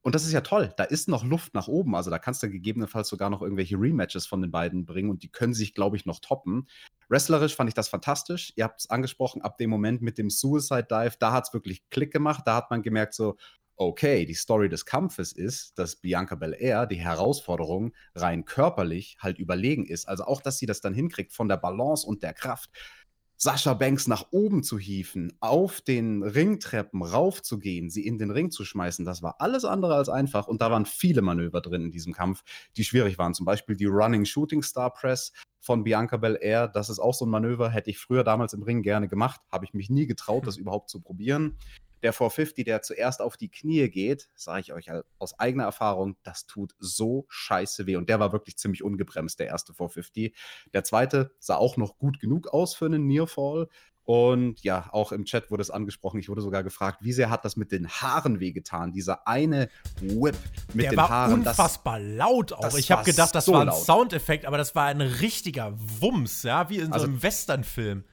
Und 0.01 0.15
das 0.15 0.25
ist 0.25 0.31
ja 0.31 0.41
toll. 0.41 0.73
Da 0.75 0.85
ist 0.85 1.07
noch 1.07 1.23
Luft 1.23 1.53
nach 1.53 1.67
oben. 1.67 1.95
Also 1.95 2.09
da 2.09 2.17
kannst 2.17 2.41
du 2.41 2.49
gegebenenfalls 2.49 3.09
sogar 3.09 3.29
noch 3.29 3.43
irgendwelche 3.43 3.75
Rematches 3.77 4.25
von 4.25 4.41
den 4.41 4.49
beiden 4.49 4.87
bringen 4.87 5.11
und 5.11 5.21
die 5.21 5.29
können 5.29 5.53
sich, 5.53 5.75
glaube 5.75 5.97
ich, 5.97 6.07
noch 6.07 6.19
toppen. 6.19 6.67
Wrestlerisch 7.09 7.55
fand 7.55 7.69
ich 7.69 7.75
das 7.75 7.87
fantastisch. 7.87 8.53
Ihr 8.55 8.63
habt 8.63 8.79
es 8.79 8.89
angesprochen, 8.89 9.43
ab 9.43 9.59
dem 9.59 9.69
Moment 9.69 10.01
mit 10.01 10.17
dem 10.17 10.31
Suicide 10.31 10.87
Dive, 10.89 11.13
da 11.19 11.31
hat 11.31 11.45
es 11.45 11.53
wirklich 11.53 11.87
Klick 11.91 12.11
gemacht. 12.11 12.41
Da 12.47 12.55
hat 12.55 12.71
man 12.71 12.81
gemerkt, 12.81 13.13
so, 13.13 13.37
okay, 13.75 14.25
die 14.25 14.33
Story 14.33 14.69
des 14.69 14.85
Kampfes 14.85 15.31
ist, 15.31 15.77
dass 15.77 15.95
Bianca 15.95 16.35
Belair 16.35 16.85
die 16.85 16.95
Herausforderung 16.95 17.93
rein 18.15 18.45
körperlich 18.45 19.17
halt 19.19 19.39
überlegen 19.39 19.85
ist. 19.85 20.07
Also 20.07 20.25
auch, 20.25 20.41
dass 20.41 20.57
sie 20.57 20.65
das 20.65 20.81
dann 20.81 20.93
hinkriegt 20.93 21.33
von 21.33 21.47
der 21.47 21.57
Balance 21.57 22.05
und 22.05 22.23
der 22.23 22.33
Kraft. 22.33 22.69
Sascha 23.35 23.73
Banks 23.73 24.07
nach 24.07 24.27
oben 24.31 24.63
zu 24.63 24.79
hieven, 24.79 25.33
auf 25.41 25.81
den 25.81 26.23
Ringtreppen 26.23 27.01
raufzugehen, 27.01 27.89
sie 27.89 28.05
in 28.05 28.17
den 28.17 28.31
Ring 28.31 28.51
zu 28.51 28.63
schmeißen, 28.63 29.03
das 29.03 29.21
war 29.21 29.41
alles 29.41 29.65
andere 29.65 29.95
als 29.95 30.07
einfach. 30.07 30.47
Und 30.47 30.61
da 30.61 30.71
waren 30.71 30.85
viele 30.85 31.21
Manöver 31.21 31.59
drin 31.59 31.83
in 31.83 31.91
diesem 31.91 32.13
Kampf, 32.13 32.43
die 32.77 32.85
schwierig 32.85 33.17
waren. 33.17 33.33
Zum 33.33 33.45
Beispiel 33.45 33.75
die 33.75 33.85
Running 33.85 34.23
Shooting 34.23 34.63
Star 34.63 34.93
Press 34.93 35.33
von 35.59 35.83
Bianca 35.83 36.15
Belair. 36.15 36.69
Das 36.69 36.89
ist 36.89 36.99
auch 36.99 37.13
so 37.13 37.25
ein 37.25 37.29
Manöver, 37.31 37.69
hätte 37.69 37.89
ich 37.89 37.97
früher 37.97 38.23
damals 38.23 38.53
im 38.53 38.63
Ring 38.63 38.81
gerne 38.81 39.09
gemacht, 39.09 39.41
habe 39.51 39.65
ich 39.65 39.73
mich 39.73 39.89
nie 39.89 40.07
getraut, 40.07 40.47
das 40.47 40.55
überhaupt 40.55 40.89
zu 40.89 41.01
probieren. 41.01 41.57
Der 42.03 42.13
450, 42.13 42.65
der 42.65 42.81
zuerst 42.81 43.21
auf 43.21 43.37
die 43.37 43.49
Knie 43.49 43.89
geht, 43.89 44.29
sage 44.35 44.61
ich 44.61 44.73
euch 44.73 44.87
aus 45.19 45.39
eigener 45.39 45.63
Erfahrung, 45.63 46.17
das 46.23 46.45
tut 46.45 46.73
so 46.77 47.25
scheiße 47.29 47.87
weh. 47.87 47.95
Und 47.95 48.09
der 48.09 48.19
war 48.19 48.31
wirklich 48.33 48.57
ziemlich 48.57 48.83
ungebremst, 48.83 49.39
der 49.39 49.47
erste 49.47 49.73
450. 49.73 50.35
Der 50.73 50.83
zweite 50.83 51.31
sah 51.39 51.55
auch 51.55 51.77
noch 51.77 51.97
gut 51.97 52.19
genug 52.19 52.47
aus 52.49 52.75
für 52.75 52.85
einen 52.85 53.07
Nearfall. 53.07 53.69
Und 54.05 54.61
ja, 54.65 54.89
auch 54.91 55.13
im 55.13 55.23
Chat 55.23 55.49
wurde 55.49 55.61
es 55.61 55.71
angesprochen. 55.71 56.19
Ich 56.19 56.27
wurde 56.27 56.41
sogar 56.41 56.61
gefragt, 56.61 56.97
wie 57.03 57.13
sehr 57.13 57.29
hat 57.29 57.45
das 57.45 57.55
mit 57.55 57.71
den 57.71 57.87
Haaren 57.87 58.41
wehgetan? 58.41 58.91
Dieser 58.91 59.25
eine 59.29 59.69
Whip 60.01 60.35
mit 60.73 60.83
Der 60.83 60.91
den 60.91 60.97
war 60.97 61.07
Haaren. 61.09 61.33
unfassbar 61.35 62.01
laut 62.01 62.51
auch. 62.51 62.59
das 62.59 62.75
Ich 62.77 62.91
habe 62.91 63.05
gedacht, 63.05 63.33
das 63.33 63.45
so 63.45 63.53
war 63.53 63.61
ein 63.61 63.67
laut. 63.67 63.81
Soundeffekt, 63.85 64.45
aber 64.45 64.57
das 64.57 64.75
war 64.75 64.87
ein 64.87 64.99
richtiger 64.99 65.71
Wumms, 66.01 66.43
ja, 66.43 66.69
wie 66.69 66.79
in 66.79 66.87
so 66.87 66.91
Also- 66.91 67.05
einem 67.05 67.23
Westernfilm. 67.23 68.03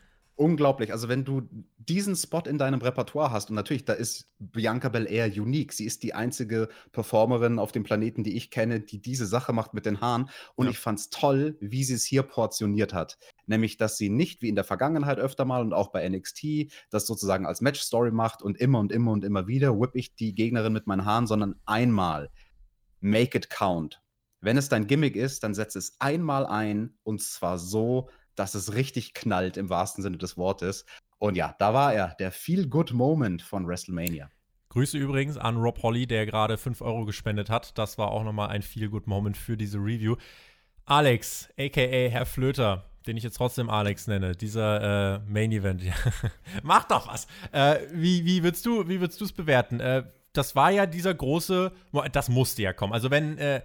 Unglaublich. 0.41 0.91
Also, 0.91 1.11
wenn 1.11 1.27
du 1.27 1.43
diesen 1.77 2.17
Spot 2.17 2.41
in 2.47 2.57
deinem 2.57 2.81
Repertoire 2.81 3.31
hast, 3.31 3.51
und 3.51 3.57
natürlich, 3.57 3.85
da 3.85 3.93
ist 3.93 4.31
Bianca 4.39 4.89
Belair 4.89 5.27
unique. 5.27 5.75
Sie 5.75 5.85
ist 5.85 6.03
die 6.03 6.15
einzige 6.15 6.71
Performerin 6.93 7.59
auf 7.59 7.73
dem 7.73 7.83
Planeten, 7.83 8.25
die 8.25 8.35
ich 8.35 8.51
kenne, 8.51 8.81
die 8.81 9.03
diese 9.03 9.27
Sache 9.27 9.53
macht 9.53 9.75
mit 9.75 9.85
den 9.85 10.01
Haaren. 10.01 10.31
Und 10.55 10.65
Ja. 10.65 10.71
ich 10.71 10.79
fand's 10.79 11.11
toll, 11.11 11.59
wie 11.61 11.85
sie 11.85 11.93
es 11.93 12.05
hier 12.05 12.23
portioniert 12.23 12.95
hat. 12.95 13.19
Nämlich, 13.45 13.77
dass 13.77 13.99
sie 13.99 14.09
nicht 14.09 14.41
wie 14.41 14.49
in 14.49 14.55
der 14.55 14.65
Vergangenheit 14.65 15.19
öfter 15.19 15.45
mal 15.45 15.61
und 15.61 15.75
auch 15.75 15.89
bei 15.89 16.09
NXT 16.09 16.73
das 16.89 17.07
sozusagen 17.07 17.45
als 17.45 17.61
Match-Story 17.61 18.11
macht 18.11 18.41
und 18.41 18.57
immer 18.57 18.79
und 18.79 18.93
immer 18.93 19.12
und 19.12 19.25
immer 19.25 19.47
wieder 19.47 19.79
whip 19.79 19.91
ich 19.93 20.15
die 20.15 20.35
Gegnerin 20.35 20.73
mit 20.73 20.87
meinen 20.87 21.05
Haaren, 21.05 21.27
sondern 21.27 21.57
einmal. 21.67 22.31
Make 23.01 23.37
it 23.37 23.51
count. 23.51 24.01
Wenn 24.41 24.57
es 24.57 24.71
dein 24.71 24.87
Gimmick 24.87 25.17
ist, 25.17 25.43
dann 25.45 25.53
setz 25.53 25.77
es 25.77 25.97
einmal 25.99 26.47
ein 26.47 26.95
und 27.03 27.21
zwar 27.21 27.59
so, 27.59 28.09
dass 28.41 28.55
es 28.55 28.73
richtig 28.73 29.12
knallt 29.12 29.59
im 29.59 29.69
wahrsten 29.69 30.03
Sinne 30.03 30.17
des 30.17 30.39
Wortes. 30.39 30.87
Und 31.19 31.37
ja, 31.37 31.55
da 31.59 31.75
war 31.75 31.93
er, 31.93 32.17
der 32.19 32.33
Feel-Good-Moment 32.33 33.43
von 33.43 33.67
WrestleMania. 33.67 34.31
Grüße 34.71 34.97
übrigens 34.97 35.37
an 35.37 35.59
Rob 35.59 35.83
Holly, 35.83 36.07
der 36.07 36.25
gerade 36.25 36.57
5 36.57 36.81
Euro 36.81 37.05
gespendet 37.05 37.51
hat. 37.51 37.77
Das 37.77 37.99
war 37.99 38.11
auch 38.11 38.25
nochmal 38.25 38.49
ein 38.49 38.62
Feel-Good-Moment 38.62 39.37
für 39.37 39.59
diese 39.59 39.77
Review. 39.77 40.17
Alex, 40.87 41.51
a.k.a. 41.59 42.09
Herr 42.09 42.25
Flöter, 42.25 42.91
den 43.07 43.19
ich 43.19 43.25
jetzt 43.25 43.37
trotzdem 43.37 43.69
Alex 43.69 44.07
nenne, 44.07 44.35
dieser 44.35 45.17
äh, 45.17 45.19
Main-Event. 45.31 45.83
Mach 46.62 46.85
doch 46.85 47.09
was. 47.09 47.27
Äh, 47.53 47.81
wie, 47.93 48.25
wie 48.25 48.43
würdest 48.43 48.65
du 48.65 48.89
wie 48.89 49.01
würdest 49.01 49.21
du 49.21 49.27
es 49.27 49.33
bewerten? 49.33 49.81
Äh, 49.81 50.05
das 50.33 50.57
war 50.57 50.71
ja 50.71 50.87
dieser 50.87 51.12
große, 51.12 51.73
das 52.12 52.31
musste 52.31 52.62
ja 52.62 52.73
kommen. 52.73 52.95
Also 52.95 53.11
wenn 53.11 53.37
äh, 53.37 53.61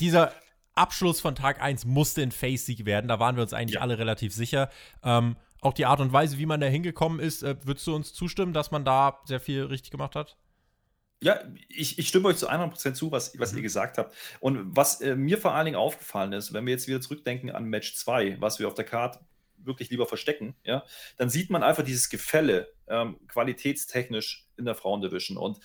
dieser 0.00 0.32
Abschluss 0.76 1.20
von 1.20 1.34
Tag 1.34 1.60
1 1.60 1.84
musste 1.84 2.22
ein 2.22 2.32
Face-Sieg 2.32 2.84
werden, 2.84 3.08
da 3.08 3.18
waren 3.18 3.36
wir 3.36 3.42
uns 3.42 3.52
eigentlich 3.52 3.80
alle 3.80 3.98
relativ 3.98 4.34
sicher. 4.34 4.70
Ähm, 5.02 5.36
auch 5.60 5.72
die 5.72 5.86
Art 5.86 6.00
und 6.00 6.12
Weise, 6.12 6.38
wie 6.38 6.46
man 6.46 6.60
da 6.60 6.66
hingekommen 6.66 7.18
ist, 7.18 7.42
äh, 7.42 7.56
würdest 7.64 7.86
du 7.86 7.94
uns 7.94 8.12
zustimmen, 8.12 8.52
dass 8.52 8.70
man 8.70 8.84
da 8.84 9.20
sehr 9.24 9.40
viel 9.40 9.64
richtig 9.64 9.90
gemacht 9.90 10.14
hat? 10.14 10.36
Ja, 11.22 11.40
ich, 11.68 11.98
ich 11.98 12.08
stimme 12.08 12.28
euch 12.28 12.36
zu 12.36 12.50
100% 12.50 12.92
zu, 12.92 13.10
was, 13.10 13.38
was 13.38 13.54
ihr 13.54 13.62
gesagt 13.62 13.96
habt. 13.96 14.14
Und 14.40 14.76
was 14.76 15.00
äh, 15.00 15.16
mir 15.16 15.38
vor 15.38 15.54
allen 15.54 15.64
Dingen 15.64 15.76
aufgefallen 15.76 16.32
ist, 16.34 16.52
wenn 16.52 16.66
wir 16.66 16.72
jetzt 16.72 16.88
wieder 16.88 17.00
zurückdenken 17.00 17.50
an 17.50 17.64
Match 17.64 17.94
2, 17.94 18.36
was 18.40 18.58
wir 18.58 18.68
auf 18.68 18.74
der 18.74 18.84
Karte 18.84 19.20
wirklich 19.56 19.90
lieber 19.90 20.06
verstecken, 20.06 20.54
ja, 20.62 20.84
dann 21.16 21.30
sieht 21.30 21.50
man 21.50 21.62
einfach 21.62 21.82
dieses 21.82 22.10
Gefälle 22.10 22.68
ähm, 22.86 23.18
qualitätstechnisch 23.28 24.46
in 24.56 24.66
der 24.66 24.74
Frauendivision. 24.74 25.38
Und 25.38 25.58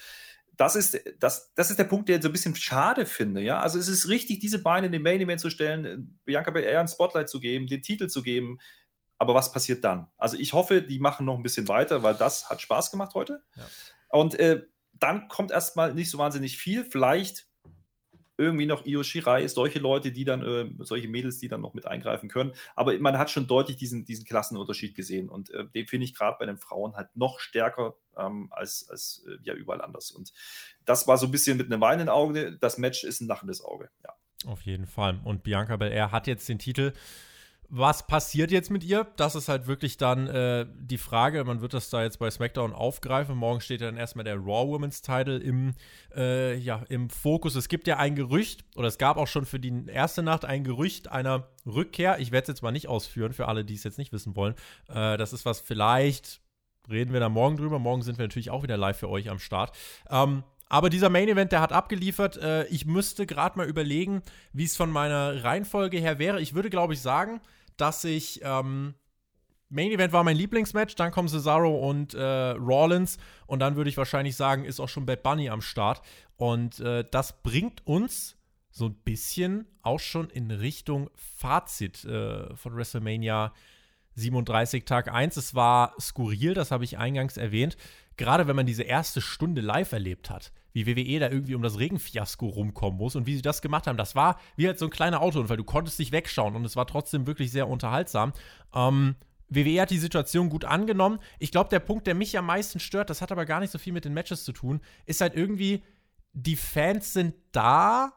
das 0.58 0.76
ist, 0.76 1.00
das, 1.20 1.54
das 1.56 1.70
ist 1.70 1.80
der 1.80 1.86
Punkt, 1.86 2.10
der 2.10 2.18
ich 2.18 2.24
so 2.24 2.30
ein 2.30 2.34
bisschen 2.34 2.56
schade 2.56 3.06
finde. 3.06 3.42
Ja? 3.42 3.60
Also 3.60 3.80
es 3.80 3.88
ist 3.88 4.10
richtig, 4.10 4.40
diese 4.40 4.62
Beine 4.62 4.88
in 4.88 4.92
den 4.92 5.02
Main 5.02 5.22
Event 5.22 5.40
zu 5.40 5.50
stellen, 5.50 6.20
Bianca 6.26 6.52
Belair 6.52 6.80
ein 6.80 6.88
Spotlight 6.88 7.30
zu 7.30 7.40
geben, 7.40 7.68
den 7.68 7.82
Titel 7.82 8.08
zu 8.08 8.22
geben. 8.22 8.60
Aber 9.18 9.34
was 9.34 9.52
passiert 9.52 9.84
dann? 9.84 10.08
Also 10.18 10.38
ich 10.38 10.54
hoffe, 10.54 10.82
die 10.82 11.00
machen 11.00 11.26
noch 11.26 11.38
ein 11.38 11.44
bisschen 11.44 11.68
weiter, 11.68 12.04
weil 12.04 12.16
das 12.16 12.50
hat 12.50 12.62
Spaß 12.62 12.92
gemacht 12.92 13.14
heute. 13.14 13.44
Ja. 13.56 13.68
Und 14.10 14.40
äh, 14.40 14.64
dann 14.94 15.28
kommt 15.28 15.52
erstmal 15.52 15.94
nicht 15.94 16.10
so 16.10 16.18
wahnsinnig 16.18 16.58
viel. 16.58 16.86
Vielleicht 16.86 17.48
irgendwie 18.42 18.66
noch 18.66 18.86
Io 18.86 19.04
Shirai, 19.04 19.48
solche 19.48 19.80
Leute, 19.80 20.12
die 20.12 20.26
dann, 20.26 20.42
äh, 20.42 20.70
solche 20.84 21.08
Mädels, 21.08 21.38
die 21.40 21.48
dann 21.48 21.62
noch 21.62 21.74
mit 21.74 21.86
eingreifen 21.86 22.28
können. 22.28 22.54
Aber 22.76 22.98
man 23.00 23.18
hat 23.18 23.30
schon 23.30 23.48
deutlich 23.48 23.78
diesen, 23.78 24.04
diesen 24.04 24.26
Klassenunterschied 24.26 24.96
gesehen. 24.96 25.30
Und 25.30 25.52
äh, 25.52 25.66
den 25.68 25.88
finde 25.88 26.06
ich 26.06 26.16
gerade 26.16 26.38
bei 26.40 26.46
den 26.46 26.58
Frauen 26.58 26.96
halt 26.96 27.16
noch 27.16 27.40
stärker 27.40 27.96
ähm, 28.18 28.48
als, 28.52 28.88
als 28.90 29.24
äh, 29.28 29.38
ja 29.44 29.54
überall 29.54 29.82
anders. 29.82 30.12
Und 30.12 30.34
das 30.86 31.08
war 31.08 31.18
so 31.18 31.28
ein 31.28 31.32
bisschen 31.32 31.58
mit 31.58 31.72
einem 31.72 31.82
weinenden 31.82 32.10
Auge. 32.10 32.58
Das 32.60 32.78
Match 32.78 33.04
ist 33.04 33.22
ein 33.22 33.28
lachendes 33.28 33.64
Auge. 33.64 33.90
Ja. 34.04 34.16
Auf 34.50 34.62
jeden 34.64 34.88
Fall. 34.88 35.20
Und 35.24 35.44
Bianca 35.44 35.78
Belair 35.78 36.12
hat 36.12 36.28
jetzt 36.28 36.50
den 36.50 36.60
Titel. 36.60 36.94
Was 37.74 38.06
passiert 38.06 38.52
jetzt 38.52 38.70
mit 38.70 38.84
ihr? 38.84 39.08
Das 39.16 39.34
ist 39.34 39.48
halt 39.48 39.66
wirklich 39.66 39.96
dann 39.96 40.28
äh, 40.28 40.66
die 40.78 40.98
Frage. 40.98 41.42
Man 41.46 41.62
wird 41.62 41.74
das 41.74 41.90
da 41.90 42.04
jetzt 42.04 42.20
bei 42.20 42.30
SmackDown 42.30 42.74
aufgreifen. 42.74 43.38
Morgen 43.38 43.62
steht 43.62 43.80
ja 43.80 43.88
dann 43.88 43.96
erstmal 43.96 44.26
der 44.26 44.36
Raw 44.36 44.68
Women's 44.68 45.02
Title 45.02 45.38
im, 45.38 45.76
äh, 46.14 46.58
ja, 46.58 46.84
im 46.90 47.10
Fokus. 47.10 47.56
Es 47.56 47.70
gibt 47.70 47.88
ja 47.88 47.96
ein 47.96 48.18
Gerücht, 48.18 48.66
oder 48.76 48.90
es 48.90 48.98
gab 48.98 49.16
auch 49.16 49.28
schon 49.28 49.46
für 49.46 49.58
die 49.58 49.86
erste 49.88 50.22
Nacht 50.22 50.44
ein 50.44 50.66
Gerücht 50.66 51.10
einer 51.10 51.48
Rückkehr. 51.66 52.20
Ich 52.20 52.34
werde 52.34 52.44
es 52.44 52.48
jetzt 52.50 52.62
mal 52.62 52.74
nicht 52.74 52.90
ausführen, 52.90 53.32
für 53.32 53.48
alle, 53.48 53.64
die 53.64 53.76
es 53.76 53.86
jetzt 53.86 53.98
nicht 53.98 54.12
wissen 54.12 54.36
wollen. 54.36 54.56
Äh, 54.90 55.16
das 55.16 55.32
ist 55.32 55.46
was 55.46 55.62
vielleicht, 55.62 56.42
reden 56.90 57.14
wir 57.14 57.22
da 57.22 57.30
morgen 57.30 57.56
drüber. 57.56 57.80
Morgen 57.80 58.02
sind 58.02 58.18
wir 58.18 58.26
natürlich 58.26 58.50
auch 58.50 58.64
wieder 58.64 58.76
live 58.76 58.98
für 58.98 59.08
euch 59.08 59.30
am 59.30 59.40
Start. 59.40 59.78
Ähm, 60.10 60.44
aber 60.68 60.90
dieser 60.90 61.10
Main 61.10 61.30
Event, 61.30 61.54
der 61.54 61.62
hat 61.62 61.72
abgeliefert. 61.72 62.36
Äh, 62.36 62.66
ich 62.68 62.86
müsste 62.86 63.26
gerade 63.26 63.58
mal 63.58 63.68
überlegen, 63.68 64.24
wie 64.52 64.66
es 64.66 64.76
von 64.76 64.92
meiner 64.92 65.42
Reihenfolge 65.44 65.98
her 65.98 66.20
wäre. 66.20 66.42
Ich 66.42 66.54
würde, 66.54 66.70
glaube 66.70 66.94
ich, 66.94 67.02
sagen, 67.02 67.40
dass 67.78 68.04
ich. 68.04 68.42
Ähm, 68.44 68.96
Main 69.74 69.92
Event 69.92 70.12
war 70.12 70.26
mein 70.26 70.36
Lieblingsmatch, 70.36 70.96
dann 70.96 71.12
kommen 71.12 71.30
Cesaro 71.30 71.90
und 71.90 72.14
äh, 72.14 72.22
Rollins 72.22 73.18
und 73.48 73.60
dann 73.60 73.78
würde 73.78 73.90
ich 73.90 73.96
wahrscheinlich 73.96 74.36
sagen, 74.36 74.66
ist 74.66 74.82
auch 74.82 74.90
schon 74.90 75.06
Bad 75.06 75.24
Bunny 75.24 75.48
am 75.50 75.62
Start. 75.62 76.02
Und 76.36 76.82
äh, 76.82 77.06
das 77.10 77.42
bringt 77.42 77.88
uns 77.88 78.36
so 78.70 78.88
ein 78.88 78.96
bisschen 78.96 79.66
auch 79.82 80.00
schon 80.00 80.30
in 80.30 80.52
Richtung 80.52 81.10
Fazit 81.16 82.04
äh, 82.04 82.54
von 82.56 82.76
WrestleMania 82.76 83.54
37 84.16 84.84
Tag 84.86 85.14
1. 85.14 85.38
Es 85.38 85.56
war 85.56 85.94
skurril, 86.00 86.54
das 86.54 86.72
habe 86.72 86.84
ich 86.84 86.98
eingangs 86.98 87.38
erwähnt. 87.38 87.78
Gerade 88.18 88.48
wenn 88.48 88.56
man 88.56 88.66
diese 88.66 88.84
erste 88.84 89.22
Stunde 89.22 89.62
live 89.62 89.94
erlebt 89.94 90.30
hat, 90.30 90.52
wie 90.74 90.88
WWE 90.88 91.20
da 91.20 91.30
irgendwie 91.30 91.56
um 91.56 91.62
das 91.62 91.80
Regenfiasko 91.80 92.48
rumkommen 92.48 92.98
muss 92.98 93.16
und 93.16 93.26
wie 93.28 93.36
sie 93.36 93.42
das 93.42 93.62
gemacht 93.62 93.88
haben, 93.88 93.98
das 93.98 94.16
war 94.16 94.40
wie 94.56 94.68
halt 94.68 94.80
so 94.80 94.86
ein 94.86 94.92
kleiner 94.92 95.22
Autounfall. 95.22 95.58
Du 95.58 95.64
konntest 95.64 96.00
nicht 96.00 96.12
wegschauen 96.12 96.56
und 96.56 96.66
es 96.66 96.76
war 96.76 96.88
trotzdem 96.88 97.28
wirklich 97.28 97.52
sehr 97.52 97.68
unterhaltsam. 97.68 98.34
Ähm, 98.74 99.16
WWE 99.50 99.82
hat 99.82 99.92
die 99.92 99.98
Situation 99.98 100.50
gut 100.50 100.66
angenommen. 100.66 101.20
Ich 101.40 101.52
glaube, 101.52 101.70
der 101.70 101.80
Punkt, 101.80 102.08
der 102.08 102.16
mich 102.16 102.38
am 102.38 102.46
meisten 102.46 102.80
stört, 102.80 103.10
das 103.10 103.22
hat 103.22 103.32
aber 103.32 103.46
gar 103.46 103.60
nicht 103.60 103.72
so 103.72 103.78
viel 103.78 103.94
mit 103.94 104.06
den 104.06 104.14
Matches 104.14 104.46
zu 104.46 104.54
tun, 104.54 104.80
ist 105.06 105.22
halt 105.22 105.36
irgendwie, 105.36 105.84
die 106.34 106.56
Fans 106.56 107.12
sind 107.12 107.36
da, 107.52 108.14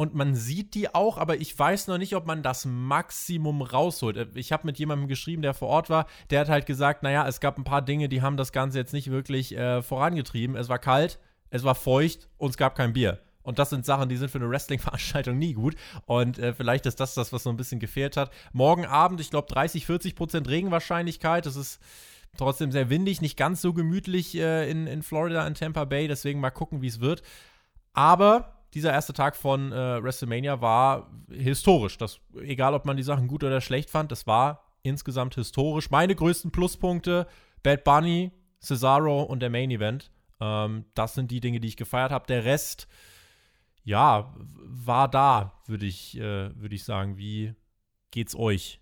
und 0.00 0.14
man 0.14 0.36
sieht 0.36 0.74
die 0.74 0.94
auch, 0.94 1.18
aber 1.18 1.40
ich 1.40 1.58
weiß 1.58 1.88
noch 1.88 1.98
nicht, 1.98 2.14
ob 2.14 2.24
man 2.24 2.44
das 2.44 2.64
Maximum 2.64 3.62
rausholt. 3.62 4.36
Ich 4.36 4.52
habe 4.52 4.64
mit 4.64 4.78
jemandem 4.78 5.08
geschrieben, 5.08 5.42
der 5.42 5.54
vor 5.54 5.66
Ort 5.66 5.90
war, 5.90 6.06
der 6.30 6.38
hat 6.38 6.48
halt 6.48 6.66
gesagt, 6.66 7.02
naja, 7.02 7.26
es 7.26 7.40
gab 7.40 7.58
ein 7.58 7.64
paar 7.64 7.82
Dinge, 7.82 8.08
die 8.08 8.22
haben 8.22 8.36
das 8.36 8.52
Ganze 8.52 8.78
jetzt 8.78 8.92
nicht 8.92 9.10
wirklich 9.10 9.56
äh, 9.56 9.82
vorangetrieben. 9.82 10.54
Es 10.54 10.68
war 10.68 10.78
kalt, 10.78 11.18
es 11.50 11.64
war 11.64 11.74
feucht 11.74 12.28
und 12.36 12.50
es 12.50 12.56
gab 12.56 12.74
kein 12.74 12.92
Bier. 12.92 13.20
Und 13.42 13.58
das 13.58 13.70
sind 13.70 13.86
Sachen, 13.86 14.10
die 14.10 14.16
sind 14.16 14.30
für 14.30 14.38
eine 14.38 14.50
Wrestling-Veranstaltung 14.50 15.38
nie 15.38 15.54
gut. 15.54 15.74
Und 16.04 16.38
äh, 16.38 16.52
vielleicht 16.52 16.84
ist 16.84 17.00
das 17.00 17.14
das, 17.14 17.32
was 17.32 17.44
so 17.44 17.50
ein 17.50 17.56
bisschen 17.56 17.80
gefehlt 17.80 18.16
hat. 18.18 18.30
Morgen 18.52 18.84
Abend, 18.84 19.20
ich 19.20 19.30
glaube, 19.30 19.48
30, 19.48 19.86
40 19.86 20.16
Prozent 20.16 20.48
Regenwahrscheinlichkeit. 20.48 21.46
Das 21.46 21.56
ist 21.56 21.80
trotzdem 22.36 22.72
sehr 22.72 22.90
windig, 22.90 23.22
nicht 23.22 23.38
ganz 23.38 23.62
so 23.62 23.72
gemütlich 23.72 24.36
äh, 24.36 24.70
in, 24.70 24.86
in 24.86 25.02
Florida, 25.02 25.46
in 25.46 25.54
Tampa 25.54 25.86
Bay. 25.86 26.08
Deswegen 26.08 26.40
mal 26.40 26.50
gucken, 26.50 26.82
wie 26.82 26.88
es 26.88 27.00
wird. 27.00 27.22
Aber 27.94 28.58
dieser 28.74 28.92
erste 28.92 29.14
Tag 29.14 29.34
von 29.34 29.72
äh, 29.72 30.02
WrestleMania 30.02 30.60
war 30.60 31.10
historisch. 31.30 31.96
Das, 31.96 32.20
egal, 32.42 32.74
ob 32.74 32.84
man 32.84 32.98
die 32.98 33.02
Sachen 33.02 33.28
gut 33.28 33.44
oder 33.44 33.62
schlecht 33.62 33.88
fand, 33.88 34.12
das 34.12 34.26
war 34.26 34.62
insgesamt 34.82 35.36
historisch. 35.36 35.90
Meine 35.90 36.14
größten 36.14 36.50
Pluspunkte: 36.50 37.26
Bad 37.62 37.82
Bunny, 37.84 38.30
Cesaro 38.60 39.22
und 39.22 39.40
der 39.40 39.50
Main 39.50 39.70
Event. 39.70 40.10
Ähm, 40.40 40.84
das 40.94 41.14
sind 41.14 41.30
die 41.30 41.40
Dinge, 41.40 41.60
die 41.60 41.68
ich 41.68 41.76
gefeiert 41.76 42.12
habe. 42.12 42.26
Der 42.26 42.44
Rest, 42.44 42.88
ja, 43.84 44.34
war 44.36 45.08
da, 45.08 45.60
würde 45.66 45.86
ich, 45.86 46.16
äh, 46.18 46.50
würd 46.60 46.72
ich 46.72 46.84
sagen. 46.84 47.16
Wie 47.16 47.54
geht's 48.10 48.36
euch? 48.36 48.80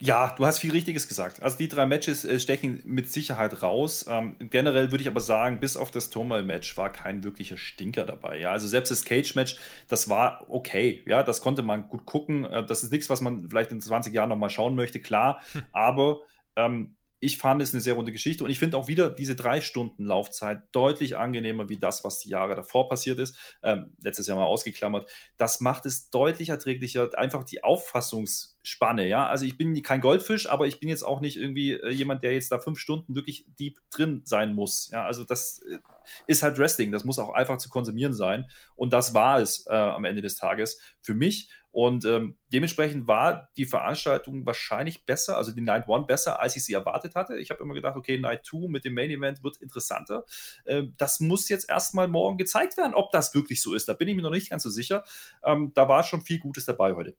Ja, 0.00 0.34
du 0.36 0.44
hast 0.44 0.58
viel 0.58 0.72
Richtiges 0.72 1.08
gesagt. 1.08 1.42
Also 1.42 1.56
die 1.56 1.66
drei 1.66 1.86
Matches 1.86 2.26
äh, 2.26 2.38
stechen 2.38 2.82
mit 2.84 3.10
Sicherheit 3.10 3.62
raus. 3.62 4.04
Ähm, 4.06 4.36
generell 4.38 4.90
würde 4.90 5.00
ich 5.00 5.08
aber 5.08 5.20
sagen, 5.20 5.60
bis 5.60 5.78
auf 5.78 5.90
das 5.90 6.10
Turmoil-Match 6.10 6.76
war 6.76 6.92
kein 6.92 7.24
wirklicher 7.24 7.56
Stinker 7.56 8.04
dabei. 8.04 8.38
Ja, 8.38 8.50
also 8.50 8.68
selbst 8.68 8.90
das 8.90 9.06
Cage-Match, 9.06 9.56
das 9.88 10.10
war 10.10 10.44
okay. 10.50 11.02
Ja, 11.06 11.22
das 11.22 11.40
konnte 11.40 11.62
man 11.62 11.88
gut 11.88 12.04
gucken. 12.04 12.44
Äh, 12.44 12.66
das 12.66 12.82
ist 12.82 12.92
nichts, 12.92 13.08
was 13.08 13.22
man 13.22 13.48
vielleicht 13.48 13.72
in 13.72 13.80
20 13.80 14.12
Jahren 14.12 14.28
nochmal 14.28 14.50
schauen 14.50 14.74
möchte, 14.74 15.00
klar. 15.00 15.40
Aber 15.72 16.20
ähm, 16.56 16.96
ich 17.24 17.38
fand 17.38 17.62
es 17.62 17.72
eine 17.72 17.80
sehr 17.80 17.94
runde 17.94 18.12
Geschichte 18.12 18.44
und 18.44 18.50
ich 18.50 18.58
finde 18.58 18.76
auch 18.76 18.88
wieder 18.88 19.10
diese 19.10 19.34
drei 19.34 19.60
Stunden 19.60 20.04
Laufzeit 20.04 20.62
deutlich 20.72 21.16
angenehmer 21.16 21.68
wie 21.68 21.78
das, 21.78 22.04
was 22.04 22.20
die 22.20 22.28
Jahre 22.28 22.54
davor 22.54 22.88
passiert 22.88 23.18
ist. 23.18 23.36
Ähm, 23.62 23.92
letztes 24.02 24.26
Jahr 24.26 24.36
mal 24.36 24.44
ausgeklammert. 24.44 25.10
Das 25.36 25.60
macht 25.60 25.86
es 25.86 26.10
deutlich 26.10 26.50
erträglicher. 26.50 27.10
Einfach 27.18 27.44
die 27.44 27.64
Auffassungs- 27.64 28.54
Spanne, 28.66 29.06
ja. 29.06 29.26
Also 29.26 29.44
ich 29.44 29.58
bin 29.58 29.80
kein 29.82 30.00
Goldfisch, 30.00 30.48
aber 30.48 30.66
ich 30.66 30.80
bin 30.80 30.88
jetzt 30.88 31.02
auch 31.02 31.20
nicht 31.20 31.36
irgendwie 31.36 31.72
äh, 31.72 31.90
jemand, 31.90 32.24
der 32.24 32.32
jetzt 32.32 32.50
da 32.50 32.58
fünf 32.58 32.78
Stunden 32.78 33.14
wirklich 33.14 33.44
deep 33.58 33.78
drin 33.90 34.22
sein 34.24 34.54
muss. 34.54 34.88
Ja, 34.90 35.04
also 35.04 35.22
das 35.22 35.60
äh, 35.70 35.78
ist 36.26 36.42
halt 36.42 36.58
Wrestling. 36.58 36.90
Das 36.90 37.04
muss 37.04 37.18
auch 37.18 37.34
einfach 37.34 37.58
zu 37.58 37.68
konsumieren 37.68 38.14
sein. 38.14 38.46
Und 38.74 38.94
das 38.94 39.12
war 39.12 39.38
es 39.38 39.66
äh, 39.66 39.74
am 39.74 40.06
Ende 40.06 40.22
des 40.22 40.36
Tages 40.36 40.80
für 41.02 41.14
mich. 41.14 41.50
Und 41.74 42.04
ähm, 42.04 42.36
dementsprechend 42.52 43.08
war 43.08 43.50
die 43.56 43.66
Veranstaltung 43.66 44.46
wahrscheinlich 44.46 45.04
besser, 45.06 45.36
also 45.36 45.50
die 45.50 45.60
Night 45.60 45.88
One 45.88 46.06
besser, 46.06 46.38
als 46.38 46.54
ich 46.54 46.64
sie 46.64 46.72
erwartet 46.72 47.16
hatte. 47.16 47.36
Ich 47.36 47.50
habe 47.50 47.64
immer 47.64 47.74
gedacht, 47.74 47.96
okay, 47.96 48.16
Night 48.16 48.44
Two 48.44 48.68
mit 48.68 48.84
dem 48.84 48.94
Main 48.94 49.10
Event 49.10 49.42
wird 49.42 49.56
interessanter. 49.56 50.24
Äh, 50.66 50.84
das 50.96 51.18
muss 51.18 51.48
jetzt 51.48 51.68
erstmal 51.68 52.06
morgen 52.06 52.38
gezeigt 52.38 52.76
werden, 52.76 52.94
ob 52.94 53.10
das 53.10 53.34
wirklich 53.34 53.60
so 53.60 53.74
ist. 53.74 53.88
Da 53.88 53.94
bin 53.94 54.06
ich 54.06 54.14
mir 54.14 54.22
noch 54.22 54.30
nicht 54.30 54.50
ganz 54.50 54.62
so 54.62 54.70
sicher. 54.70 55.02
Ähm, 55.42 55.72
da 55.74 55.88
war 55.88 56.04
schon 56.04 56.20
viel 56.20 56.38
Gutes 56.38 56.64
dabei 56.64 56.94
heute. 56.94 57.16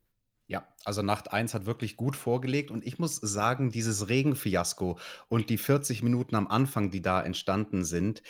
Ja, 0.48 0.66
also 0.86 1.02
Nacht 1.02 1.34
1 1.34 1.54
hat 1.54 1.66
wirklich 1.66 1.98
gut 1.98 2.16
vorgelegt 2.16 2.72
und 2.72 2.86
ich 2.86 2.98
muss 2.98 3.18
sagen, 3.18 3.72
dieses 3.72 4.08
Regenfiasko 4.08 4.98
und 5.28 5.50
die 5.50 5.58
40 5.58 6.02
Minuten 6.02 6.36
am 6.36 6.48
Anfang, 6.48 6.92
die 6.92 7.02
da 7.02 7.22
entstanden 7.22 7.84
sind, 7.84 8.22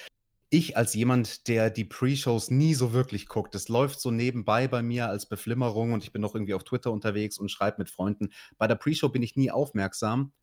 ich 0.49 0.77
als 0.77 0.93
jemand, 0.93 1.47
der 1.47 1.69
die 1.69 1.85
Pre-Shows 1.85 2.51
nie 2.51 2.73
so 2.75 2.93
wirklich 2.93 3.27
guckt, 3.27 3.55
das 3.55 3.67
läuft 3.67 3.99
so 3.99 4.11
nebenbei 4.11 4.67
bei 4.67 4.81
mir 4.81 5.07
als 5.07 5.27
Beflimmerung 5.27 5.93
und 5.93 6.03
ich 6.03 6.11
bin 6.11 6.21
noch 6.21 6.35
irgendwie 6.35 6.53
auf 6.53 6.63
Twitter 6.63 6.91
unterwegs 6.91 7.37
und 7.37 7.49
schreibe 7.49 7.77
mit 7.79 7.89
Freunden. 7.89 8.29
Bei 8.57 8.67
der 8.67 8.75
Pre-Show 8.75 9.09
bin 9.09 9.23
ich 9.23 9.35
nie 9.35 9.51
aufmerksam. 9.51 10.33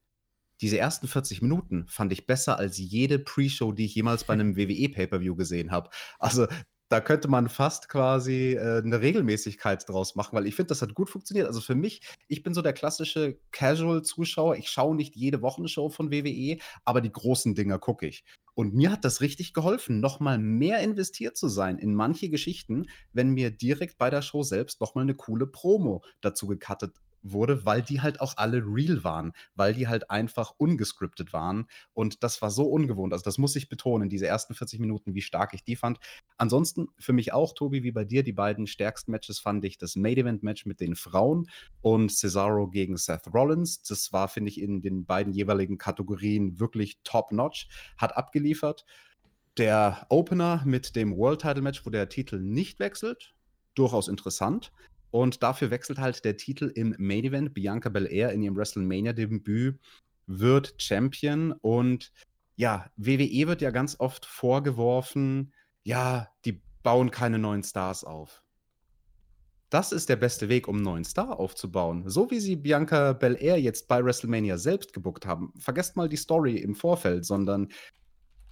Diese 0.60 0.78
ersten 0.78 1.08
40 1.08 1.42
Minuten 1.42 1.86
fand 1.88 2.12
ich 2.12 2.26
besser 2.26 2.58
als 2.58 2.78
jede 2.78 3.18
Pre-Show, 3.18 3.72
die 3.72 3.84
ich 3.86 3.94
jemals 3.94 4.24
bei 4.24 4.32
einem 4.34 4.56
WWE-Pay-Per-View 4.56 5.34
gesehen 5.36 5.70
habe. 5.70 5.90
Also 6.18 6.46
da 6.92 7.00
könnte 7.00 7.26
man 7.26 7.48
fast 7.48 7.88
quasi 7.88 8.52
äh, 8.52 8.82
eine 8.82 9.00
Regelmäßigkeit 9.00 9.88
draus 9.88 10.14
machen, 10.14 10.36
weil 10.36 10.46
ich 10.46 10.54
finde, 10.54 10.68
das 10.68 10.82
hat 10.82 10.94
gut 10.94 11.08
funktioniert. 11.08 11.46
Also 11.46 11.62
für 11.62 11.74
mich, 11.74 12.02
ich 12.28 12.42
bin 12.42 12.52
so 12.52 12.60
der 12.60 12.74
klassische 12.74 13.38
Casual-Zuschauer. 13.50 14.56
Ich 14.56 14.68
schaue 14.68 14.94
nicht 14.94 15.16
jede 15.16 15.40
Wochenshow 15.40 15.88
von 15.88 16.12
WWE, 16.12 16.58
aber 16.84 17.00
die 17.00 17.10
großen 17.10 17.54
Dinger 17.54 17.78
gucke 17.78 18.06
ich. 18.06 18.24
Und 18.52 18.74
mir 18.74 18.92
hat 18.92 19.06
das 19.06 19.22
richtig 19.22 19.54
geholfen, 19.54 20.00
nochmal 20.00 20.38
mehr 20.38 20.80
investiert 20.80 21.38
zu 21.38 21.48
sein 21.48 21.78
in 21.78 21.94
manche 21.94 22.28
Geschichten, 22.28 22.84
wenn 23.14 23.30
mir 23.30 23.50
direkt 23.50 23.96
bei 23.96 24.10
der 24.10 24.20
Show 24.20 24.42
selbst 24.42 24.82
nochmal 24.82 25.04
eine 25.04 25.14
coole 25.14 25.46
Promo 25.46 26.04
dazu 26.20 26.46
gecuttet 26.46 26.92
wurde, 27.22 27.64
weil 27.64 27.82
die 27.82 28.00
halt 28.00 28.20
auch 28.20 28.36
alle 28.36 28.62
real 28.64 29.04
waren, 29.04 29.32
weil 29.54 29.74
die 29.74 29.88
halt 29.88 30.10
einfach 30.10 30.54
ungescriptet 30.56 31.32
waren. 31.32 31.66
Und 31.92 32.22
das 32.22 32.42
war 32.42 32.50
so 32.50 32.64
ungewohnt. 32.64 33.12
Also, 33.12 33.24
das 33.24 33.38
muss 33.38 33.56
ich 33.56 33.68
betonen, 33.68 34.08
diese 34.08 34.26
ersten 34.26 34.54
40 34.54 34.80
Minuten, 34.80 35.14
wie 35.14 35.22
stark 35.22 35.54
ich 35.54 35.64
die 35.64 35.76
fand. 35.76 35.98
Ansonsten 36.36 36.88
für 36.98 37.12
mich 37.12 37.32
auch, 37.32 37.54
Tobi, 37.54 37.82
wie 37.82 37.92
bei 37.92 38.04
dir, 38.04 38.22
die 38.22 38.32
beiden 38.32 38.66
stärksten 38.66 39.12
Matches 39.12 39.38
fand 39.38 39.64
ich 39.64 39.78
das 39.78 39.96
Main 39.96 40.16
Event 40.16 40.42
Match 40.42 40.66
mit 40.66 40.80
den 40.80 40.94
Frauen 40.94 41.46
und 41.80 42.10
Cesaro 42.10 42.68
gegen 42.68 42.96
Seth 42.96 43.32
Rollins. 43.32 43.82
Das 43.82 44.12
war, 44.12 44.28
finde 44.28 44.50
ich, 44.50 44.60
in 44.60 44.82
den 44.82 45.04
beiden 45.04 45.32
jeweiligen 45.32 45.78
Kategorien 45.78 46.58
wirklich 46.58 46.98
top-notch, 47.04 47.68
hat 47.96 48.16
abgeliefert. 48.16 48.84
Der 49.58 50.06
Opener 50.08 50.62
mit 50.64 50.96
dem 50.96 51.16
World 51.16 51.42
Title 51.42 51.62
Match, 51.62 51.84
wo 51.84 51.90
der 51.90 52.08
Titel 52.08 52.40
nicht 52.40 52.78
wechselt, 52.80 53.34
durchaus 53.74 54.08
interessant. 54.08 54.72
Und 55.12 55.42
dafür 55.42 55.70
wechselt 55.70 55.98
halt 55.98 56.24
der 56.24 56.38
Titel 56.38 56.72
im 56.74 56.96
Main 56.98 57.24
Event. 57.24 57.52
Bianca 57.54 57.90
Belair 57.90 58.32
in 58.32 58.42
ihrem 58.42 58.56
WrestleMania-Debüt 58.56 59.78
wird 60.26 60.74
Champion. 60.78 61.52
Und 61.52 62.12
ja, 62.56 62.90
WWE 62.96 63.46
wird 63.46 63.60
ja 63.60 63.70
ganz 63.70 64.00
oft 64.00 64.24
vorgeworfen, 64.24 65.52
ja, 65.84 66.28
die 66.46 66.62
bauen 66.82 67.10
keine 67.10 67.38
neuen 67.38 67.62
Stars 67.62 68.04
auf. 68.04 68.42
Das 69.68 69.92
ist 69.92 70.08
der 70.08 70.16
beste 70.16 70.48
Weg, 70.48 70.66
um 70.66 70.76
einen 70.76 70.84
neuen 70.84 71.04
Star 71.04 71.38
aufzubauen. 71.38 72.08
So 72.08 72.30
wie 72.30 72.40
sie 72.40 72.56
Bianca 72.56 73.12
Belair 73.12 73.60
jetzt 73.60 73.88
bei 73.88 74.02
WrestleMania 74.02 74.56
selbst 74.56 74.94
gebuckt 74.94 75.26
haben. 75.26 75.52
Vergesst 75.58 75.94
mal 75.94 76.08
die 76.08 76.16
Story 76.16 76.56
im 76.56 76.74
Vorfeld, 76.74 77.26
sondern 77.26 77.68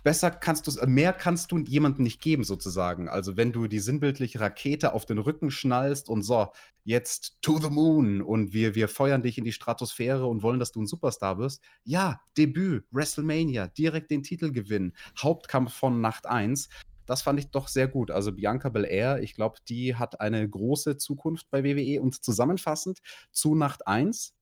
besser 0.03 0.31
kannst 0.31 0.67
du 0.67 0.87
mehr 0.87 1.13
kannst 1.13 1.53
du 1.53 1.59
jemandem 1.59 2.05
nicht 2.05 2.21
geben, 2.21 2.45
sozusagen. 2.45 3.09
Also, 3.09 3.37
wenn 3.37 3.53
du 3.53 3.67
die 3.67 3.81
sinnbildliche 3.81 4.41
Rakete 4.41 4.93
auf 4.93 5.07
den 5.07 5.19
Rücken 5.19 5.51
schnallst 5.51 6.09
und 6.09 6.23
so, 6.23 6.49
jetzt 6.85 7.39
to 7.43 7.59
the 7.59 7.71
moon 7.71 8.23
und 8.23 8.53
wir, 8.53 8.75
wir 8.75 8.89
feuern 8.89 9.23
dich 9.23 9.39
in 9.39 9.45
die 9.45 9.53
Stratosphäre 9.53 10.27
und 10.27 10.43
wollen, 10.43 10.59
dass 10.59 10.73
du 10.73 10.83
ein 10.83 10.87
Superstar 10.87 11.39
wirst. 11.39 11.63
Ja, 11.85 12.21
Debüt, 12.37 12.85
WrestleMania, 12.91 13.69
direkt 13.69 14.11
den 14.11 14.23
Titel 14.23 14.53
gewinnen, 14.53 14.95
Hauptkampf 15.19 15.73
von 15.73 16.01
Nacht 16.01 16.27
1. 16.27 16.69
Das 17.07 17.23
fand 17.23 17.41
ich 17.41 17.51
doch 17.51 17.67
sehr 17.67 17.89
gut. 17.89 18.13
Also 18.13 18.31
Bianca 18.31 18.69
Belair, 18.69 19.21
ich 19.21 19.35
glaube, 19.35 19.59
die 19.69 19.97
hat 19.97 20.21
eine 20.21 20.49
große 20.49 20.97
Zukunft 20.97 21.51
bei 21.51 21.65
WWE. 21.65 22.01
Und 22.01 22.23
zusammenfassend 22.23 23.01
zu 23.33 23.57
Nacht 23.57 23.87
1, 23.89 24.33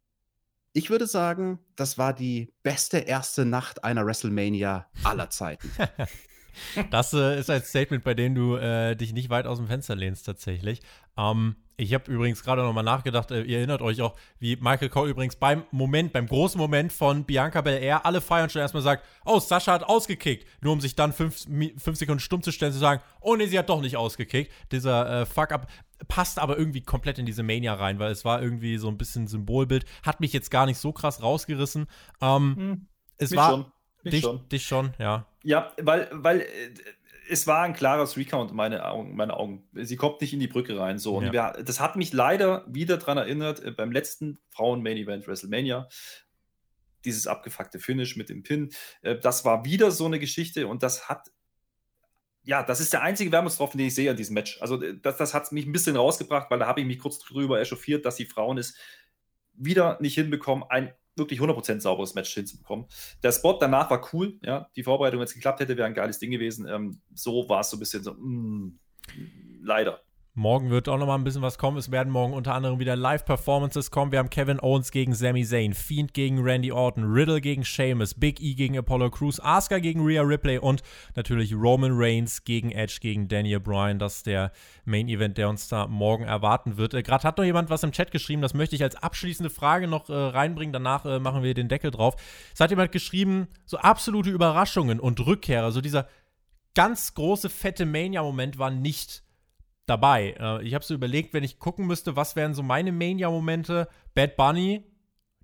ich 0.73 0.91
würde 0.91 1.07
sagen, 1.07 1.59
das 1.77 1.99
war 1.99 2.13
die 2.13 2.53
beste 2.63 2.99
erste 2.99 3.45
Nacht 3.45 3.85
einer 3.85 4.05
WrestleMania 4.07 4.87
aller 5.03 5.31
Zeiten. 5.31 5.71
das 6.91 7.13
äh, 7.13 7.39
ist 7.39 7.51
ein 7.51 7.63
Statement, 7.63 8.05
bei 8.05 8.15
dem 8.15 8.35
du 8.35 8.57
äh, 8.57 8.95
dich 8.95 9.13
nicht 9.13 9.31
weit 9.31 9.47
aus 9.47 9.59
dem 9.59 9.67
Fenster 9.67 9.97
lehnst, 9.97 10.27
tatsächlich. 10.27 10.81
Ähm, 11.17 11.57
ich 11.81 11.95
habe 11.95 12.11
übrigens 12.11 12.43
gerade 12.43 12.63
nochmal 12.63 12.83
nachgedacht, 12.83 13.31
äh, 13.31 13.43
ihr 13.43 13.59
erinnert 13.59 13.83
euch 13.83 14.03
auch, 14.03 14.17
wie 14.41 14.57
Michael 14.57 14.89
Cole 14.89 15.11
übrigens 15.11 15.37
beim 15.37 15.63
Moment, 15.71 16.13
beim 16.13 16.27
großen 16.27 16.59
Moment 16.59 16.93
von 16.93 17.25
Bianca 17.25 17.61
Belair 17.61 18.05
alle 18.05 18.21
feiern 18.21 18.51
schon 18.51 18.61
erstmal 18.61 18.83
sagt, 18.83 19.05
oh, 19.25 19.39
Sascha 19.39 19.73
hat 19.73 19.85
ausgekickt, 19.85 20.47
nur 20.61 20.73
um 20.73 20.81
sich 20.81 20.97
dann 20.97 21.13
fünf, 21.13 21.47
fünf 21.77 21.97
Sekunden 21.99 22.21
stumm 22.21 22.43
zu 22.43 22.51
stellen, 22.51 22.73
zu 22.73 22.81
sagen, 22.81 23.01
oh 23.21 23.37
nee, 23.37 23.47
sie 23.47 23.59
hat 23.59 23.69
doch 23.69 23.81
nicht 23.81 23.97
ausgekickt. 23.97 24.53
Dieser 24.73 25.23
äh, 25.23 25.27
Fuck-up 25.27 25.69
passt 26.07 26.39
aber 26.39 26.57
irgendwie 26.57 26.83
komplett 26.83 27.19
in 27.19 27.27
diese 27.27 27.43
Mania 27.43 27.75
rein, 27.75 27.99
weil 27.99 28.13
es 28.13 28.25
war 28.25 28.41
irgendwie 28.41 28.79
so 28.79 28.89
ein 28.89 28.99
bisschen 28.99 29.27
Symbolbild, 29.27 29.85
hat 30.03 30.21
mich 30.21 30.33
jetzt 30.33 30.51
gar 30.51 30.67
nicht 30.67 30.79
so 30.79 30.93
krass 30.93 31.23
rausgerissen. 31.23 31.87
Ähm, 32.21 32.57
hm, 32.57 32.87
es 33.17 33.35
war 33.35 33.51
schon. 33.51 33.73
Dich 34.05 34.23
schon. 34.23 34.49
dich 34.49 34.67
schon, 34.67 34.95
ja. 34.99 35.27
Ja, 35.43 35.73
weil, 35.81 36.09
weil 36.13 36.43
äh, 36.43 36.47
es 37.29 37.47
war 37.47 37.63
ein 37.63 37.75
klares 37.75 38.17
Recount, 38.17 38.53
meine 38.53 38.85
Augen, 38.87 39.17
meine 39.17 39.35
Augen. 39.35 39.69
Sie 39.75 39.97
kommt 39.97 40.21
nicht 40.21 40.33
in 40.33 40.41
die 40.41 40.47
Brücke 40.47 40.79
rein. 40.79 40.99
So. 40.99 41.17
Und 41.17 41.27
ja. 41.27 41.33
wir, 41.33 41.63
das 41.63 41.81
hat 41.81 41.97
mich 41.97 42.13
leider 42.13 42.65
wieder 42.69 42.97
daran 42.97 43.19
erinnert, 43.19 43.63
äh, 43.63 43.71
beim 43.71 43.93
letzten 43.93 44.39
Frauen-Main-Event 44.51 45.27
WrestleMania, 45.27 45.89
dieses 47.05 47.27
abgefuckte 47.27 47.79
Finish 47.79 48.17
mit 48.17 48.29
dem 48.29 48.43
Pin. 48.43 48.71
Äh, 49.03 49.19
das 49.19 49.45
war 49.45 49.65
wieder 49.65 49.91
so 49.91 50.07
eine 50.07 50.19
Geschichte 50.19 50.67
und 50.67 50.83
das 50.83 51.09
hat. 51.09 51.29
Ja, 52.49 52.63
das 52.63 52.81
ist 52.81 52.95
der 52.95 53.03
einzige 53.03 53.31
Wermutstropfen, 53.31 53.77
den 53.77 53.89
ich 53.89 53.95
sehe 53.95 54.11
an 54.11 54.17
diesem 54.17 54.33
Match. 54.33 54.59
Also, 54.63 54.83
äh, 54.83 54.99
das, 55.03 55.19
das 55.19 55.35
hat 55.35 55.53
mich 55.53 55.67
ein 55.67 55.73
bisschen 55.73 55.97
rausgebracht, 55.97 56.51
weil 56.51 56.59
da 56.59 56.67
habe 56.67 56.81
ich 56.81 56.87
mich 56.87 56.99
kurz 56.99 57.19
drüber 57.19 57.61
echauffiert, 57.61 58.07
dass 58.07 58.17
die 58.17 58.25
Frauen 58.25 58.57
es 58.57 58.75
wieder 59.53 59.99
nicht 60.01 60.15
hinbekommen, 60.15 60.65
ein 60.71 60.95
wirklich 61.15 61.41
100% 61.41 61.81
sauberes 61.81 62.15
Match 62.15 62.33
hinzubekommen. 62.33 62.87
Der 63.23 63.33
Spot 63.33 63.59
danach 63.59 63.91
war 63.91 64.09
cool, 64.15 64.39
ja, 64.43 64.71
die 64.77 64.83
Vorbereitung, 64.83 65.21
wenn 65.21 65.27
es 65.27 65.35
geklappt 65.35 65.61
hätte, 65.61 65.77
wäre 65.77 65.87
ein 65.87 65.93
geiles 65.93 66.21
Ding 66.21 66.31
gewesen. 66.31 66.67
Ähm, 66.67 67.03
so 67.13 67.47
war 67.51 67.61
es 67.61 67.69
so 67.69 67.77
ein 67.77 67.81
bisschen 67.81 68.03
so, 68.03 68.15
mh, 68.15 68.19
mm, 68.19 68.79
leider. 69.61 70.01
Morgen 70.39 70.71
wird 70.71 70.89
auch 70.89 70.99
noch 70.99 71.09
mal 71.09 71.17
ein 71.17 71.25
bisschen 71.25 71.43
was 71.43 71.59
kommen. 71.59 71.79
Es 71.79 71.91
werden 71.91 72.13
morgen 72.13 72.33
unter 72.33 72.55
anderem 72.55 72.79
wieder 72.79 72.95
Live-Performances 72.95 73.91
kommen. 73.91 74.13
Wir 74.13 74.21
haben 74.21 74.31
Kevin 74.31 74.61
Owens 74.61 74.93
gegen 74.93 75.13
Sami 75.13 75.45
Zayn, 75.45 75.75
Fiend 75.75 76.15
gegen 76.15 76.41
Randy 76.41 76.71
Orton, 76.71 77.13
Riddle 77.13 77.41
gegen 77.41 77.65
Sheamus, 77.65 78.15
Big 78.15 78.41
E 78.41 78.55
gegen 78.55 78.79
Apollo 78.79 79.11
Crews, 79.11 79.41
Asuka 79.41 79.81
gegen 79.81 80.07
Rhea 80.07 80.23
Ripley 80.23 80.59
und 80.59 80.85
natürlich 81.17 81.53
Roman 81.57 81.91
Reigns 81.93 82.45
gegen 82.45 82.71
Edge 82.71 82.99
gegen 83.01 83.27
Daniel 83.27 83.59
Bryan. 83.59 83.99
Das 83.99 84.19
ist 84.19 84.27
der 84.27 84.53
Main-Event, 84.85 85.39
der 85.39 85.49
uns 85.49 85.67
da 85.67 85.89
morgen 85.89 86.23
erwarten 86.23 86.77
wird. 86.77 86.95
Äh, 86.95 87.03
Gerade 87.03 87.25
hat 87.25 87.37
noch 87.37 87.45
jemand 87.45 87.69
was 87.69 87.83
im 87.83 87.91
Chat 87.91 88.13
geschrieben. 88.13 88.41
Das 88.41 88.55
möchte 88.55 88.77
ich 88.77 88.85
als 88.85 88.95
abschließende 88.95 89.51
Frage 89.51 89.89
noch 89.89 90.09
äh, 90.09 90.13
reinbringen. 90.15 90.73
Danach 90.73 91.05
äh, 91.05 91.19
machen 91.19 91.43
wir 91.43 91.53
den 91.53 91.67
Deckel 91.67 91.91
drauf. 91.91 92.15
Es 92.55 92.61
hat 92.61 92.71
jemand 92.71 92.93
geschrieben, 92.93 93.49
so 93.67 93.79
absolute 93.79 94.31
Überraschungen 94.31 95.01
und 95.01 95.19
Rückkehrer. 95.19 95.73
So 95.73 95.81
dieser 95.81 96.07
ganz 96.77 97.15
große, 97.15 97.49
fette 97.51 97.87
Mania-Moment 97.87 98.61
war 98.61 98.71
nicht 98.71 99.25
dabei. 99.89 100.35
Äh, 100.39 100.63
ich 100.65 100.75
habe 100.75 100.85
so 100.85 100.95
überlegt, 100.95 101.35
wenn 101.35 101.45
ich 101.45 101.59
gucken 101.59 101.87
müsste, 101.87 102.17
was 102.17 102.37
wären 102.37 102.55
so 102.55 102.63
meine 102.63 102.93
Mania-Momente. 102.93 103.89
Bad 104.15 104.37
Bunny, 104.37 104.85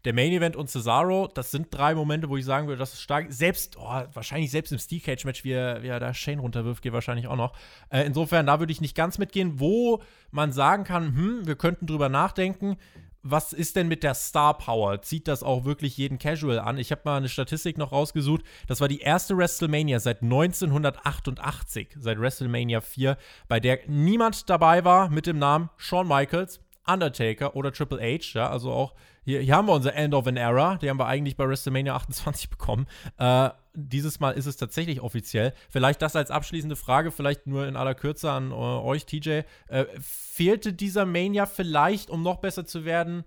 der 0.04 0.12
Main 0.12 0.32
Event 0.32 0.56
und 0.56 0.68
Cesaro, 0.68 1.28
das 1.32 1.50
sind 1.50 1.68
drei 1.70 1.94
Momente, 1.94 2.28
wo 2.28 2.36
ich 2.36 2.44
sagen 2.44 2.68
würde, 2.68 2.78
das 2.78 2.92
ist 2.92 3.00
stark. 3.00 3.32
Selbst, 3.32 3.76
oh, 3.78 4.02
wahrscheinlich 4.12 4.50
selbst 4.50 4.70
im 4.72 4.78
Steel 4.78 5.00
Cage 5.00 5.24
Match, 5.24 5.44
wie 5.44 5.52
er, 5.52 5.82
wie 5.82 5.88
er 5.88 5.98
da 5.98 6.12
Shane 6.12 6.40
runterwirft, 6.40 6.82
geht 6.82 6.92
wahrscheinlich 6.92 7.26
auch 7.26 7.36
noch. 7.36 7.56
Äh, 7.88 8.02
insofern, 8.02 8.46
da 8.46 8.60
würde 8.60 8.72
ich 8.72 8.80
nicht 8.80 8.94
ganz 8.94 9.18
mitgehen, 9.18 9.60
wo 9.60 10.02
man 10.30 10.52
sagen 10.52 10.84
kann, 10.84 11.16
hm, 11.16 11.46
wir 11.46 11.56
könnten 11.56 11.86
drüber 11.86 12.08
nachdenken 12.08 12.76
was 13.24 13.52
ist 13.54 13.74
denn 13.74 13.88
mit 13.88 14.02
der 14.02 14.14
Star 14.14 14.56
Power? 14.56 15.00
Zieht 15.00 15.26
das 15.26 15.42
auch 15.42 15.64
wirklich 15.64 15.96
jeden 15.96 16.18
Casual 16.18 16.58
an? 16.58 16.76
Ich 16.78 16.92
habe 16.92 17.00
mal 17.04 17.16
eine 17.16 17.28
Statistik 17.28 17.78
noch 17.78 17.90
rausgesucht. 17.90 18.42
Das 18.68 18.80
war 18.80 18.88
die 18.88 19.00
erste 19.00 19.36
WrestleMania 19.36 19.98
seit 19.98 20.22
1988, 20.22 21.96
seit 21.98 22.20
WrestleMania 22.20 22.82
4, 22.82 23.16
bei 23.48 23.60
der 23.60 23.80
niemand 23.88 24.48
dabei 24.50 24.84
war 24.84 25.08
mit 25.08 25.26
dem 25.26 25.38
Namen 25.38 25.70
Shawn 25.78 26.06
Michaels, 26.06 26.60
Undertaker 26.86 27.56
oder 27.56 27.72
Triple 27.72 27.98
H. 27.98 28.38
Ja, 28.38 28.50
also 28.50 28.70
auch 28.70 28.94
hier, 29.24 29.40
hier 29.40 29.56
haben 29.56 29.68
wir 29.68 29.72
unser 29.72 29.94
End 29.94 30.12
of 30.12 30.26
an 30.26 30.36
Era. 30.36 30.76
Die 30.76 30.90
haben 30.90 30.98
wir 30.98 31.06
eigentlich 31.06 31.36
bei 31.36 31.48
WrestleMania 31.48 31.94
28 31.96 32.50
bekommen. 32.50 32.86
Äh, 33.18 33.48
dieses 33.74 34.20
Mal 34.20 34.32
ist 34.32 34.46
es 34.46 34.56
tatsächlich 34.56 35.00
offiziell. 35.00 35.52
Vielleicht 35.68 36.00
das 36.00 36.16
als 36.16 36.30
abschließende 36.30 36.76
Frage, 36.76 37.10
vielleicht 37.10 37.46
nur 37.46 37.66
in 37.66 37.76
aller 37.76 37.94
Kürze 37.94 38.30
an 38.30 38.50
äh, 38.50 38.54
euch, 38.54 39.06
TJ. 39.06 39.42
Äh, 39.68 39.84
fehlte 40.00 40.72
dieser 40.72 41.04
Mania 41.06 41.46
vielleicht, 41.46 42.10
um 42.10 42.22
noch 42.22 42.38
besser 42.38 42.64
zu 42.64 42.84
werden, 42.84 43.24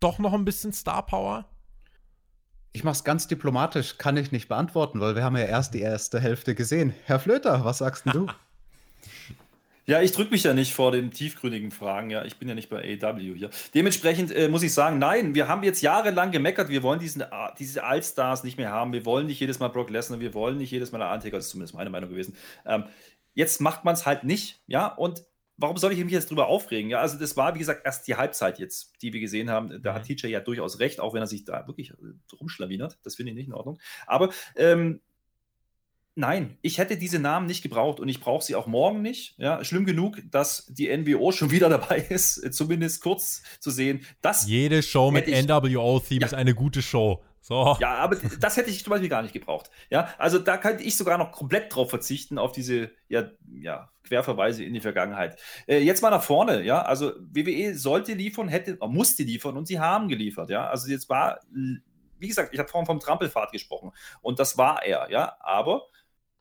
doch 0.00 0.18
noch 0.18 0.32
ein 0.32 0.44
bisschen 0.44 0.72
Star 0.72 1.04
Power? 1.04 1.46
Ich 2.72 2.84
mache 2.84 2.92
es 2.92 3.04
ganz 3.04 3.26
diplomatisch, 3.26 3.98
kann 3.98 4.16
ich 4.16 4.30
nicht 4.30 4.48
beantworten, 4.48 5.00
weil 5.00 5.16
wir 5.16 5.24
haben 5.24 5.36
ja 5.36 5.44
erst 5.44 5.74
die 5.74 5.80
erste 5.80 6.20
Hälfte 6.20 6.54
gesehen. 6.54 6.94
Herr 7.04 7.18
Flöter, 7.18 7.64
was 7.64 7.78
sagst 7.78 8.06
denn 8.06 8.12
du? 8.12 8.26
Ja, 9.88 10.02
ich 10.02 10.12
drücke 10.12 10.32
mich 10.32 10.42
ja 10.42 10.52
nicht 10.52 10.74
vor 10.74 10.92
den 10.92 11.10
tiefgründigen 11.12 11.70
Fragen. 11.70 12.10
Ja, 12.10 12.22
ich 12.26 12.36
bin 12.36 12.46
ja 12.46 12.54
nicht 12.54 12.68
bei 12.68 13.00
AEW 13.02 13.34
hier. 13.34 13.48
Dementsprechend 13.74 14.30
äh, 14.30 14.50
muss 14.50 14.62
ich 14.62 14.74
sagen, 14.74 14.98
nein, 14.98 15.34
wir 15.34 15.48
haben 15.48 15.62
jetzt 15.62 15.80
jahrelang 15.80 16.30
gemeckert, 16.30 16.68
wir 16.68 16.82
wollen 16.82 17.00
diesen, 17.00 17.22
ah, 17.22 17.54
diese 17.58 17.82
Allstars 17.84 18.44
nicht 18.44 18.58
mehr 18.58 18.70
haben. 18.70 18.92
Wir 18.92 19.06
wollen 19.06 19.26
nicht 19.26 19.40
jedes 19.40 19.60
Mal 19.60 19.68
Brock 19.68 19.88
Lesnar, 19.88 20.20
wir 20.20 20.34
wollen 20.34 20.58
nicht 20.58 20.70
jedes 20.70 20.92
Mal 20.92 21.00
Undertaker, 21.00 21.36
das 21.38 21.46
ist 21.46 21.52
zumindest 21.52 21.74
meine 21.74 21.88
Meinung 21.88 22.10
gewesen. 22.10 22.36
Ähm, 22.66 22.84
jetzt 23.32 23.62
macht 23.62 23.86
man 23.86 23.94
es 23.94 24.04
halt 24.04 24.24
nicht, 24.24 24.60
ja, 24.66 24.88
und 24.88 25.24
warum 25.56 25.78
soll 25.78 25.92
ich 25.92 26.04
mich 26.04 26.12
jetzt 26.12 26.28
drüber 26.28 26.48
aufregen? 26.48 26.90
Ja, 26.90 27.00
also 27.00 27.18
das 27.18 27.34
war, 27.38 27.54
wie 27.54 27.60
gesagt, 27.60 27.86
erst 27.86 28.06
die 28.08 28.16
Halbzeit 28.16 28.58
jetzt, 28.58 28.92
die 29.00 29.14
wir 29.14 29.20
gesehen 29.20 29.48
haben. 29.48 29.82
Da 29.82 29.94
hat 29.94 30.04
TJ 30.04 30.26
ja 30.26 30.40
durchaus 30.40 30.80
recht, 30.80 31.00
auch 31.00 31.14
wenn 31.14 31.22
er 31.22 31.26
sich 31.26 31.46
da 31.46 31.66
wirklich 31.66 31.92
äh, 31.92 32.36
rumschlawinert. 32.38 32.98
Das 33.04 33.16
finde 33.16 33.30
ich 33.30 33.36
nicht 33.36 33.48
in 33.48 33.54
Ordnung. 33.54 33.78
Aber 34.06 34.28
ähm, 34.54 35.00
Nein, 36.18 36.58
ich 36.62 36.78
hätte 36.78 36.96
diese 36.96 37.20
Namen 37.20 37.46
nicht 37.46 37.62
gebraucht 37.62 38.00
und 38.00 38.08
ich 38.08 38.18
brauche 38.18 38.44
sie 38.44 38.56
auch 38.56 38.66
morgen 38.66 39.02
nicht. 39.02 39.36
Ja, 39.38 39.64
schlimm 39.64 39.86
genug, 39.86 40.18
dass 40.32 40.66
die 40.66 40.88
NWO 40.88 41.30
schon 41.30 41.50
wieder 41.52 41.68
dabei 41.68 41.98
ist, 42.08 42.52
zumindest 42.52 43.04
kurz 43.04 43.44
zu 43.60 43.70
sehen. 43.70 44.04
Das 44.20 44.44
Jede 44.48 44.82
Show 44.82 45.12
mit 45.12 45.28
NWO-Theme 45.28 46.22
Ja. 46.22 46.26
ist 46.26 46.34
eine 46.34 46.56
gute 46.56 46.82
Show. 46.82 47.22
So. 47.40 47.76
Ja, 47.78 47.94
aber 47.94 48.16
das 48.40 48.56
hätte 48.56 48.68
ich 48.68 48.82
zum 48.82 48.90
Beispiel 48.90 49.08
gar 49.08 49.22
nicht 49.22 49.32
gebraucht. 49.32 49.70
Ja, 49.90 50.12
also 50.18 50.40
da 50.40 50.56
könnte 50.56 50.82
ich 50.82 50.96
sogar 50.96 51.18
noch 51.18 51.30
komplett 51.30 51.72
drauf 51.72 51.88
verzichten, 51.88 52.36
auf 52.36 52.50
diese 52.50 52.90
ja, 53.08 53.30
ja, 53.52 53.88
Querverweise 54.02 54.64
in 54.64 54.74
die 54.74 54.80
Vergangenheit. 54.80 55.38
Äh, 55.68 55.78
jetzt 55.78 56.02
mal 56.02 56.10
nach 56.10 56.24
vorne, 56.24 56.62
ja, 56.64 56.82
also 56.82 57.12
WWE 57.32 57.76
sollte 57.76 58.14
liefern, 58.14 58.48
hätte, 58.48 58.76
äh, 58.82 58.88
musste 58.88 59.22
liefern 59.22 59.56
und 59.56 59.68
sie 59.68 59.78
haben 59.78 60.08
geliefert, 60.08 60.50
ja. 60.50 60.68
Also 60.68 60.90
jetzt 60.90 61.08
war, 61.08 61.38
wie 62.18 62.26
gesagt, 62.26 62.52
ich 62.52 62.58
habe 62.58 62.68
vorhin 62.68 62.86
vom 62.86 62.98
Trampelfahrt 62.98 63.52
gesprochen 63.52 63.92
und 64.20 64.40
das 64.40 64.58
war 64.58 64.82
er, 64.84 65.08
ja, 65.12 65.36
aber 65.38 65.86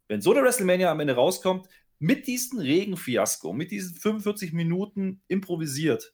wenn 0.07 0.21
so 0.21 0.31
eine 0.31 0.43
WrestleMania 0.43 0.91
am 0.91 0.99
Ende 0.99 1.15
rauskommt, 1.15 1.67
mit 1.99 2.27
diesem 2.27 2.59
Regenfiasko, 2.59 3.53
mit 3.53 3.71
diesen 3.71 3.95
45 3.95 4.53
Minuten 4.53 5.21
improvisiert, 5.27 6.13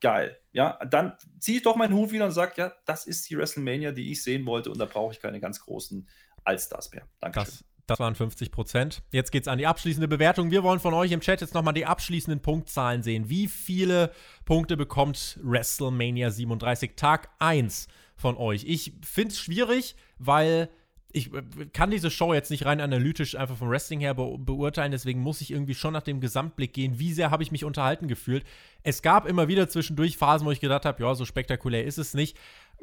geil. 0.00 0.38
Ja, 0.52 0.78
dann 0.84 1.16
ziehe 1.38 1.58
ich 1.58 1.62
doch 1.62 1.76
meinen 1.76 1.94
Hut 1.94 2.12
wieder 2.12 2.26
und 2.26 2.32
sage, 2.32 2.52
ja, 2.56 2.72
das 2.84 3.06
ist 3.06 3.28
die 3.30 3.36
WrestleMania, 3.36 3.92
die 3.92 4.10
ich 4.10 4.22
sehen 4.22 4.44
wollte 4.46 4.70
und 4.70 4.78
da 4.78 4.86
brauche 4.86 5.12
ich 5.12 5.20
keine 5.20 5.40
ganz 5.40 5.60
großen 5.60 6.08
Allstars 6.44 6.92
mehr. 6.92 7.06
Dankeschön. 7.20 7.64
Das, 7.86 7.98
waren 7.98 8.14
50 8.14 8.50
Prozent. 8.50 9.02
Jetzt 9.12 9.32
geht's 9.32 9.48
an 9.48 9.56
die 9.56 9.66
abschließende 9.66 10.08
Bewertung. 10.08 10.50
Wir 10.50 10.62
wollen 10.62 10.78
von 10.78 10.92
euch 10.92 11.10
im 11.10 11.22
Chat 11.22 11.40
jetzt 11.40 11.54
nochmal 11.54 11.72
die 11.72 11.86
abschließenden 11.86 12.42
Punktzahlen 12.42 13.02
sehen. 13.02 13.30
Wie 13.30 13.48
viele 13.48 14.12
Punkte 14.44 14.76
bekommt 14.76 15.40
WrestleMania 15.42 16.30
37 16.30 16.96
Tag 16.96 17.30
1 17.38 17.88
von 18.14 18.36
euch? 18.36 18.64
Ich 18.66 18.92
finde 19.02 19.32
es 19.32 19.40
schwierig, 19.40 19.96
weil 20.18 20.68
ich 21.12 21.32
äh, 21.32 21.42
kann 21.72 21.90
diese 21.90 22.10
Show 22.10 22.34
jetzt 22.34 22.50
nicht 22.50 22.66
rein 22.66 22.80
analytisch 22.80 23.34
einfach 23.36 23.56
vom 23.56 23.70
Wrestling 23.70 24.00
her 24.00 24.14
be 24.14 24.36
beurteilen, 24.38 24.92
deswegen 24.92 25.20
muss 25.20 25.40
ich 25.40 25.50
irgendwie 25.50 25.74
schon 25.74 25.92
nach 25.92 26.02
dem 26.02 26.20
Gesamtblick 26.20 26.72
gehen. 26.72 26.98
Wie 26.98 27.12
sehr 27.12 27.30
habe 27.30 27.42
ich 27.42 27.52
mich 27.52 27.64
unterhalten 27.64 28.08
gefühlt? 28.08 28.44
Es 28.82 29.02
gab 29.02 29.26
immer 29.26 29.48
wieder 29.48 29.68
zwischendurch 29.68 30.16
Phasen, 30.16 30.46
wo 30.46 30.52
ich 30.52 30.60
gedacht 30.60 30.84
habe, 30.84 31.02
ja, 31.02 31.14
so 31.14 31.24
spektakulär 31.24 31.84
ist 31.84 31.98
es 31.98 32.14
nicht. 32.14 32.36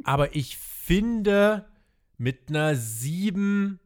Aber 0.04 0.36
ich 0.36 0.58
finde, 0.58 1.66
mit 2.18 2.50
einer 2.50 2.76
7, 2.76 3.80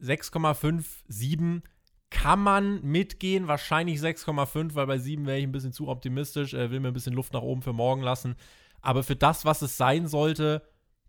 6,5, 0.00 0.84
7 1.08 1.62
kann 2.10 2.40
man 2.40 2.82
mitgehen. 2.82 3.48
Wahrscheinlich 3.48 4.00
6,5, 4.00 4.74
weil 4.74 4.86
bei 4.86 4.98
7 4.98 5.26
wäre 5.26 5.38
ich 5.38 5.44
ein 5.44 5.52
bisschen 5.52 5.72
zu 5.72 5.88
optimistisch. 5.88 6.52
Äh, 6.54 6.70
will 6.70 6.80
mir 6.80 6.88
ein 6.88 6.94
bisschen 6.94 7.14
Luft 7.14 7.32
nach 7.32 7.42
oben 7.42 7.62
für 7.62 7.72
morgen 7.72 8.02
lassen. 8.02 8.36
Aber 8.80 9.02
für 9.02 9.16
das, 9.16 9.44
was 9.44 9.62
es 9.62 9.76
sein 9.76 10.08
sollte, 10.08 10.62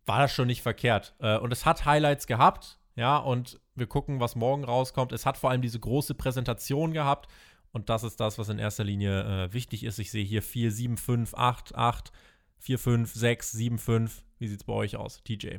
war 0.06 0.20
das 0.20 0.32
schon 0.32 0.48
nicht 0.48 0.62
verkehrt. 0.62 1.16
Äh, 1.20 1.38
und 1.38 1.52
es 1.52 1.66
hat 1.66 1.86
Highlights 1.86 2.28
gehabt. 2.28 2.80
Ja, 2.96 3.18
und 3.18 3.60
wir 3.76 3.88
gucken, 3.88 4.20
was 4.20 4.36
morgen 4.36 4.64
rauskommt. 4.64 5.12
Es 5.12 5.26
hat 5.26 5.38
vor 5.38 5.50
allem 5.50 5.62
diese 5.62 5.80
große 5.80 6.14
Präsentation 6.14 6.94
gehabt. 6.94 7.28
Und 7.72 7.90
das 7.90 8.04
ist 8.04 8.20
das, 8.20 8.38
was 8.38 8.50
in 8.50 8.60
erster 8.60 8.84
Linie 8.84 9.46
äh, 9.46 9.54
wichtig 9.54 9.84
ist. 9.84 9.98
Ich 9.98 10.12
sehe 10.12 10.24
hier 10.24 10.44
4, 10.44 10.72
7, 10.72 10.98
5, 10.98 11.34
8, 11.34 11.76
8, 11.76 12.12
4, 12.60 12.80
5, 12.80 13.14
6, 13.14 13.52
7, 13.52 13.78
5. 13.80 14.24
Wie 14.38 14.48
sieht 14.48 14.60
es 14.60 14.64
bei 14.66 14.74
euch 14.74 14.96
aus, 14.96 15.24
TJ? 15.24 15.58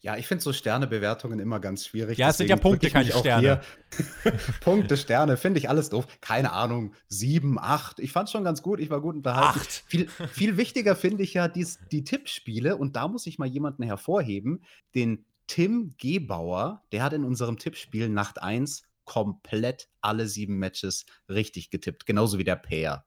Ja, 0.00 0.16
ich 0.16 0.26
finde 0.28 0.44
so 0.44 0.52
Sternebewertungen 0.52 1.40
immer 1.40 1.58
ganz 1.58 1.84
schwierig. 1.86 2.18
Ja, 2.18 2.30
es 2.30 2.38
sind 2.38 2.48
ja 2.48 2.56
Punkte, 2.56 2.88
keine 2.88 3.06
hier- 3.06 3.60
Punkte, 4.60 4.96
Sterne, 4.96 5.36
finde 5.36 5.58
ich 5.58 5.68
alles 5.68 5.90
doof. 5.90 6.06
Keine 6.20 6.52
Ahnung, 6.52 6.94
sieben, 7.08 7.58
acht. 7.58 7.98
Ich 7.98 8.12
fand 8.12 8.30
schon 8.30 8.44
ganz 8.44 8.62
gut, 8.62 8.78
ich 8.80 8.90
war 8.90 9.00
gut 9.00 9.16
unterhalten. 9.16 9.58
Acht. 9.58 9.84
Viel, 9.86 10.08
viel 10.08 10.56
wichtiger 10.56 10.94
finde 10.94 11.24
ich 11.24 11.34
ja 11.34 11.48
dies, 11.48 11.80
die 11.90 12.04
Tippspiele 12.04 12.76
und 12.76 12.94
da 12.94 13.08
muss 13.08 13.26
ich 13.26 13.38
mal 13.38 13.48
jemanden 13.48 13.82
hervorheben, 13.82 14.62
den 14.94 15.24
Tim 15.48 15.94
Gebauer, 15.98 16.84
der 16.92 17.02
hat 17.02 17.12
in 17.14 17.24
unserem 17.24 17.58
Tippspiel 17.58 18.08
Nacht 18.08 18.40
1 18.40 18.82
komplett 19.04 19.88
alle 20.02 20.28
sieben 20.28 20.58
Matches 20.58 21.06
richtig 21.28 21.70
getippt, 21.70 22.04
genauso 22.06 22.38
wie 22.38 22.44
der 22.44 22.56
Peer. 22.56 23.04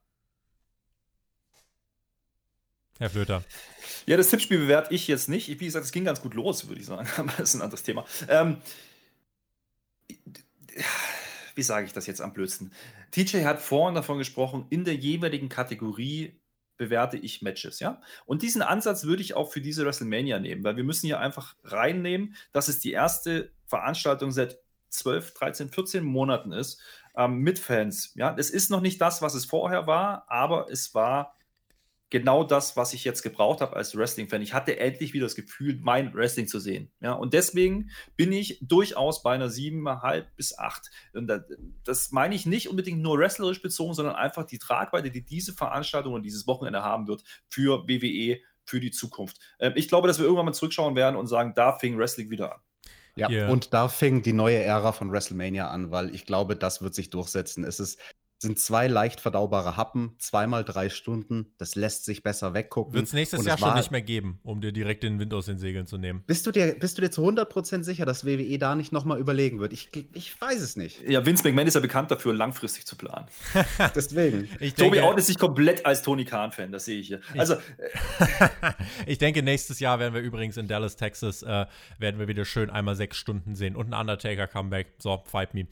Herr 3.02 3.10
Flöter. 3.10 3.44
Ja, 4.06 4.16
das 4.16 4.30
Tippspiel 4.30 4.60
bewerte 4.60 4.94
ich 4.94 5.08
jetzt 5.08 5.28
nicht. 5.28 5.48
Wie 5.48 5.66
gesagt, 5.66 5.86
es 5.86 5.92
ging 5.92 6.06
ganz 6.06 6.22
gut 6.22 6.36
los, 6.36 6.68
würde 6.68 6.82
ich 6.82 6.86
sagen. 6.86 7.10
Aber 7.18 7.32
das 7.32 7.50
ist 7.50 7.56
ein 7.56 7.64
anderes 7.64 7.82
Thema. 7.82 8.06
Ähm, 8.28 8.58
wie 11.56 11.64
sage 11.64 11.88
ich 11.88 11.94
das 11.94 12.06
jetzt 12.06 12.22
am 12.22 12.32
blödsten? 12.32 12.72
TJ 13.10 13.44
hat 13.44 13.60
vorhin 13.60 13.96
davon 13.96 14.20
gesprochen, 14.20 14.68
in 14.70 14.86
der 14.86 14.94
jeweiligen 14.94 15.50
Kategorie 15.50 16.40
bewerte 16.78 17.18
ich 17.18 17.42
Matches, 17.42 17.80
ja? 17.80 18.02
Und 18.28 18.44
diesen 18.44 18.62
Ansatz 18.62 19.04
würde 19.04 19.24
ich 19.24 19.34
auch 19.34 19.52
für 19.52 19.62
diese 19.62 19.84
WrestleMania 19.84 20.38
nehmen, 20.38 20.64
weil 20.64 20.78
wir 20.78 20.84
müssen 20.84 21.08
hier 21.08 21.20
einfach 21.20 21.56
reinnehmen, 21.64 22.36
dass 22.52 22.68
es 22.68 22.82
die 22.82 22.92
erste 22.92 23.52
Veranstaltung 23.66 24.30
seit 24.32 24.60
12, 24.90 25.34
13, 25.34 25.70
14 25.70 26.04
Monaten 26.04 26.52
ist, 26.52 26.80
ähm, 27.16 27.40
mit 27.40 27.58
Fans. 27.58 28.14
Ja, 28.14 28.36
es 28.38 28.52
ist 28.52 28.70
noch 28.70 28.82
nicht 28.82 29.02
das, 29.02 29.24
was 29.24 29.34
es 29.34 29.46
vorher 29.46 29.88
war, 29.88 30.26
aber 30.28 30.68
es 30.70 30.94
war 30.94 31.36
genau 32.12 32.44
das, 32.44 32.78
was 32.78 32.94
ich 32.94 33.04
jetzt 33.04 33.24
gebraucht 33.24 33.62
habe 33.62 33.76
als 33.76 33.98
Wrestling-Fan. 33.98 34.42
Ich 34.42 34.54
hatte 34.54 34.78
endlich 34.78 35.14
wieder 35.14 35.26
das 35.26 35.36
Gefühl, 35.36 35.80
mein 35.82 36.14
Wrestling 36.14 36.48
zu 36.48 36.60
sehen. 36.60 36.92
Ja, 37.00 37.14
und 37.14 37.34
deswegen 37.34 37.90
bin 38.16 38.32
ich 38.32 38.60
durchaus 38.62 39.24
bei 39.24 39.34
einer 39.34 39.48
7,5 39.48 40.26
bis 40.36 40.58
8. 40.58 40.92
Und 41.14 41.28
das, 41.28 41.42
das 41.84 42.12
meine 42.12 42.36
ich 42.36 42.46
nicht 42.46 42.70
unbedingt 42.70 43.02
nur 43.02 43.18
wrestlerisch 43.18 43.62
bezogen, 43.62 43.94
sondern 43.94 44.16
einfach 44.16 44.46
die 44.46 44.60
Tragweite, 44.60 45.10
die 45.10 45.26
diese 45.26 45.54
Veranstaltung 45.54 46.14
und 46.14 46.24
dieses 46.24 46.46
Wochenende 46.46 46.84
haben 46.84 47.08
wird 47.08 47.24
für 47.50 47.88
WWE, 47.88 48.40
für 48.66 48.80
die 48.80 48.92
Zukunft. 48.92 49.40
Ähm, 49.60 49.74
ich 49.76 49.88
glaube, 49.88 50.08
dass 50.08 50.20
wir 50.20 50.26
irgendwann 50.26 50.46
mal 50.46 50.54
zurückschauen 50.54 50.96
werden 50.96 51.16
und 51.16 51.28
sagen, 51.28 51.54
da 51.56 51.78
fing 51.78 51.98
Wrestling 51.98 52.30
wieder 52.30 52.54
an. 52.54 52.62
Ja, 53.16 53.28
Hier. 53.28 53.50
und 53.50 53.74
da 53.74 53.90
fing 53.90 54.22
die 54.22 54.34
neue 54.34 54.64
Ära 54.64 54.94
von 54.94 55.12
WrestleMania 55.12 55.70
an, 55.70 55.92
weil 55.92 56.14
ich 56.16 56.26
glaube, 56.26 56.56
das 56.56 56.82
wird 56.82 56.94
sich 56.94 57.10
durchsetzen. 57.10 57.66
Es 57.66 57.80
ist, 57.80 58.00
sind 58.42 58.58
zwei 58.58 58.88
leicht 58.88 59.22
verdaubare 59.22 59.78
Happen, 59.78 60.16
zweimal 60.18 60.64
drei 60.64 60.90
Stunden. 60.90 61.54
Das 61.60 61.76
lässt 61.76 62.06
sich 62.06 62.24
besser 62.24 62.56
weggucken. 62.56 62.94
Wird 62.94 63.06
es 63.06 63.14
nächstes 63.14 63.46
Jahr 63.46 63.58
schon 63.60 63.76
nicht 63.76 63.92
mehr 63.92 64.02
geben, 64.02 64.40
um 64.42 64.62
dir 64.62 64.72
direkt 64.72 65.04
den 65.04 65.20
Wind 65.20 65.32
aus 65.36 65.46
den 65.46 65.60
Segeln 65.60 65.86
zu 65.86 66.00
nehmen. 66.00 66.24
Bist 66.26 66.48
du 66.48 66.52
dir, 66.52 66.74
bist 66.80 66.98
du 66.98 67.04
dir 67.04 67.12
zu 67.12 67.24
100% 67.24 67.84
sicher, 67.84 68.04
dass 68.04 68.26
WWE 68.26 68.58
da 68.58 68.74
nicht 68.74 68.92
nochmal 68.92 69.20
überlegen 69.20 69.60
wird? 69.60 69.74
Ich, 69.74 69.90
ich 70.14 70.42
weiß 70.42 70.60
es 70.60 70.76
nicht. 70.76 71.08
Ja, 71.08 71.24
Vince 71.24 71.44
McMahon 71.44 71.68
ist 71.68 71.76
ja 71.76 71.82
bekannt 71.82 72.10
dafür, 72.10 72.34
langfristig 72.34 72.88
zu 72.88 72.96
planen. 72.96 73.28
Deswegen. 73.96 74.50
Ich 74.60 74.74
Tobi 74.74 74.96
denke, 74.96 75.08
outet 75.08 75.26
sich 75.26 75.38
komplett 75.38 75.86
als 75.86 76.02
Tony 76.02 76.26
Khan-Fan, 76.26 76.72
das 76.72 76.86
sehe 76.86 77.00
ich 77.00 77.08
hier. 77.08 77.22
Also, 77.38 77.58
ich 79.06 79.20
denke, 79.20 79.44
nächstes 79.44 79.80
Jahr 79.80 80.00
werden 80.00 80.16
wir 80.16 80.22
übrigens 80.22 80.58
in 80.58 80.68
Dallas, 80.68 80.96
Texas, 80.96 81.44
äh, 81.44 81.68
werden 82.00 82.20
wir 82.20 82.28
wieder 82.28 82.46
schön 82.46 82.72
einmal 82.72 82.96
sechs 82.96 83.18
Stunden 83.18 83.54
sehen 83.54 83.76
und 83.76 83.94
ein 83.94 84.00
Undertaker-Comeback. 84.00 84.96
So, 84.98 85.22
fight 85.28 85.54
me. 85.54 85.68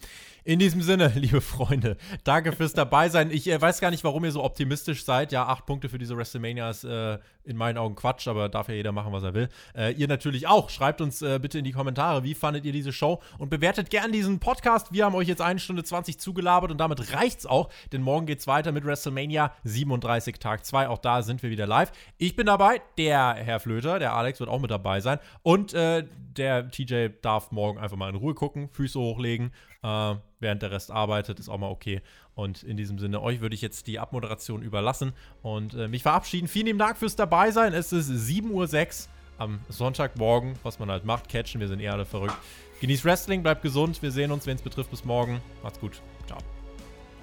In 0.50 0.58
diesem 0.58 0.82
Sinne, 0.82 1.10
liebe 1.16 1.42
Freunde, 1.42 1.96
danke 2.24 2.54
fürs 2.54 2.74
Dabeisein. 2.74 3.30
Ich 3.30 3.48
äh, 3.48 3.62
weiß 3.62 3.82
gar 3.82 3.92
nicht, 3.92 4.04
warum 4.04 4.26
ihr 4.26 4.32
so 4.32 4.44
optimistisch 4.44 5.06
seid. 5.06 5.32
Ja, 5.32 5.46
acht 5.46 5.68
Punkte 5.68 5.90
für 5.90 6.00
diese 6.00 6.18
WrestleMania 6.18 6.72
ist 6.72 6.84
äh, 6.86 7.20
in 7.44 7.56
meinen 7.56 7.78
Augen 7.78 7.94
Quatsch, 7.94 8.28
aber 8.28 8.50
darf 8.50 8.68
ja 8.68 8.74
jeder 8.74 8.92
machen, 8.92 9.14
was 9.14 9.22
er 9.22 9.36
will. 9.36 9.50
Äh, 9.76 9.94
ihr 9.94 10.08
natürlich 10.08 10.48
auch. 10.48 10.72
Schreibt 10.72 11.02
uns 11.02 11.22
äh, 11.22 11.38
bitte 11.40 11.60
in 11.60 11.66
die 11.66 11.72
Kommentare, 11.72 12.24
wie 12.24 12.34
fandet 12.34 12.66
ihr 12.66 12.72
diese 12.72 12.92
Show 12.92 13.22
und 13.38 13.52
bewertet 13.52 13.92
gern 13.92 14.12
diesen 14.12 14.40
Podcast. 14.40 14.92
Wir 14.92 15.06
haben 15.06 15.14
euch 15.14 15.28
jetzt 15.28 15.44
eine 15.44 15.60
Stunde 15.60 15.84
20 15.84 16.20
zugelabert 16.20 16.72
und 16.72 16.80
damit 16.80 17.14
reicht's 17.14 17.46
auch, 17.46 17.70
denn 17.92 18.02
morgen 18.02 18.26
geht's 18.26 18.48
weiter 18.48 18.72
mit 18.72 18.86
WrestleMania 18.86 19.54
37 19.66 20.40
Tag 20.40 20.66
2. 20.66 20.88
Auch 20.88 20.98
da 20.98 21.22
sind 21.22 21.44
wir 21.44 21.52
wieder 21.52 21.68
live. 21.68 21.92
Ich 22.18 22.36
bin 22.36 22.48
dabei, 22.48 22.82
der 22.98 23.36
Herr 23.36 23.60
Flöter, 23.60 24.00
der 24.00 24.16
Alex 24.16 24.40
wird 24.40 24.50
auch 24.50 24.60
mit 24.60 24.72
dabei 24.72 25.00
sein 25.00 25.20
und 25.44 25.76
äh, 25.76 26.06
der 26.38 26.72
TJ 26.72 27.10
darf 27.22 27.52
morgen 27.52 27.78
einfach 27.78 27.98
mal 27.98 28.10
in 28.10 28.16
Ruhe 28.16 28.34
gucken, 28.34 28.70
Füße 28.70 29.00
hochlegen, 29.00 29.52
äh, 29.84 30.16
während 30.40 30.62
der 30.62 30.72
Rest 30.72 30.92
arbeitet, 30.92 31.40
ist 31.40 31.50
auch 31.50 31.58
mal 31.58 31.70
okay. 31.70 32.02
Und 32.36 32.64
in 32.64 32.78
diesem 32.78 33.00
Sinne, 33.00 33.22
euch 33.22 33.42
würde 33.42 33.56
ich 33.56 33.62
jetzt 33.62 33.88
die 33.88 34.00
Abmoderation 34.00 34.62
überlassen 34.62 35.14
und 35.42 35.74
äh, 35.74 35.88
mich 35.88 36.04
verabschieden. 36.04 36.48
Vielen 36.48 36.68
lieben 36.68 36.80
Dank 36.80 36.98
fürs 36.98 37.16
Dabeisein. 37.16 37.74
Es 37.74 37.92
ist 37.92 38.10
7.06 38.10 38.50
Uhr 38.52 39.10
am 39.38 39.60
Sonntagmorgen, 39.70 40.56
was 40.64 40.80
man 40.80 40.92
halt 40.92 41.06
macht, 41.06 41.30
catchen. 41.30 41.62
Wir 41.62 41.68
sind 41.68 41.80
eh 41.80 41.90
alle 41.90 42.06
verrückt. 42.06 42.36
Genießt 42.82 43.06
Wrestling, 43.06 43.44
bleibt 43.44 43.62
gesund. 43.62 44.02
Wir 44.02 44.12
sehen 44.12 44.32
uns, 44.32 44.46
wenn 44.48 44.56
es 44.56 44.62
betrifft, 44.62 44.92
bis 44.92 45.04
morgen. 45.06 45.42
Macht's 45.64 45.80
gut. 45.80 46.02
Ciao. 46.28 46.40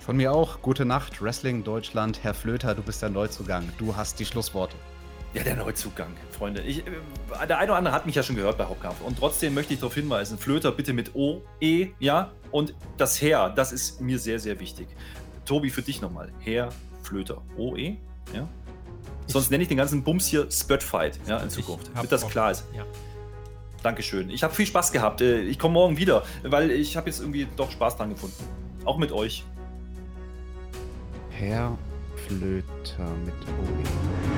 Von 0.00 0.16
mir 0.16 0.32
auch. 0.32 0.62
Gute 0.62 0.84
Nacht, 0.84 1.20
Wrestling 1.22 1.64
Deutschland. 1.64 2.22
Herr 2.22 2.34
Flöter, 2.34 2.74
du 2.74 2.82
bist 2.82 3.02
der 3.02 3.10
Neuzugang. 3.10 3.68
Du 3.78 3.96
hast 3.96 4.20
die 4.20 4.24
Schlussworte. 4.24 4.76
Ja, 5.36 5.42
der 5.42 5.56
Neuzugang, 5.56 6.16
Freunde. 6.30 6.62
Ich, 6.62 6.78
äh, 6.78 6.82
der 7.46 7.58
eine 7.58 7.70
oder 7.70 7.76
andere 7.78 7.94
hat 7.94 8.06
mich 8.06 8.14
ja 8.14 8.22
schon 8.22 8.36
gehört 8.36 8.56
bei 8.56 8.64
Hauptkampf. 8.64 9.02
Und 9.02 9.18
trotzdem 9.18 9.52
möchte 9.52 9.74
ich 9.74 9.80
darauf 9.80 9.94
hinweisen: 9.94 10.38
Flöter 10.38 10.72
bitte 10.72 10.94
mit 10.94 11.14
O, 11.14 11.42
E, 11.60 11.88
ja? 11.98 12.32
Und 12.50 12.74
das 12.96 13.20
Herr, 13.20 13.50
das 13.50 13.70
ist 13.70 14.00
mir 14.00 14.18
sehr, 14.18 14.38
sehr 14.38 14.58
wichtig. 14.60 14.88
Tobi, 15.44 15.68
für 15.68 15.82
dich 15.82 16.00
nochmal. 16.00 16.32
Herr 16.40 16.70
Flöter. 17.02 17.42
O, 17.58 17.76
E, 17.76 17.98
ja? 18.32 18.48
Sonst 19.26 19.50
nenne 19.50 19.62
ich 19.62 19.68
den 19.68 19.76
ganzen 19.76 20.02
Bums 20.02 20.26
hier 20.26 20.50
Spotfight, 20.50 21.18
ja, 21.26 21.36
in 21.38 21.50
Zukunft. 21.50 21.90
Damit 21.94 22.10
das 22.10 22.26
klar 22.28 22.52
ist. 22.52 22.64
Ja. 22.74 22.86
Dankeschön. 23.82 24.30
Ich 24.30 24.42
habe 24.42 24.54
viel 24.54 24.66
Spaß 24.66 24.90
gehabt. 24.90 25.20
Äh, 25.20 25.42
Ich 25.42 25.58
komme 25.58 25.74
morgen 25.74 25.98
wieder, 25.98 26.22
weil 26.44 26.70
ich 26.70 26.96
habe 26.96 27.10
jetzt 27.10 27.20
irgendwie 27.20 27.46
doch 27.56 27.70
Spaß 27.70 27.98
dran 27.98 28.08
gefunden. 28.08 28.42
Auch 28.86 28.96
mit 28.96 29.12
euch. 29.12 29.44
Herr 31.30 31.76
Flöter 32.26 33.10
mit 33.24 33.34
OE. 33.34 34.35